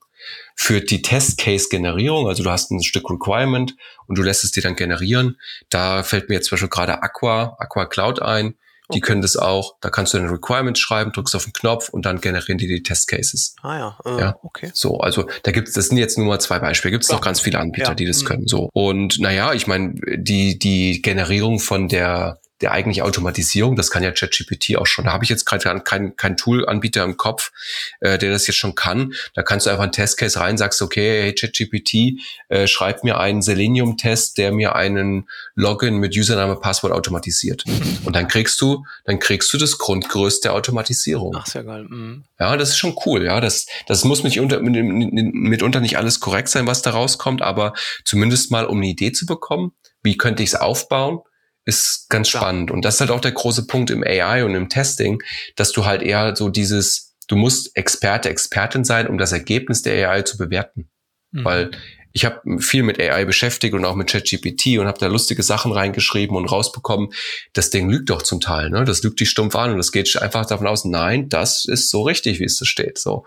Für 0.55 0.81
die 0.81 1.01
Test-Case-Generierung, 1.01 2.27
also 2.27 2.43
du 2.43 2.49
hast 2.49 2.71
ein 2.71 2.83
Stück 2.83 3.09
Requirement 3.09 3.75
und 4.07 4.17
du 4.17 4.23
lässt 4.23 4.43
es 4.43 4.51
dir 4.51 4.63
dann 4.63 4.75
generieren. 4.75 5.37
Da 5.69 6.03
fällt 6.03 6.29
mir 6.29 6.35
jetzt 6.35 6.47
zum 6.47 6.55
Beispiel 6.55 6.69
gerade 6.69 7.01
Aqua, 7.03 7.55
Aqua 7.59 7.85
Cloud 7.85 8.21
ein. 8.21 8.55
Die 8.93 8.99
okay. 8.99 9.07
können 9.07 9.21
das 9.21 9.35
auch. 9.35 9.75
Da 9.81 9.89
kannst 9.89 10.13
du 10.13 10.17
eine 10.17 10.31
Requirement 10.31 10.77
schreiben, 10.77 11.11
drückst 11.11 11.35
auf 11.35 11.43
den 11.43 11.51
Knopf 11.51 11.89
und 11.89 12.05
dann 12.05 12.21
generieren 12.21 12.57
die 12.57 12.67
die 12.67 12.83
Test 12.83 13.09
Cases. 13.09 13.53
Ah 13.61 13.77
ja, 13.77 13.97
äh, 14.05 14.19
ja. 14.21 14.39
okay. 14.43 14.71
So, 14.73 14.99
also 14.99 15.27
da 15.43 15.51
gibt's, 15.51 15.73
das 15.73 15.87
sind 15.87 15.97
jetzt 15.97 16.17
nur 16.17 16.27
mal 16.27 16.39
zwei 16.39 16.59
Beispiele. 16.59 16.93
Gibt 16.93 17.03
es 17.03 17.11
noch 17.11 17.19
ganz 17.19 17.41
viele 17.41 17.59
Anbieter, 17.59 17.89
ja. 17.89 17.95
die 17.95 18.05
das 18.05 18.23
mhm. 18.23 18.27
können. 18.27 18.47
So 18.47 18.69
und 18.71 19.19
naja, 19.19 19.53
ich 19.53 19.67
meine, 19.67 19.95
die 20.15 20.57
die 20.57 21.01
Generierung 21.01 21.59
von 21.59 21.89
der 21.89 22.39
der 22.61 22.71
eigentliche 22.71 23.05
Automatisierung, 23.05 23.75
das 23.75 23.91
kann 23.91 24.03
ja 24.03 24.11
ChatGPT 24.11 24.77
auch 24.77 24.87
schon. 24.87 25.05
Da 25.05 25.13
habe 25.13 25.23
ich 25.23 25.29
jetzt 25.29 25.45
gerade 25.45 25.81
kein, 25.81 26.15
kein 26.15 26.37
Tool-Anbieter 26.37 27.03
im 27.03 27.17
Kopf, 27.17 27.51
äh, 27.99 28.17
der 28.17 28.31
das 28.31 28.47
jetzt 28.47 28.57
schon 28.57 28.75
kann. 28.75 29.13
Da 29.35 29.43
kannst 29.43 29.65
du 29.65 29.69
einfach 29.69 29.83
einen 29.83 29.91
Testcase 29.91 30.39
rein, 30.39 30.57
sagst, 30.57 30.81
okay, 30.81 31.21
hey 31.21 31.33
ChatGPT, 31.33 32.19
äh, 32.49 32.67
schreib 32.67 33.03
mir 33.03 33.19
einen 33.19 33.41
Selenium-Test, 33.41 34.37
der 34.37 34.51
mir 34.51 34.75
einen 34.75 35.27
Login 35.55 35.97
mit 35.97 36.17
Username, 36.17 36.55
Passwort 36.55 36.93
automatisiert. 36.93 37.63
Und 38.03 38.15
dann 38.15 38.27
kriegst 38.27 38.59
du, 38.61 38.85
dann 39.05 39.19
kriegst 39.19 39.53
du 39.53 39.57
das 39.57 39.77
Grundgerüst 39.77 40.43
der 40.43 40.53
Automatisierung. 40.53 41.35
Ach, 41.37 41.45
sehr 41.45 41.63
geil. 41.63 41.85
Mhm. 41.87 42.25
Ja, 42.39 42.57
das 42.57 42.69
ist 42.69 42.77
schon 42.77 42.95
cool. 43.05 43.23
Ja, 43.23 43.39
das, 43.39 43.67
das 43.87 44.03
muss 44.03 44.23
nicht 44.23 44.39
unter, 44.39 44.59
mitunter 44.61 45.79
nicht 45.79 45.97
alles 45.97 46.19
korrekt 46.19 46.49
sein, 46.49 46.65
was 46.65 46.81
da 46.81 46.91
rauskommt, 46.91 47.41
aber 47.41 47.73
zumindest 48.03 48.51
mal, 48.51 48.65
um 48.65 48.77
eine 48.77 48.87
Idee 48.87 49.11
zu 49.11 49.25
bekommen, 49.25 49.73
wie 50.01 50.17
könnte 50.17 50.43
ich 50.43 50.49
es 50.49 50.55
aufbauen? 50.55 51.19
Ist 51.67 52.05
ganz 52.09 52.29
spannend. 52.29 52.71
Und 52.71 52.85
das 52.85 52.95
ist 52.95 53.01
halt 53.01 53.11
auch 53.11 53.19
der 53.19 53.33
große 53.33 53.67
Punkt 53.67 53.89
im 53.89 54.01
AI 54.01 54.45
und 54.45 54.55
im 54.55 54.69
Testing, 54.69 55.21
dass 55.57 55.73
du 55.73 55.85
halt 55.85 56.01
eher 56.01 56.33
so 56.35 56.47
dieses, 56.47 57.15
du 57.27 57.35
musst 57.35 57.75
Experte, 57.75 58.29
Expertin 58.29 58.85
sein, 58.85 59.07
um 59.07 59.17
das 59.17 59.33
Ergebnis 59.33 59.81
der 59.81 60.09
AI 60.09 60.21
zu 60.21 60.37
bewerten. 60.37 60.89
Mhm. 61.31 61.45
Weil 61.45 61.71
ich 62.13 62.23
habe 62.23 62.59
viel 62.61 62.83
mit 62.83 62.99
AI 63.01 63.25
beschäftigt 63.25 63.75
und 63.75 63.83
auch 63.83 63.95
mit 63.95 64.09
ChatGPT 64.09 64.79
und 64.79 64.87
habe 64.87 64.97
da 64.97 65.07
lustige 65.07 65.43
Sachen 65.43 65.73
reingeschrieben 65.73 66.37
und 66.37 66.45
rausbekommen. 66.45 67.09
Das 67.51 67.69
Ding 67.69 67.89
lügt 67.89 68.09
doch 68.09 68.21
zum 68.21 68.39
Teil, 68.39 68.69
ne? 68.69 68.85
Das 68.85 69.03
lügt 69.03 69.19
dich 69.19 69.29
stumpf 69.29 69.55
an 69.55 69.73
und 69.73 69.79
es 69.79 69.91
geht 69.91 70.19
einfach 70.19 70.45
davon 70.45 70.67
aus, 70.67 70.85
nein, 70.85 71.27
das 71.27 71.65
ist 71.65 71.91
so 71.91 72.01
richtig, 72.03 72.39
wie 72.39 72.45
es 72.45 72.57
da 72.57 72.65
steht. 72.65 72.97
So. 72.97 73.25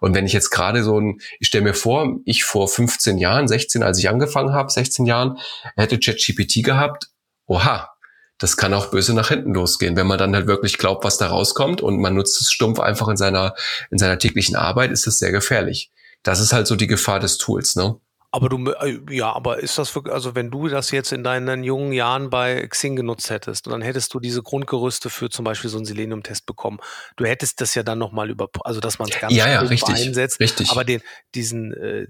Und 0.00 0.14
wenn 0.14 0.26
ich 0.26 0.32
jetzt 0.32 0.50
gerade 0.50 0.82
so 0.82 0.98
ein, 0.98 1.20
ich 1.38 1.48
stelle 1.48 1.62
mir 1.62 1.74
vor, 1.74 2.20
ich 2.24 2.42
vor 2.42 2.68
15 2.68 3.18
Jahren, 3.18 3.46
16, 3.46 3.82
als 3.82 3.98
ich 3.98 4.08
angefangen 4.08 4.54
habe, 4.54 4.72
16 4.72 5.04
Jahren, 5.04 5.38
hätte 5.76 6.00
ChatGPT 6.00 6.64
gehabt 6.64 7.11
oha, 7.52 7.90
das 8.38 8.56
kann 8.56 8.74
auch 8.74 8.86
böse 8.86 9.14
nach 9.14 9.28
hinten 9.28 9.54
losgehen, 9.54 9.96
wenn 9.96 10.06
man 10.06 10.18
dann 10.18 10.34
halt 10.34 10.46
wirklich 10.46 10.78
glaubt, 10.78 11.04
was 11.04 11.18
da 11.18 11.28
rauskommt 11.28 11.80
und 11.80 12.00
man 12.00 12.14
nutzt 12.14 12.40
es 12.40 12.50
stumpf 12.50 12.80
einfach 12.80 13.08
in 13.08 13.16
seiner, 13.16 13.54
in 13.90 13.98
seiner 13.98 14.18
täglichen 14.18 14.56
Arbeit, 14.56 14.90
ist 14.90 15.06
das 15.06 15.18
sehr 15.18 15.30
gefährlich. 15.32 15.90
Das 16.22 16.40
ist 16.40 16.52
halt 16.52 16.66
so 16.66 16.74
die 16.76 16.86
Gefahr 16.86 17.20
des 17.20 17.38
Tools, 17.38 17.76
ne? 17.76 17.96
Aber 18.34 18.48
du, 18.48 18.70
äh, 18.70 18.98
ja, 19.10 19.30
aber 19.30 19.58
ist 19.58 19.76
das 19.76 19.94
wirklich, 19.94 20.14
also 20.14 20.34
wenn 20.34 20.50
du 20.50 20.66
das 20.66 20.90
jetzt 20.90 21.12
in 21.12 21.22
deinen 21.22 21.64
jungen 21.64 21.92
Jahren 21.92 22.30
bei 22.30 22.66
Xing 22.66 22.96
genutzt 22.96 23.28
hättest 23.28 23.66
und 23.66 23.72
dann 23.72 23.82
hättest 23.82 24.14
du 24.14 24.20
diese 24.20 24.42
Grundgerüste 24.42 25.10
für 25.10 25.28
zum 25.28 25.44
Beispiel 25.44 25.68
so 25.68 25.76
einen 25.76 25.84
Selenium-Test 25.84 26.46
bekommen, 26.46 26.78
du 27.16 27.26
hättest 27.26 27.60
das 27.60 27.74
ja 27.74 27.82
dann 27.82 27.98
nochmal 27.98 28.30
über, 28.30 28.48
also 28.64 28.80
dass 28.80 28.98
man 28.98 29.10
es 29.10 29.20
ganz 29.20 29.34
ja, 29.34 29.50
ja, 29.50 29.60
richtig, 29.60 29.94
einsetzt. 29.96 30.40
Richtig. 30.40 30.70
Aber 30.70 30.82
den, 30.82 31.02
diesen, 31.34 31.74
äh, 31.74 32.06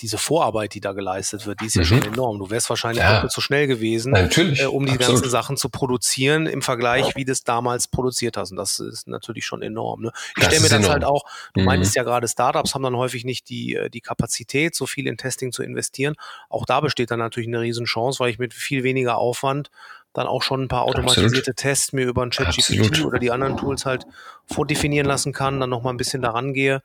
diese 0.00 0.18
Vorarbeit, 0.18 0.74
die 0.74 0.80
da 0.80 0.90
geleistet 0.90 1.46
wird, 1.46 1.60
die 1.60 1.66
ist 1.66 1.76
ja 1.76 1.82
mhm. 1.82 1.86
schon 1.86 2.02
enorm. 2.02 2.40
Du 2.40 2.50
wärst 2.50 2.68
wahrscheinlich 2.68 3.04
ja. 3.04 3.14
doppelt 3.14 3.30
so 3.30 3.40
schnell 3.40 3.68
gewesen, 3.68 4.10
natürlich, 4.10 4.62
äh, 4.62 4.66
um 4.66 4.84
die 4.84 4.94
absolut. 4.94 5.20
ganzen 5.20 5.30
Sachen 5.30 5.56
zu 5.56 5.68
produzieren 5.68 6.46
im 6.46 6.60
Vergleich, 6.60 7.14
wie 7.14 7.24
du 7.24 7.30
es 7.30 7.44
damals 7.44 7.86
produziert 7.86 8.36
hast. 8.36 8.50
Und 8.50 8.56
das 8.56 8.80
ist 8.80 9.06
natürlich 9.06 9.46
schon 9.46 9.62
enorm. 9.62 10.02
Ne? 10.02 10.12
Ich 10.36 10.44
stelle 10.44 10.60
mir 10.60 10.68
das 10.70 10.78
enorm. 10.78 10.92
halt 10.92 11.04
auch, 11.04 11.22
du 11.54 11.60
mhm. 11.60 11.66
meintest 11.66 11.94
ja 11.94 12.02
gerade, 12.02 12.26
Startups 12.26 12.74
haben 12.74 12.82
dann 12.82 12.96
häufig 12.96 13.24
nicht 13.24 13.48
die, 13.48 13.76
äh, 13.76 13.90
die 13.90 14.00
Kapazität, 14.00 14.74
so 14.74 14.86
viel 14.86 15.06
in 15.06 15.16
Testing 15.36 15.52
zu 15.52 15.62
investieren. 15.62 16.14
Auch 16.48 16.64
da 16.64 16.80
besteht 16.80 17.10
dann 17.10 17.18
natürlich 17.18 17.48
eine 17.48 17.60
Riesenchance, 17.60 18.20
weil 18.20 18.30
ich 18.30 18.38
mit 18.38 18.54
viel 18.54 18.82
weniger 18.82 19.18
Aufwand 19.18 19.70
dann 20.12 20.26
auch 20.26 20.42
schon 20.42 20.62
ein 20.62 20.68
paar 20.68 20.82
automatisierte 20.82 21.50
Absolut. 21.50 21.56
Tests 21.56 21.92
mir 21.92 22.06
über 22.06 22.22
ein 22.22 22.30
ChatGPT 22.30 23.04
oder 23.04 23.18
die 23.18 23.30
anderen 23.30 23.58
Tools 23.58 23.84
halt 23.84 24.06
vordefinieren 24.46 25.06
lassen 25.06 25.34
kann, 25.34 25.60
dann 25.60 25.68
nochmal 25.68 25.92
ein 25.92 25.98
bisschen 25.98 26.22
daran 26.22 26.54
gehe 26.54 26.82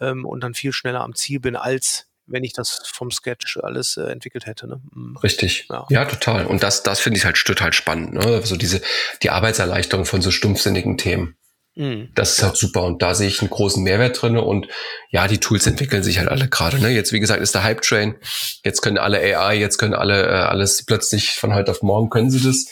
ähm, 0.00 0.24
und 0.24 0.42
dann 0.42 0.54
viel 0.54 0.72
schneller 0.72 1.02
am 1.02 1.14
Ziel 1.14 1.38
bin, 1.38 1.54
als 1.54 2.06
wenn 2.26 2.44
ich 2.44 2.54
das 2.54 2.80
vom 2.86 3.10
Sketch 3.10 3.58
alles 3.62 3.98
äh, 3.98 4.04
entwickelt 4.04 4.46
hätte. 4.46 4.66
Ne? 4.68 4.80
Mhm. 4.94 5.18
Richtig. 5.18 5.66
Ja. 5.68 5.84
ja. 5.90 6.04
total. 6.06 6.46
Und 6.46 6.62
das, 6.62 6.82
das 6.82 7.00
finde 7.00 7.18
ich 7.18 7.26
halt 7.26 7.36
total 7.44 7.74
spannend. 7.74 8.14
Ne? 8.14 8.40
So 8.42 8.56
diese, 8.56 8.80
die 9.22 9.28
Arbeitserleichterung 9.28 10.06
von 10.06 10.22
so 10.22 10.30
stumpfsinnigen 10.30 10.96
Themen. 10.96 11.36
Mhm. 11.74 12.10
Das 12.14 12.32
ist 12.32 12.42
halt 12.42 12.56
super 12.56 12.82
und 12.82 13.00
da 13.00 13.14
sehe 13.14 13.28
ich 13.28 13.40
einen 13.40 13.50
großen 13.50 13.82
Mehrwert 13.82 14.20
drin 14.20 14.36
und 14.36 14.68
ja, 15.10 15.26
die 15.26 15.38
Tools 15.38 15.66
entwickeln 15.66 16.02
sich 16.02 16.18
halt 16.18 16.28
alle 16.28 16.48
gerade. 16.48 16.78
Ne? 16.78 16.90
Jetzt, 16.90 17.12
wie 17.12 17.20
gesagt, 17.20 17.40
ist 17.40 17.54
der 17.54 17.64
Hype-Train. 17.64 18.16
Jetzt 18.62 18.82
können 18.82 18.98
alle 18.98 19.18
AI, 19.18 19.56
jetzt 19.56 19.78
können 19.78 19.94
alle 19.94 20.26
äh, 20.26 20.32
alles 20.32 20.84
plötzlich 20.84 21.32
von 21.32 21.54
heute 21.54 21.70
auf 21.70 21.82
morgen 21.82 22.10
können 22.10 22.30
sie 22.30 22.42
das. 22.42 22.66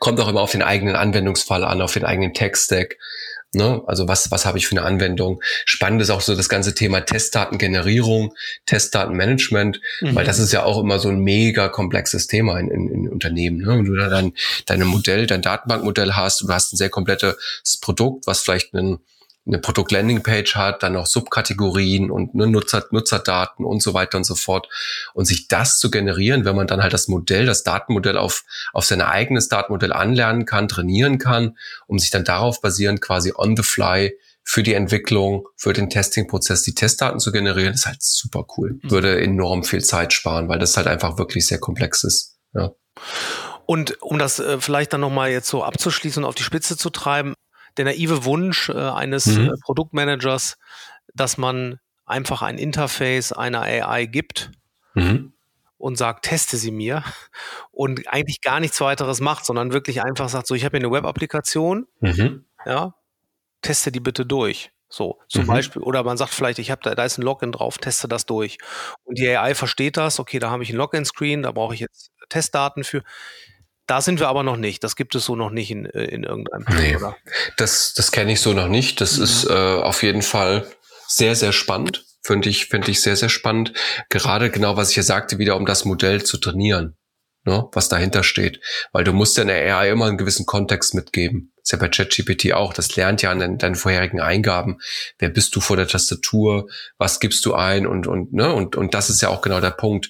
Kommt 0.00 0.18
auch 0.18 0.28
immer 0.28 0.40
auf 0.40 0.50
den 0.50 0.62
eigenen 0.62 0.96
Anwendungsfall 0.96 1.62
an, 1.64 1.82
auf 1.82 1.92
den 1.92 2.04
eigenen 2.04 2.34
Tech-Stack. 2.34 2.96
Ne? 3.54 3.82
Also 3.86 4.08
was, 4.08 4.30
was 4.30 4.46
habe 4.46 4.56
ich 4.56 4.66
für 4.66 4.76
eine 4.76 4.86
Anwendung? 4.86 5.42
Spannend 5.66 6.00
ist 6.00 6.10
auch 6.10 6.22
so 6.22 6.34
das 6.34 6.48
ganze 6.48 6.74
Thema 6.74 7.00
Testdatengenerierung, 7.00 8.34
Testdatenmanagement, 8.66 9.80
mhm. 10.00 10.14
weil 10.14 10.24
das 10.24 10.38
ist 10.38 10.52
ja 10.52 10.64
auch 10.64 10.80
immer 10.80 10.98
so 10.98 11.10
ein 11.10 11.18
mega 11.18 11.68
komplexes 11.68 12.26
Thema 12.26 12.58
in, 12.58 12.68
in, 12.68 12.88
in 12.88 13.08
Unternehmen. 13.08 13.58
Ne? 13.58 13.78
Wenn 13.78 13.84
du 13.84 13.94
da 13.94 14.08
dann 14.08 14.32
deine 14.66 14.86
Modell, 14.86 15.26
dein 15.26 15.42
Datenbankmodell 15.42 16.12
hast, 16.12 16.40
du 16.40 16.48
hast 16.48 16.72
ein 16.72 16.78
sehr 16.78 16.90
komplettes 16.90 17.78
Produkt, 17.80 18.26
was 18.26 18.40
vielleicht 18.40 18.74
einen 18.74 19.00
eine 19.46 19.58
Produkt-Landing-Page 19.58 20.54
hat, 20.54 20.82
dann 20.82 20.92
noch 20.92 21.06
Subkategorien 21.06 22.10
und 22.10 22.34
ne, 22.34 22.46
Nutzer, 22.46 22.84
Nutzerdaten 22.90 23.64
und 23.64 23.82
so 23.82 23.92
weiter 23.92 24.18
und 24.18 24.24
so 24.24 24.36
fort. 24.36 24.68
Und 25.14 25.24
sich 25.24 25.48
das 25.48 25.78
zu 25.78 25.90
generieren, 25.90 26.44
wenn 26.44 26.54
man 26.54 26.68
dann 26.68 26.82
halt 26.82 26.92
das 26.92 27.08
Modell, 27.08 27.46
das 27.46 27.64
Datenmodell 27.64 28.16
auf, 28.16 28.44
auf 28.72 28.84
sein 28.84 29.00
eigenes 29.00 29.48
Datenmodell 29.48 29.92
anlernen 29.92 30.44
kann, 30.46 30.68
trainieren 30.68 31.18
kann, 31.18 31.56
um 31.86 31.98
sich 31.98 32.10
dann 32.10 32.24
darauf 32.24 32.60
basierend 32.60 33.00
quasi 33.00 33.32
on 33.34 33.56
the 33.56 33.64
fly 33.64 34.12
für 34.44 34.62
die 34.62 34.74
Entwicklung, 34.74 35.48
für 35.56 35.72
den 35.72 35.90
Testing-Prozess 35.90 36.62
die 36.62 36.74
Testdaten 36.74 37.20
zu 37.20 37.32
generieren, 37.32 37.74
ist 37.74 37.86
halt 37.86 38.02
super 38.02 38.46
cool. 38.56 38.78
Mhm. 38.82 38.90
Würde 38.90 39.20
enorm 39.20 39.64
viel 39.64 39.84
Zeit 39.84 40.12
sparen, 40.12 40.48
weil 40.48 40.58
das 40.58 40.76
halt 40.76 40.86
einfach 40.86 41.18
wirklich 41.18 41.46
sehr 41.46 41.58
komplex 41.58 42.04
ist. 42.04 42.38
Ja. 42.54 42.72
Und 43.66 44.02
um 44.02 44.18
das 44.18 44.38
äh, 44.38 44.60
vielleicht 44.60 44.92
dann 44.92 45.00
nochmal 45.00 45.30
jetzt 45.30 45.48
so 45.48 45.64
abzuschließen 45.64 46.22
und 46.22 46.28
auf 46.28 46.34
die 46.34 46.42
Spitze 46.42 46.76
zu 46.76 46.90
treiben, 46.90 47.34
der 47.76 47.86
naive 47.86 48.24
Wunsch 48.24 48.68
äh, 48.68 48.72
eines 48.72 49.26
mhm. 49.26 49.48
äh, 49.48 49.52
Produktmanagers, 49.62 50.58
dass 51.14 51.38
man 51.38 51.78
einfach 52.04 52.42
ein 52.42 52.58
Interface 52.58 53.32
einer 53.32 53.62
AI 53.62 54.06
gibt 54.06 54.50
mhm. 54.94 55.32
und 55.78 55.96
sagt, 55.96 56.24
teste 56.24 56.56
sie 56.56 56.70
mir 56.70 57.04
und 57.70 58.06
eigentlich 58.08 58.40
gar 58.40 58.60
nichts 58.60 58.80
weiteres 58.80 59.20
macht, 59.20 59.44
sondern 59.44 59.72
wirklich 59.72 60.02
einfach 60.02 60.28
sagt, 60.28 60.46
so, 60.46 60.54
ich 60.54 60.64
habe 60.64 60.76
hier 60.76 60.86
eine 60.86 60.94
Web-Applikation, 60.94 61.86
mhm. 62.00 62.44
ja, 62.66 62.94
teste 63.62 63.92
die 63.92 64.00
bitte 64.00 64.26
durch. 64.26 64.72
So, 64.92 65.18
zum 65.26 65.44
mhm. 65.44 65.46
Beispiel, 65.46 65.80
oder 65.80 66.04
man 66.04 66.18
sagt 66.18 66.34
vielleicht, 66.34 66.58
ich 66.58 66.70
habe 66.70 66.82
da, 66.82 66.94
da 66.94 67.04
ist 67.06 67.16
ein 67.16 67.22
Login 67.22 67.50
drauf, 67.50 67.78
teste 67.78 68.08
das 68.08 68.26
durch. 68.26 68.58
Und 69.04 69.16
die 69.16 69.26
AI 69.26 69.54
versteht 69.54 69.96
das, 69.96 70.20
okay, 70.20 70.38
da 70.38 70.50
habe 70.50 70.62
ich 70.62 70.70
ein 70.70 70.76
Login-Screen, 70.76 71.42
da 71.42 71.52
brauche 71.52 71.72
ich 71.72 71.80
jetzt 71.80 72.12
Testdaten 72.28 72.84
für. 72.84 73.02
Da 73.86 74.00
sind 74.00 74.20
wir 74.20 74.28
aber 74.28 74.42
noch 74.42 74.56
nicht. 74.56 74.84
Das 74.84 74.96
gibt 74.96 75.14
es 75.14 75.24
so 75.24 75.36
noch 75.36 75.50
nicht 75.50 75.70
in, 75.70 75.86
äh, 75.86 76.04
in 76.04 76.24
irgendeinem 76.24 76.64
nee, 76.76 76.96
oder? 76.96 77.16
Das, 77.56 77.94
das 77.94 78.12
kenne 78.12 78.32
ich 78.32 78.40
so 78.40 78.52
noch 78.52 78.68
nicht. 78.68 79.00
Das 79.00 79.18
mhm. 79.18 79.24
ist 79.24 79.44
äh, 79.44 79.52
auf 79.52 80.02
jeden 80.02 80.22
Fall 80.22 80.66
sehr, 81.08 81.34
sehr 81.34 81.52
spannend. 81.52 82.04
Finde 82.24 82.48
ich, 82.48 82.66
finde 82.66 82.90
ich 82.90 83.00
sehr, 83.00 83.16
sehr 83.16 83.28
spannend. 83.28 83.72
Gerade 84.08 84.50
genau, 84.50 84.76
was 84.76 84.90
ich 84.90 84.96
ja 84.96 85.02
sagte, 85.02 85.38
wieder 85.38 85.56
um 85.56 85.66
das 85.66 85.84
Modell 85.84 86.22
zu 86.22 86.38
trainieren, 86.38 86.96
ne, 87.44 87.68
was 87.72 87.88
dahinter 87.88 88.22
steht. 88.22 88.60
Weil 88.92 89.02
du 89.02 89.12
musst 89.12 89.36
ja 89.36 89.42
in 89.42 89.48
der 89.48 89.76
AI 89.76 89.90
immer 89.90 90.06
einen 90.06 90.18
gewissen 90.18 90.46
Kontext 90.46 90.94
mitgeben. 90.94 91.52
Das 91.56 91.64
ist 91.64 91.72
ja 91.72 91.78
bei 91.78 91.88
ChatGPT 91.88 92.52
auch. 92.52 92.72
Das 92.72 92.94
lernt 92.94 93.22
ja 93.22 93.32
an 93.32 93.40
deinen, 93.40 93.58
deinen 93.58 93.74
vorherigen 93.74 94.20
Eingaben. 94.20 94.78
Wer 95.18 95.30
bist 95.30 95.56
du 95.56 95.60
vor 95.60 95.76
der 95.76 95.88
Tastatur? 95.88 96.68
Was 96.98 97.18
gibst 97.18 97.44
du 97.44 97.54
ein? 97.54 97.88
Und, 97.88 98.06
und, 98.06 98.32
ne, 98.32 98.52
und, 98.52 98.76
und 98.76 98.94
das 98.94 99.10
ist 99.10 99.20
ja 99.20 99.28
auch 99.28 99.42
genau 99.42 99.60
der 99.60 99.70
Punkt 99.70 100.08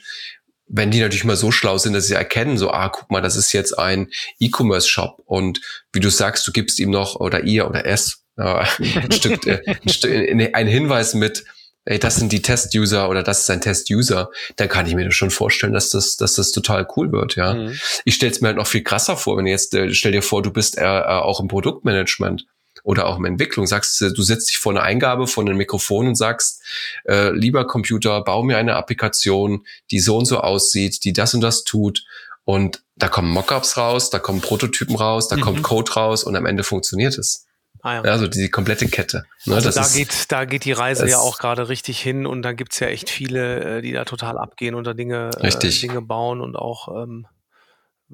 wenn 0.67 0.91
die 0.91 1.01
natürlich 1.01 1.25
mal 1.25 1.37
so 1.37 1.51
schlau 1.51 1.79
sind, 1.79 1.93
dass 1.93 2.07
sie 2.07 2.15
erkennen, 2.15 2.57
so, 2.57 2.71
ah, 2.71 2.89
guck 2.89 3.11
mal, 3.11 3.21
das 3.21 3.37
ist 3.37 3.53
jetzt 3.53 3.79
ein 3.79 4.09
E-Commerce-Shop 4.39 5.23
und 5.27 5.61
wie 5.93 6.01
du 6.01 6.11
sagst, 6.11 6.47
du 6.47 6.53
gibst 6.53 6.79
ihm 6.79 6.91
noch 6.91 7.17
oder 7.17 7.45
ihr 7.45 7.69
oder 7.69 7.87
es 7.87 8.25
äh, 8.39 8.43
ein 8.43 9.13
Stück, 9.13 9.47
äh, 9.47 9.61
ein, 9.67 9.89
Stück 9.89 10.13
ein 10.13 10.67
Hinweis 10.67 11.15
mit, 11.15 11.45
ey, 11.85 11.99
das 11.99 12.17
sind 12.17 12.33
die 12.33 12.43
Test-User 12.43 13.09
oder 13.11 13.23
das 13.23 13.41
ist 13.41 13.51
ein 13.51 13.61
Test-User, 13.61 14.31
dann 14.57 14.69
kann 14.69 14.87
ich 14.87 14.95
mir 14.95 15.05
das 15.05 15.15
schon 15.15 15.31
vorstellen, 15.31 15.73
dass 15.73 15.91
das, 15.91 16.17
dass 16.17 16.35
das 16.35 16.53
total 16.53 16.87
cool 16.97 17.13
wird, 17.13 17.37
ja. 17.37 17.55
Mhm. 17.55 17.79
Ich 18.05 18.15
stelle 18.15 18.33
es 18.33 18.41
mir 18.41 18.49
halt 18.49 18.57
noch 18.57 18.67
viel 18.67 18.85
krasser 18.85 19.17
vor, 19.17 19.37
wenn 19.37 19.47
jetzt, 19.47 19.75
äh, 19.75 19.93
stell 19.93 20.13
dir 20.13 20.23
vor, 20.23 20.43
du 20.43 20.53
bist 20.53 20.79
äh, 20.79 20.83
äh 20.83 21.03
auch 21.03 21.41
im 21.41 21.49
Produktmanagement 21.49 22.47
oder 22.83 23.07
auch 23.07 23.18
im 23.18 23.24
Entwicklung 23.24 23.66
sagst, 23.66 24.01
du 24.01 24.22
setzt 24.22 24.51
dich 24.51 24.59
vor 24.59 24.72
eine 24.72 24.83
Eingabe 24.83 25.26
von 25.26 25.49
einem 25.49 25.59
Mikrofon 25.59 26.09
und 26.09 26.14
sagst, 26.16 26.62
äh, 27.05 27.30
lieber 27.30 27.66
Computer, 27.66 28.22
bau 28.22 28.43
mir 28.43 28.59
eine 28.59 28.74
Applikation, 28.76 29.64
die 29.91 30.01
so 30.01 30.18
und 30.18 30.24
so 30.24 30.41
aussieht, 30.41 31.05
die 31.05 31.12
das 31.12 31.35
und 31.35 31.43
das 31.43 31.64
tut. 31.64 32.05
Und 32.45 32.83
da 32.97 33.09
kommen 33.09 33.30
Mockups 33.30 33.76
raus, 33.76 34.11
da 34.11 34.18
kommen 34.18 34.41
Prototypen 34.41 34.97
raus, 34.97 35.28
da 35.28 35.37
mhm. 35.37 35.41
kommt 35.43 35.62
Code 35.62 35.93
raus 35.93 36.24
und 36.24 36.35
am 36.35 36.47
Ende 36.47 36.64
funktioniert 36.64 37.16
es. 37.18 37.47
Ah, 37.83 37.95
ja. 37.97 38.03
Also 38.03 38.28
die 38.28 38.49
komplette 38.49 38.87
Kette. 38.87 39.24
Ne, 39.45 39.57
also 39.57 39.70
da, 39.70 39.80
ist, 39.80 39.95
geht, 39.95 40.33
da 40.33 40.45
geht 40.45 40.64
die 40.64 40.72
Reise 40.72 41.09
ja 41.09 41.18
auch 41.18 41.39
gerade 41.39 41.68
richtig 41.68 42.01
hin 42.01 42.26
und 42.26 42.43
da 42.43 42.53
gibt's 42.53 42.78
ja 42.78 42.87
echt 42.87 43.11
viele, 43.11 43.78
äh, 43.78 43.83
die 43.83 43.93
da 43.93 44.05
total 44.05 44.39
abgehen 44.39 44.76
und 44.76 44.87
da 44.87 44.95
Dinge, 44.95 45.30
äh, 45.41 45.51
Dinge 45.51 46.01
bauen 46.01 46.41
und 46.41 46.55
auch 46.55 47.03
ähm, 47.03 47.26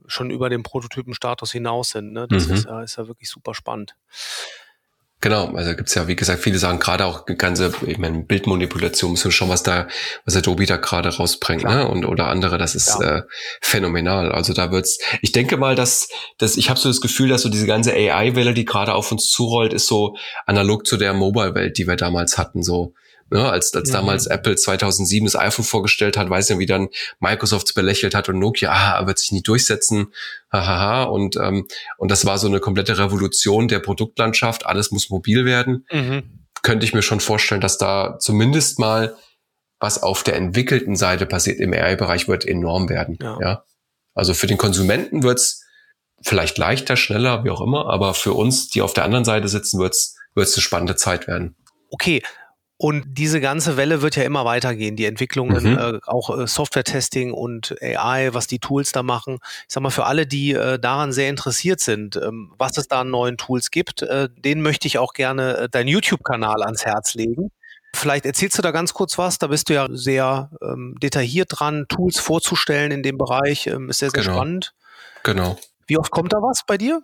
schon 0.06 0.30
über 0.30 0.48
den 0.48 0.62
Prototypenstatus 0.62 1.52
hinaus 1.52 1.90
sind. 1.90 2.12
Ne? 2.12 2.26
Das 2.28 2.46
mhm. 2.46 2.54
ist, 2.54 2.64
ja, 2.66 2.82
ist 2.82 2.96
ja 2.96 3.08
wirklich 3.08 3.28
super 3.28 3.54
spannend. 3.54 3.94
Genau, 5.20 5.48
also 5.52 5.74
gibt's 5.74 5.96
ja, 5.96 6.06
wie 6.06 6.14
gesagt, 6.14 6.40
viele 6.40 6.58
sagen 6.58 6.78
gerade 6.78 7.04
auch 7.04 7.26
ganze, 7.26 7.72
ich 7.86 7.98
meine, 7.98 8.22
Bildmanipulation 8.22 9.14
ist 9.14 9.32
schon 9.34 9.48
was 9.48 9.64
da, 9.64 9.88
was 10.24 10.36
Adobe 10.36 10.64
da 10.64 10.76
gerade 10.76 11.08
rausbringt, 11.08 11.62
Klar. 11.62 11.74
ne? 11.74 11.88
Und 11.88 12.04
oder 12.04 12.28
andere, 12.28 12.56
das 12.56 12.76
ist 12.76 13.00
ja. 13.00 13.16
äh, 13.18 13.22
phänomenal. 13.60 14.30
Also 14.30 14.52
da 14.52 14.70
wird's, 14.70 14.98
ich 15.20 15.32
denke 15.32 15.56
mal, 15.56 15.74
dass, 15.74 16.08
dass 16.38 16.56
ich 16.56 16.70
habe 16.70 16.78
so 16.78 16.88
das 16.88 17.00
Gefühl, 17.00 17.28
dass 17.28 17.42
so 17.42 17.48
diese 17.48 17.66
ganze 17.66 17.92
AI-Welle, 17.94 18.54
die 18.54 18.64
gerade 18.64 18.94
auf 18.94 19.10
uns 19.10 19.28
zurollt, 19.28 19.72
ist 19.72 19.88
so 19.88 20.16
analog 20.46 20.86
zu 20.86 20.96
der 20.96 21.14
Mobile-Welt, 21.14 21.78
die 21.78 21.88
wir 21.88 21.96
damals 21.96 22.38
hatten. 22.38 22.62
So, 22.62 22.94
Ne, 23.30 23.50
als 23.50 23.74
als 23.74 23.90
mhm. 23.90 23.94
damals 23.94 24.26
Apple 24.26 24.56
2007 24.56 25.26
das 25.26 25.36
iPhone 25.36 25.64
vorgestellt 25.64 26.16
hat, 26.16 26.30
weiß 26.30 26.48
ja, 26.48 26.58
wie 26.58 26.66
dann 26.66 26.88
Microsoft 27.20 27.74
belächelt 27.74 28.14
hat 28.14 28.28
und 28.28 28.38
Nokia, 28.38 28.70
ah, 28.72 29.06
wird 29.06 29.18
sich 29.18 29.32
nie 29.32 29.42
durchsetzen, 29.42 30.12
hahaha. 30.50 31.04
Und 31.04 31.36
ähm, 31.36 31.66
und 31.98 32.10
das 32.10 32.24
war 32.24 32.38
so 32.38 32.46
eine 32.46 32.60
komplette 32.60 32.96
Revolution 32.98 33.68
der 33.68 33.80
Produktlandschaft. 33.80 34.64
Alles 34.64 34.90
muss 34.90 35.10
mobil 35.10 35.44
werden. 35.44 35.86
Mhm. 35.92 36.46
Könnte 36.62 36.86
ich 36.86 36.94
mir 36.94 37.02
schon 37.02 37.20
vorstellen, 37.20 37.60
dass 37.60 37.76
da 37.76 38.18
zumindest 38.18 38.78
mal 38.78 39.14
was 39.78 40.02
auf 40.02 40.22
der 40.22 40.36
entwickelten 40.36 40.96
Seite 40.96 41.26
passiert 41.26 41.60
im 41.60 41.72
AI-Bereich 41.72 42.28
wird 42.28 42.46
enorm 42.46 42.88
werden. 42.88 43.18
Ja. 43.20 43.38
ja. 43.40 43.64
Also 44.14 44.34
für 44.34 44.46
den 44.46 44.58
Konsumenten 44.58 45.22
wird's 45.22 45.64
vielleicht 46.22 46.58
leichter, 46.58 46.96
schneller, 46.96 47.44
wie 47.44 47.50
auch 47.50 47.60
immer, 47.60 47.88
aber 47.90 48.14
für 48.14 48.32
uns, 48.32 48.70
die 48.70 48.82
auf 48.82 48.92
der 48.92 49.04
anderen 49.04 49.24
Seite 49.24 49.48
sitzen, 49.48 49.78
wird's 49.78 50.16
wird's 50.34 50.54
eine 50.54 50.62
spannende 50.62 50.96
Zeit 50.96 51.26
werden. 51.26 51.56
Okay, 51.90 52.22
und 52.80 53.04
diese 53.08 53.40
ganze 53.40 53.76
Welle 53.76 54.02
wird 54.02 54.14
ja 54.14 54.22
immer 54.22 54.44
weitergehen. 54.44 54.94
Die 54.94 55.06
Entwicklungen, 55.06 55.72
mhm. 55.72 55.78
äh, 55.78 55.98
auch 56.06 56.36
äh, 56.36 56.46
Software-Testing 56.46 57.32
und 57.32 57.74
AI, 57.82 58.32
was 58.32 58.46
die 58.46 58.60
Tools 58.60 58.92
da 58.92 59.02
machen. 59.02 59.38
Ich 59.66 59.74
sag 59.74 59.82
mal, 59.82 59.90
für 59.90 60.06
alle, 60.06 60.28
die 60.28 60.52
äh, 60.52 60.78
daran 60.78 61.12
sehr 61.12 61.28
interessiert 61.28 61.80
sind, 61.80 62.14
ähm, 62.16 62.52
was 62.56 62.78
es 62.78 62.86
da 62.86 63.00
an 63.00 63.10
neuen 63.10 63.36
Tools 63.36 63.72
gibt, 63.72 64.02
äh, 64.02 64.28
denen 64.36 64.62
möchte 64.62 64.86
ich 64.86 64.98
auch 64.98 65.12
gerne 65.12 65.56
äh, 65.56 65.68
deinen 65.68 65.88
YouTube-Kanal 65.88 66.62
ans 66.62 66.84
Herz 66.84 67.14
legen. 67.14 67.50
Vielleicht 67.96 68.24
erzählst 68.26 68.56
du 68.58 68.62
da 68.62 68.70
ganz 68.70 68.94
kurz 68.94 69.18
was. 69.18 69.38
Da 69.38 69.48
bist 69.48 69.68
du 69.68 69.74
ja 69.74 69.88
sehr 69.90 70.50
ähm, 70.62 70.94
detailliert 71.02 71.48
dran, 71.50 71.86
Tools 71.88 72.20
vorzustellen 72.20 72.92
in 72.92 73.02
dem 73.02 73.18
Bereich. 73.18 73.66
Ähm, 73.66 73.90
ist 73.90 73.98
sehr, 73.98 74.10
sehr 74.10 74.22
genau. 74.22 74.34
spannend. 74.36 74.74
Genau. 75.24 75.58
Wie 75.88 75.96
oft 75.96 76.10
kommt 76.10 76.34
da 76.34 76.36
was 76.36 76.64
bei 76.66 76.76
dir? 76.76 77.02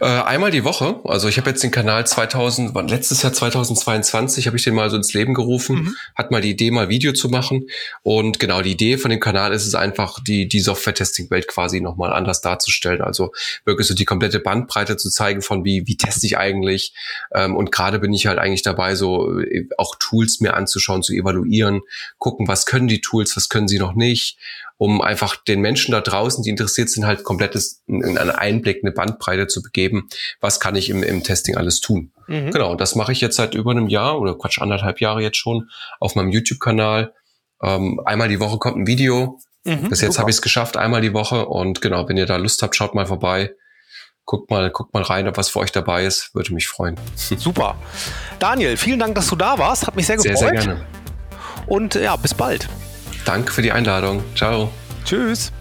Äh, 0.00 0.04
einmal 0.04 0.50
die 0.50 0.64
Woche. 0.64 0.98
Also 1.04 1.28
ich 1.28 1.38
habe 1.38 1.50
jetzt 1.50 1.62
den 1.62 1.70
Kanal 1.70 2.04
2000, 2.04 2.74
letztes 2.90 3.22
Jahr 3.22 3.32
2022 3.32 4.48
habe 4.48 4.56
ich 4.56 4.64
den 4.64 4.74
mal 4.74 4.90
so 4.90 4.96
ins 4.96 5.14
Leben 5.14 5.32
gerufen, 5.32 5.76
mhm. 5.76 5.96
hat 6.16 6.32
mal 6.32 6.40
die 6.40 6.50
Idee, 6.50 6.72
mal 6.72 6.88
Video 6.88 7.12
zu 7.12 7.28
machen. 7.28 7.68
Und 8.02 8.40
genau, 8.40 8.62
die 8.62 8.72
Idee 8.72 8.98
von 8.98 9.12
dem 9.12 9.20
Kanal 9.20 9.52
ist 9.52 9.64
es 9.64 9.76
einfach, 9.76 10.18
die, 10.24 10.48
die 10.48 10.58
Software-Testing-Welt 10.58 11.46
quasi 11.46 11.80
nochmal 11.80 12.12
anders 12.12 12.40
darzustellen. 12.40 13.00
Also 13.00 13.30
wirklich 13.64 13.86
so 13.86 13.94
die 13.94 14.04
komplette 14.04 14.40
Bandbreite 14.40 14.96
zu 14.96 15.08
zeigen 15.08 15.40
von 15.40 15.64
wie, 15.64 15.86
wie 15.86 15.96
teste 15.96 16.26
ich 16.26 16.36
eigentlich. 16.36 16.92
Ähm, 17.32 17.54
und 17.54 17.70
gerade 17.70 18.00
bin 18.00 18.12
ich 18.12 18.26
halt 18.26 18.40
eigentlich 18.40 18.62
dabei, 18.62 18.96
so 18.96 19.38
äh, 19.38 19.68
auch 19.78 19.94
Tools 20.00 20.40
mir 20.40 20.54
anzuschauen, 20.54 21.04
zu 21.04 21.12
evaluieren, 21.12 21.82
gucken, 22.18 22.48
was 22.48 22.66
können 22.66 22.88
die 22.88 23.00
Tools, 23.00 23.36
was 23.36 23.48
können 23.48 23.68
sie 23.68 23.78
noch 23.78 23.94
nicht 23.94 24.36
um 24.80 25.02
einfach 25.02 25.36
den 25.36 25.60
Menschen 25.60 25.92
da 25.92 26.00
draußen, 26.00 26.42
die 26.42 26.48
interessiert 26.48 26.88
sind, 26.88 27.04
halt 27.04 27.22
komplettes, 27.22 27.82
in 27.86 28.16
einen 28.16 28.30
Einblick, 28.30 28.78
eine 28.82 28.92
Bandbreite 28.92 29.46
zu 29.46 29.60
begeben. 29.60 30.08
Was 30.40 30.58
kann 30.58 30.74
ich 30.74 30.88
im, 30.88 31.02
im 31.02 31.22
Testing 31.22 31.58
alles 31.58 31.80
tun? 31.80 32.12
Mhm. 32.28 32.50
Genau, 32.50 32.70
und 32.70 32.80
das 32.80 32.94
mache 32.94 33.12
ich 33.12 33.20
jetzt 33.20 33.36
seit 33.36 33.54
über 33.54 33.72
einem 33.72 33.88
Jahr 33.88 34.18
oder 34.18 34.38
Quatsch, 34.38 34.58
anderthalb 34.58 35.02
Jahre 35.02 35.20
jetzt 35.20 35.36
schon 35.36 35.68
auf 35.98 36.14
meinem 36.14 36.30
YouTube-Kanal. 36.30 37.12
Ähm, 37.62 38.00
einmal 38.06 38.30
die 38.30 38.40
Woche 38.40 38.56
kommt 38.56 38.78
ein 38.78 38.86
Video. 38.86 39.38
Mhm, 39.64 39.90
Bis 39.90 40.00
jetzt 40.00 40.18
habe 40.18 40.30
ich 40.30 40.36
es 40.36 40.40
geschafft, 40.40 40.78
einmal 40.78 41.02
die 41.02 41.12
Woche. 41.12 41.44
Und 41.44 41.82
genau, 41.82 42.08
wenn 42.08 42.16
ihr 42.16 42.24
da 42.24 42.36
Lust 42.36 42.62
habt, 42.62 42.74
schaut 42.74 42.94
mal 42.94 43.04
vorbei. 43.04 43.52
Guckt 44.24 44.50
mal, 44.50 44.70
guckt 44.70 44.94
mal 44.94 45.02
rein, 45.02 45.28
ob 45.28 45.36
was 45.36 45.50
für 45.50 45.58
euch 45.58 45.72
dabei 45.72 46.06
ist. 46.06 46.34
Würde 46.34 46.54
mich 46.54 46.68
freuen. 46.68 46.96
Super. 47.16 47.76
Daniel, 48.38 48.78
vielen 48.78 48.98
Dank, 48.98 49.14
dass 49.14 49.26
du 49.26 49.36
da 49.36 49.58
warst. 49.58 49.86
Hat 49.86 49.94
mich 49.94 50.06
sehr 50.06 50.16
gefreut. 50.16 50.38
Sehr, 50.38 50.48
sehr 50.48 50.52
gerne. 50.52 50.86
Und 51.66 51.96
ja, 51.96 52.16
bis 52.16 52.32
bald. 52.32 52.66
Danke 53.24 53.52
für 53.52 53.62
die 53.62 53.72
Einladung. 53.72 54.22
Ciao. 54.34 54.72
Tschüss. 55.04 55.52